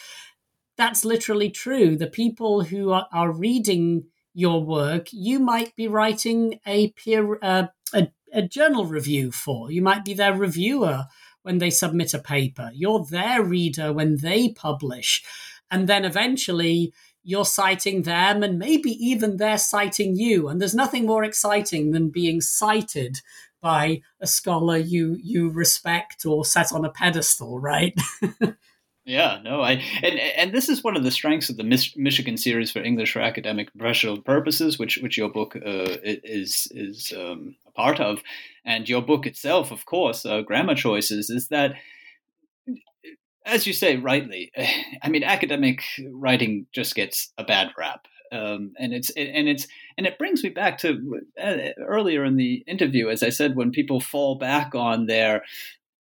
that's 0.79 1.05
literally 1.05 1.51
true. 1.51 1.95
The 1.95 2.07
people 2.07 2.65
who 2.65 2.91
are, 2.91 3.07
are 3.13 3.31
reading 3.31 4.07
your 4.33 4.65
work, 4.65 5.09
you 5.13 5.39
might 5.39 5.77
be 5.77 5.89
writing 5.89 6.59
a 6.67 6.91
peer 6.93 7.39
uh, 7.43 7.67
a, 7.93 8.09
a 8.33 8.43
journal 8.43 8.87
review 8.87 9.31
for. 9.31 9.71
You 9.71 9.83
might 9.83 10.07
be 10.07 10.15
their 10.15 10.35
reviewer 10.35 11.05
when 11.43 11.59
they 11.59 11.71
submit 11.71 12.15
a 12.15 12.19
paper. 12.19 12.71
You're 12.75 13.05
their 13.05 13.43
reader 13.43 13.93
when 13.93 14.19
they 14.19 14.51
publish. 14.51 15.23
And 15.71 15.89
then 15.89 16.05
eventually 16.05 16.93
you're 17.23 17.45
citing 17.45 18.03
them 18.03 18.43
and 18.43 18.59
maybe 18.59 18.91
even 18.91 19.37
they're 19.37 19.59
citing 19.59 20.17
you. 20.17 20.49
And 20.49 20.61
there's 20.61 20.75
nothing 20.75 21.07
more 21.07 21.25
exciting 21.25 21.93
than 21.93 22.11
being 22.11 22.41
cited 22.41 23.19
by 23.61 24.03
a 24.21 24.27
scholar 24.27 24.77
you 24.77 25.17
you 25.23 25.49
respect 25.49 26.27
or 26.27 26.45
set 26.45 26.73
on 26.73 26.85
a 26.85 26.91
pedestal, 26.91 27.61
right? 27.61 27.97
Yeah, 29.05 29.41
no, 29.43 29.63
I 29.63 29.83
and 30.03 30.19
and 30.21 30.53
this 30.53 30.69
is 30.69 30.85
one 30.85 30.97
of 30.97 31.03
the 31.03 31.11
strengths 31.11 31.51
of 31.51 31.57
the 31.57 31.65
Mich- 31.65 31.97
Michigan 31.97 32.37
series 32.37 32.71
for 32.71 32.79
English 32.81 33.13
for 33.13 33.21
academic 33.21 33.73
professional 33.77 34.23
purposes, 34.23 34.79
which 34.79 34.99
which 34.99 35.19
your 35.19 35.29
book 35.29 35.57
uh, 35.57 35.97
is 36.05 36.69
is 36.71 37.13
um, 37.17 37.57
a 37.67 37.73
part 37.73 37.99
of, 37.99 38.23
and 38.65 38.89
your 38.89 39.03
book 39.03 39.27
itself, 39.27 39.71
of 39.71 39.85
course, 39.87 40.25
uh, 40.25 40.43
grammar 40.43 40.75
choices, 40.75 41.31
is 41.31 41.49
that 41.49 41.75
as 43.45 43.67
you 43.67 43.73
say 43.73 43.97
rightly, 43.97 44.53
I 45.03 45.09
mean, 45.09 45.25
academic 45.25 45.83
writing 46.11 46.67
just 46.73 46.95
gets 46.95 47.33
a 47.39 47.45
bad 47.45 47.71
rap. 47.77 48.07
Um, 48.31 48.73
and 48.79 48.95
it's 48.95 49.11
and 49.11 49.47
it's 49.47 49.67
and 49.99 50.07
it 50.07 50.19
brings 50.19 50.43
me 50.43 50.49
back 50.49 50.79
to 50.79 51.21
uh, 51.41 51.57
earlier 51.87 52.25
in 52.25 52.37
the 52.37 52.65
interview, 52.67 53.11
as 53.11 53.23
I 53.23 53.29
said, 53.29 53.57
when 53.57 53.73
people 53.73 54.01
fall 54.01 54.37
back 54.37 54.75
on 54.75 55.05
their 55.05 55.43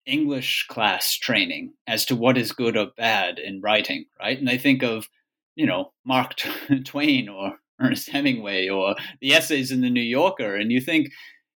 English 0.07 0.67
class 0.69 1.13
training 1.15 1.75
as 1.87 2.07
to 2.07 2.17
what 2.17 2.39
is 2.39 2.53
good 2.53 2.77
or 2.77 2.87
bad 2.97 3.39
in 3.39 3.61
writing, 3.61 4.07
right? 4.19 4.39
And 4.39 4.49
they 4.49 4.57
think 4.57 4.83
of, 4.83 5.09
you 5.57 5.67
know, 5.67 5.93
Mark 6.07 6.37
Twain 6.85 7.29
or 7.29 7.59
Ernest 7.81 8.09
Hemingway 8.09 8.69
or 8.69 8.95
the 9.21 9.35
essays 9.35 9.71
in 9.71 9.83
the 9.83 9.91
New 9.91 10.01
Yorker, 10.01 10.57
and 10.57 10.73
you 10.73 10.81
think, 10.81 11.11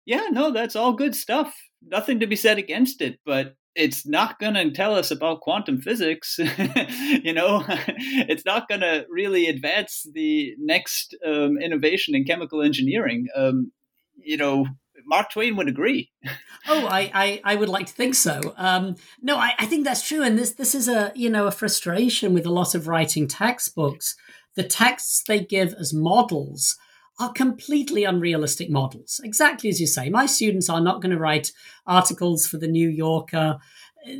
yeah, 0.05 0.27
no, 0.31 0.51
that's 0.51 0.75
all 0.75 0.93
good 0.93 1.15
stuff. 1.15 1.55
Nothing 1.85 2.19
to 2.19 2.27
be 2.27 2.35
said 2.35 2.57
against 2.57 3.01
it, 3.01 3.19
but 3.25 3.55
it's 3.75 4.05
not 4.05 4.39
going 4.39 4.55
to 4.55 4.71
tell 4.71 4.95
us 4.95 5.11
about 5.11 5.41
quantum 5.41 5.79
physics. 5.79 6.37
you 7.23 7.33
know, 7.33 7.63
it's 7.67 8.45
not 8.45 8.67
going 8.67 8.81
to 8.81 9.05
really 9.09 9.47
advance 9.47 10.05
the 10.13 10.53
next 10.59 11.15
um, 11.25 11.57
innovation 11.61 12.15
in 12.15 12.25
chemical 12.25 12.61
engineering. 12.61 13.27
Um, 13.35 13.71
you 14.17 14.37
know, 14.37 14.65
Mark 15.05 15.31
Twain 15.31 15.55
would 15.55 15.69
agree. 15.69 16.11
oh, 16.67 16.85
I, 16.87 17.11
I, 17.13 17.41
I, 17.43 17.55
would 17.55 17.69
like 17.69 17.87
to 17.87 17.93
think 17.93 18.15
so. 18.15 18.53
Um, 18.57 18.95
no, 19.21 19.37
I, 19.37 19.53
I 19.57 19.65
think 19.65 19.85
that's 19.85 20.07
true, 20.07 20.23
and 20.23 20.37
this 20.37 20.51
this 20.53 20.75
is 20.75 20.87
a 20.87 21.11
you 21.15 21.29
know 21.29 21.47
a 21.47 21.51
frustration 21.51 22.33
with 22.33 22.45
a 22.45 22.51
lot 22.51 22.75
of 22.75 22.87
writing 22.87 23.27
textbooks. 23.27 24.15
The 24.55 24.63
texts 24.63 25.23
they 25.27 25.39
give 25.39 25.73
as 25.79 25.93
models 25.93 26.77
are 27.19 27.33
completely 27.33 28.05
unrealistic 28.05 28.69
models. 28.69 29.19
Exactly 29.23 29.69
as 29.69 29.81
you 29.81 29.87
say, 29.87 30.09
my 30.09 30.25
students 30.25 30.69
are 30.69 30.81
not 30.81 31.01
going 31.01 31.11
to 31.11 31.19
write 31.19 31.51
articles 31.85 32.47
for 32.47 32.57
the 32.57 32.67
New 32.67 32.87
Yorker. 32.87 33.57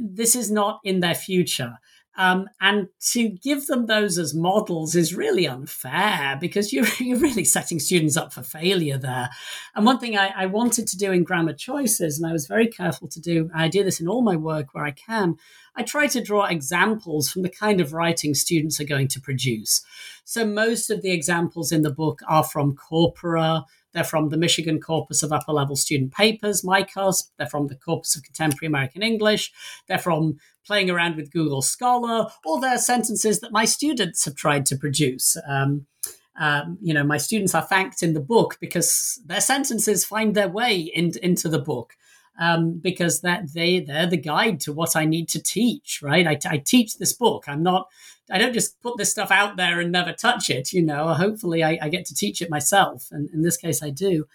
This 0.01 0.35
is 0.35 0.51
not 0.51 0.81
in 0.83 0.99
their 0.99 1.15
future. 1.15 1.79
Um, 2.19 2.49
and 2.59 2.89
to 3.11 3.29
give 3.29 3.67
them 3.67 3.85
those 3.85 4.17
as 4.17 4.35
models 4.35 4.93
is 4.93 5.15
really 5.15 5.47
unfair 5.47 6.37
because 6.39 6.73
you're, 6.73 6.85
you're 6.99 7.17
really 7.17 7.45
setting 7.45 7.79
students 7.79 8.17
up 8.17 8.33
for 8.33 8.43
failure 8.43 8.97
there. 8.97 9.29
And 9.73 9.85
one 9.85 9.99
thing 9.99 10.17
I, 10.17 10.33
I 10.35 10.45
wanted 10.47 10.85
to 10.87 10.97
do 10.97 11.13
in 11.13 11.23
grammar 11.23 11.53
choices, 11.53 12.19
and 12.19 12.29
I 12.29 12.33
was 12.33 12.45
very 12.45 12.67
careful 12.67 13.07
to 13.07 13.21
do, 13.21 13.49
I 13.55 13.69
do 13.69 13.85
this 13.85 14.01
in 14.01 14.09
all 14.09 14.21
my 14.21 14.35
work 14.35 14.73
where 14.73 14.83
I 14.83 14.91
can, 14.91 15.37
I 15.77 15.83
try 15.83 16.07
to 16.07 16.21
draw 16.21 16.43
examples 16.43 17.31
from 17.31 17.43
the 17.43 17.49
kind 17.49 17.79
of 17.79 17.93
writing 17.93 18.33
students 18.33 18.81
are 18.81 18.85
going 18.85 19.07
to 19.07 19.21
produce. 19.21 19.81
So 20.25 20.45
most 20.45 20.89
of 20.89 21.01
the 21.01 21.11
examples 21.11 21.71
in 21.71 21.83
the 21.83 21.89
book 21.89 22.19
are 22.27 22.43
from 22.43 22.75
corpora, 22.75 23.63
they're 23.93 24.03
from 24.03 24.29
the 24.29 24.37
Michigan 24.37 24.79
Corpus 24.79 25.23
of 25.23 25.31
Upper 25.31 25.51
Level 25.51 25.75
Student 25.75 26.13
Papers, 26.13 26.61
MICUSP. 26.61 27.29
They're 27.37 27.47
from 27.47 27.67
the 27.67 27.75
Corpus 27.75 28.15
of 28.15 28.23
Contemporary 28.23 28.67
American 28.67 29.01
English. 29.01 29.51
They're 29.87 29.97
from 29.97 30.37
playing 30.65 30.89
around 30.89 31.15
with 31.15 31.31
Google 31.31 31.61
Scholar, 31.61 32.27
or 32.45 32.61
they're 32.61 32.77
sentences 32.77 33.39
that 33.39 33.51
my 33.51 33.65
students 33.65 34.25
have 34.25 34.35
tried 34.35 34.65
to 34.67 34.75
produce. 34.75 35.35
Um, 35.47 35.87
um, 36.39 36.77
you 36.81 36.93
know, 36.93 37.03
my 37.03 37.17
students 37.17 37.53
are 37.53 37.61
thanked 37.61 38.01
in 38.01 38.13
the 38.13 38.21
book 38.21 38.57
because 38.61 39.19
their 39.25 39.41
sentences 39.41 40.05
find 40.05 40.35
their 40.35 40.47
way 40.47 40.79
in, 40.79 41.11
into 41.21 41.49
the 41.49 41.59
book. 41.59 41.95
Um, 42.41 42.79
because 42.79 43.19
that 43.19 43.53
they 43.53 43.81
they're 43.81 44.07
the 44.07 44.15
guide 44.15 44.61
to 44.61 44.71
what 44.71 44.95
I 44.95 45.03
need 45.03 45.27
to 45.29 45.43
teach, 45.43 45.99
right? 46.01 46.25
I, 46.25 46.39
I 46.49 46.57
teach 46.57 46.97
this 46.97 47.11
book. 47.11 47.43
I'm 47.47 47.61
not 47.61 47.89
I 48.31 48.37
don't 48.37 48.53
just 48.53 48.81
put 48.81 48.97
this 48.97 49.11
stuff 49.11 49.29
out 49.29 49.57
there 49.57 49.81
and 49.81 49.91
never 49.91 50.13
touch 50.13 50.49
it. 50.49 50.71
You 50.71 50.81
know, 50.81 51.13
hopefully 51.13 51.63
I, 51.63 51.77
I 51.81 51.89
get 51.89 52.05
to 52.05 52.15
teach 52.15 52.41
it 52.41 52.49
myself, 52.49 53.09
and 53.11 53.29
in 53.31 53.41
this 53.41 53.57
case 53.57 53.83
I 53.83 53.89
do. 53.89 54.25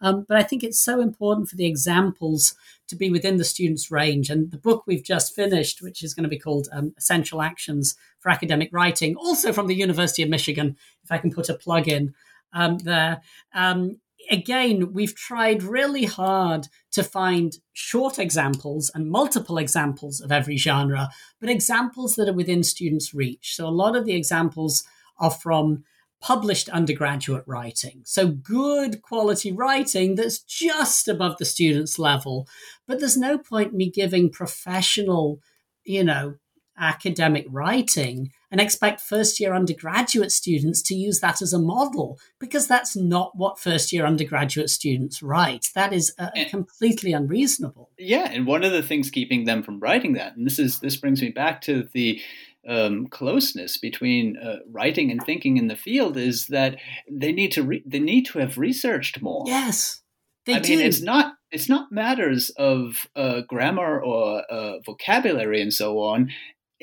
Um, 0.00 0.26
but 0.28 0.36
I 0.36 0.42
think 0.42 0.62
it's 0.62 0.78
so 0.78 1.00
important 1.00 1.48
for 1.48 1.56
the 1.56 1.66
examples 1.66 2.54
to 2.88 2.96
be 2.96 3.10
within 3.10 3.38
the 3.38 3.44
student's 3.44 3.90
range. 3.90 4.28
And 4.28 4.50
the 4.50 4.58
book 4.58 4.84
we've 4.86 5.02
just 5.02 5.34
finished, 5.34 5.80
which 5.80 6.02
is 6.02 6.14
going 6.14 6.24
to 6.24 6.28
be 6.28 6.38
called 6.38 6.68
um, 6.72 6.92
Essential 6.98 7.40
Actions 7.40 7.96
for 8.18 8.30
Academic 8.30 8.68
Writing, 8.72 9.16
also 9.16 9.52
from 9.52 9.66
the 9.66 9.74
University 9.74 10.22
of 10.22 10.28
Michigan, 10.28 10.76
if 11.02 11.10
I 11.10 11.18
can 11.18 11.32
put 11.32 11.48
a 11.48 11.54
plug 11.54 11.88
in 11.88 12.14
um, 12.52 12.78
there, 12.78 13.22
um, 13.54 13.98
again, 14.30 14.92
we've 14.92 15.14
tried 15.14 15.62
really 15.62 16.04
hard 16.04 16.68
to 16.92 17.02
find 17.02 17.58
short 17.72 18.18
examples 18.18 18.90
and 18.94 19.10
multiple 19.10 19.58
examples 19.58 20.20
of 20.20 20.32
every 20.32 20.56
genre, 20.56 21.08
but 21.40 21.50
examples 21.50 22.16
that 22.16 22.28
are 22.28 22.34
within 22.34 22.62
students' 22.62 23.14
reach. 23.14 23.54
So 23.56 23.66
a 23.66 23.70
lot 23.70 23.96
of 23.96 24.04
the 24.04 24.14
examples 24.14 24.84
are 25.18 25.30
from 25.30 25.84
published 26.20 26.70
undergraduate 26.70 27.44
writing. 27.46 28.00
So 28.04 28.28
good 28.28 29.02
quality 29.02 29.52
writing 29.52 30.14
that's 30.14 30.38
just 30.38 31.06
above 31.06 31.36
the 31.36 31.44
student's 31.44 31.98
level. 31.98 32.48
But 32.86 32.98
there's 32.98 33.16
no 33.16 33.36
point 33.36 33.74
me 33.74 33.90
giving 33.90 34.30
professional, 34.30 35.40
you 35.84 36.02
know, 36.02 36.36
academic 36.78 37.46
writing 37.50 38.32
and 38.54 38.60
expect 38.60 39.00
first 39.00 39.40
year 39.40 39.52
undergraduate 39.52 40.30
students 40.30 40.80
to 40.80 40.94
use 40.94 41.18
that 41.18 41.42
as 41.42 41.52
a 41.52 41.58
model 41.58 42.20
because 42.38 42.68
that's 42.68 42.94
not 42.94 43.32
what 43.34 43.58
first 43.58 43.92
year 43.92 44.06
undergraduate 44.06 44.70
students 44.70 45.24
write. 45.24 45.66
That 45.74 45.92
is 45.92 46.14
uh, 46.20 46.30
completely 46.50 47.12
unreasonable. 47.12 47.90
Yeah, 47.98 48.30
and 48.30 48.46
one 48.46 48.62
of 48.62 48.70
the 48.70 48.84
things 48.84 49.10
keeping 49.10 49.42
them 49.42 49.64
from 49.64 49.80
writing 49.80 50.12
that, 50.12 50.36
and 50.36 50.46
this 50.46 50.60
is 50.60 50.78
this 50.78 50.94
brings 50.94 51.20
me 51.20 51.30
back 51.30 51.62
to 51.62 51.88
the 51.94 52.20
um, 52.68 53.08
closeness 53.08 53.76
between 53.76 54.36
uh, 54.36 54.58
writing 54.70 55.10
and 55.10 55.20
thinking 55.20 55.56
in 55.56 55.66
the 55.66 55.74
field, 55.74 56.16
is 56.16 56.46
that 56.46 56.76
they 57.10 57.32
need 57.32 57.50
to 57.52 57.64
re- 57.64 57.82
they 57.84 57.98
need 57.98 58.24
to 58.26 58.38
have 58.38 58.56
researched 58.56 59.20
more. 59.20 59.42
Yes, 59.48 60.00
they 60.46 60.54
I 60.54 60.58
do. 60.60 60.76
mean, 60.76 60.86
it's 60.86 61.02
not 61.02 61.34
it's 61.50 61.68
not 61.68 61.90
matters 61.90 62.50
of 62.50 63.08
uh, 63.16 63.40
grammar 63.48 64.00
or 64.00 64.42
uh, 64.48 64.78
vocabulary 64.86 65.60
and 65.60 65.72
so 65.72 65.98
on 65.98 66.30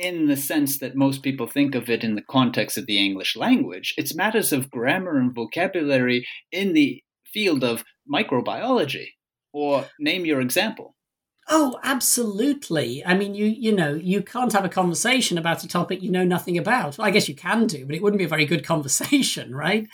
in 0.02 0.26
the 0.26 0.36
sense 0.36 0.80
that 0.80 0.96
most 0.96 1.22
people 1.22 1.48
think 1.48 1.76
of 1.76 1.90
it 1.90 2.04
in 2.04 2.16
the 2.16 2.24
context 2.24 2.78
of 2.78 2.88
the 2.88 2.98
English 2.98 3.36
language. 3.36 3.94
It's 3.98 4.16
matters 4.16 4.52
of 4.52 4.72
grammar 4.72 5.18
and 5.18 5.34
vocabulary 5.34 6.28
in 6.52 6.74
the 6.74 7.04
field 7.24 7.64
of 7.64 7.84
microbiology. 8.12 9.10
Or 9.54 9.86
name 10.00 10.26
your 10.26 10.42
example. 10.42 10.96
Oh, 11.50 11.78
absolutely. 11.84 13.04
I 13.06 13.14
mean, 13.14 13.36
you 13.36 13.46
you 13.46 13.76
know, 13.76 13.94
you 13.94 14.24
can't 14.24 14.54
have 14.54 14.64
a 14.64 14.70
conversation 14.70 15.38
about 15.38 15.64
a 15.64 15.68
topic 15.68 16.02
you 16.02 16.10
know 16.10 16.24
nothing 16.24 16.58
about. 16.58 16.98
Well, 16.98 17.08
I 17.08 17.12
guess 17.12 17.28
you 17.28 17.36
can 17.36 17.68
do, 17.68 17.86
but 17.86 17.94
it 17.94 18.02
wouldn't 18.02 18.20
be 18.20 18.26
a 18.26 18.30
very 18.30 18.46
good 18.46 18.66
conversation, 18.74 19.54
right? 19.54 19.88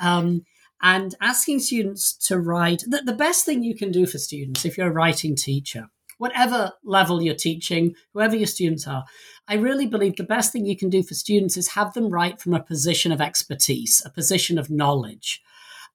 Um, 0.00 0.42
and 0.82 1.14
asking 1.20 1.60
students 1.60 2.16
to 2.28 2.38
write 2.38 2.82
the, 2.86 3.02
the 3.04 3.12
best 3.12 3.44
thing 3.44 3.62
you 3.62 3.76
can 3.76 3.90
do 3.90 4.06
for 4.06 4.18
students 4.18 4.64
if 4.64 4.76
you're 4.76 4.88
a 4.88 4.92
writing 4.92 5.36
teacher 5.36 5.88
whatever 6.18 6.72
level 6.84 7.22
you're 7.22 7.34
teaching, 7.34 7.94
whoever 8.12 8.36
your 8.36 8.46
students 8.46 8.86
are, 8.86 9.04
I 9.46 9.54
really 9.54 9.86
believe 9.86 10.16
the 10.16 10.24
best 10.24 10.52
thing 10.52 10.64
you 10.64 10.76
can 10.76 10.88
do 10.88 11.02
for 11.02 11.14
students 11.14 11.56
is 11.56 11.68
have 11.68 11.92
them 11.92 12.08
write 12.08 12.40
from 12.40 12.54
a 12.54 12.62
position 12.62 13.12
of 13.12 13.20
expertise, 13.20 14.02
a 14.04 14.10
position 14.10 14.58
of 14.58 14.70
knowledge. 14.70 15.42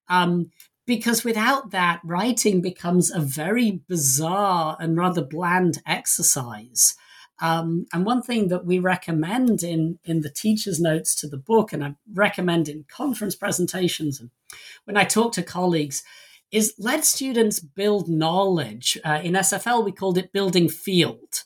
Um, 0.08 0.52
because 0.86 1.24
without 1.24 1.72
that, 1.72 2.02
writing 2.04 2.62
becomes 2.62 3.12
a 3.12 3.20
very 3.20 3.82
bizarre 3.88 4.76
and 4.80 4.98
rather 4.98 5.24
bland 5.24 5.82
exercise. 5.86 6.96
Um, 7.42 7.86
and 7.94 8.06
one 8.06 8.22
thing 8.22 8.50
that 8.50 8.66
we 8.66 8.80
recommend 8.80 9.64
in, 9.64 10.00
in 10.04 10.22
the 10.22 10.32
teacher's 10.32 10.80
notes 10.80 11.16
to 11.16 11.28
the 11.28 11.38
book, 11.38 11.72
and 11.72 11.84
I 11.84 11.96
recommend 12.14 12.68
in 12.68 12.86
conference 12.90 13.36
presentations 13.36 14.20
and 14.20 14.32
when 14.86 14.98
I 14.98 15.04
talk 15.04 15.34
to 15.34 15.44
colleagues, 15.44 16.04
is 16.52 16.74
let 16.80 17.06
students 17.06 17.60
build 17.60 18.10
knowledge. 18.10 18.98
Uh, 19.06 19.22
in 19.24 19.34
SFL, 19.34 19.86
we 19.86 19.92
called 19.92 20.18
it 20.18 20.34
building 20.34 20.68
field, 20.68 21.44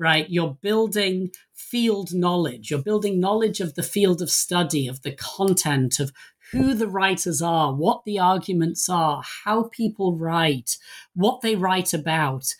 right? 0.00 0.28
You're 0.30 0.56
building 0.62 1.30
field 1.52 2.12
knowledge. 2.14 2.70
You're 2.70 2.82
building 2.82 3.20
knowledge 3.20 3.60
of 3.60 3.74
the 3.74 3.82
field 3.82 4.22
of 4.22 4.30
study, 4.30 4.88
of 4.88 5.02
the 5.02 5.12
content, 5.12 6.00
of 6.00 6.10
who 6.52 6.74
the 6.74 6.88
writers 6.88 7.40
are, 7.40 7.72
what 7.72 8.02
the 8.04 8.18
arguments 8.18 8.88
are, 8.88 9.22
how 9.44 9.64
people 9.64 10.16
write, 10.16 10.78
what 11.14 11.42
they 11.42 11.54
write 11.54 11.92
about. 11.92 12.54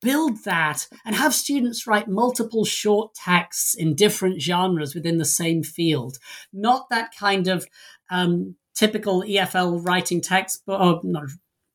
Build 0.00 0.44
that 0.44 0.86
and 1.04 1.16
have 1.16 1.34
students 1.34 1.86
write 1.86 2.08
multiple 2.08 2.64
short 2.64 3.14
texts 3.14 3.74
in 3.74 3.94
different 3.94 4.40
genres 4.40 4.94
within 4.94 5.18
the 5.18 5.24
same 5.24 5.62
field. 5.62 6.18
Not 6.52 6.88
that 6.90 7.14
kind 7.18 7.48
of 7.48 7.66
um, 8.10 8.56
typical 8.74 9.22
EFL 9.22 9.84
writing 9.84 10.20
text, 10.20 10.62
or 10.66 11.00
not 11.02 11.24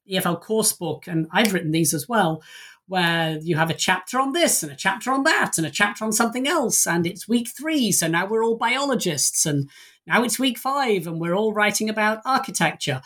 EFL 0.09 0.41
course 0.41 0.73
book, 0.73 1.07
and 1.07 1.27
I've 1.31 1.53
written 1.53 1.71
these 1.71 1.93
as 1.93 2.07
well, 2.07 2.41
where 2.89 3.37
you 3.43 3.55
have 3.55 3.69
a 3.69 3.75
chapter 3.75 4.19
on 4.19 4.33
this 4.33 4.63
and 4.63 4.71
a 4.71 4.75
chapter 4.75 5.11
on 5.11 5.23
that 5.23 5.57
and 5.57 5.65
a 5.65 5.71
chapter 5.71 6.03
on 6.03 6.11
something 6.11 6.47
else, 6.47 6.87
and 6.87 7.05
it's 7.05 7.27
week 7.29 7.47
three, 7.55 7.91
so 7.91 8.07
now 8.07 8.25
we're 8.25 8.43
all 8.43 8.57
biologists, 8.57 9.45
and 9.45 9.69
now 10.07 10.23
it's 10.23 10.39
week 10.39 10.57
five, 10.57 11.05
and 11.05 11.21
we're 11.21 11.35
all 11.35 11.53
writing 11.53 11.87
about 11.87 12.21
architecture. 12.25 13.01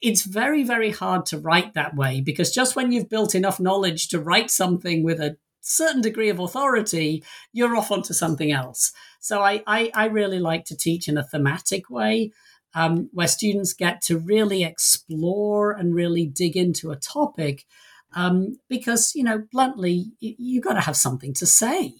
It's 0.00 0.24
very, 0.24 0.64
very 0.64 0.90
hard 0.90 1.26
to 1.26 1.38
write 1.38 1.74
that 1.74 1.94
way 1.94 2.22
because 2.22 2.50
just 2.50 2.74
when 2.74 2.90
you've 2.90 3.10
built 3.10 3.34
enough 3.34 3.60
knowledge 3.60 4.08
to 4.08 4.18
write 4.18 4.50
something 4.50 5.04
with 5.04 5.20
a 5.20 5.36
certain 5.60 6.00
degree 6.00 6.30
of 6.30 6.40
authority, 6.40 7.22
you're 7.52 7.76
off 7.76 7.90
onto 7.90 8.14
something 8.14 8.50
else. 8.50 8.92
So 9.20 9.42
I, 9.42 9.62
I, 9.66 9.90
I 9.94 10.06
really 10.06 10.38
like 10.38 10.64
to 10.66 10.76
teach 10.76 11.06
in 11.06 11.18
a 11.18 11.22
thematic 11.24 11.90
way. 11.90 12.32
Um, 12.72 13.10
where 13.12 13.26
students 13.26 13.72
get 13.72 14.00
to 14.02 14.16
really 14.16 14.62
explore 14.62 15.72
and 15.72 15.92
really 15.92 16.24
dig 16.24 16.56
into 16.56 16.92
a 16.92 16.96
topic 16.96 17.66
um, 18.14 18.58
because 18.68 19.14
you 19.14 19.22
know 19.24 19.38
bluntly 19.52 20.12
you, 20.20 20.34
you 20.38 20.60
got 20.60 20.74
to 20.74 20.80
have 20.80 20.96
something 20.96 21.34
to 21.34 21.46
say 21.46 21.94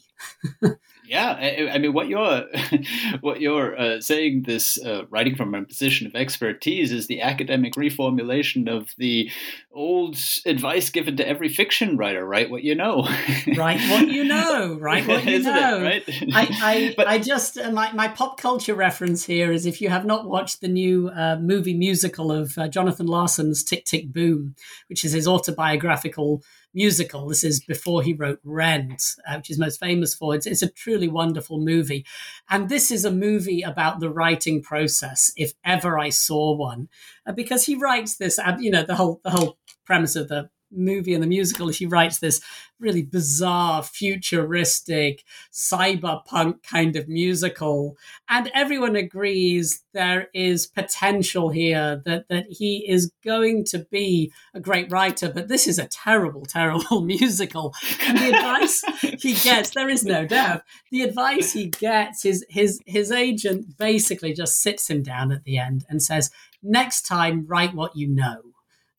Yeah, 1.10 1.32
I, 1.32 1.70
I, 1.74 1.78
mean, 1.78 1.92
what 1.92 2.06
you're 2.06 2.44
what 3.20 3.40
you're 3.40 3.76
uh, 3.76 4.00
saying, 4.00 4.44
this 4.46 4.80
uh, 4.80 5.06
writing 5.10 5.34
from 5.34 5.56
a 5.56 5.64
position 5.64 6.06
of 6.06 6.14
expertise, 6.14 6.92
is 6.92 7.08
the 7.08 7.20
academic 7.20 7.72
reformulation 7.72 8.68
of 8.68 8.94
the 8.96 9.28
old 9.72 10.16
advice 10.46 10.88
given 10.88 11.16
to 11.16 11.26
every 11.26 11.48
fiction 11.48 11.96
writer: 11.96 12.24
write 12.24 12.48
what 12.48 12.62
you 12.62 12.76
know. 12.76 13.08
write 13.56 13.80
what 13.90 14.06
you 14.06 14.22
know. 14.22 14.78
Write 14.80 15.08
what 15.08 15.24
you 15.24 15.40
know. 15.40 15.82
It, 15.82 15.82
right? 15.82 16.04
I, 16.32 16.48
I, 16.62 16.94
but, 16.96 17.08
I 17.08 17.18
just 17.18 17.58
uh, 17.58 17.72
my 17.72 17.90
my 17.90 18.06
pop 18.06 18.38
culture 18.40 18.76
reference 18.76 19.24
here 19.24 19.50
is 19.50 19.66
if 19.66 19.80
you 19.80 19.88
have 19.88 20.06
not 20.06 20.28
watched 20.28 20.60
the 20.60 20.68
new 20.68 21.08
uh, 21.08 21.36
movie 21.40 21.76
musical 21.76 22.30
of 22.30 22.56
uh, 22.56 22.68
Jonathan 22.68 23.08
Larson's 23.08 23.64
Tick 23.64 23.84
Tick 23.84 24.12
Boom, 24.12 24.54
which 24.88 25.04
is 25.04 25.10
his 25.10 25.26
autobiographical 25.26 26.44
musical. 26.74 27.28
This 27.28 27.44
is 27.44 27.60
before 27.60 28.02
he 28.02 28.12
wrote 28.12 28.40
Rent, 28.44 29.02
uh, 29.28 29.36
which 29.36 29.48
he's 29.48 29.58
most 29.58 29.80
famous 29.80 30.14
for. 30.14 30.34
It's, 30.34 30.46
it's 30.46 30.62
a 30.62 30.70
truly 30.70 31.08
wonderful 31.08 31.58
movie. 31.58 32.06
And 32.48 32.68
this 32.68 32.90
is 32.90 33.04
a 33.04 33.10
movie 33.10 33.62
about 33.62 34.00
the 34.00 34.10
writing 34.10 34.62
process, 34.62 35.32
if 35.36 35.54
ever 35.64 35.98
I 35.98 36.10
saw 36.10 36.54
one, 36.54 36.88
uh, 37.26 37.32
because 37.32 37.66
he 37.66 37.74
writes 37.74 38.16
this, 38.16 38.38
uh, 38.38 38.56
you 38.58 38.70
know, 38.70 38.84
the 38.84 38.96
whole, 38.96 39.20
the 39.24 39.30
whole 39.30 39.58
premise 39.84 40.16
of 40.16 40.28
the 40.28 40.50
movie 40.70 41.14
and 41.14 41.22
the 41.22 41.26
musical, 41.26 41.68
he 41.68 41.86
writes 41.86 42.18
this 42.18 42.40
really 42.80 43.02
bizarre, 43.02 43.82
futuristic, 43.82 45.22
cyberpunk 45.52 46.62
kind 46.62 46.96
of 46.96 47.08
musical. 47.08 47.96
And 48.28 48.50
everyone 48.54 48.96
agrees 48.96 49.82
there 49.92 50.28
is 50.32 50.66
potential 50.66 51.50
here 51.50 52.00
that, 52.04 52.28
that 52.28 52.46
he 52.48 52.86
is 52.88 53.12
going 53.24 53.64
to 53.64 53.80
be 53.90 54.32
a 54.54 54.60
great 54.60 54.90
writer, 54.90 55.30
but 55.30 55.48
this 55.48 55.68
is 55.68 55.78
a 55.78 55.88
terrible, 55.88 56.46
terrible 56.46 57.00
musical. 57.04 57.74
And 58.06 58.18
the 58.18 58.28
advice 58.30 58.82
he 59.20 59.34
gets, 59.34 59.70
there 59.70 59.88
is 59.88 60.04
no 60.04 60.26
doubt, 60.26 60.62
the 60.90 61.02
advice 61.02 61.52
he 61.52 61.66
gets 61.66 62.24
is 62.24 62.44
his 62.48 62.80
his 62.86 63.12
agent 63.12 63.76
basically 63.76 64.32
just 64.32 64.60
sits 64.60 64.88
him 64.88 65.02
down 65.02 65.32
at 65.32 65.44
the 65.44 65.58
end 65.58 65.84
and 65.88 66.02
says, 66.02 66.30
Next 66.62 67.02
time, 67.06 67.46
write 67.46 67.74
what 67.74 67.96
you 67.96 68.06
know 68.06 68.49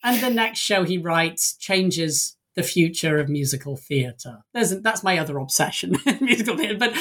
and 0.03 0.21
the 0.21 0.29
next 0.29 0.59
show 0.59 0.83
he 0.83 0.97
writes 0.97 1.55
changes 1.57 2.37
the 2.55 2.63
future 2.63 3.17
of 3.17 3.29
musical 3.29 3.77
theatre. 3.77 4.39
that's 4.53 5.03
my 5.03 5.17
other 5.17 5.37
obsession, 5.37 5.95
musical 6.21 6.57
theatre. 6.57 6.77
But 6.77 6.93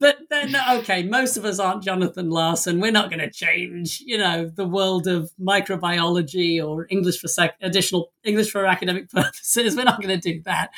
but 0.00 0.18
then 0.30 0.56
okay, 0.78 1.02
most 1.02 1.36
of 1.36 1.44
us 1.44 1.58
aren't 1.58 1.82
Jonathan 1.84 2.30
Larson. 2.30 2.80
We're 2.80 2.92
not 2.92 3.10
going 3.10 3.20
to 3.20 3.30
change, 3.30 4.02
you 4.04 4.16
know, 4.16 4.48
the 4.48 4.66
world 4.66 5.06
of 5.06 5.30
microbiology 5.38 6.64
or 6.64 6.86
English 6.88 7.20
for 7.20 7.28
sec- 7.28 7.58
additional 7.60 8.12
English 8.24 8.50
for 8.50 8.64
academic 8.64 9.10
purposes. 9.10 9.76
We're 9.76 9.84
not 9.84 10.00
going 10.00 10.18
to 10.18 10.32
do 10.32 10.40
that. 10.42 10.70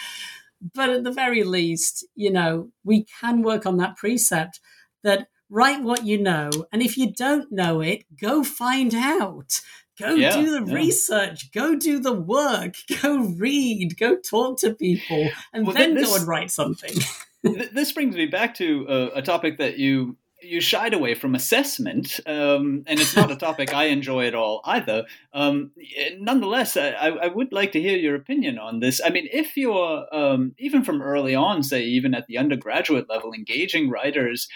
But 0.75 0.91
at 0.91 1.05
the 1.05 1.13
very 1.13 1.45
least, 1.45 2.05
you 2.15 2.33
know, 2.33 2.71
we 2.83 3.05
can 3.21 3.43
work 3.43 3.67
on 3.67 3.77
that 3.77 3.97
precept 3.97 4.59
that 5.05 5.29
write 5.49 5.83
what 5.83 6.05
you 6.05 6.21
know, 6.21 6.51
and 6.73 6.83
if 6.83 6.99
you 6.99 7.13
don't 7.13 7.53
know 7.53 7.81
it, 7.81 8.05
go 8.21 8.43
find 8.43 8.95
out. 8.95 9.61
Go 9.99 10.15
yeah, 10.15 10.37
do 10.37 10.61
the 10.61 10.71
yeah. 10.71 10.75
research. 10.75 11.53
Go 11.53 11.75
do 11.75 11.99
the 11.99 12.13
work. 12.13 12.75
Go 13.03 13.19
read. 13.19 13.99
Go 13.99 14.17
talk 14.17 14.59
to 14.61 14.75
people, 14.75 15.29
and 15.53 15.67
well, 15.67 15.75
then 15.77 15.95
this, 15.95 16.09
go 16.09 16.17
and 16.17 16.29
write 16.29 16.51
something. 16.51 16.95
this 17.43 17.93
brings 17.93 18.15
me 18.15 18.27
back 18.27 18.55
to 18.57 18.87
uh, 18.89 19.11
a 19.15 19.23
topic 19.23 19.59
that 19.59 19.79
you 19.79 20.17
you 20.43 20.61
shied 20.61 20.95
away 20.95 21.15
from 21.15 21.35
assessment, 21.35 22.21
um, 22.27 22.85
and 22.87 23.01
it's 23.01 23.17
not 23.17 23.31
a 23.31 23.37
topic 23.37 23.75
I 23.75 23.85
enjoy 23.85 24.27
at 24.27 24.35
all 24.35 24.61
either. 24.65 25.05
Um, 25.33 25.73
nonetheless, 26.19 26.77
I, 26.77 26.91
I, 26.91 27.27
would 27.29 27.53
like 27.53 27.73
to 27.73 27.81
hear 27.81 27.97
your 27.97 28.15
opinion 28.15 28.59
on 28.59 28.81
this. 28.81 29.01
I 29.05 29.11
mean, 29.11 29.29
if 29.33 29.57
you're 29.57 30.07
um, 30.15 30.55
even 30.59 30.85
from 30.85 31.03
early 31.03 31.35
on, 31.35 31.63
say 31.63 31.83
even 31.85 32.15
at 32.15 32.27
the 32.27 32.39
undergraduate 32.39 33.09
level, 33.09 33.33
engaging 33.33 33.91
writers 33.91 34.47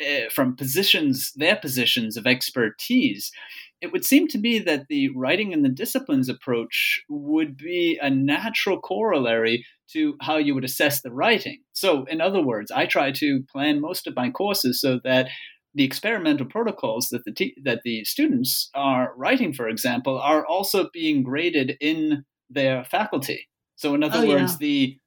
uh, 0.00 0.28
from 0.30 0.56
positions, 0.56 1.32
their 1.32 1.56
positions 1.56 2.16
of 2.16 2.26
expertise, 2.26 3.32
it 3.80 3.92
would 3.92 4.04
seem 4.04 4.26
to 4.28 4.38
me 4.38 4.58
that 4.60 4.86
the 4.88 5.10
writing 5.14 5.52
and 5.52 5.64
the 5.64 5.70
disciplines 5.70 6.28
approach 6.28 7.02
would 7.08 7.56
be 7.56 7.98
a 8.00 8.08
natural 8.08 8.80
corollary 8.80 9.64
to 9.92 10.16
how 10.20 10.36
you 10.36 10.54
would 10.54 10.64
assess 10.64 11.02
the 11.02 11.12
writing. 11.12 11.62
So, 11.72 12.04
in 12.04 12.20
other 12.20 12.42
words, 12.42 12.70
I 12.70 12.86
try 12.86 13.12
to 13.12 13.42
plan 13.52 13.80
most 13.80 14.06
of 14.06 14.16
my 14.16 14.30
courses 14.30 14.80
so 14.80 15.00
that 15.04 15.28
the 15.74 15.84
experimental 15.84 16.46
protocols 16.46 17.08
that 17.10 17.24
the 17.24 17.32
te- 17.32 17.56
that 17.64 17.82
the 17.84 18.04
students 18.04 18.70
are 18.74 19.12
writing, 19.16 19.52
for 19.52 19.68
example, 19.68 20.18
are 20.18 20.44
also 20.46 20.88
being 20.92 21.22
graded 21.22 21.76
in 21.80 22.24
their 22.48 22.84
faculty. 22.84 23.46
So, 23.76 23.94
in 23.94 24.02
other 24.02 24.20
oh, 24.20 24.28
words, 24.28 24.52
yeah. 24.52 24.58
the 24.58 24.98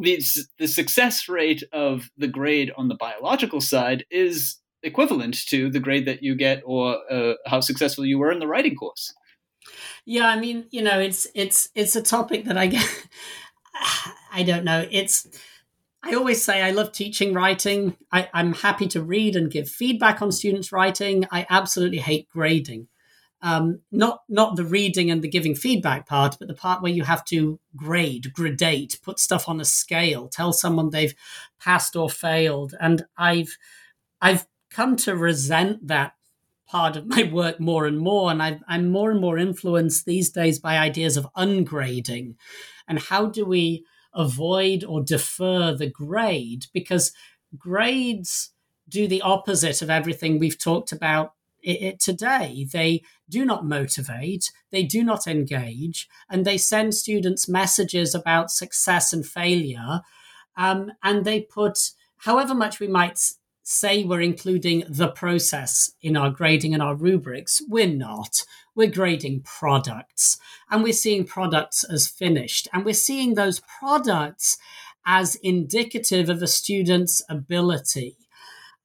the 0.00 0.22
the 0.58 0.68
success 0.68 1.28
rate 1.28 1.64
of 1.72 2.08
the 2.16 2.28
grade 2.28 2.70
on 2.76 2.88
the 2.88 2.94
biological 2.94 3.60
side 3.60 4.04
is 4.10 4.58
equivalent 4.82 5.46
to 5.48 5.70
the 5.70 5.80
grade 5.80 6.06
that 6.06 6.22
you 6.22 6.34
get 6.34 6.62
or 6.64 6.98
uh, 7.10 7.34
how 7.46 7.60
successful 7.60 8.04
you 8.04 8.18
were 8.18 8.32
in 8.32 8.38
the 8.38 8.46
writing 8.46 8.74
course. 8.74 9.14
Yeah, 10.04 10.28
I 10.28 10.38
mean, 10.38 10.66
you 10.70 10.82
know, 10.82 10.98
it's 10.98 11.26
it's 11.34 11.68
it's 11.74 11.96
a 11.96 12.02
topic 12.02 12.44
that 12.46 12.58
I 12.58 12.66
get. 12.66 12.88
I 14.32 14.42
don't 14.42 14.64
know. 14.64 14.86
It's 14.90 15.26
I 16.02 16.14
always 16.14 16.42
say 16.42 16.62
I 16.62 16.72
love 16.72 16.92
teaching 16.92 17.32
writing. 17.32 17.96
I, 18.10 18.28
I'm 18.34 18.54
happy 18.54 18.88
to 18.88 19.02
read 19.02 19.36
and 19.36 19.50
give 19.50 19.68
feedback 19.68 20.20
on 20.20 20.32
students' 20.32 20.72
writing. 20.72 21.26
I 21.30 21.46
absolutely 21.48 21.98
hate 21.98 22.28
grading. 22.28 22.88
Um, 23.40 23.80
not 23.90 24.20
not 24.28 24.56
the 24.56 24.64
reading 24.64 25.10
and 25.10 25.22
the 25.22 25.28
giving 25.28 25.54
feedback 25.54 26.06
part, 26.06 26.36
but 26.38 26.48
the 26.48 26.54
part 26.54 26.82
where 26.82 26.92
you 26.92 27.04
have 27.04 27.24
to 27.26 27.58
grade, 27.76 28.32
gradate, 28.36 29.00
put 29.02 29.18
stuff 29.18 29.48
on 29.48 29.60
a 29.60 29.64
scale, 29.64 30.28
tell 30.28 30.52
someone 30.52 30.90
they've 30.90 31.14
passed 31.60 31.96
or 31.96 32.08
failed. 32.08 32.74
And 32.80 33.04
I've 33.16 33.56
I've 34.20 34.46
come 34.72 34.96
to 34.96 35.16
resent 35.16 35.86
that 35.88 36.14
part 36.66 36.96
of 36.96 37.06
my 37.06 37.24
work 37.32 37.60
more 37.60 37.86
and 37.86 37.98
more. 37.98 38.30
And 38.30 38.42
i 38.42 38.58
am 38.68 38.90
more 38.90 39.10
and 39.10 39.20
more 39.20 39.38
influenced 39.38 40.04
these 40.04 40.30
days 40.30 40.58
by 40.58 40.78
ideas 40.78 41.16
of 41.16 41.28
ungrading 41.36 42.34
and 42.88 42.98
how 42.98 43.26
do 43.26 43.44
we 43.44 43.84
avoid 44.14 44.84
or 44.84 45.02
defer 45.02 45.74
the 45.74 45.86
grade 45.86 46.66
because 46.72 47.12
grades 47.56 48.50
do 48.88 49.06
the 49.06 49.22
opposite 49.22 49.80
of 49.80 49.88
everything 49.88 50.38
we've 50.38 50.58
talked 50.58 50.92
about 50.92 51.32
it, 51.62 52.00
today. 52.00 52.66
They 52.70 53.02
do 53.28 53.44
not 53.44 53.64
motivate, 53.64 54.50
they 54.70 54.82
do 54.82 55.04
not 55.04 55.26
engage, 55.26 56.08
and 56.28 56.44
they 56.44 56.58
send 56.58 56.94
students 56.94 57.48
messages 57.48 58.14
about 58.14 58.50
success 58.50 59.12
and 59.12 59.24
failure. 59.24 60.00
Um, 60.56 60.92
and 61.02 61.24
they 61.24 61.40
put 61.40 61.92
however 62.18 62.54
much 62.54 62.80
we 62.80 62.88
might 62.88 63.18
say 63.62 64.04
we're 64.04 64.20
including 64.20 64.84
the 64.88 65.08
process 65.08 65.92
in 66.02 66.16
our 66.16 66.30
grading 66.30 66.74
and 66.74 66.82
our 66.82 66.94
rubrics. 66.94 67.62
We're 67.68 67.86
not. 67.86 68.44
We're 68.74 68.90
grading 68.90 69.42
products 69.42 70.38
and 70.70 70.82
we're 70.82 70.92
seeing 70.92 71.24
products 71.24 71.84
as 71.84 72.06
finished 72.06 72.68
and 72.72 72.84
we're 72.84 72.94
seeing 72.94 73.34
those 73.34 73.60
products 73.60 74.56
as 75.04 75.34
indicative 75.36 76.28
of 76.28 76.42
a 76.42 76.46
student's 76.46 77.22
ability. 77.28 78.16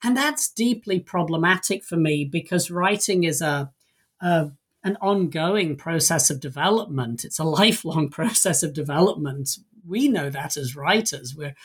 And 0.04 0.16
that's 0.16 0.50
deeply 0.50 1.00
problematic 1.00 1.84
for 1.84 1.96
me 1.96 2.26
because 2.26 2.70
writing 2.70 3.24
is 3.24 3.42
a, 3.42 3.72
a 4.22 4.52
an 4.84 4.98
ongoing 5.02 5.76
process 5.76 6.30
of 6.30 6.40
development. 6.40 7.26
It's 7.26 7.40
a 7.40 7.44
lifelong 7.62 8.10
process 8.10 8.64
of 8.64 8.74
development. 8.74 9.58
We 9.86 10.08
know 10.08 10.30
that 10.30 10.58
as 10.58 10.76
writers. 10.76 11.36
We're 11.36 11.56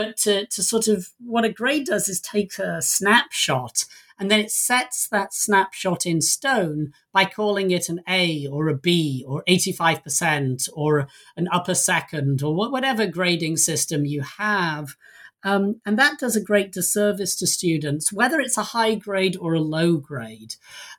but 0.00 0.16
to, 0.16 0.46
to 0.46 0.62
sort 0.62 0.88
of 0.88 1.10
what 1.18 1.44
a 1.44 1.52
grade 1.52 1.84
does 1.84 2.08
is 2.08 2.22
take 2.22 2.58
a 2.58 2.80
snapshot 2.80 3.84
and 4.18 4.30
then 4.30 4.40
it 4.40 4.50
sets 4.50 5.06
that 5.08 5.34
snapshot 5.34 6.06
in 6.06 6.22
stone 6.22 6.94
by 7.12 7.26
calling 7.26 7.70
it 7.70 7.90
an 7.90 8.00
A 8.08 8.46
or 8.46 8.68
a 8.68 8.74
B 8.74 9.26
or 9.28 9.44
85% 9.46 10.70
or 10.72 11.06
an 11.36 11.48
upper 11.52 11.74
second 11.74 12.42
or 12.42 12.54
whatever 12.54 13.06
grading 13.06 13.58
system 13.58 14.06
you 14.06 14.22
have. 14.22 14.96
Um, 15.44 15.82
and 15.84 15.98
that 15.98 16.18
does 16.18 16.34
a 16.34 16.42
great 16.42 16.72
disservice 16.72 17.36
to 17.36 17.46
students, 17.46 18.10
whether 18.10 18.40
it's 18.40 18.56
a 18.56 18.72
high 18.72 18.94
grade 18.94 19.36
or 19.38 19.52
a 19.52 19.60
low 19.60 19.98
grade. 19.98 20.54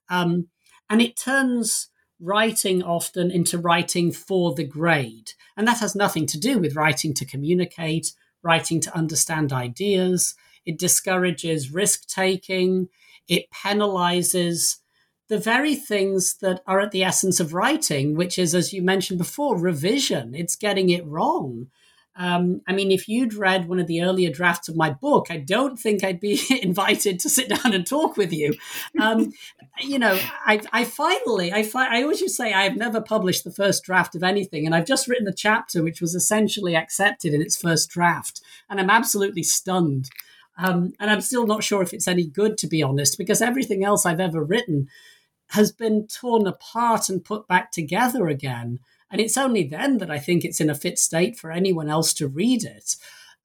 Um, 0.10 0.49
and 0.91 1.02
it 1.02 1.18
turns 1.18 1.90
writing 2.19 2.84
often 2.84 3.32
into 3.32 3.57
writing 3.57 4.11
for 4.11 4.53
the 4.53 4.64
grade. 4.64 5.32
And 5.57 5.68
that 5.68 5.80
has 5.80 5.95
nothing 5.95 6.28
to 6.28 6.40
do 6.40 6.60
with 6.60 6.76
writing 6.76 7.15
to 7.15 7.26
communicate 7.26 8.14
writing 8.43 8.80
to 8.81 8.95
understand 8.95 9.53
ideas. 9.53 10.35
It 10.65 10.77
discourages 10.80 11.72
risk 11.72 12.07
taking. 12.07 12.89
It 13.27 13.45
penalizes 13.51 14.77
the 15.30 15.38
very 15.38 15.76
things 15.76 16.38
that 16.41 16.61
are 16.68 16.81
at 16.81 16.91
the 16.91 17.03
essence 17.03 17.39
of 17.39 17.53
writing, 17.53 18.15
which 18.15 18.38
is, 18.38 18.53
as 18.53 18.73
you 18.73 18.81
mentioned 18.81 19.18
before, 19.18 19.57
revision. 19.57 20.35
It's 20.35 20.55
getting 20.55 20.89
it 20.89 21.05
wrong. 21.05 21.68
Um, 22.16 22.62
I 22.68 22.74
mean, 22.74 22.92
if 22.92 23.08
you'd 23.08 23.34
read 23.34 23.70
one 23.70 23.80
of 23.80 23.88
the 23.88 24.04
earlier 24.04 24.30
drafts 24.30 24.68
of 24.68 24.76
my 24.76 24.90
book, 24.90 25.28
I 25.30 25.38
don't 25.38 25.80
think 25.80 26.04
I'd 26.04 26.20
be 26.20 26.42
invited 26.62 27.20
to 27.22 27.30
sit 27.30 27.50
down 27.50 27.74
and 27.74 27.88
talk 27.88 28.18
with 28.18 28.34
you. 28.34 28.54
Um, 29.00 29.34
you 29.80 29.98
know, 29.98 30.20
I, 30.46 30.62
I 30.74 30.84
finally, 30.84 31.54
I, 31.54 31.64
fi- 31.64 31.98
I 31.98 32.02
always 32.04 32.20
to 32.20 32.30
say 32.30 32.54
I've 32.54 32.76
never 32.76 33.02
published 33.02 33.44
the 33.44 33.52
first 33.52 33.84
draft 33.84 34.14
of 34.16 34.24
anything, 34.24 34.66
and 34.66 34.76
I've 34.76 34.86
just 34.86 35.08
written 35.08 35.28
a 35.28 35.34
chapter 35.34 35.82
which 35.82 36.02
was 36.02 36.14
essentially 36.14 36.76
accepted 36.76 37.34
in 37.34 37.42
its 37.42 37.60
first 37.60 37.90
draft, 37.90 38.42
and 38.70 38.80
I'm 38.80 38.90
absolutely 38.90 39.44
stunned. 39.44 40.10
Um, 40.58 40.94
and 41.00 41.10
I'm 41.10 41.22
still 41.22 41.48
not 41.48 41.64
sure 41.64 41.82
if 41.82 41.94
it's 41.94 42.08
any 42.08 42.28
good, 42.28 42.58
to 42.60 42.68
be 42.68 42.84
honest, 42.84 43.18
because 43.18 43.42
everything 43.42 43.84
else 43.84 44.06
I've 44.06 44.20
ever 44.20 44.44
written 44.44 44.90
has 45.52 45.72
been 45.72 46.08
torn 46.08 46.46
apart 46.46 47.10
and 47.10 47.24
put 47.24 47.48
back 47.48 47.72
together 47.72 48.28
again. 48.28 48.80
And 49.12 49.20
it's 49.20 49.38
only 49.38 49.64
then 49.64 49.98
that 49.98 50.10
I 50.10 50.20
think 50.20 50.44
it's 50.44 50.62
in 50.62 50.70
a 50.70 50.76
fit 50.76 50.98
state 50.98 51.38
for 51.38 51.52
anyone 51.52 51.90
else 51.90 52.14
to 52.16 52.28
read 52.28 52.64
it. 52.64 52.96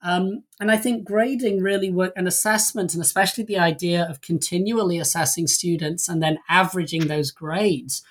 Um, 0.02 0.44
and 0.60 0.70
I 0.70 0.76
think 0.76 1.04
grading 1.04 1.62
really 1.62 1.90
work 1.90 2.12
an 2.16 2.26
assessment, 2.26 2.94
and 2.94 3.02
especially 3.02 3.44
the 3.44 3.58
idea 3.58 4.06
of 4.08 4.20
continually 4.20 4.98
assessing 4.98 5.48
students 5.48 6.08
and 6.08 6.22
then 6.22 6.38
averaging 6.48 7.08
those 7.08 7.32
grades, 7.32 8.02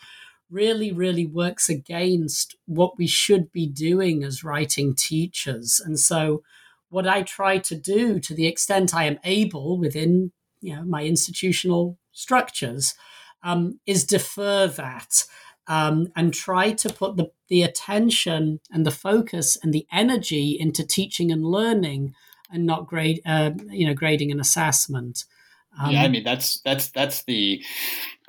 really, 0.50 0.92
really 0.92 1.26
works 1.26 1.70
against 1.70 2.56
what 2.66 2.98
we 2.98 3.08
should 3.08 3.52
be 3.52 3.68
doing 3.68 4.24
as 4.24 4.44
writing 4.44 4.94
teachers. 4.94 5.80
And 5.84 6.00
so, 6.00 6.44
what 6.90 7.08
I 7.08 7.24
try 7.24 7.58
to 7.60 7.76
do, 7.76 8.20
to 8.20 8.34
the 8.34 8.48
extent 8.48 8.94
I 8.94 9.06
am 9.06 9.20
able 9.24 9.78
within 9.78 10.32
you 10.62 10.76
know 10.76 10.84
my 10.84 11.04
institutional 11.04 11.98
structures, 12.12 12.96
um, 13.44 13.80
is 13.86 14.04
defer 14.04 14.68
that 14.68 15.24
um, 15.68 16.08
and 16.16 16.34
try 16.34 16.72
to 16.72 16.90
put 16.90 17.18
the, 17.18 17.32
the 17.48 17.64
attention 17.64 18.60
and 18.72 18.86
the 18.86 18.92
focus 18.92 19.58
and 19.62 19.74
the 19.74 19.88
energy 19.92 20.58
into 20.60 20.86
teaching 20.86 21.32
and 21.32 21.46
learning 21.46 22.14
and 22.52 22.66
not 22.66 22.88
grade 22.88 23.22
uh, 23.26 23.52
you 23.70 23.86
know 23.86 23.94
grading 23.94 24.32
and 24.32 24.40
assessment. 24.40 25.26
Um, 25.78 25.92
yeah 25.92 26.04
i 26.04 26.08
mean 26.08 26.24
that's 26.24 26.62
that's 26.62 26.90
that's 26.92 27.24
the 27.24 27.62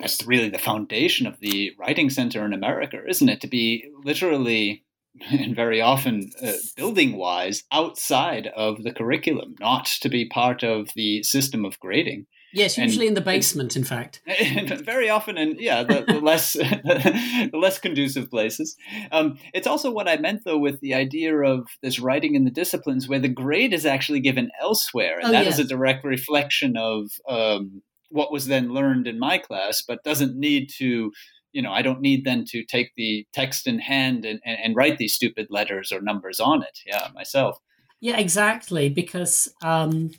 that's 0.01 0.25
really 0.27 0.49
the 0.49 0.57
foundation 0.57 1.25
of 1.25 1.39
the 1.39 1.71
writing 1.79 2.09
center 2.09 2.43
in 2.43 2.51
america 2.51 3.01
isn't 3.07 3.29
it? 3.29 3.39
To 3.41 3.47
be 3.47 3.85
literally 4.03 4.83
and 5.31 5.55
very 5.55 5.81
often 5.81 6.29
uh, 6.43 6.53
building 6.75 7.17
wise 7.17 7.63
outside 7.71 8.47
of 8.47 8.83
the 8.83 8.91
curriculum 8.91 9.55
not 9.59 9.85
to 9.85 10.09
be 10.09 10.25
part 10.25 10.63
of 10.63 10.89
the 10.95 11.23
system 11.23 11.65
of 11.65 11.79
grading 11.79 12.27
Yes, 12.53 12.77
usually 12.77 13.07
and 13.07 13.17
in 13.17 13.23
the 13.23 13.29
basement, 13.29 13.75
in 13.75 13.83
fact. 13.83 14.21
Very 14.83 15.09
often 15.09 15.37
in 15.37 15.57
yeah, 15.59 15.83
the, 15.83 16.05
the 16.07 16.21
less 16.21 16.53
the 16.53 17.49
less 17.53 17.77
conducive 17.77 18.29
places. 18.29 18.75
Um, 19.11 19.37
it's 19.53 19.67
also 19.67 19.91
what 19.91 20.07
I 20.07 20.17
meant 20.17 20.43
though 20.45 20.57
with 20.57 20.79
the 20.79 20.93
idea 20.93 21.35
of 21.37 21.67
this 21.81 21.99
writing 21.99 22.35
in 22.35 22.45
the 22.45 22.51
disciplines 22.51 23.07
where 23.07 23.19
the 23.19 23.29
grade 23.29 23.73
is 23.73 23.85
actually 23.85 24.21
given 24.21 24.49
elsewhere, 24.61 25.19
and 25.19 25.29
oh, 25.29 25.31
that 25.31 25.45
yes. 25.45 25.59
is 25.59 25.65
a 25.65 25.67
direct 25.67 26.05
reflection 26.05 26.77
of 26.77 27.11
um, 27.27 27.81
what 28.09 28.31
was 28.31 28.47
then 28.47 28.73
learned 28.73 29.07
in 29.07 29.19
my 29.19 29.37
class, 29.37 29.83
but 29.85 30.03
doesn't 30.03 30.37
need 30.37 30.69
to. 30.77 31.11
You 31.53 31.63
know, 31.63 31.71
I 31.71 31.81
don't 31.81 32.01
need 32.01 32.23
then 32.23 32.45
to 32.49 32.63
take 32.63 32.91
the 32.97 33.25
text 33.33 33.65
in 33.65 33.79
hand 33.79 34.25
and, 34.25 34.39
and, 34.45 34.57
and 34.63 34.75
write 34.75 34.97
these 34.99 35.15
stupid 35.15 35.47
letters 35.49 35.91
or 35.91 36.01
numbers 36.01 36.39
on 36.39 36.61
it. 36.61 36.79
Yeah, 36.85 37.07
myself. 37.15 37.57
Yeah, 37.99 38.17
exactly. 38.17 38.89
Because 38.89 39.51
um, 39.63 40.11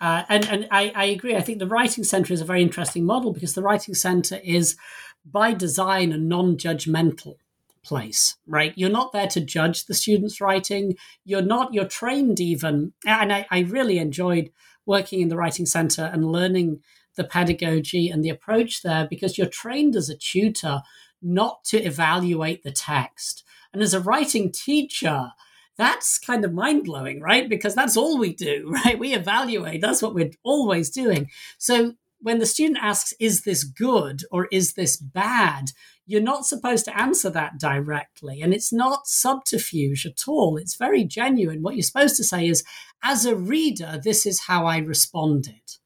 uh, 0.00 0.24
and 0.28 0.46
and 0.48 0.68
I, 0.70 0.92
I 0.94 1.04
agree. 1.06 1.36
I 1.36 1.40
think 1.40 1.58
the 1.58 1.66
writing 1.66 2.04
center 2.04 2.32
is 2.32 2.40
a 2.40 2.44
very 2.44 2.62
interesting 2.62 3.04
model 3.04 3.32
because 3.32 3.54
the 3.54 3.62
writing 3.62 3.94
center 3.94 4.40
is 4.44 4.76
by 5.24 5.54
design 5.54 6.12
a 6.12 6.18
non-judgmental 6.18 7.36
place, 7.84 8.36
right? 8.46 8.72
You're 8.76 8.90
not 8.90 9.12
there 9.12 9.28
to 9.28 9.40
judge 9.40 9.84
the 9.84 9.94
students' 9.94 10.40
writing. 10.40 10.96
You're 11.24 11.42
not, 11.42 11.72
you're 11.72 11.86
trained 11.86 12.40
even. 12.40 12.92
And 13.06 13.32
I, 13.32 13.46
I 13.50 13.60
really 13.60 13.98
enjoyed 13.98 14.50
working 14.86 15.20
in 15.20 15.28
the 15.28 15.36
writing 15.36 15.66
center 15.66 16.10
and 16.12 16.32
learning 16.32 16.80
the 17.16 17.24
pedagogy 17.24 18.08
and 18.08 18.24
the 18.24 18.30
approach 18.30 18.82
there 18.82 19.06
because 19.08 19.38
you're 19.38 19.46
trained 19.46 19.96
as 19.96 20.10
a 20.10 20.16
tutor 20.16 20.82
not 21.22 21.64
to 21.64 21.82
evaluate 21.82 22.62
the 22.62 22.72
text. 22.72 23.44
And 23.72 23.82
as 23.82 23.94
a 23.94 24.00
writing 24.00 24.50
teacher, 24.50 25.32
that's 25.76 26.18
kind 26.18 26.44
of 26.44 26.52
mind 26.52 26.84
blowing, 26.84 27.20
right? 27.20 27.48
Because 27.48 27.74
that's 27.74 27.96
all 27.96 28.18
we 28.18 28.34
do, 28.34 28.70
right? 28.84 28.98
We 28.98 29.14
evaluate, 29.14 29.80
that's 29.80 30.02
what 30.02 30.14
we're 30.14 30.30
always 30.42 30.90
doing. 30.90 31.30
So 31.58 31.94
when 32.20 32.38
the 32.38 32.46
student 32.46 32.78
asks, 32.80 33.12
is 33.20 33.42
this 33.42 33.64
good 33.64 34.22
or 34.30 34.48
is 34.50 34.74
this 34.74 34.96
bad? 34.96 35.66
You're 36.06 36.22
not 36.22 36.46
supposed 36.46 36.84
to 36.86 36.98
answer 36.98 37.30
that 37.30 37.58
directly. 37.58 38.40
And 38.40 38.54
it's 38.54 38.72
not 38.72 39.06
subterfuge 39.06 40.06
at 40.06 40.26
all. 40.26 40.56
It's 40.56 40.76
very 40.76 41.04
genuine. 41.04 41.62
What 41.62 41.76
you're 41.76 41.82
supposed 41.82 42.16
to 42.16 42.24
say 42.24 42.46
is, 42.48 42.64
as 43.02 43.26
a 43.26 43.36
reader, 43.36 44.00
this 44.02 44.24
is 44.24 44.44
how 44.46 44.64
I 44.66 44.78
responded, 44.78 45.76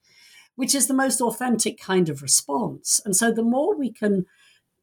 which 0.54 0.74
is 0.74 0.86
the 0.86 0.94
most 0.94 1.20
authentic 1.20 1.80
kind 1.80 2.08
of 2.08 2.22
response. 2.22 3.00
And 3.04 3.16
so 3.16 3.32
the 3.32 3.42
more 3.42 3.76
we 3.76 3.92
can 3.92 4.26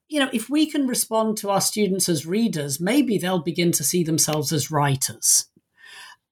you 0.08 0.20
know, 0.20 0.30
if 0.32 0.50
we 0.50 0.70
can 0.70 0.88
respond 0.88 1.38
to 1.38 1.50
our 1.50 1.62
students 1.62 2.08
as 2.08 2.26
readers, 2.26 2.80
maybe 2.80 3.18
they'll 3.18 3.40
begin 3.40 3.72
to 3.74 3.84
see 3.84 4.04
themselves 4.04 4.54
as 4.54 4.72
writers, 4.72 5.46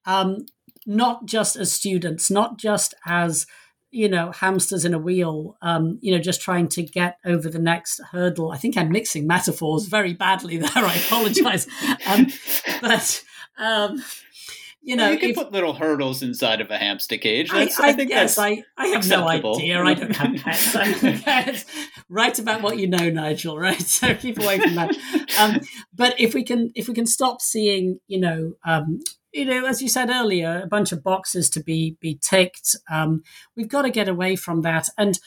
um, 0.06 0.46
not 0.86 1.26
just 1.26 1.56
as 1.56 1.72
students, 1.72 2.30
not 2.30 2.58
just 2.58 2.94
as 3.06 3.46
you 3.90 4.08
know 4.08 4.32
hamsters 4.32 4.84
in 4.84 4.92
a 4.92 4.98
wheel 4.98 5.56
um, 5.62 5.98
you 6.02 6.12
know 6.12 6.20
just 6.20 6.40
trying 6.40 6.66
to 6.66 6.82
get 6.82 7.18
over 7.24 7.48
the 7.48 7.60
next 7.60 8.00
hurdle. 8.10 8.50
I 8.50 8.56
think 8.56 8.76
i'm 8.76 8.90
mixing 8.90 9.24
metaphors 9.26 9.86
very 9.86 10.12
badly 10.12 10.56
there 10.58 10.68
i 10.74 10.96
apologize. 10.96 11.68
Um, 12.06 12.26
but 12.80 13.22
um, 13.56 14.02
you 14.84 14.96
know, 14.96 15.04
well, 15.04 15.12
you 15.14 15.18
can 15.18 15.30
if, 15.30 15.36
put 15.36 15.50
little 15.50 15.72
hurdles 15.72 16.22
inside 16.22 16.60
of 16.60 16.70
a 16.70 16.76
hamster 16.76 17.16
cage. 17.16 17.50
That's, 17.50 17.80
I, 17.80 17.86
I, 17.86 17.88
I 17.88 17.92
think 17.94 18.10
guess 18.10 18.36
I, 18.36 18.62
I 18.76 18.88
have 18.88 18.98
acceptable. 18.98 19.54
no 19.54 19.56
idea. 19.56 19.82
I 19.82 19.94
don't 19.94 20.14
have 20.14 21.24
pets. 21.24 21.64
right 22.10 22.38
about 22.38 22.60
what 22.60 22.78
you 22.78 22.86
know, 22.86 23.08
Nigel. 23.08 23.58
Right, 23.58 23.80
so 23.80 24.14
keep 24.14 24.38
away 24.38 24.58
from 24.60 24.74
that. 24.74 24.94
Um, 25.40 25.60
but 25.94 26.20
if 26.20 26.34
we 26.34 26.44
can, 26.44 26.70
if 26.74 26.86
we 26.86 26.94
can 26.94 27.06
stop 27.06 27.40
seeing, 27.40 27.98
you 28.08 28.20
know, 28.20 28.52
um, 28.66 29.00
you 29.32 29.46
know, 29.46 29.64
as 29.64 29.80
you 29.80 29.88
said 29.88 30.10
earlier, 30.10 30.60
a 30.62 30.66
bunch 30.68 30.92
of 30.92 31.02
boxes 31.02 31.48
to 31.50 31.62
be 31.62 31.96
be 32.00 32.18
ticked. 32.22 32.76
Um, 32.90 33.22
we've 33.56 33.68
got 33.68 33.82
to 33.82 33.90
get 33.90 34.08
away 34.08 34.36
from 34.36 34.60
that. 34.62 34.90
And 34.98 35.18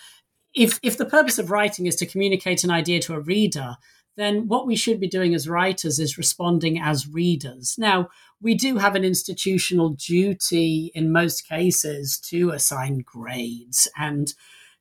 if 0.53 0.79
if 0.83 0.97
the 0.97 1.05
purpose 1.05 1.39
of 1.39 1.49
writing 1.49 1.87
is 1.87 1.95
to 1.95 2.05
communicate 2.05 2.63
an 2.63 2.69
idea 2.69 2.99
to 3.01 3.15
a 3.15 3.19
reader, 3.19 3.75
then 4.17 4.47
what 4.47 4.65
we 4.67 4.75
should 4.75 4.99
be 4.99 5.07
doing 5.07 5.33
as 5.33 5.47
writers 5.47 5.99
is 5.99 6.17
responding 6.17 6.79
as 6.79 7.07
readers. 7.07 7.75
Now, 7.77 8.09
we 8.41 8.55
do 8.55 8.77
have 8.77 8.95
an 8.95 9.05
institutional 9.05 9.89
duty 9.91 10.91
in 10.93 11.11
most 11.11 11.47
cases 11.47 12.19
to 12.29 12.49
assign 12.49 13.03
grades 13.05 13.87
and 13.97 14.33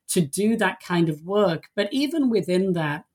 to 0.09 0.21
do 0.21 0.57
that 0.57 0.81
kind 0.81 1.07
of 1.07 1.21
work. 1.21 1.65
But 1.75 1.89
even 1.91 2.29
within 2.29 2.73
that, 2.73 3.05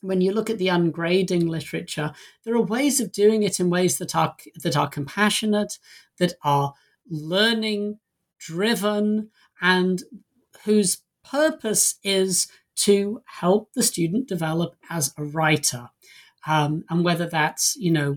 when 0.00 0.20
you 0.20 0.32
look 0.32 0.50
at 0.50 0.58
the 0.58 0.68
ungrading 0.68 1.48
literature, 1.48 2.12
there 2.44 2.54
are 2.54 2.62
ways 2.62 2.98
of 2.98 3.12
doing 3.12 3.42
it 3.42 3.60
in 3.60 3.70
ways 3.70 3.98
that 3.98 4.16
are 4.16 4.34
that 4.62 4.76
are 4.76 4.88
compassionate, 4.88 5.78
that 6.18 6.34
are 6.42 6.74
learning 7.08 7.98
driven, 8.38 9.30
and 9.60 10.02
whose 10.64 11.02
purpose 11.24 11.96
is 12.02 12.48
to 12.84 13.22
help 13.26 13.72
the 13.74 13.82
student 13.82 14.28
develop 14.28 14.74
as 14.90 15.14
a 15.16 15.24
writer. 15.24 15.90
Um, 16.46 16.84
and 16.90 17.04
whether 17.04 17.26
that's 17.26 17.76
you 17.76 17.92
know 17.92 18.16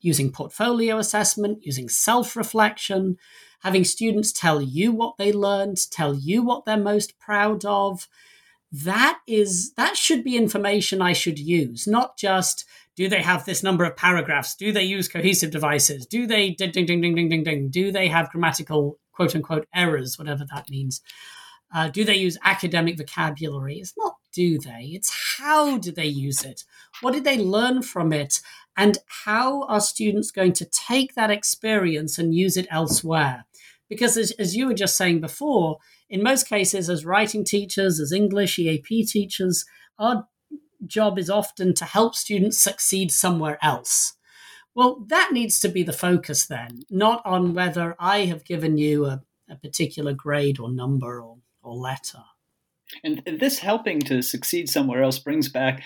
using 0.00 0.30
portfolio 0.30 0.98
assessment, 0.98 1.64
using 1.64 1.88
self-reflection, 1.88 3.16
having 3.62 3.84
students 3.84 4.32
tell 4.32 4.60
you 4.60 4.92
what 4.92 5.16
they 5.16 5.32
learned, 5.32 5.78
tell 5.90 6.14
you 6.14 6.42
what 6.42 6.64
they're 6.64 6.76
most 6.76 7.18
proud 7.18 7.64
of, 7.64 8.08
that 8.70 9.20
is 9.26 9.72
that 9.74 9.96
should 9.96 10.22
be 10.22 10.36
information 10.36 11.00
I 11.00 11.14
should 11.14 11.38
use, 11.38 11.86
not 11.86 12.18
just 12.18 12.66
do 12.94 13.08
they 13.08 13.22
have 13.22 13.44
this 13.44 13.62
number 13.62 13.84
of 13.84 13.96
paragraphs? 13.96 14.54
Do 14.54 14.70
they 14.70 14.82
use 14.82 15.08
cohesive 15.08 15.50
devices? 15.50 16.06
Do 16.06 16.26
they 16.26 16.50
ding 16.50 16.72
ding 16.72 16.86
ding 16.86 17.00
ding 17.00 17.14
ding 17.14 17.28
ding 17.28 17.42
ding? 17.42 17.70
Do 17.70 17.90
they 17.90 18.08
have 18.08 18.30
grammatical 18.30 18.98
quote 19.12 19.34
unquote 19.34 19.66
errors, 19.74 20.18
whatever 20.18 20.44
that 20.52 20.68
means? 20.68 21.00
Uh, 21.74 21.88
do 21.88 22.04
they 22.04 22.16
use 22.16 22.38
academic 22.44 22.98
vocabulary? 22.98 23.76
It's 23.76 23.94
not 23.96 24.16
do 24.32 24.58
they, 24.58 24.90
it's 24.94 25.38
how 25.38 25.78
do 25.78 25.92
they 25.92 26.06
use 26.06 26.42
it? 26.42 26.64
What 27.00 27.12
did 27.12 27.24
they 27.24 27.38
learn 27.38 27.82
from 27.82 28.12
it? 28.12 28.40
And 28.76 28.98
how 29.24 29.64
are 29.64 29.80
students 29.80 30.30
going 30.30 30.54
to 30.54 30.64
take 30.64 31.14
that 31.14 31.30
experience 31.30 32.18
and 32.18 32.34
use 32.34 32.56
it 32.56 32.66
elsewhere? 32.70 33.44
Because 33.88 34.16
as, 34.16 34.30
as 34.32 34.56
you 34.56 34.66
were 34.66 34.74
just 34.74 34.96
saying 34.96 35.20
before, 35.20 35.78
in 36.08 36.22
most 36.22 36.48
cases, 36.48 36.88
as 36.88 37.04
writing 37.04 37.44
teachers, 37.44 38.00
as 38.00 38.12
English 38.12 38.58
EAP 38.58 39.04
teachers, 39.04 39.66
our 39.98 40.26
job 40.86 41.18
is 41.18 41.28
often 41.28 41.74
to 41.74 41.84
help 41.84 42.14
students 42.14 42.58
succeed 42.58 43.12
somewhere 43.12 43.58
else. 43.62 44.14
Well, 44.74 45.04
that 45.08 45.32
needs 45.32 45.60
to 45.60 45.68
be 45.68 45.82
the 45.82 45.92
focus 45.92 46.46
then, 46.46 46.80
not 46.90 47.20
on 47.26 47.52
whether 47.52 47.94
I 47.98 48.20
have 48.24 48.46
given 48.46 48.78
you 48.78 49.04
a, 49.04 49.22
a 49.50 49.56
particular 49.56 50.14
grade 50.14 50.58
or 50.58 50.70
number 50.70 51.20
or 51.20 51.36
or 51.62 51.74
letter. 51.74 52.24
And 53.02 53.22
this 53.24 53.58
helping 53.58 54.00
to 54.00 54.22
succeed 54.22 54.68
somewhere 54.68 55.02
else 55.02 55.18
brings 55.18 55.48
back 55.48 55.82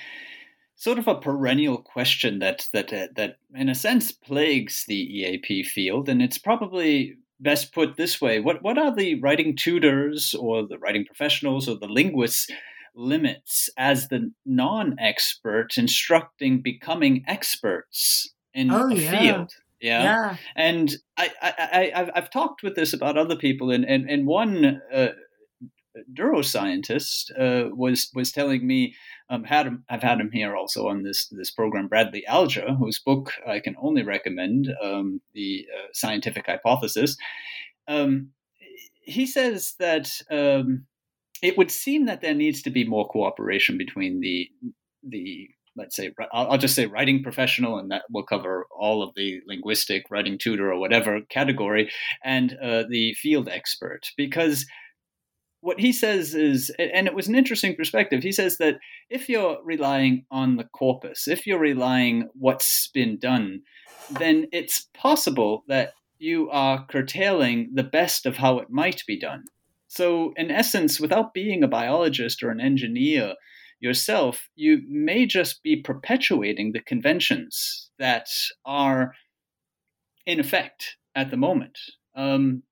sort 0.77 0.98
of 0.98 1.09
a 1.09 1.15
perennial 1.15 1.78
question 1.78 2.39
that 2.39 2.69
that 2.73 2.93
uh, 2.93 3.09
that 3.16 3.39
in 3.55 3.69
a 3.69 3.74
sense 3.74 4.12
plagues 4.12 4.85
the 4.86 4.97
EAP 4.97 5.65
field, 5.65 6.09
and 6.09 6.23
it's 6.23 6.39
probably 6.39 7.16
best 7.40 7.73
put 7.73 7.97
this 7.97 8.20
way: 8.20 8.39
what 8.40 8.62
what 8.62 8.78
are 8.78 8.94
the 8.94 9.19
writing 9.20 9.57
tutors 9.57 10.35
or 10.35 10.66
the 10.66 10.78
writing 10.78 11.05
professionals 11.05 11.69
or 11.69 11.77
the 11.77 11.89
linguists 11.89 12.48
limits 12.94 13.69
as 13.77 14.09
the 14.09 14.32
non-expert 14.47 15.77
instructing 15.77 16.62
becoming 16.62 17.23
experts 17.27 18.32
in 18.55 18.70
oh, 18.70 18.89
a 18.89 18.94
yeah. 18.94 19.11
field? 19.11 19.53
Yeah. 19.81 20.03
yeah. 20.03 20.36
And 20.57 20.97
I, 21.19 21.31
I, 21.43 21.93
I, 21.94 22.11
have 22.15 22.31
talked 22.31 22.62
with 22.62 22.77
this 22.77 22.94
about 22.94 23.19
other 23.19 23.36
people, 23.36 23.70
and, 23.70 23.85
and, 23.85 24.09
and 24.09 24.27
one 24.27 24.81
uh, 24.90 25.09
neuroscientist 26.12 27.31
uh, 27.39 27.74
was 27.74 28.10
was 28.14 28.32
telling 28.32 28.66
me 28.66 28.94
um, 29.31 29.44
had 29.44 29.66
him, 29.66 29.85
I've 29.89 30.02
had 30.02 30.20
him 30.20 30.31
here 30.32 30.56
also 30.56 30.89
on 30.89 31.02
this 31.02 31.28
this 31.28 31.51
program 31.51 31.89
Bradley 31.89 32.27
Alger 32.27 32.74
whose 32.74 32.98
book 32.98 33.32
I 33.47 33.60
can 33.60 33.77
only 33.81 34.02
recommend 34.02 34.68
um, 34.82 35.20
the 35.35 35.66
uh, 35.74 35.89
scientific 35.93 36.47
hypothesis. 36.47 37.16
Um, 37.89 38.31
he 39.02 39.27
says 39.27 39.74
that 39.78 40.10
um, 40.31 40.86
it 41.43 41.56
would 41.56 41.70
seem 41.70 42.06
that 42.06 42.20
there 42.20 42.35
needs 42.35 42.62
to 42.62 42.70
be 42.70 42.85
more 42.86 43.09
cooperation 43.09 43.78
between 43.78 44.20
the 44.20 44.48
the 45.02 45.48
let's 45.77 45.94
say 45.94 46.10
I'll, 46.32 46.52
I'll 46.52 46.59
just 46.59 46.74
say 46.74 46.86
writing 46.86 47.23
professional 47.23 47.78
and 47.78 47.90
that 47.90 48.02
will 48.10 48.24
cover 48.24 48.66
all 48.77 49.02
of 49.02 49.14
the 49.14 49.40
linguistic 49.47 50.05
writing 50.10 50.39
tutor 50.39 50.73
or 50.73 50.78
whatever 50.78 51.20
category 51.28 51.90
and 52.24 52.56
uh, 52.62 52.85
the 52.89 53.14
field 53.14 53.48
expert. 53.48 54.10
Because 54.16 54.66
what 55.67 55.81
he 55.81 55.93
says 55.93 56.33
is, 56.33 56.71
and 56.79 57.09
it 57.09 57.15
was 57.15 57.27
an 57.27 57.35
interesting 57.35 57.75
perspective. 57.75 58.23
He 58.23 58.31
says 58.31 58.59
that 58.59 58.77
if 59.11 59.29
you're 59.29 59.59
relying 59.65 60.25
on 60.31 60.59
the 60.59 60.63
corpus, 60.63 61.27
if 61.27 61.45
you're 61.45 61.59
relying 61.59 62.29
what's 62.35 62.87
been 62.95 63.19
done, 63.19 63.63
then 64.09 64.47
it's 64.53 64.87
possible 64.95 65.65
that 65.67 65.95
you 66.19 66.49
are 66.51 66.87
curtailing 66.87 67.73
the 67.75 67.83
best 67.83 68.27
of 68.27 68.37
how 68.37 68.61
it 68.61 68.71
might 68.71 69.03
be 69.09 69.19
done. 69.19 69.43
So, 69.89 70.33
in 70.37 70.53
essence, 70.53 71.01
without 71.01 71.35
being 71.35 71.65
a 71.65 71.69
biologist 71.69 72.45
or 72.45 72.51
an 72.51 72.61
engineer 72.61 73.35
yourself, 73.81 74.49
you 74.55 74.83
may 74.89 75.27
just 75.27 75.65
be 75.65 75.83
perpetuating 75.83 76.75
the 76.75 76.81
conventions 76.81 77.91
that 77.99 78.29
are 78.65 79.15
in 80.27 80.39
effect 80.39 80.97
at 81.17 81.33
the 81.33 81.37
moment. 81.37 81.77
Um, 82.15 82.63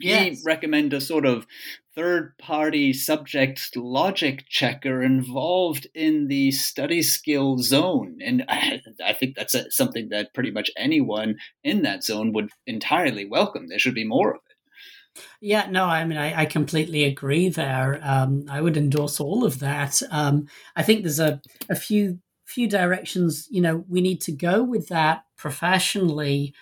yes. 0.00 0.38
he 0.38 0.42
recommend 0.44 0.92
a 0.92 1.00
sort 1.00 1.26
of 1.26 1.46
third 1.94 2.36
party 2.38 2.92
subject 2.92 3.76
logic 3.76 4.44
checker 4.48 5.02
involved 5.02 5.86
in 5.94 6.28
the 6.28 6.50
study 6.50 7.02
skill 7.02 7.58
zone. 7.58 8.18
And 8.24 8.44
I, 8.48 8.80
think 9.12 9.36
that's 9.36 9.54
a, 9.54 9.70
something 9.70 10.08
that 10.10 10.34
pretty 10.34 10.50
much 10.50 10.70
anyone 10.76 11.36
in 11.62 11.82
that 11.82 12.04
zone 12.04 12.32
would 12.32 12.50
entirely 12.66 13.26
welcome. 13.26 13.68
There 13.68 13.78
should 13.78 13.94
be 13.94 14.06
more 14.06 14.30
of 14.30 14.40
it. 14.48 15.22
Yeah, 15.42 15.68
no, 15.70 15.84
I 15.84 16.04
mean, 16.04 16.16
I, 16.16 16.42
I 16.42 16.46
completely 16.46 17.04
agree 17.04 17.50
there. 17.50 18.00
Um, 18.02 18.46
I 18.48 18.62
would 18.62 18.78
endorse 18.78 19.20
all 19.20 19.44
of 19.44 19.58
that. 19.58 20.00
Um, 20.10 20.46
I 20.74 20.82
think 20.82 21.02
there's 21.02 21.20
a, 21.20 21.40
a 21.68 21.76
few 21.76 22.18
few 22.46 22.68
directions, 22.68 23.48
you 23.50 23.62
know, 23.62 23.84
we 23.88 24.00
need 24.00 24.20
to 24.20 24.32
go 24.32 24.62
with 24.62 24.88
that 24.88 25.24
professionally. 25.38 26.54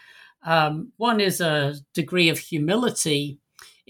Um, 0.45 0.93
one 0.99 1.21
is 1.21 1.41
a 1.41 1.75
degree 1.95 2.29
of 2.29 2.39
humility 2.39 3.41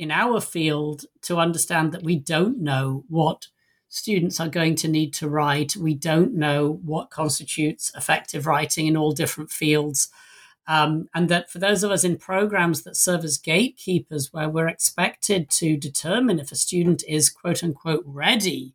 in 0.00 0.10
our 0.10 0.40
field 0.40 1.04
to 1.20 1.36
understand 1.36 1.92
that 1.92 2.02
we 2.02 2.16
don't 2.16 2.58
know 2.58 3.04
what 3.08 3.48
students 3.90 4.40
are 4.40 4.48
going 4.48 4.74
to 4.74 4.88
need 4.88 5.12
to 5.12 5.28
write. 5.28 5.76
We 5.76 5.92
don't 5.92 6.32
know 6.32 6.80
what 6.82 7.10
constitutes 7.10 7.92
effective 7.94 8.46
writing 8.46 8.86
in 8.86 8.96
all 8.96 9.12
different 9.12 9.50
fields. 9.50 10.08
Um, 10.66 11.10
and 11.14 11.28
that 11.28 11.50
for 11.50 11.58
those 11.58 11.84
of 11.84 11.90
us 11.90 12.02
in 12.02 12.16
programs 12.16 12.82
that 12.84 12.96
serve 12.96 13.24
as 13.24 13.36
gatekeepers, 13.36 14.32
where 14.32 14.48
we're 14.48 14.68
expected 14.68 15.50
to 15.50 15.76
determine 15.76 16.38
if 16.38 16.50
a 16.50 16.56
student 16.56 17.04
is 17.06 17.28
quote 17.28 17.62
unquote 17.62 18.04
ready, 18.06 18.74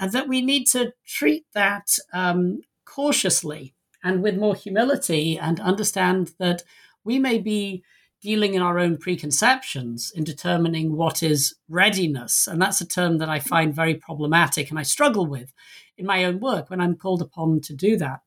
and 0.00 0.10
that 0.10 0.26
we 0.26 0.42
need 0.42 0.64
to 0.68 0.94
treat 1.06 1.44
that 1.54 1.96
um, 2.12 2.62
cautiously 2.84 3.72
and 4.02 4.20
with 4.20 4.36
more 4.36 4.56
humility 4.56 5.38
and 5.38 5.60
understand 5.60 6.32
that 6.40 6.64
we 7.04 7.20
may 7.20 7.38
be 7.38 7.84
dealing 8.20 8.54
in 8.54 8.62
our 8.62 8.78
own 8.78 8.96
preconceptions 8.96 10.12
in 10.14 10.24
determining 10.24 10.96
what 10.96 11.22
is 11.22 11.54
readiness. 11.68 12.46
And 12.46 12.60
that's 12.60 12.80
a 12.80 12.86
term 12.86 13.18
that 13.18 13.28
I 13.28 13.40
find 13.40 13.74
very 13.74 13.94
problematic 13.94 14.70
and 14.70 14.78
I 14.78 14.82
struggle 14.82 15.26
with 15.26 15.52
in 15.96 16.06
my 16.06 16.24
own 16.24 16.40
work 16.40 16.68
when 16.68 16.80
I'm 16.80 16.96
called 16.96 17.22
upon 17.22 17.60
to 17.62 17.74
do 17.74 17.96
that. 17.96 18.20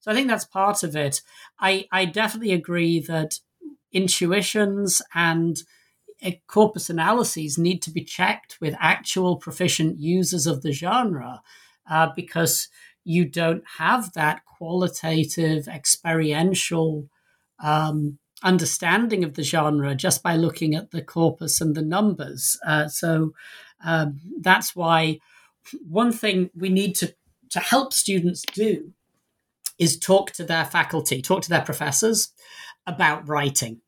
So 0.00 0.10
I 0.10 0.14
think 0.14 0.28
that's 0.28 0.44
part 0.44 0.82
of 0.82 0.94
it. 0.94 1.22
I, 1.58 1.86
I 1.90 2.04
definitely 2.04 2.52
agree 2.52 3.00
that 3.00 3.40
intuitions 3.92 5.02
and 5.14 5.62
corpus 6.46 6.90
analyses 6.90 7.58
need 7.58 7.82
to 7.82 7.90
be 7.90 8.04
checked 8.04 8.58
with 8.60 8.76
actual 8.78 9.36
proficient 9.36 9.98
users 9.98 10.46
of 10.46 10.62
the 10.62 10.72
genre 10.72 11.42
uh, 11.90 12.08
because 12.14 12.68
you 13.04 13.24
don't 13.24 13.64
have 13.78 14.12
that 14.12 14.44
qualitative, 14.44 15.66
experiential 15.66 17.08
um, 17.62 18.18
understanding 18.42 19.24
of 19.24 19.34
the 19.34 19.42
genre 19.42 19.94
just 19.94 20.22
by 20.22 20.36
looking 20.36 20.74
at 20.74 20.90
the 20.90 21.02
corpus 21.02 21.60
and 21.60 21.74
the 21.74 21.82
numbers. 21.82 22.58
Uh, 22.66 22.88
so 22.88 23.32
um, 23.84 24.20
that's 24.40 24.74
why 24.74 25.18
one 25.86 26.12
thing 26.12 26.50
we 26.54 26.68
need 26.68 26.94
to, 26.96 27.14
to 27.50 27.60
help 27.60 27.92
students 27.92 28.42
do 28.52 28.92
is 29.78 29.98
talk 29.98 30.30
to 30.32 30.44
their 30.44 30.64
faculty, 30.64 31.22
talk 31.22 31.42
to 31.42 31.48
their 31.48 31.62
professors 31.62 32.32
about 32.86 33.26
writing. 33.28 33.80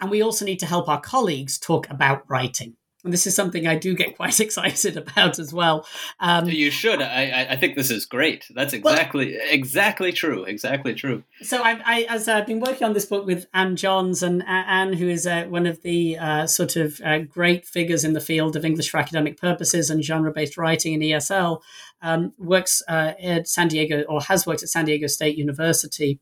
And 0.00 0.10
we 0.10 0.22
also 0.22 0.44
need 0.44 0.58
to 0.60 0.66
help 0.66 0.88
our 0.88 1.00
colleagues 1.00 1.58
talk 1.58 1.88
about 1.90 2.28
writing. 2.28 2.76
And 3.04 3.12
this 3.12 3.26
is 3.26 3.36
something 3.36 3.66
I 3.66 3.76
do 3.76 3.94
get 3.94 4.16
quite 4.16 4.40
excited 4.40 4.96
about 4.96 5.38
as 5.38 5.52
well. 5.52 5.86
Um, 6.20 6.48
you 6.48 6.70
should. 6.70 7.02
I, 7.02 7.48
I 7.50 7.56
think 7.56 7.76
this 7.76 7.90
is 7.90 8.06
great. 8.06 8.46
That's 8.54 8.72
exactly 8.72 9.36
well, 9.36 9.46
exactly 9.50 10.12
true. 10.12 10.44
Exactly 10.44 10.94
true. 10.94 11.22
So 11.42 11.62
I, 11.62 11.80
I, 11.84 12.06
as 12.08 12.28
I've 12.28 12.46
been 12.46 12.60
working 12.60 12.86
on 12.86 12.94
this 12.94 13.04
book 13.04 13.26
with 13.26 13.46
Anne 13.52 13.76
Johns, 13.76 14.22
and 14.22 14.42
Anne, 14.46 14.94
who 14.94 15.08
is 15.08 15.26
uh, 15.26 15.44
one 15.44 15.66
of 15.66 15.82
the 15.82 16.16
uh, 16.16 16.46
sort 16.46 16.76
of 16.76 17.00
uh, 17.04 17.18
great 17.18 17.66
figures 17.66 18.04
in 18.04 18.14
the 18.14 18.20
field 18.20 18.56
of 18.56 18.64
English 18.64 18.90
for 18.90 18.98
academic 18.98 19.38
purposes 19.38 19.90
and 19.90 20.02
genre-based 20.02 20.56
writing 20.56 20.94
in 20.94 21.00
ESL, 21.00 21.60
um, 22.00 22.32
works 22.38 22.82
uh, 22.88 23.12
at 23.22 23.46
San 23.48 23.68
Diego 23.68 24.02
or 24.02 24.22
has 24.22 24.46
worked 24.46 24.62
at 24.62 24.68
San 24.70 24.86
Diego 24.86 25.06
State 25.06 25.36
University, 25.36 26.18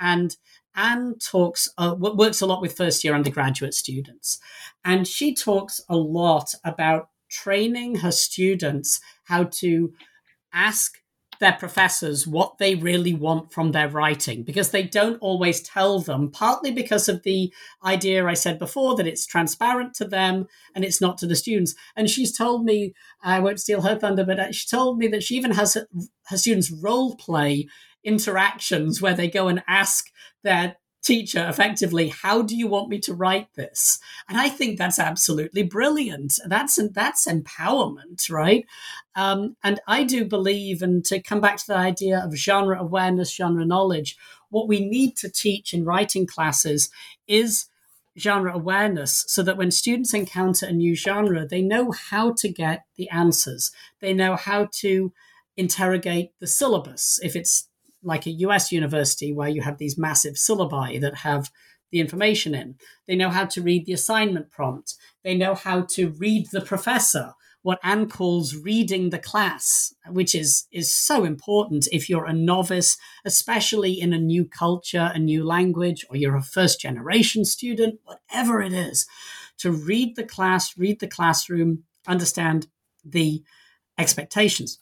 and 0.00 0.36
Anne 0.74 1.16
talks 1.18 1.68
uh, 1.78 1.94
works 1.98 2.40
a 2.40 2.46
lot 2.46 2.62
with 2.62 2.76
first 2.76 3.04
year 3.04 3.14
undergraduate 3.14 3.74
students, 3.74 4.38
and 4.84 5.06
she 5.06 5.34
talks 5.34 5.80
a 5.88 5.96
lot 5.96 6.54
about 6.64 7.08
training 7.30 7.96
her 7.96 8.12
students 8.12 9.00
how 9.24 9.44
to 9.44 9.92
ask 10.52 10.98
their 11.42 11.52
professors 11.52 12.24
what 12.24 12.58
they 12.58 12.76
really 12.76 13.12
want 13.12 13.52
from 13.52 13.72
their 13.72 13.88
writing 13.88 14.44
because 14.44 14.70
they 14.70 14.84
don't 14.84 15.18
always 15.20 15.60
tell 15.60 15.98
them, 15.98 16.30
partly 16.30 16.70
because 16.70 17.08
of 17.08 17.24
the 17.24 17.52
idea 17.84 18.24
I 18.24 18.34
said 18.34 18.60
before 18.60 18.94
that 18.94 19.08
it's 19.08 19.26
transparent 19.26 19.92
to 19.94 20.04
them 20.04 20.46
and 20.74 20.84
it's 20.84 21.00
not 21.00 21.18
to 21.18 21.26
the 21.26 21.34
students. 21.34 21.74
And 21.96 22.08
she's 22.08 22.36
told 22.36 22.64
me, 22.64 22.94
I 23.22 23.40
won't 23.40 23.58
steal 23.58 23.82
her 23.82 23.98
thunder, 23.98 24.24
but 24.24 24.38
uh, 24.38 24.52
she 24.52 24.68
told 24.68 24.98
me 24.98 25.08
that 25.08 25.24
she 25.24 25.34
even 25.34 25.50
has 25.50 25.74
her 25.74 26.36
students 26.36 26.70
role 26.70 27.16
play 27.16 27.66
interactions 28.04 29.00
where 29.00 29.14
they 29.14 29.28
go 29.28 29.48
and 29.48 29.62
ask 29.66 30.10
their 30.42 30.76
teacher 31.02 31.44
effectively 31.48 32.08
how 32.08 32.42
do 32.42 32.56
you 32.56 32.68
want 32.68 32.88
me 32.88 32.98
to 33.00 33.12
write 33.12 33.48
this? 33.54 33.98
And 34.28 34.38
i 34.38 34.48
think 34.48 34.78
that's 34.78 34.98
absolutely 34.98 35.62
brilliant. 35.64 36.38
That's 36.46 36.78
that's 36.92 37.26
empowerment 37.26 38.30
right? 38.30 38.66
Um, 39.14 39.56
and 39.64 39.80
i 39.86 40.04
do 40.04 40.24
believe 40.24 40.82
and 40.82 41.04
to 41.06 41.20
come 41.20 41.40
back 41.40 41.56
to 41.58 41.66
the 41.66 41.76
idea 41.76 42.18
of 42.18 42.36
genre 42.36 42.78
awareness 42.78 43.34
genre 43.34 43.64
knowledge 43.64 44.16
what 44.50 44.68
we 44.68 44.86
need 44.86 45.16
to 45.16 45.30
teach 45.30 45.74
in 45.74 45.84
writing 45.84 46.26
classes 46.26 46.90
is 47.26 47.66
genre 48.18 48.54
awareness 48.54 49.24
so 49.26 49.42
that 49.42 49.56
when 49.56 49.70
students 49.70 50.12
encounter 50.14 50.66
a 50.66 50.72
new 50.72 50.94
genre 50.94 51.46
they 51.46 51.62
know 51.62 51.90
how 51.90 52.32
to 52.32 52.48
get 52.48 52.84
the 52.96 53.08
answers. 53.10 53.72
They 54.00 54.12
know 54.12 54.36
how 54.36 54.68
to 54.80 55.12
interrogate 55.56 56.32
the 56.38 56.46
syllabus 56.46 57.18
if 57.22 57.34
it's 57.36 57.68
like 58.02 58.26
a 58.26 58.30
US 58.30 58.72
university 58.72 59.32
where 59.32 59.48
you 59.48 59.62
have 59.62 59.78
these 59.78 59.98
massive 59.98 60.34
syllabi 60.34 61.00
that 61.00 61.16
have 61.16 61.50
the 61.90 62.00
information 62.00 62.54
in. 62.54 62.76
They 63.06 63.16
know 63.16 63.28
how 63.28 63.44
to 63.46 63.62
read 63.62 63.86
the 63.86 63.92
assignment 63.92 64.50
prompt. 64.50 64.94
They 65.22 65.36
know 65.36 65.54
how 65.54 65.82
to 65.90 66.10
read 66.10 66.48
the 66.50 66.62
professor, 66.62 67.34
what 67.62 67.78
Anne 67.84 68.08
calls 68.08 68.56
reading 68.56 69.10
the 69.10 69.18
class, 69.18 69.94
which 70.08 70.34
is, 70.34 70.66
is 70.72 70.92
so 70.92 71.24
important 71.24 71.86
if 71.92 72.08
you're 72.08 72.24
a 72.24 72.32
novice, 72.32 72.98
especially 73.24 73.92
in 74.00 74.12
a 74.12 74.18
new 74.18 74.44
culture, 74.44 75.12
a 75.14 75.18
new 75.18 75.44
language, 75.44 76.04
or 76.10 76.16
you're 76.16 76.36
a 76.36 76.42
first 76.42 76.80
generation 76.80 77.44
student, 77.44 78.00
whatever 78.04 78.60
it 78.60 78.72
is, 78.72 79.06
to 79.58 79.70
read 79.70 80.16
the 80.16 80.24
class, 80.24 80.76
read 80.76 80.98
the 80.98 81.06
classroom, 81.06 81.84
understand 82.06 82.66
the 83.04 83.44
expectations. 83.96 84.80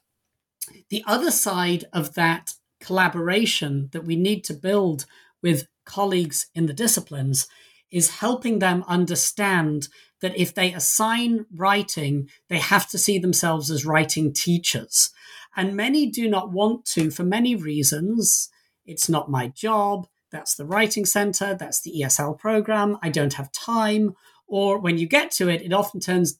The 0.88 1.04
other 1.06 1.30
side 1.30 1.84
of 1.92 2.14
that 2.14 2.54
collaboration 2.80 3.88
that 3.92 4.04
we 4.04 4.16
need 4.16 4.44
to 4.44 4.54
build 4.54 5.06
with 5.42 5.66
colleagues 5.84 6.46
in 6.54 6.66
the 6.66 6.72
disciplines 6.72 7.46
is 7.90 8.18
helping 8.18 8.58
them 8.58 8.84
understand 8.86 9.88
that 10.20 10.36
if 10.38 10.54
they 10.54 10.72
assign 10.72 11.46
writing, 11.54 12.28
they 12.48 12.58
have 12.58 12.88
to 12.88 12.98
see 12.98 13.18
themselves 13.18 13.70
as 13.70 13.86
writing 13.86 14.32
teachers. 14.32 15.10
And 15.56 15.76
many 15.76 16.06
do 16.06 16.28
not 16.28 16.52
want 16.52 16.84
to 16.86 17.10
for 17.10 17.24
many 17.24 17.56
reasons. 17.56 18.48
It's 18.86 19.08
not 19.08 19.30
my 19.30 19.48
job. 19.48 20.06
That's 20.30 20.54
the 20.54 20.64
writing 20.64 21.04
center. 21.04 21.54
That's 21.54 21.80
the 21.80 22.02
ESL 22.02 22.38
program. 22.38 22.98
I 23.02 23.08
don't 23.08 23.34
have 23.34 23.50
time. 23.50 24.14
Or 24.46 24.78
when 24.78 24.98
you 24.98 25.08
get 25.08 25.30
to 25.32 25.48
it, 25.48 25.62
it 25.62 25.72
often 25.72 26.00
turns 26.00 26.38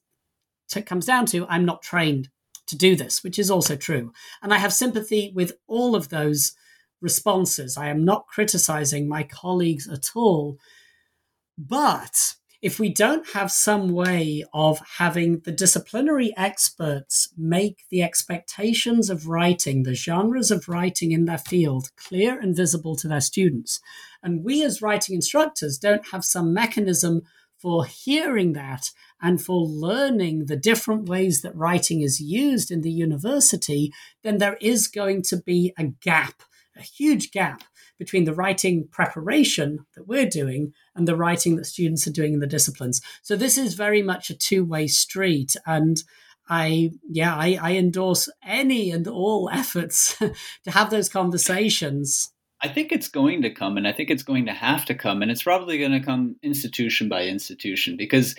to, 0.68 0.82
comes 0.82 1.06
down 1.06 1.26
to 1.26 1.46
I'm 1.48 1.64
not 1.64 1.82
trained 1.82 2.28
to 2.70 2.76
do 2.76 2.96
this, 2.96 3.22
which 3.22 3.38
is 3.38 3.50
also 3.50 3.76
true. 3.76 4.12
And 4.42 4.52
I 4.52 4.58
have 4.58 4.72
sympathy 4.72 5.32
with 5.34 5.52
all 5.66 5.94
of 5.94 6.08
those 6.08 6.52
responses. 7.00 7.76
I 7.76 7.88
am 7.88 8.04
not 8.04 8.26
criticizing 8.26 9.08
my 9.08 9.22
colleagues 9.22 9.88
at 9.88 10.10
all. 10.14 10.58
But 11.58 12.34
if 12.62 12.78
we 12.78 12.90
don't 12.90 13.26
have 13.30 13.50
some 13.50 13.88
way 13.88 14.44
of 14.52 14.80
having 14.98 15.40
the 15.40 15.52
disciplinary 15.52 16.32
experts 16.36 17.32
make 17.36 17.84
the 17.90 18.02
expectations 18.02 19.08
of 19.08 19.26
writing, 19.26 19.82
the 19.82 19.94
genres 19.94 20.50
of 20.50 20.68
writing 20.68 21.12
in 21.12 21.24
their 21.24 21.38
field 21.38 21.90
clear 21.96 22.38
and 22.38 22.54
visible 22.54 22.96
to 22.96 23.08
their 23.08 23.20
students, 23.20 23.80
and 24.22 24.44
we 24.44 24.62
as 24.62 24.82
writing 24.82 25.14
instructors 25.14 25.78
don't 25.78 26.10
have 26.12 26.24
some 26.24 26.52
mechanism 26.52 27.22
for 27.60 27.84
hearing 27.84 28.54
that 28.54 28.90
and 29.20 29.42
for 29.42 29.60
learning 29.60 30.46
the 30.46 30.56
different 30.56 31.08
ways 31.08 31.42
that 31.42 31.54
writing 31.54 32.00
is 32.00 32.20
used 32.20 32.70
in 32.70 32.80
the 32.80 32.90
university, 32.90 33.92
then 34.22 34.38
there 34.38 34.56
is 34.60 34.88
going 34.88 35.22
to 35.22 35.36
be 35.36 35.72
a 35.78 35.84
gap, 35.84 36.42
a 36.76 36.82
huge 36.82 37.30
gap 37.30 37.62
between 37.98 38.24
the 38.24 38.34
writing 38.34 38.88
preparation 38.90 39.84
that 39.94 40.08
we're 40.08 40.28
doing 40.28 40.72
and 40.96 41.06
the 41.06 41.16
writing 41.16 41.56
that 41.56 41.66
students 41.66 42.06
are 42.06 42.12
doing 42.12 42.32
in 42.32 42.40
the 42.40 42.46
disciplines. 42.46 43.02
So 43.22 43.36
this 43.36 43.58
is 43.58 43.74
very 43.74 44.02
much 44.02 44.30
a 44.30 44.36
two-way 44.36 44.86
street 44.86 45.54
and 45.66 46.02
I 46.48 46.90
yeah, 47.08 47.36
I, 47.36 47.58
I 47.60 47.72
endorse 47.76 48.28
any 48.44 48.90
and 48.90 49.06
all 49.06 49.48
efforts 49.52 50.18
to 50.18 50.70
have 50.70 50.90
those 50.90 51.08
conversations. 51.08 52.32
I 52.62 52.68
think 52.68 52.92
it's 52.92 53.08
going 53.08 53.42
to 53.42 53.50
come, 53.50 53.76
and 53.76 53.88
I 53.88 53.92
think 53.92 54.10
it's 54.10 54.22
going 54.22 54.46
to 54.46 54.52
have 54.52 54.84
to 54.86 54.94
come, 54.94 55.22
and 55.22 55.30
it's 55.30 55.42
probably 55.42 55.78
going 55.78 55.92
to 55.92 56.00
come 56.00 56.36
institution 56.42 57.08
by 57.08 57.24
institution 57.24 57.96
because 57.96 58.34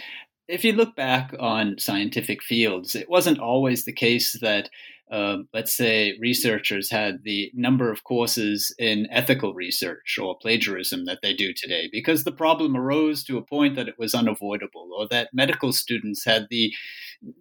if 0.47 0.63
you 0.65 0.73
look 0.73 0.95
back 0.95 1.33
on 1.39 1.77
scientific 1.79 2.43
fields, 2.43 2.93
it 2.93 3.09
wasn't 3.09 3.39
always 3.39 3.85
the 3.85 3.93
case 3.93 4.37
that 4.41 4.69
uh, 5.11 5.39
let's 5.53 5.75
say 5.75 6.17
researchers 6.21 6.89
had 6.89 7.23
the 7.23 7.51
number 7.53 7.91
of 7.91 8.05
courses 8.05 8.73
in 8.79 9.07
ethical 9.11 9.53
research 9.53 10.17
or 10.21 10.37
plagiarism 10.41 11.03
that 11.03 11.19
they 11.21 11.33
do 11.33 11.53
today 11.53 11.89
because 11.91 12.23
the 12.23 12.31
problem 12.31 12.77
arose 12.77 13.21
to 13.21 13.37
a 13.37 13.43
point 13.43 13.75
that 13.75 13.89
it 13.89 13.99
was 13.99 14.15
unavoidable 14.15 14.89
or 14.97 15.05
that 15.09 15.29
medical 15.33 15.73
students 15.73 16.23
had 16.23 16.47
the 16.49 16.73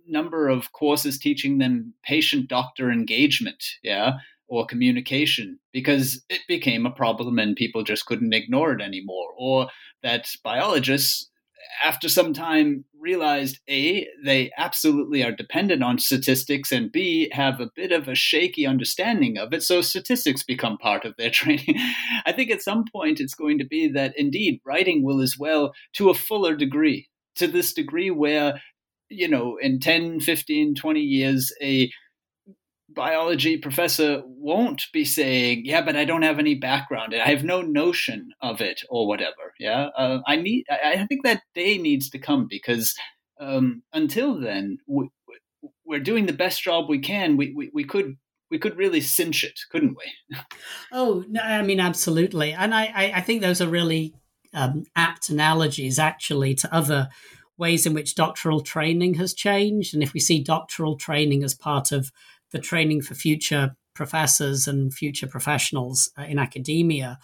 number 0.09 0.49
of 0.49 0.73
courses 0.73 1.17
teaching 1.17 1.59
them 1.59 1.95
patient 2.03 2.49
doctor 2.49 2.91
engagement 2.91 3.63
yeah 3.85 4.15
or 4.51 4.67
communication 4.67 5.59
because 5.73 6.23
it 6.29 6.41
became 6.49 6.85
a 6.85 6.91
problem 6.91 7.39
and 7.39 7.57
people 7.57 7.85
just 7.85 8.05
couldn't 8.05 8.35
ignore 8.35 8.73
it 8.73 8.83
anymore 8.83 9.29
or 9.39 9.69
that 10.03 10.27
biologists 10.45 11.31
after 11.85 12.09
some 12.09 12.33
time 12.33 12.85
realized 12.99 13.61
a 13.69 14.07
they 14.25 14.51
absolutely 14.59 15.23
are 15.23 15.33
dependent 15.33 15.83
on 15.83 15.99
statistics 15.99 16.73
and 16.73 16.93
b 16.93 17.31
have 17.33 17.61
a 17.61 17.71
bit 17.75 17.93
of 17.93 18.09
a 18.09 18.15
shaky 18.15 18.67
understanding 18.67 19.39
of 19.39 19.55
it 19.55 19.63
so 19.63 19.81
statistics 19.81 20.43
become 20.43 20.77
part 20.77 21.05
of 21.05 21.15
their 21.17 21.31
training. 21.41 21.77
I 22.27 22.33
think 22.33 22.51
at 22.51 22.63
some 22.63 22.85
point 22.93 23.21
it's 23.21 23.35
going 23.35 23.59
to 23.59 23.65
be 23.65 23.89
that 23.89 24.15
indeed 24.17 24.61
writing 24.67 25.05
will 25.05 25.21
as 25.21 25.37
well 25.39 25.73
to 25.95 26.11
a 26.11 26.15
fuller 26.15 26.57
degree 26.57 27.09
to 27.37 27.47
this 27.47 27.73
degree 27.73 28.11
where 28.11 28.61
you 29.09 29.29
know 29.29 29.57
in 29.61 29.79
10 29.79 30.21
15 30.21 30.75
20 30.75 31.01
years 31.01 31.53
a 31.63 31.91
biology 32.95 33.57
professor 33.57 34.23
won't 34.27 34.87
be 34.93 35.05
saying, 35.05 35.63
"Yeah, 35.65 35.83
but 35.83 35.97
I 35.97 36.05
don't 36.05 36.23
have 36.23 36.39
any 36.39 36.55
background. 36.55 37.15
I 37.15 37.29
have 37.29 37.45
no 37.45 37.63
notion 37.63 38.31
of 38.41 38.61
it, 38.61 38.83
or 38.89 39.07
whatever." 39.07 39.55
Yeah, 39.59 39.89
uh, 39.97 40.21
I 40.27 40.37
need. 40.37 40.67
I, 40.71 40.93
I, 40.93 41.07
think 41.07 41.25
that 41.25 41.43
day 41.55 41.79
needs 41.79 42.11
to 42.11 42.19
come 42.19 42.47
because 42.49 42.95
um, 43.39 43.83
until 43.93 44.39
then, 44.39 44.79
we, 44.87 45.09
are 45.91 45.99
doing 46.01 46.27
the 46.27 46.33
best 46.33 46.63
job 46.63 46.89
we 46.89 46.99
can. 46.99 47.37
We, 47.37 47.53
we 47.55 47.71
we 47.73 47.85
could 47.85 48.17
we 48.51 48.59
could 48.59 48.77
really 48.77 49.01
cinch 49.01 49.45
it, 49.45 49.61
couldn't 49.71 49.97
we? 49.97 50.37
oh, 50.93 51.25
no, 51.29 51.41
I 51.41 51.63
mean, 51.63 51.81
absolutely, 51.81 52.53
and 52.53 52.75
I 52.75 52.85
I, 52.95 53.13
I 53.17 53.21
think 53.21 53.43
those 53.43 53.61
are 53.61 53.69
really 53.69 54.15
um, 54.55 54.85
apt 54.97 55.29
analogies 55.29 55.99
actually 55.99 56.55
to 56.57 56.75
other 56.75 57.09
ways 57.61 57.87
in 57.87 57.93
which 57.93 58.15
doctoral 58.15 58.63
training 58.63 59.15
has 59.15 59.35
changed. 59.35 59.95
And 59.95 60.03
if 60.03 60.15
we 60.15 60.19
see 60.21 60.43
doctoral 60.43 60.97
training 60.97 61.45
as 61.45 61.55
part 61.55 61.93
of 61.93 62.11
the 62.53 62.59
training 62.59 63.03
for 63.03 63.15
future 63.15 63.77
professors 63.95 64.67
and 64.67 64.95
future 64.95 65.27
professionals 65.27 66.11
uh, 66.19 66.23
in 66.23 66.39
academia. 66.39 67.19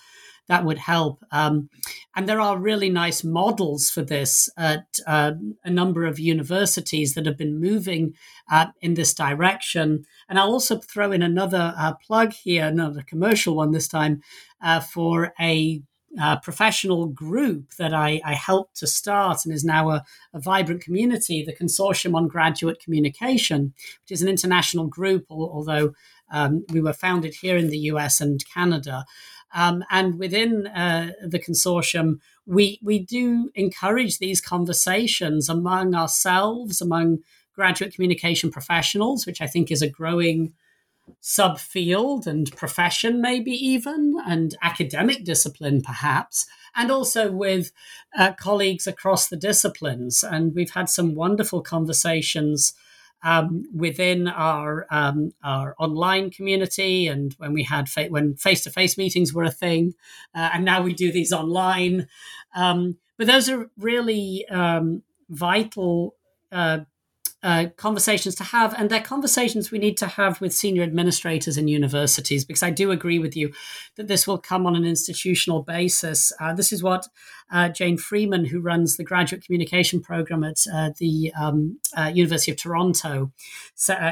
That 0.48 0.64
would 0.64 0.78
help. 0.78 1.24
Um, 1.32 1.70
and 2.14 2.28
there 2.28 2.40
are 2.40 2.58
really 2.58 2.88
nice 2.88 3.24
models 3.24 3.90
for 3.90 4.02
this 4.02 4.48
at 4.56 4.86
uh, 5.06 5.32
a 5.64 5.70
number 5.70 6.04
of 6.04 6.20
universities 6.20 7.14
that 7.14 7.26
have 7.26 7.36
been 7.36 7.60
moving 7.60 8.12
uh, 8.50 8.66
in 8.80 8.94
this 8.94 9.12
direction. 9.12 10.04
And 10.28 10.38
I'll 10.38 10.52
also 10.52 10.78
throw 10.78 11.10
in 11.10 11.22
another 11.22 11.74
uh, 11.76 11.94
plug 12.06 12.32
here, 12.32 12.64
another 12.66 13.02
commercial 13.04 13.56
one 13.56 13.72
this 13.72 13.88
time, 13.88 14.20
uh, 14.62 14.80
for 14.80 15.32
a 15.40 15.82
uh, 16.20 16.38
professional 16.40 17.06
group 17.06 17.74
that 17.74 17.92
I, 17.92 18.20
I, 18.24 18.34
helped 18.34 18.76
to 18.76 18.86
start 18.86 19.44
and 19.44 19.52
is 19.52 19.64
now 19.64 19.90
a, 19.90 20.04
a, 20.32 20.40
vibrant 20.40 20.82
community, 20.82 21.44
the 21.44 21.54
Consortium 21.54 22.16
on 22.16 22.26
Graduate 22.28 22.80
Communication, 22.80 23.74
which 24.02 24.12
is 24.12 24.22
an 24.22 24.28
international 24.28 24.86
group, 24.86 25.26
although 25.28 25.92
um, 26.30 26.64
we 26.70 26.80
were 26.80 26.92
founded 26.92 27.34
here 27.34 27.56
in 27.56 27.68
the 27.68 27.78
US 27.78 28.20
and 28.20 28.42
Canada. 28.52 29.04
Um, 29.54 29.84
and 29.90 30.18
within 30.18 30.66
uh, 30.66 31.12
the 31.24 31.38
consortium, 31.38 32.20
we, 32.46 32.78
we 32.82 32.98
do 32.98 33.50
encourage 33.54 34.18
these 34.18 34.40
conversations 34.40 35.48
among 35.48 35.94
ourselves, 35.94 36.80
among 36.80 37.18
graduate 37.54 37.94
communication 37.94 38.50
professionals, 38.50 39.26
which 39.26 39.40
I 39.40 39.46
think 39.46 39.70
is 39.70 39.82
a 39.82 39.88
growing 39.88 40.52
subfield 41.22 42.26
and 42.26 42.54
profession, 42.56 43.20
maybe 43.20 43.52
even, 43.52 44.16
and 44.26 44.56
academic 44.62 45.24
discipline, 45.24 45.80
perhaps, 45.82 46.46
and 46.74 46.90
also 46.90 47.30
with 47.30 47.72
uh, 48.18 48.32
colleagues 48.32 48.86
across 48.86 49.28
the 49.28 49.36
disciplines. 49.36 50.22
And 50.22 50.54
we've 50.54 50.70
had 50.70 50.88
some 50.88 51.14
wonderful 51.14 51.62
conversations. 51.62 52.74
Um, 53.22 53.64
within 53.74 54.28
our 54.28 54.86
um, 54.90 55.32
our 55.42 55.74
online 55.78 56.30
community, 56.30 57.08
and 57.08 57.34
when 57.38 57.54
we 57.54 57.62
had 57.62 57.88
fa- 57.88 58.08
when 58.10 58.34
face 58.36 58.62
to 58.64 58.70
face 58.70 58.98
meetings 58.98 59.32
were 59.32 59.42
a 59.42 59.50
thing, 59.50 59.94
uh, 60.34 60.50
and 60.52 60.66
now 60.66 60.82
we 60.82 60.92
do 60.92 61.10
these 61.10 61.32
online. 61.32 62.08
Um, 62.54 62.98
but 63.16 63.26
those 63.26 63.48
are 63.48 63.70
really 63.78 64.46
um, 64.48 65.02
vital 65.30 66.14
uh, 66.52 66.80
uh, 67.46 67.66
conversations 67.76 68.34
to 68.34 68.42
have, 68.42 68.74
and 68.76 68.90
they're 68.90 69.00
conversations 69.00 69.70
we 69.70 69.78
need 69.78 69.96
to 69.96 70.08
have 70.08 70.40
with 70.40 70.52
senior 70.52 70.82
administrators 70.82 71.56
in 71.56 71.68
universities. 71.68 72.44
Because 72.44 72.64
I 72.64 72.70
do 72.70 72.90
agree 72.90 73.20
with 73.20 73.36
you 73.36 73.52
that 73.94 74.08
this 74.08 74.26
will 74.26 74.38
come 74.38 74.66
on 74.66 74.74
an 74.74 74.84
institutional 74.84 75.62
basis. 75.62 76.32
Uh, 76.40 76.54
this 76.54 76.72
is 76.72 76.82
what 76.82 77.06
uh, 77.52 77.68
Jane 77.68 77.98
Freeman, 77.98 78.46
who 78.46 78.58
runs 78.58 78.96
the 78.96 79.04
graduate 79.04 79.44
communication 79.44 80.00
program 80.00 80.42
at 80.42 80.64
uh, 80.74 80.90
the 80.98 81.32
um, 81.40 81.78
uh, 81.96 82.10
University 82.12 82.50
of 82.50 82.56
Toronto, 82.56 83.30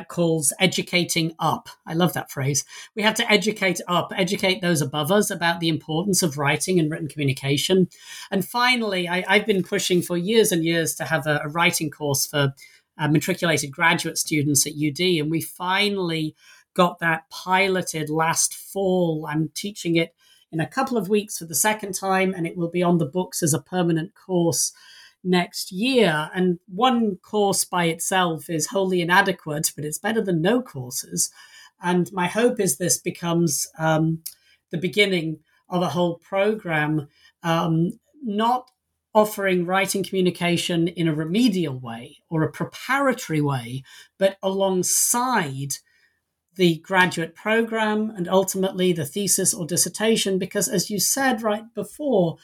calls 0.06 0.52
educating 0.61 1.35
up. 1.40 1.69
I 1.85 1.94
love 1.94 2.12
that 2.12 2.31
phrase. 2.31 2.65
We 2.94 3.02
have 3.02 3.16
to 3.16 3.28
educate 3.28 3.81
up, 3.89 4.12
educate 4.16 4.62
those 4.62 4.81
above 4.81 5.11
us 5.11 5.28
about 5.28 5.59
the 5.59 5.69
importance 5.69 6.23
of 6.23 6.39
writing 6.39 6.78
and 6.78 6.89
written 6.89 7.09
communication. 7.09 7.89
And 8.31 8.47
finally, 8.47 9.09
I, 9.09 9.24
have 9.39 9.47
been 9.47 9.65
pushing 9.65 10.02
for 10.02 10.16
years 10.16 10.52
and 10.52 10.65
years 10.65 10.94
to 10.94 11.05
have 11.05 11.27
a, 11.27 11.40
a 11.43 11.48
writing 11.48 11.90
course 11.90 12.27
for 12.27 12.55
uh, 12.99 13.09
matriculated 13.09 13.73
graduate 13.73 14.19
students 14.19 14.66
at 14.66 14.75
UD. 14.75 15.01
And 15.01 15.31
we 15.31 15.41
finally 15.41 16.35
got 16.75 16.99
that 16.99 17.29
piloted 17.31 18.11
last 18.11 18.55
fall. 18.55 19.27
I'm 19.29 19.51
teaching 19.55 19.97
it 19.97 20.15
in 20.53 20.61
a 20.61 20.66
couple 20.66 20.97
of 20.97 21.09
weeks 21.09 21.39
for 21.39 21.47
the 21.47 21.55
second 21.55 21.95
time, 21.95 22.33
and 22.35 22.47
it 22.47 22.57
will 22.57 22.71
be 22.71 22.83
on 22.83 22.99
the 22.99 23.07
books 23.07 23.43
as 23.43 23.55
a 23.55 23.61
permanent 23.61 24.15
course 24.15 24.73
next 25.25 25.73
year. 25.73 26.31
And 26.35 26.59
one 26.66 27.16
course 27.16 27.65
by 27.65 27.87
itself 27.87 28.49
is 28.51 28.69
wholly 28.69 29.01
inadequate, 29.01 29.73
but 29.75 29.85
it's 29.85 29.99
better 29.99 30.21
than 30.21 30.43
no 30.43 30.62
courses. 30.62 31.31
And 31.83 32.12
my 32.12 32.27
hope 32.27 32.61
is 32.61 32.77
this 32.77 32.99
becomes 32.99 33.66
um, 33.79 34.23
the 34.71 34.79
beginning 34.79 35.41
of 35.69 35.83
a 35.83 35.89
whole 35.89 36.19
program, 36.19 37.09
um, 37.43 37.99
not 38.23 38.71
offering 39.15 39.65
writing 39.65 40.03
communication 40.03 40.89
in 40.89 41.07
a 41.07 41.15
remedial 41.15 41.78
way 41.78 42.19
or 42.28 42.43
a 42.43 42.51
preparatory 42.51 43.41
way, 43.41 43.82
but 44.19 44.36
alongside 44.43 45.74
the 46.57 46.78
graduate 46.78 47.35
program 47.35 48.11
and 48.11 48.28
ultimately 48.28 48.93
the 48.93 49.05
thesis 49.05 49.53
or 49.53 49.66
dissertation 49.66 50.39
because 50.39 50.69
as 50.69 50.89
you 50.89 51.01
said 51.01 51.43
right 51.43 51.65
before 51.74 52.36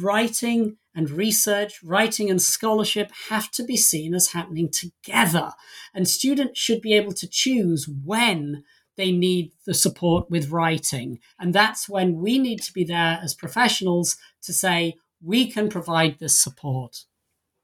writing 0.00 0.76
and 0.94 1.10
research, 1.10 1.82
writing 1.82 2.30
and 2.30 2.42
scholarship 2.42 3.10
have 3.28 3.50
to 3.52 3.64
be 3.64 3.76
seen 3.76 4.14
as 4.14 4.32
happening 4.32 4.68
together. 4.68 5.52
And 5.94 6.08
students 6.08 6.58
should 6.58 6.80
be 6.80 6.92
able 6.94 7.12
to 7.12 7.28
choose 7.28 7.88
when 7.88 8.64
they 8.96 9.12
need 9.12 9.52
the 9.64 9.74
support 9.74 10.28
with 10.28 10.50
writing. 10.50 11.20
And 11.38 11.54
that's 11.54 11.88
when 11.88 12.16
we 12.16 12.38
need 12.38 12.60
to 12.62 12.72
be 12.72 12.84
there 12.84 13.20
as 13.22 13.32
professionals 13.32 14.16
to 14.42 14.52
say, 14.52 14.96
we 15.22 15.50
can 15.50 15.68
provide 15.68 16.18
this 16.18 16.40
support. 16.40 17.04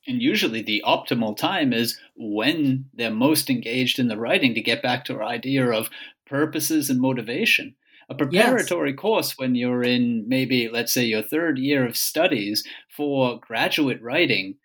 And 0.07 0.21
usually 0.21 0.63
the 0.63 0.83
optimal 0.87 1.37
time 1.37 1.73
is 1.73 1.99
when 2.15 2.87
they're 2.93 3.11
most 3.11 3.49
engaged 3.49 3.99
in 3.99 4.09
the 4.09 4.19
writing 4.19 4.55
to 4.55 4.61
get 4.61 4.83
back 4.83 5.05
to 5.07 5.15
our 5.15 5.23
idea 5.23 5.71
of 5.71 5.89
purposes 6.27 6.91
and 6.91 7.01
motivation 7.01 7.75
a 8.09 8.15
preparatory 8.15 8.91
yes. 8.91 8.99
course 8.99 9.39
when 9.39 9.55
you're 9.55 9.83
in 9.83 10.29
maybe 10.29 10.69
let's 10.69 10.93
say 10.93 11.05
your 11.05 11.23
third 11.23 11.59
year 11.59 11.87
of 11.87 11.97
studies 11.97 12.65
for 12.89 13.39
graduate 13.41 14.03
writing 14.03 14.57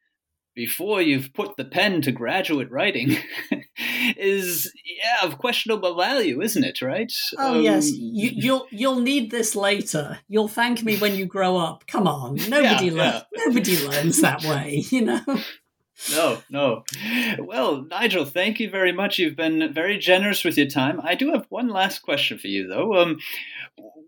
before 0.56 1.02
you've 1.02 1.34
put 1.34 1.56
the 1.56 1.66
pen 1.66 2.02
to 2.02 2.12
graduate 2.12 2.72
writing 2.72 3.18
is 4.18 4.72
yeah 4.86 5.26
of 5.26 5.38
questionable 5.38 5.96
value 5.96 6.42
isn't 6.42 6.64
it 6.64 6.82
right 6.82 7.12
oh 7.38 7.56
um, 7.56 7.62
yes 7.62 7.92
you, 7.92 8.32
will 8.32 8.42
you'll, 8.42 8.68
you'll 8.72 9.00
need 9.00 9.32
this 9.32 9.56
later 9.56 10.20
you'll 10.28 10.48
thank 10.48 10.84
me 10.84 10.98
when 10.98 11.16
you 11.16 11.26
grow 11.26 11.58
up 11.58 11.86
come 11.88 12.08
on 12.08 12.36
nobody 12.50 12.88
yeah, 12.88 12.94
learns 12.94 13.24
yeah. 13.34 13.46
nobody 13.46 13.88
learns 13.88 14.22
that 14.22 14.44
way 14.44 14.84
you 14.90 15.02
know 15.02 15.22
no, 16.12 16.42
no. 16.50 16.84
Well, 17.40 17.84
Nigel, 17.90 18.24
thank 18.24 18.60
you 18.62 18.70
very 18.70 18.94
much. 18.94 19.20
You've 19.20 19.36
been 19.36 19.74
very 19.74 19.98
generous 19.98 20.46
with 20.46 20.58
your 20.58 20.68
time. 20.68 21.02
I 21.04 21.14
do 21.14 21.34
have 21.34 21.46
one 21.50 21.68
last 21.68 22.00
question 22.00 22.38
for 22.38 22.48
you, 22.48 22.68
though. 22.68 22.96
Um, 22.96 23.20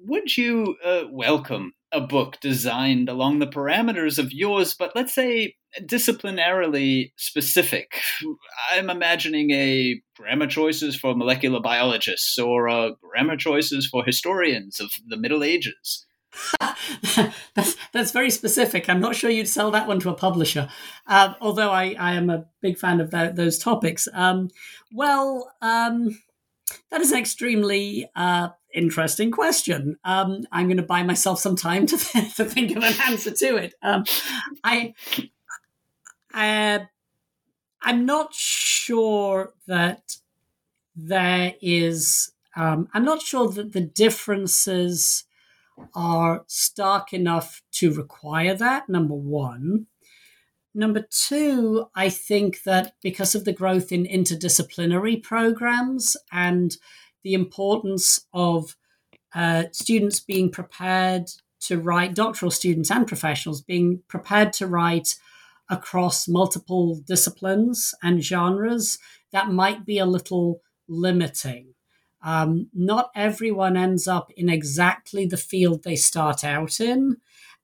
would 0.06 0.38
you 0.38 0.77
uh, 0.85 1.03
welcome 1.10 1.73
a 1.91 2.02
book 2.02 2.38
designed 2.39 3.10
along 3.10 3.39
the 3.39 3.48
parameters 3.48 4.18
of 4.18 4.31
yours, 4.31 4.73
but 4.73 4.93
let's 4.95 5.14
say 5.14 5.56
disciplinarily 5.80 7.11
specific? 7.15 7.99
I'm 8.73 8.89
imagining 8.89 9.52
a 9.52 10.02
grammar 10.15 10.48
choices 10.48 10.95
for 10.95 11.15
molecular 11.15 11.60
biologists 11.60 12.38
or 12.38 12.68
a 12.68 12.91
grammar 13.02 13.38
choices 13.38 13.88
for 13.88 14.03
historians 14.03 14.80
of 14.80 14.91
the 15.07 15.18
Middle 15.18 15.43
Ages. 15.43 16.06
that's 17.56 17.76
that's 17.91 18.11
very 18.11 18.30
specific. 18.30 18.89
I'm 18.89 19.02
not 19.02 19.15
sure 19.15 19.30
you'd 19.30 19.49
sell 19.49 19.69
that 19.72 19.88
one 19.88 19.99
to 19.99 20.10
a 20.10 20.14
publisher, 20.14 20.69
um, 21.07 21.35
although 21.41 21.72
I, 21.72 21.95
I 21.99 22.14
am 22.14 22.30
a 22.30 22.45
big 22.61 22.77
fan 22.77 23.02
of 23.02 23.11
that, 23.11 23.35
those 23.35 23.57
topics. 23.57 24.07
Um, 24.14 24.49
well, 24.93 25.52
um, 25.61 26.18
that 26.89 27.02
is 27.02 27.11
an 27.11 27.19
extremely 27.19 28.10
uh, 28.15 28.49
interesting 28.73 29.31
question. 29.31 29.98
Um, 30.03 30.45
I'm 30.52 30.68
going 30.68 30.77
to 30.77 30.84
buy 30.84 31.03
myself 31.03 31.39
some 31.39 31.56
time 31.56 31.85
to, 31.88 31.98
to 32.35 32.45
think 32.45 32.76
of 32.76 32.84
an 32.84 32.93
answer 33.07 33.31
to 33.31 33.56
it. 33.57 33.73
Um, 33.81 34.06
I, 34.64 34.93
I, 36.34 36.88
I'm 37.82 38.06
not 38.06 38.34
sure 38.34 39.53
that 39.68 40.18
there 40.95 41.56
is. 41.62 42.32
Um, 42.56 42.90
I'm 42.94 43.06
not 43.06 43.22
sure 43.22 43.49
that 43.49 43.74
the 43.74 43.82
differences 43.82 45.24
are 45.95 46.44
stark 46.48 47.14
enough 47.14 47.62
to 47.72 47.94
require 47.94 48.56
that, 48.56 48.90
number 48.90 49.16
one. 49.16 49.88
Number 50.74 51.06
two, 51.10 51.88
I 51.95 52.10
think 52.10 52.64
that 52.64 52.94
because 53.02 53.36
of 53.36 53.44
the 53.45 53.53
growth 53.53 53.91
in 53.91 54.06
interdisciplinary 54.06 55.22
programs 55.22 56.16
and 56.32 56.78
the 57.24 57.34
importance 57.34 58.26
of 58.34 58.78
uh, 59.34 59.66
students 59.72 60.20
being 60.20 60.49
prepared 60.49 61.30
to 61.62 61.78
write, 61.78 62.14
doctoral 62.14 62.52
students 62.52 62.90
and 62.90 63.08
professionals 63.08 63.62
being 63.62 64.02
prepared 64.08 64.53
to 64.53 64.68
write 64.68 65.16
across 65.72 66.27
multiple 66.27 67.02
disciplines 67.07 67.95
and 68.03 68.23
genres, 68.23 68.99
that 69.31 69.49
might 69.49 69.85
be 69.85 69.98
a 69.98 70.06
little 70.06 70.61
limiting. 70.88 71.73
Um, 72.22 72.69
not 72.73 73.10
everyone 73.15 73.76
ends 73.76 74.07
up 74.07 74.31
in 74.38 74.49
exactly 74.49 75.26
the 75.26 75.38
field 75.38 75.84
they 75.84 75.95
start 75.95 76.43
out 76.43 76.80
in. 76.80 77.18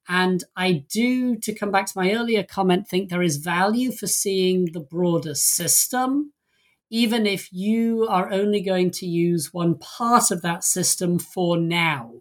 And 0.08 0.44
I 0.56 0.86
do, 0.90 1.36
to 1.36 1.54
come 1.54 1.70
back 1.70 1.86
to 1.88 1.98
my 1.98 2.14
earlier 2.14 2.44
comment, 2.44 2.88
think 2.88 3.10
there 3.10 3.22
is 3.22 3.38
value 3.38 3.92
for 3.92 4.08
seeing 4.08 4.70
the 4.72 4.80
broader 4.80 5.36
system, 5.36 6.32
even 6.90 7.28
if 7.28 7.52
you 7.52 8.08
are 8.10 8.32
only 8.32 8.62
going 8.62 8.90
to 8.92 9.06
use 9.06 9.54
one 9.54 9.78
part 9.78 10.32
of 10.32 10.42
that 10.44 10.64
system 10.64 11.20
for 11.20 11.58
now, 11.58 12.14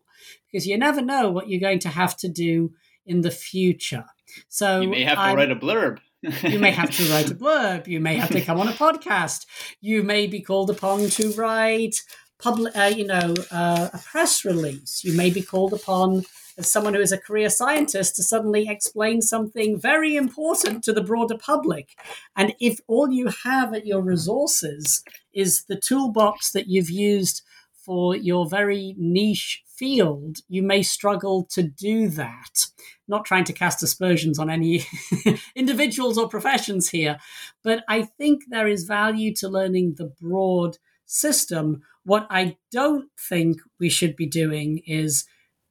because 0.45 0.67
you 0.67 0.77
never 0.77 1.01
know 1.01 1.31
what 1.31 1.49
you're 1.49 1.61
going 1.61 1.79
to 1.79 1.89
have 1.89 2.17
to 2.17 2.29
do 2.29 2.73
in 3.07 3.23
the 3.23 3.31
future. 3.31 4.05
So 4.49 4.81
you 4.81 4.89
may 4.89 5.05
have 5.05 5.17
to 5.17 5.23
I'm, 5.23 5.37
write 5.37 5.51
a 5.51 5.57
blurb. 5.57 5.99
you 6.43 6.59
may 6.59 6.73
have 6.73 6.91
to 6.91 7.05
write 7.11 7.31
a 7.31 7.35
blurb. 7.43 7.87
You 7.87 8.01
may 8.01 8.17
have 8.17 8.31
to 8.31 8.41
come 8.41 8.61
on 8.61 8.69
a 8.69 8.73
podcast. 8.73 9.47
You 9.81 10.03
may 10.03 10.27
be 10.27 10.41
called 10.41 10.71
upon 10.71 11.09
to 11.11 11.33
write 11.33 12.03
public, 12.39 12.77
uh, 12.77 12.93
you 12.95 13.07
know, 13.07 13.35
uh, 13.51 13.89
a 13.93 13.99
press 13.99 14.45
release. 14.45 15.03
You 15.05 15.17
may 15.17 15.31
be 15.31 15.43
called 15.43 15.73
upon 15.73 16.25
as 16.59 16.71
someone 16.71 16.95
who 16.95 17.01
is 17.01 17.13
a 17.13 17.19
career 17.19 17.51
scientist 17.51 18.17
to 18.17 18.23
suddenly 18.23 18.69
explain 18.69 19.21
something 19.21 19.79
very 19.79 20.17
important 20.17 20.83
to 20.85 20.93
the 20.93 21.03
broader 21.03 21.37
public. 21.37 21.91
And 22.35 22.55
if 22.61 22.81
all 22.87 23.11
you 23.11 23.29
have 23.45 23.75
at 23.75 23.87
your 23.87 24.01
resources 24.01 25.03
is 25.35 25.65
the 25.65 25.79
toolbox 25.79 26.53
that 26.53 26.67
you've 26.67 26.91
used 26.91 27.43
for 27.85 28.17
your 28.17 28.49
very 28.49 28.95
niche 28.99 29.63
field, 29.77 30.39
you 30.49 30.63
may 30.63 30.83
struggle 30.83 31.45
to 31.51 31.63
do 31.63 32.09
that. 32.09 32.67
Not 33.09 33.25
trying 33.25 33.45
to 33.45 33.53
cast 33.53 33.83
aspersions 33.83 34.39
on 34.39 34.51
any 34.51 34.85
individuals 35.55 36.19
or 36.19 36.29
professions 36.29 36.89
here, 36.91 37.19
but 37.63 37.85
I 37.89 38.03
think 38.03 38.45
there 38.49 38.69
is 38.69 38.85
value 38.85 39.35
to 39.37 39.49
learning 39.49 39.95
the 39.95 40.13
broad 40.21 40.79
system. 41.05 41.83
What 42.05 42.27
I 42.31 42.57
don't 42.73 43.11
think 43.19 43.61
we 43.79 43.89
should 43.89 44.17
be 44.17 44.27
doing 44.27 44.83
is 44.87 45.27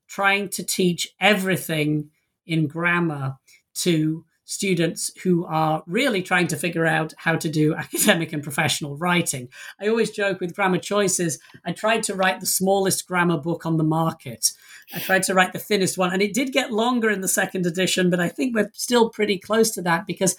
trying 0.07 0.49
to 0.49 0.63
teach 0.63 1.13
everything 1.19 2.09
in 2.45 2.67
grammar 2.67 3.37
to 3.75 4.25
students 4.45 5.11
who 5.23 5.45
are 5.45 5.83
really 5.87 6.21
trying 6.21 6.47
to 6.47 6.55
figure 6.55 6.85
out 6.85 7.13
how 7.17 7.35
to 7.35 7.49
do 7.49 7.75
academic 7.75 8.31
and 8.31 8.43
professional 8.43 8.95
writing. 8.95 9.49
I 9.81 9.87
always 9.87 10.11
joke 10.11 10.39
with 10.39 10.55
grammar 10.55 10.77
choices, 10.77 11.39
I 11.65 11.73
tried 11.73 12.03
to 12.03 12.15
write 12.15 12.39
the 12.39 12.45
smallest 12.45 13.07
grammar 13.07 13.37
book 13.37 13.65
on 13.65 13.77
the 13.77 13.83
market. 13.83 14.51
I 14.93 14.99
tried 14.99 15.23
to 15.23 15.33
write 15.33 15.51
the 15.51 15.59
thinnest 15.59 15.97
one, 15.97 16.13
and 16.13 16.21
it 16.21 16.33
did 16.33 16.53
get 16.53 16.71
longer 16.71 17.09
in 17.09 17.21
the 17.21 17.27
second 17.27 17.65
edition, 17.65 18.09
but 18.09 18.19
I 18.19 18.29
think 18.29 18.55
we're 18.55 18.69
still 18.73 19.09
pretty 19.09 19.39
close 19.39 19.71
to 19.71 19.81
that 19.81 20.05
because 20.05 20.35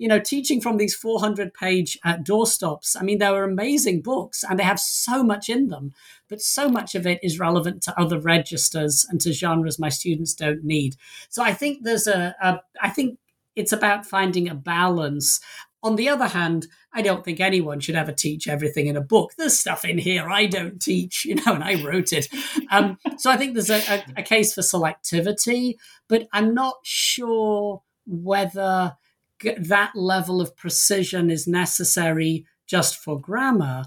you 0.00 0.08
know, 0.08 0.18
teaching 0.18 0.62
from 0.62 0.78
these 0.78 0.94
400 0.94 1.52
page 1.52 1.98
uh, 2.06 2.16
doorstops, 2.16 2.96
I 2.98 3.02
mean, 3.02 3.18
they 3.18 3.30
were 3.30 3.44
amazing 3.44 4.00
books 4.00 4.42
and 4.42 4.58
they 4.58 4.64
have 4.64 4.80
so 4.80 5.22
much 5.22 5.50
in 5.50 5.68
them, 5.68 5.92
but 6.26 6.40
so 6.40 6.70
much 6.70 6.94
of 6.94 7.06
it 7.06 7.20
is 7.22 7.38
relevant 7.38 7.82
to 7.82 8.00
other 8.00 8.18
registers 8.18 9.06
and 9.10 9.20
to 9.20 9.34
genres 9.34 9.78
my 9.78 9.90
students 9.90 10.32
don't 10.32 10.64
need. 10.64 10.96
So 11.28 11.42
I 11.42 11.52
think 11.52 11.84
there's 11.84 12.06
a, 12.06 12.34
a 12.40 12.62
I 12.80 12.88
think 12.88 13.18
it's 13.56 13.72
about 13.72 14.06
finding 14.06 14.48
a 14.48 14.54
balance. 14.54 15.40
On 15.82 15.96
the 15.96 16.08
other 16.08 16.28
hand, 16.28 16.66
I 16.92 17.02
don't 17.02 17.24
think 17.24 17.40
anyone 17.40 17.80
should 17.80 17.94
ever 17.94 18.12
teach 18.12 18.48
everything 18.48 18.86
in 18.86 18.96
a 18.96 19.00
book. 19.00 19.32
There's 19.36 19.58
stuff 19.58 19.84
in 19.84 19.98
here 19.98 20.28
I 20.28 20.46
don't 20.46 20.80
teach, 20.80 21.24
you 21.26 21.36
know, 21.36 21.54
and 21.54 21.64
I 21.64 21.82
wrote 21.82 22.12
it. 22.12 22.28
Um, 22.70 22.98
so 23.16 23.30
I 23.30 23.36
think 23.36 23.54
there's 23.54 23.70
a, 23.70 23.80
a, 23.88 24.04
a 24.18 24.22
case 24.22 24.54
for 24.54 24.60
selectivity, 24.62 25.76
but 26.08 26.28
I'm 26.32 26.54
not 26.54 26.76
sure 26.82 27.82
whether 28.06 28.96
that 29.42 29.92
level 29.94 30.40
of 30.40 30.56
precision 30.56 31.30
is 31.30 31.46
necessary 31.46 32.44
just 32.66 32.96
for 32.96 33.18
grammar. 33.18 33.84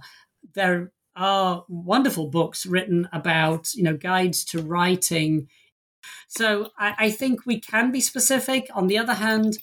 There 0.54 0.92
are 1.16 1.64
wonderful 1.68 2.28
books 2.28 2.66
written 2.66 3.08
about, 3.14 3.74
you 3.76 3.84
know, 3.84 3.96
guides 3.96 4.44
to 4.46 4.62
writing. 4.62 5.48
So 6.28 6.70
I, 6.78 6.96
I 6.98 7.12
think 7.12 7.46
we 7.46 7.60
can 7.60 7.92
be 7.92 8.02
specific. 8.02 8.68
On 8.74 8.88
the 8.88 8.98
other 8.98 9.16
hand, 9.16 9.58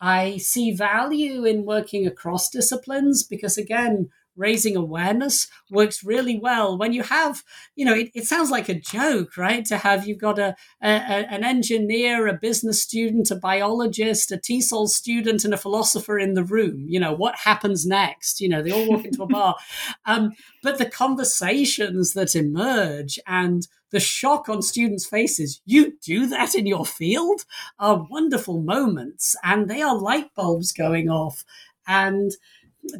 I 0.00 0.38
see 0.38 0.72
value 0.72 1.44
in 1.44 1.64
working 1.64 2.06
across 2.06 2.50
disciplines 2.50 3.22
because, 3.22 3.56
again, 3.56 4.10
raising 4.36 4.76
awareness 4.76 5.48
works 5.70 6.04
really 6.04 6.38
well. 6.38 6.78
When 6.78 6.92
you 6.92 7.02
have 7.02 7.42
you 7.74 7.84
know 7.84 7.94
it, 7.94 8.10
it 8.14 8.24
sounds 8.24 8.50
like 8.50 8.68
a 8.68 8.80
joke 8.80 9.36
right? 9.36 9.64
To 9.66 9.78
have 9.78 10.06
you've 10.06 10.18
got 10.18 10.38
a, 10.38 10.54
a, 10.82 10.86
an 10.86 11.44
engineer 11.44 12.26
a 12.26 12.34
business 12.34 12.82
student 12.82 13.30
a 13.30 13.36
biologist 13.36 14.32
a 14.32 14.36
TESOL 14.36 14.88
student 14.88 15.44
and 15.44 15.54
a 15.54 15.58
philosopher 15.58 16.18
in 16.18 16.34
the 16.34 16.44
room. 16.44 16.86
You 16.88 17.00
know 17.00 17.14
what 17.14 17.36
happens 17.36 17.86
next? 17.86 18.40
You 18.40 18.48
know 18.48 18.62
they 18.62 18.72
all 18.72 18.88
walk 18.88 19.04
into 19.04 19.22
a 19.22 19.26
bar. 19.26 19.56
Um, 20.04 20.32
but 20.62 20.78
the 20.78 20.88
conversations 20.88 22.12
that 22.14 22.34
emerge 22.34 23.18
and 23.26 23.66
the 23.92 24.00
shock 24.00 24.48
on 24.48 24.62
students' 24.62 25.06
faces, 25.06 25.60
you 25.64 25.92
do 26.02 26.26
that 26.26 26.54
in 26.54 26.66
your 26.66 26.84
field, 26.84 27.44
are 27.78 28.06
wonderful 28.10 28.60
moments. 28.60 29.36
And 29.44 29.68
they 29.68 29.82
are 29.82 29.96
light 29.96 30.34
bulbs 30.34 30.72
going 30.72 31.08
off. 31.08 31.44
And 31.86 32.32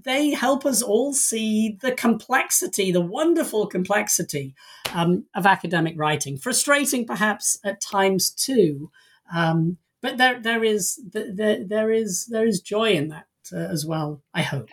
they 0.04 0.30
help 0.30 0.64
us 0.64 0.82
all 0.82 1.12
see 1.12 1.78
the 1.80 1.92
complexity, 1.92 2.92
the 2.92 3.00
wonderful 3.00 3.66
complexity 3.66 4.54
um, 4.94 5.24
of 5.34 5.46
academic 5.46 5.94
writing. 5.96 6.36
Frustrating, 6.36 7.06
perhaps 7.06 7.58
at 7.64 7.80
times 7.80 8.30
too, 8.30 8.90
um, 9.34 9.78
but 10.00 10.18
there 10.18 10.40
there 10.40 10.64
is 10.64 11.00
there, 11.12 11.64
there 11.64 11.90
is 11.90 12.26
there 12.26 12.46
is 12.46 12.60
joy 12.60 12.92
in 12.92 13.08
that 13.08 13.26
uh, 13.52 13.56
as 13.56 13.84
well. 13.86 14.22
I 14.34 14.42
hope 14.42 14.68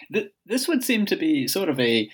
this 0.45 0.67
would 0.67 0.83
seem 0.83 1.05
to 1.07 1.15
be 1.15 1.47
sort 1.47 1.69
of 1.69 1.79
a 1.79 2.09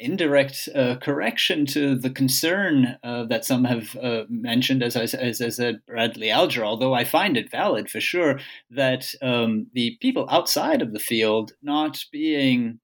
indirect 0.00 0.68
uh, 0.74 0.96
correction 0.96 1.66
to 1.66 1.96
the 1.96 2.10
concern 2.10 2.98
uh, 3.02 3.24
that 3.24 3.44
some 3.44 3.64
have 3.64 3.96
uh, 3.96 4.24
mentioned, 4.28 4.82
as 4.82 4.96
I, 4.96 5.02
as 5.16 5.40
I 5.40 5.48
said, 5.48 5.80
Bradley 5.86 6.30
Alger, 6.30 6.64
although 6.64 6.94
I 6.94 7.04
find 7.04 7.36
it 7.36 7.50
valid 7.50 7.90
for 7.90 8.00
sure 8.00 8.40
that 8.70 9.14
um, 9.22 9.66
the 9.74 9.96
people 10.00 10.26
outside 10.30 10.82
of 10.82 10.92
the 10.92 10.98
field 10.98 11.52
not 11.62 12.04
being, 12.12 12.80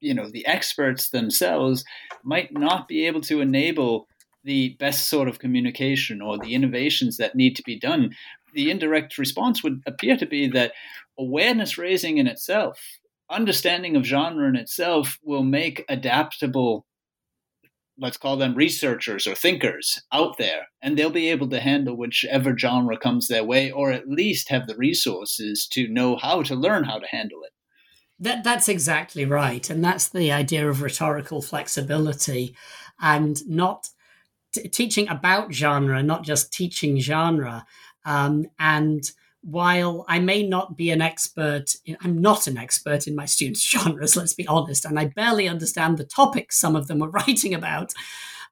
you 0.00 0.14
know, 0.14 0.28
the 0.28 0.46
experts 0.46 1.10
themselves 1.10 1.84
might 2.24 2.52
not 2.52 2.88
be 2.88 3.06
able 3.06 3.20
to 3.22 3.40
enable 3.40 4.06
the 4.44 4.76
best 4.78 5.08
sort 5.08 5.28
of 5.28 5.38
communication 5.38 6.22
or 6.22 6.38
the 6.38 6.54
innovations 6.54 7.16
that 7.16 7.34
need 7.34 7.56
to 7.56 7.62
be 7.62 7.78
done. 7.78 8.10
The 8.54 8.70
indirect 8.70 9.18
response 9.18 9.62
would 9.62 9.82
appear 9.86 10.16
to 10.16 10.26
be 10.26 10.48
that 10.48 10.72
awareness 11.18 11.76
raising 11.76 12.18
in 12.18 12.26
itself 12.26 12.80
understanding 13.30 13.96
of 13.96 14.04
genre 14.04 14.48
in 14.48 14.56
itself 14.56 15.18
will 15.22 15.44
make 15.44 15.84
adaptable 15.88 16.86
let's 18.00 18.16
call 18.16 18.36
them 18.36 18.54
researchers 18.54 19.26
or 19.26 19.34
thinkers 19.34 20.00
out 20.12 20.38
there 20.38 20.68
and 20.82 20.96
they'll 20.96 21.10
be 21.10 21.28
able 21.28 21.48
to 21.48 21.60
handle 21.60 21.96
whichever 21.96 22.56
genre 22.56 22.96
comes 22.96 23.26
their 23.28 23.44
way 23.44 23.70
or 23.70 23.90
at 23.90 24.08
least 24.08 24.50
have 24.50 24.66
the 24.66 24.76
resources 24.76 25.66
to 25.66 25.88
know 25.88 26.16
how 26.16 26.42
to 26.42 26.54
learn 26.54 26.84
how 26.84 26.98
to 26.98 27.06
handle 27.08 27.42
it. 27.42 27.52
That 28.20 28.44
that's 28.44 28.68
exactly 28.68 29.24
right 29.24 29.68
and 29.68 29.84
that's 29.84 30.08
the 30.08 30.32
idea 30.32 30.68
of 30.68 30.82
rhetorical 30.82 31.42
flexibility 31.42 32.56
and 33.00 33.40
not 33.48 33.88
t- 34.52 34.68
teaching 34.68 35.08
about 35.08 35.52
genre 35.52 36.02
not 36.02 36.24
just 36.24 36.52
teaching 36.52 36.98
genre 37.00 37.64
um, 38.04 38.46
and 38.58 39.10
while 39.50 40.04
I 40.08 40.18
may 40.18 40.46
not 40.46 40.76
be 40.76 40.90
an 40.90 41.00
expert, 41.00 41.74
in, 41.86 41.96
I'm 42.02 42.20
not 42.20 42.46
an 42.46 42.58
expert 42.58 43.06
in 43.06 43.16
my 43.16 43.24
students' 43.24 43.66
genres, 43.70 44.14
let's 44.14 44.34
be 44.34 44.46
honest, 44.46 44.84
and 44.84 44.98
I 44.98 45.06
barely 45.06 45.48
understand 45.48 45.96
the 45.96 46.04
topics 46.04 46.58
some 46.58 46.76
of 46.76 46.86
them 46.86 47.02
are 47.02 47.10
writing 47.10 47.54
about. 47.54 47.94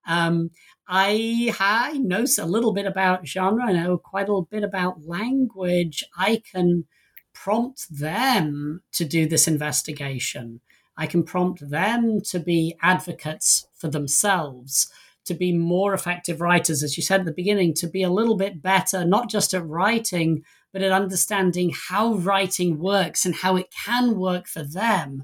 Um, 0.06 0.50
I, 0.88 1.54
I 1.60 1.98
know 1.98 2.24
a 2.38 2.46
little 2.46 2.72
bit 2.72 2.86
about 2.86 3.26
genre, 3.26 3.66
I 3.66 3.72
know 3.72 3.98
quite 3.98 4.28
a 4.28 4.32
little 4.32 4.48
bit 4.50 4.62
about 4.62 5.04
language. 5.04 6.02
I 6.16 6.42
can 6.50 6.86
prompt 7.34 7.86
them 7.90 8.82
to 8.92 9.04
do 9.04 9.26
this 9.26 9.46
investigation. 9.46 10.60
I 10.96 11.06
can 11.06 11.24
prompt 11.24 11.68
them 11.68 12.22
to 12.30 12.38
be 12.38 12.74
advocates 12.80 13.66
for 13.74 13.88
themselves 13.88 14.90
to 15.26 15.34
be 15.34 15.52
more 15.52 15.92
effective 15.92 16.40
writers, 16.40 16.82
as 16.82 16.96
you 16.96 17.02
said 17.02 17.20
at 17.20 17.26
the 17.26 17.32
beginning, 17.32 17.74
to 17.74 17.88
be 17.88 18.02
a 18.02 18.10
little 18.10 18.36
bit 18.36 18.62
better, 18.62 19.04
not 19.04 19.28
just 19.28 19.52
at 19.52 19.66
writing, 19.66 20.44
but 20.72 20.82
at 20.82 20.92
understanding 20.92 21.72
how 21.88 22.14
writing 22.14 22.78
works 22.78 23.24
and 23.24 23.36
how 23.36 23.56
it 23.56 23.70
can 23.70 24.18
work 24.18 24.46
for 24.46 24.62
them. 24.62 25.22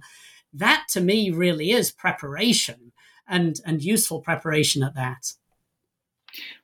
That 0.53 0.87
to 0.91 1.01
me 1.01 1.31
really 1.31 1.71
is 1.71 1.91
preparation 1.91 2.93
and, 3.27 3.61
and 3.65 3.83
useful 3.83 4.21
preparation 4.21 4.83
at 4.83 4.95
that. 4.95 5.33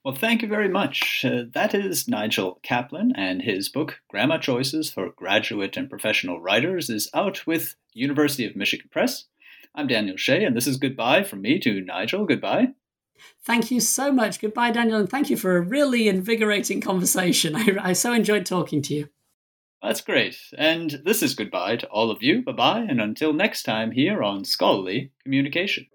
Well, 0.05 0.15
thank 0.15 0.43
you 0.43 0.49
very 0.49 0.69
much. 0.69 1.25
Uh, 1.25 1.43
that 1.53 1.75
is 1.75 2.09
Nigel 2.09 2.59
Caplan, 2.63 3.13
and 3.15 3.43
his 3.43 3.69
book, 3.69 4.01
Grammar 4.09 4.39
Choices 4.39 4.91
for 4.91 5.11
Graduate 5.11 5.77
and 5.77 5.91
Professional 5.91 6.41
Writers, 6.41 6.89
is 6.89 7.11
out 7.13 7.47
with 7.47 7.77
University 7.93 8.47
of 8.47 8.57
Michigan 8.57 8.89
Press. 8.91 9.25
I'm 9.75 9.87
Daniel 9.87 10.17
Shea, 10.17 10.45
and 10.45 10.57
this 10.57 10.67
is 10.67 10.79
goodbye 10.79 11.23
from 11.23 11.43
me 11.43 11.59
to 11.61 11.83
Nigel. 11.83 12.25
Goodbye. 12.25 12.69
Thank 13.43 13.71
you 13.71 13.81
so 13.81 14.13
much. 14.13 14.41
Goodbye, 14.41 14.71
Daniel, 14.71 15.01
and 15.01 15.09
thank 15.09 15.31
you 15.31 15.37
for 15.37 15.57
a 15.57 15.61
really 15.61 16.09
invigorating 16.09 16.81
conversation. 16.81 17.55
I, 17.57 17.77
I 17.81 17.93
so 17.93 18.13
enjoyed 18.13 18.47
talking 18.47 18.83
to 18.83 18.95
you. 18.95 19.09
That's 19.83 20.01
great. 20.01 20.37
And 20.57 21.03
this 21.05 21.23
is 21.23 21.35
goodbye 21.35 21.77
to 21.77 21.87
all 21.89 22.11
of 22.11 22.23
you. 22.23 22.43
Bye 22.43 22.53
bye, 22.53 22.81
and 22.81 23.01
until 23.01 23.33
next 23.33 23.63
time 23.63 23.93
here 23.93 24.23
on 24.23 24.45
Scholarly 24.45 25.13
Communication. 25.23 25.87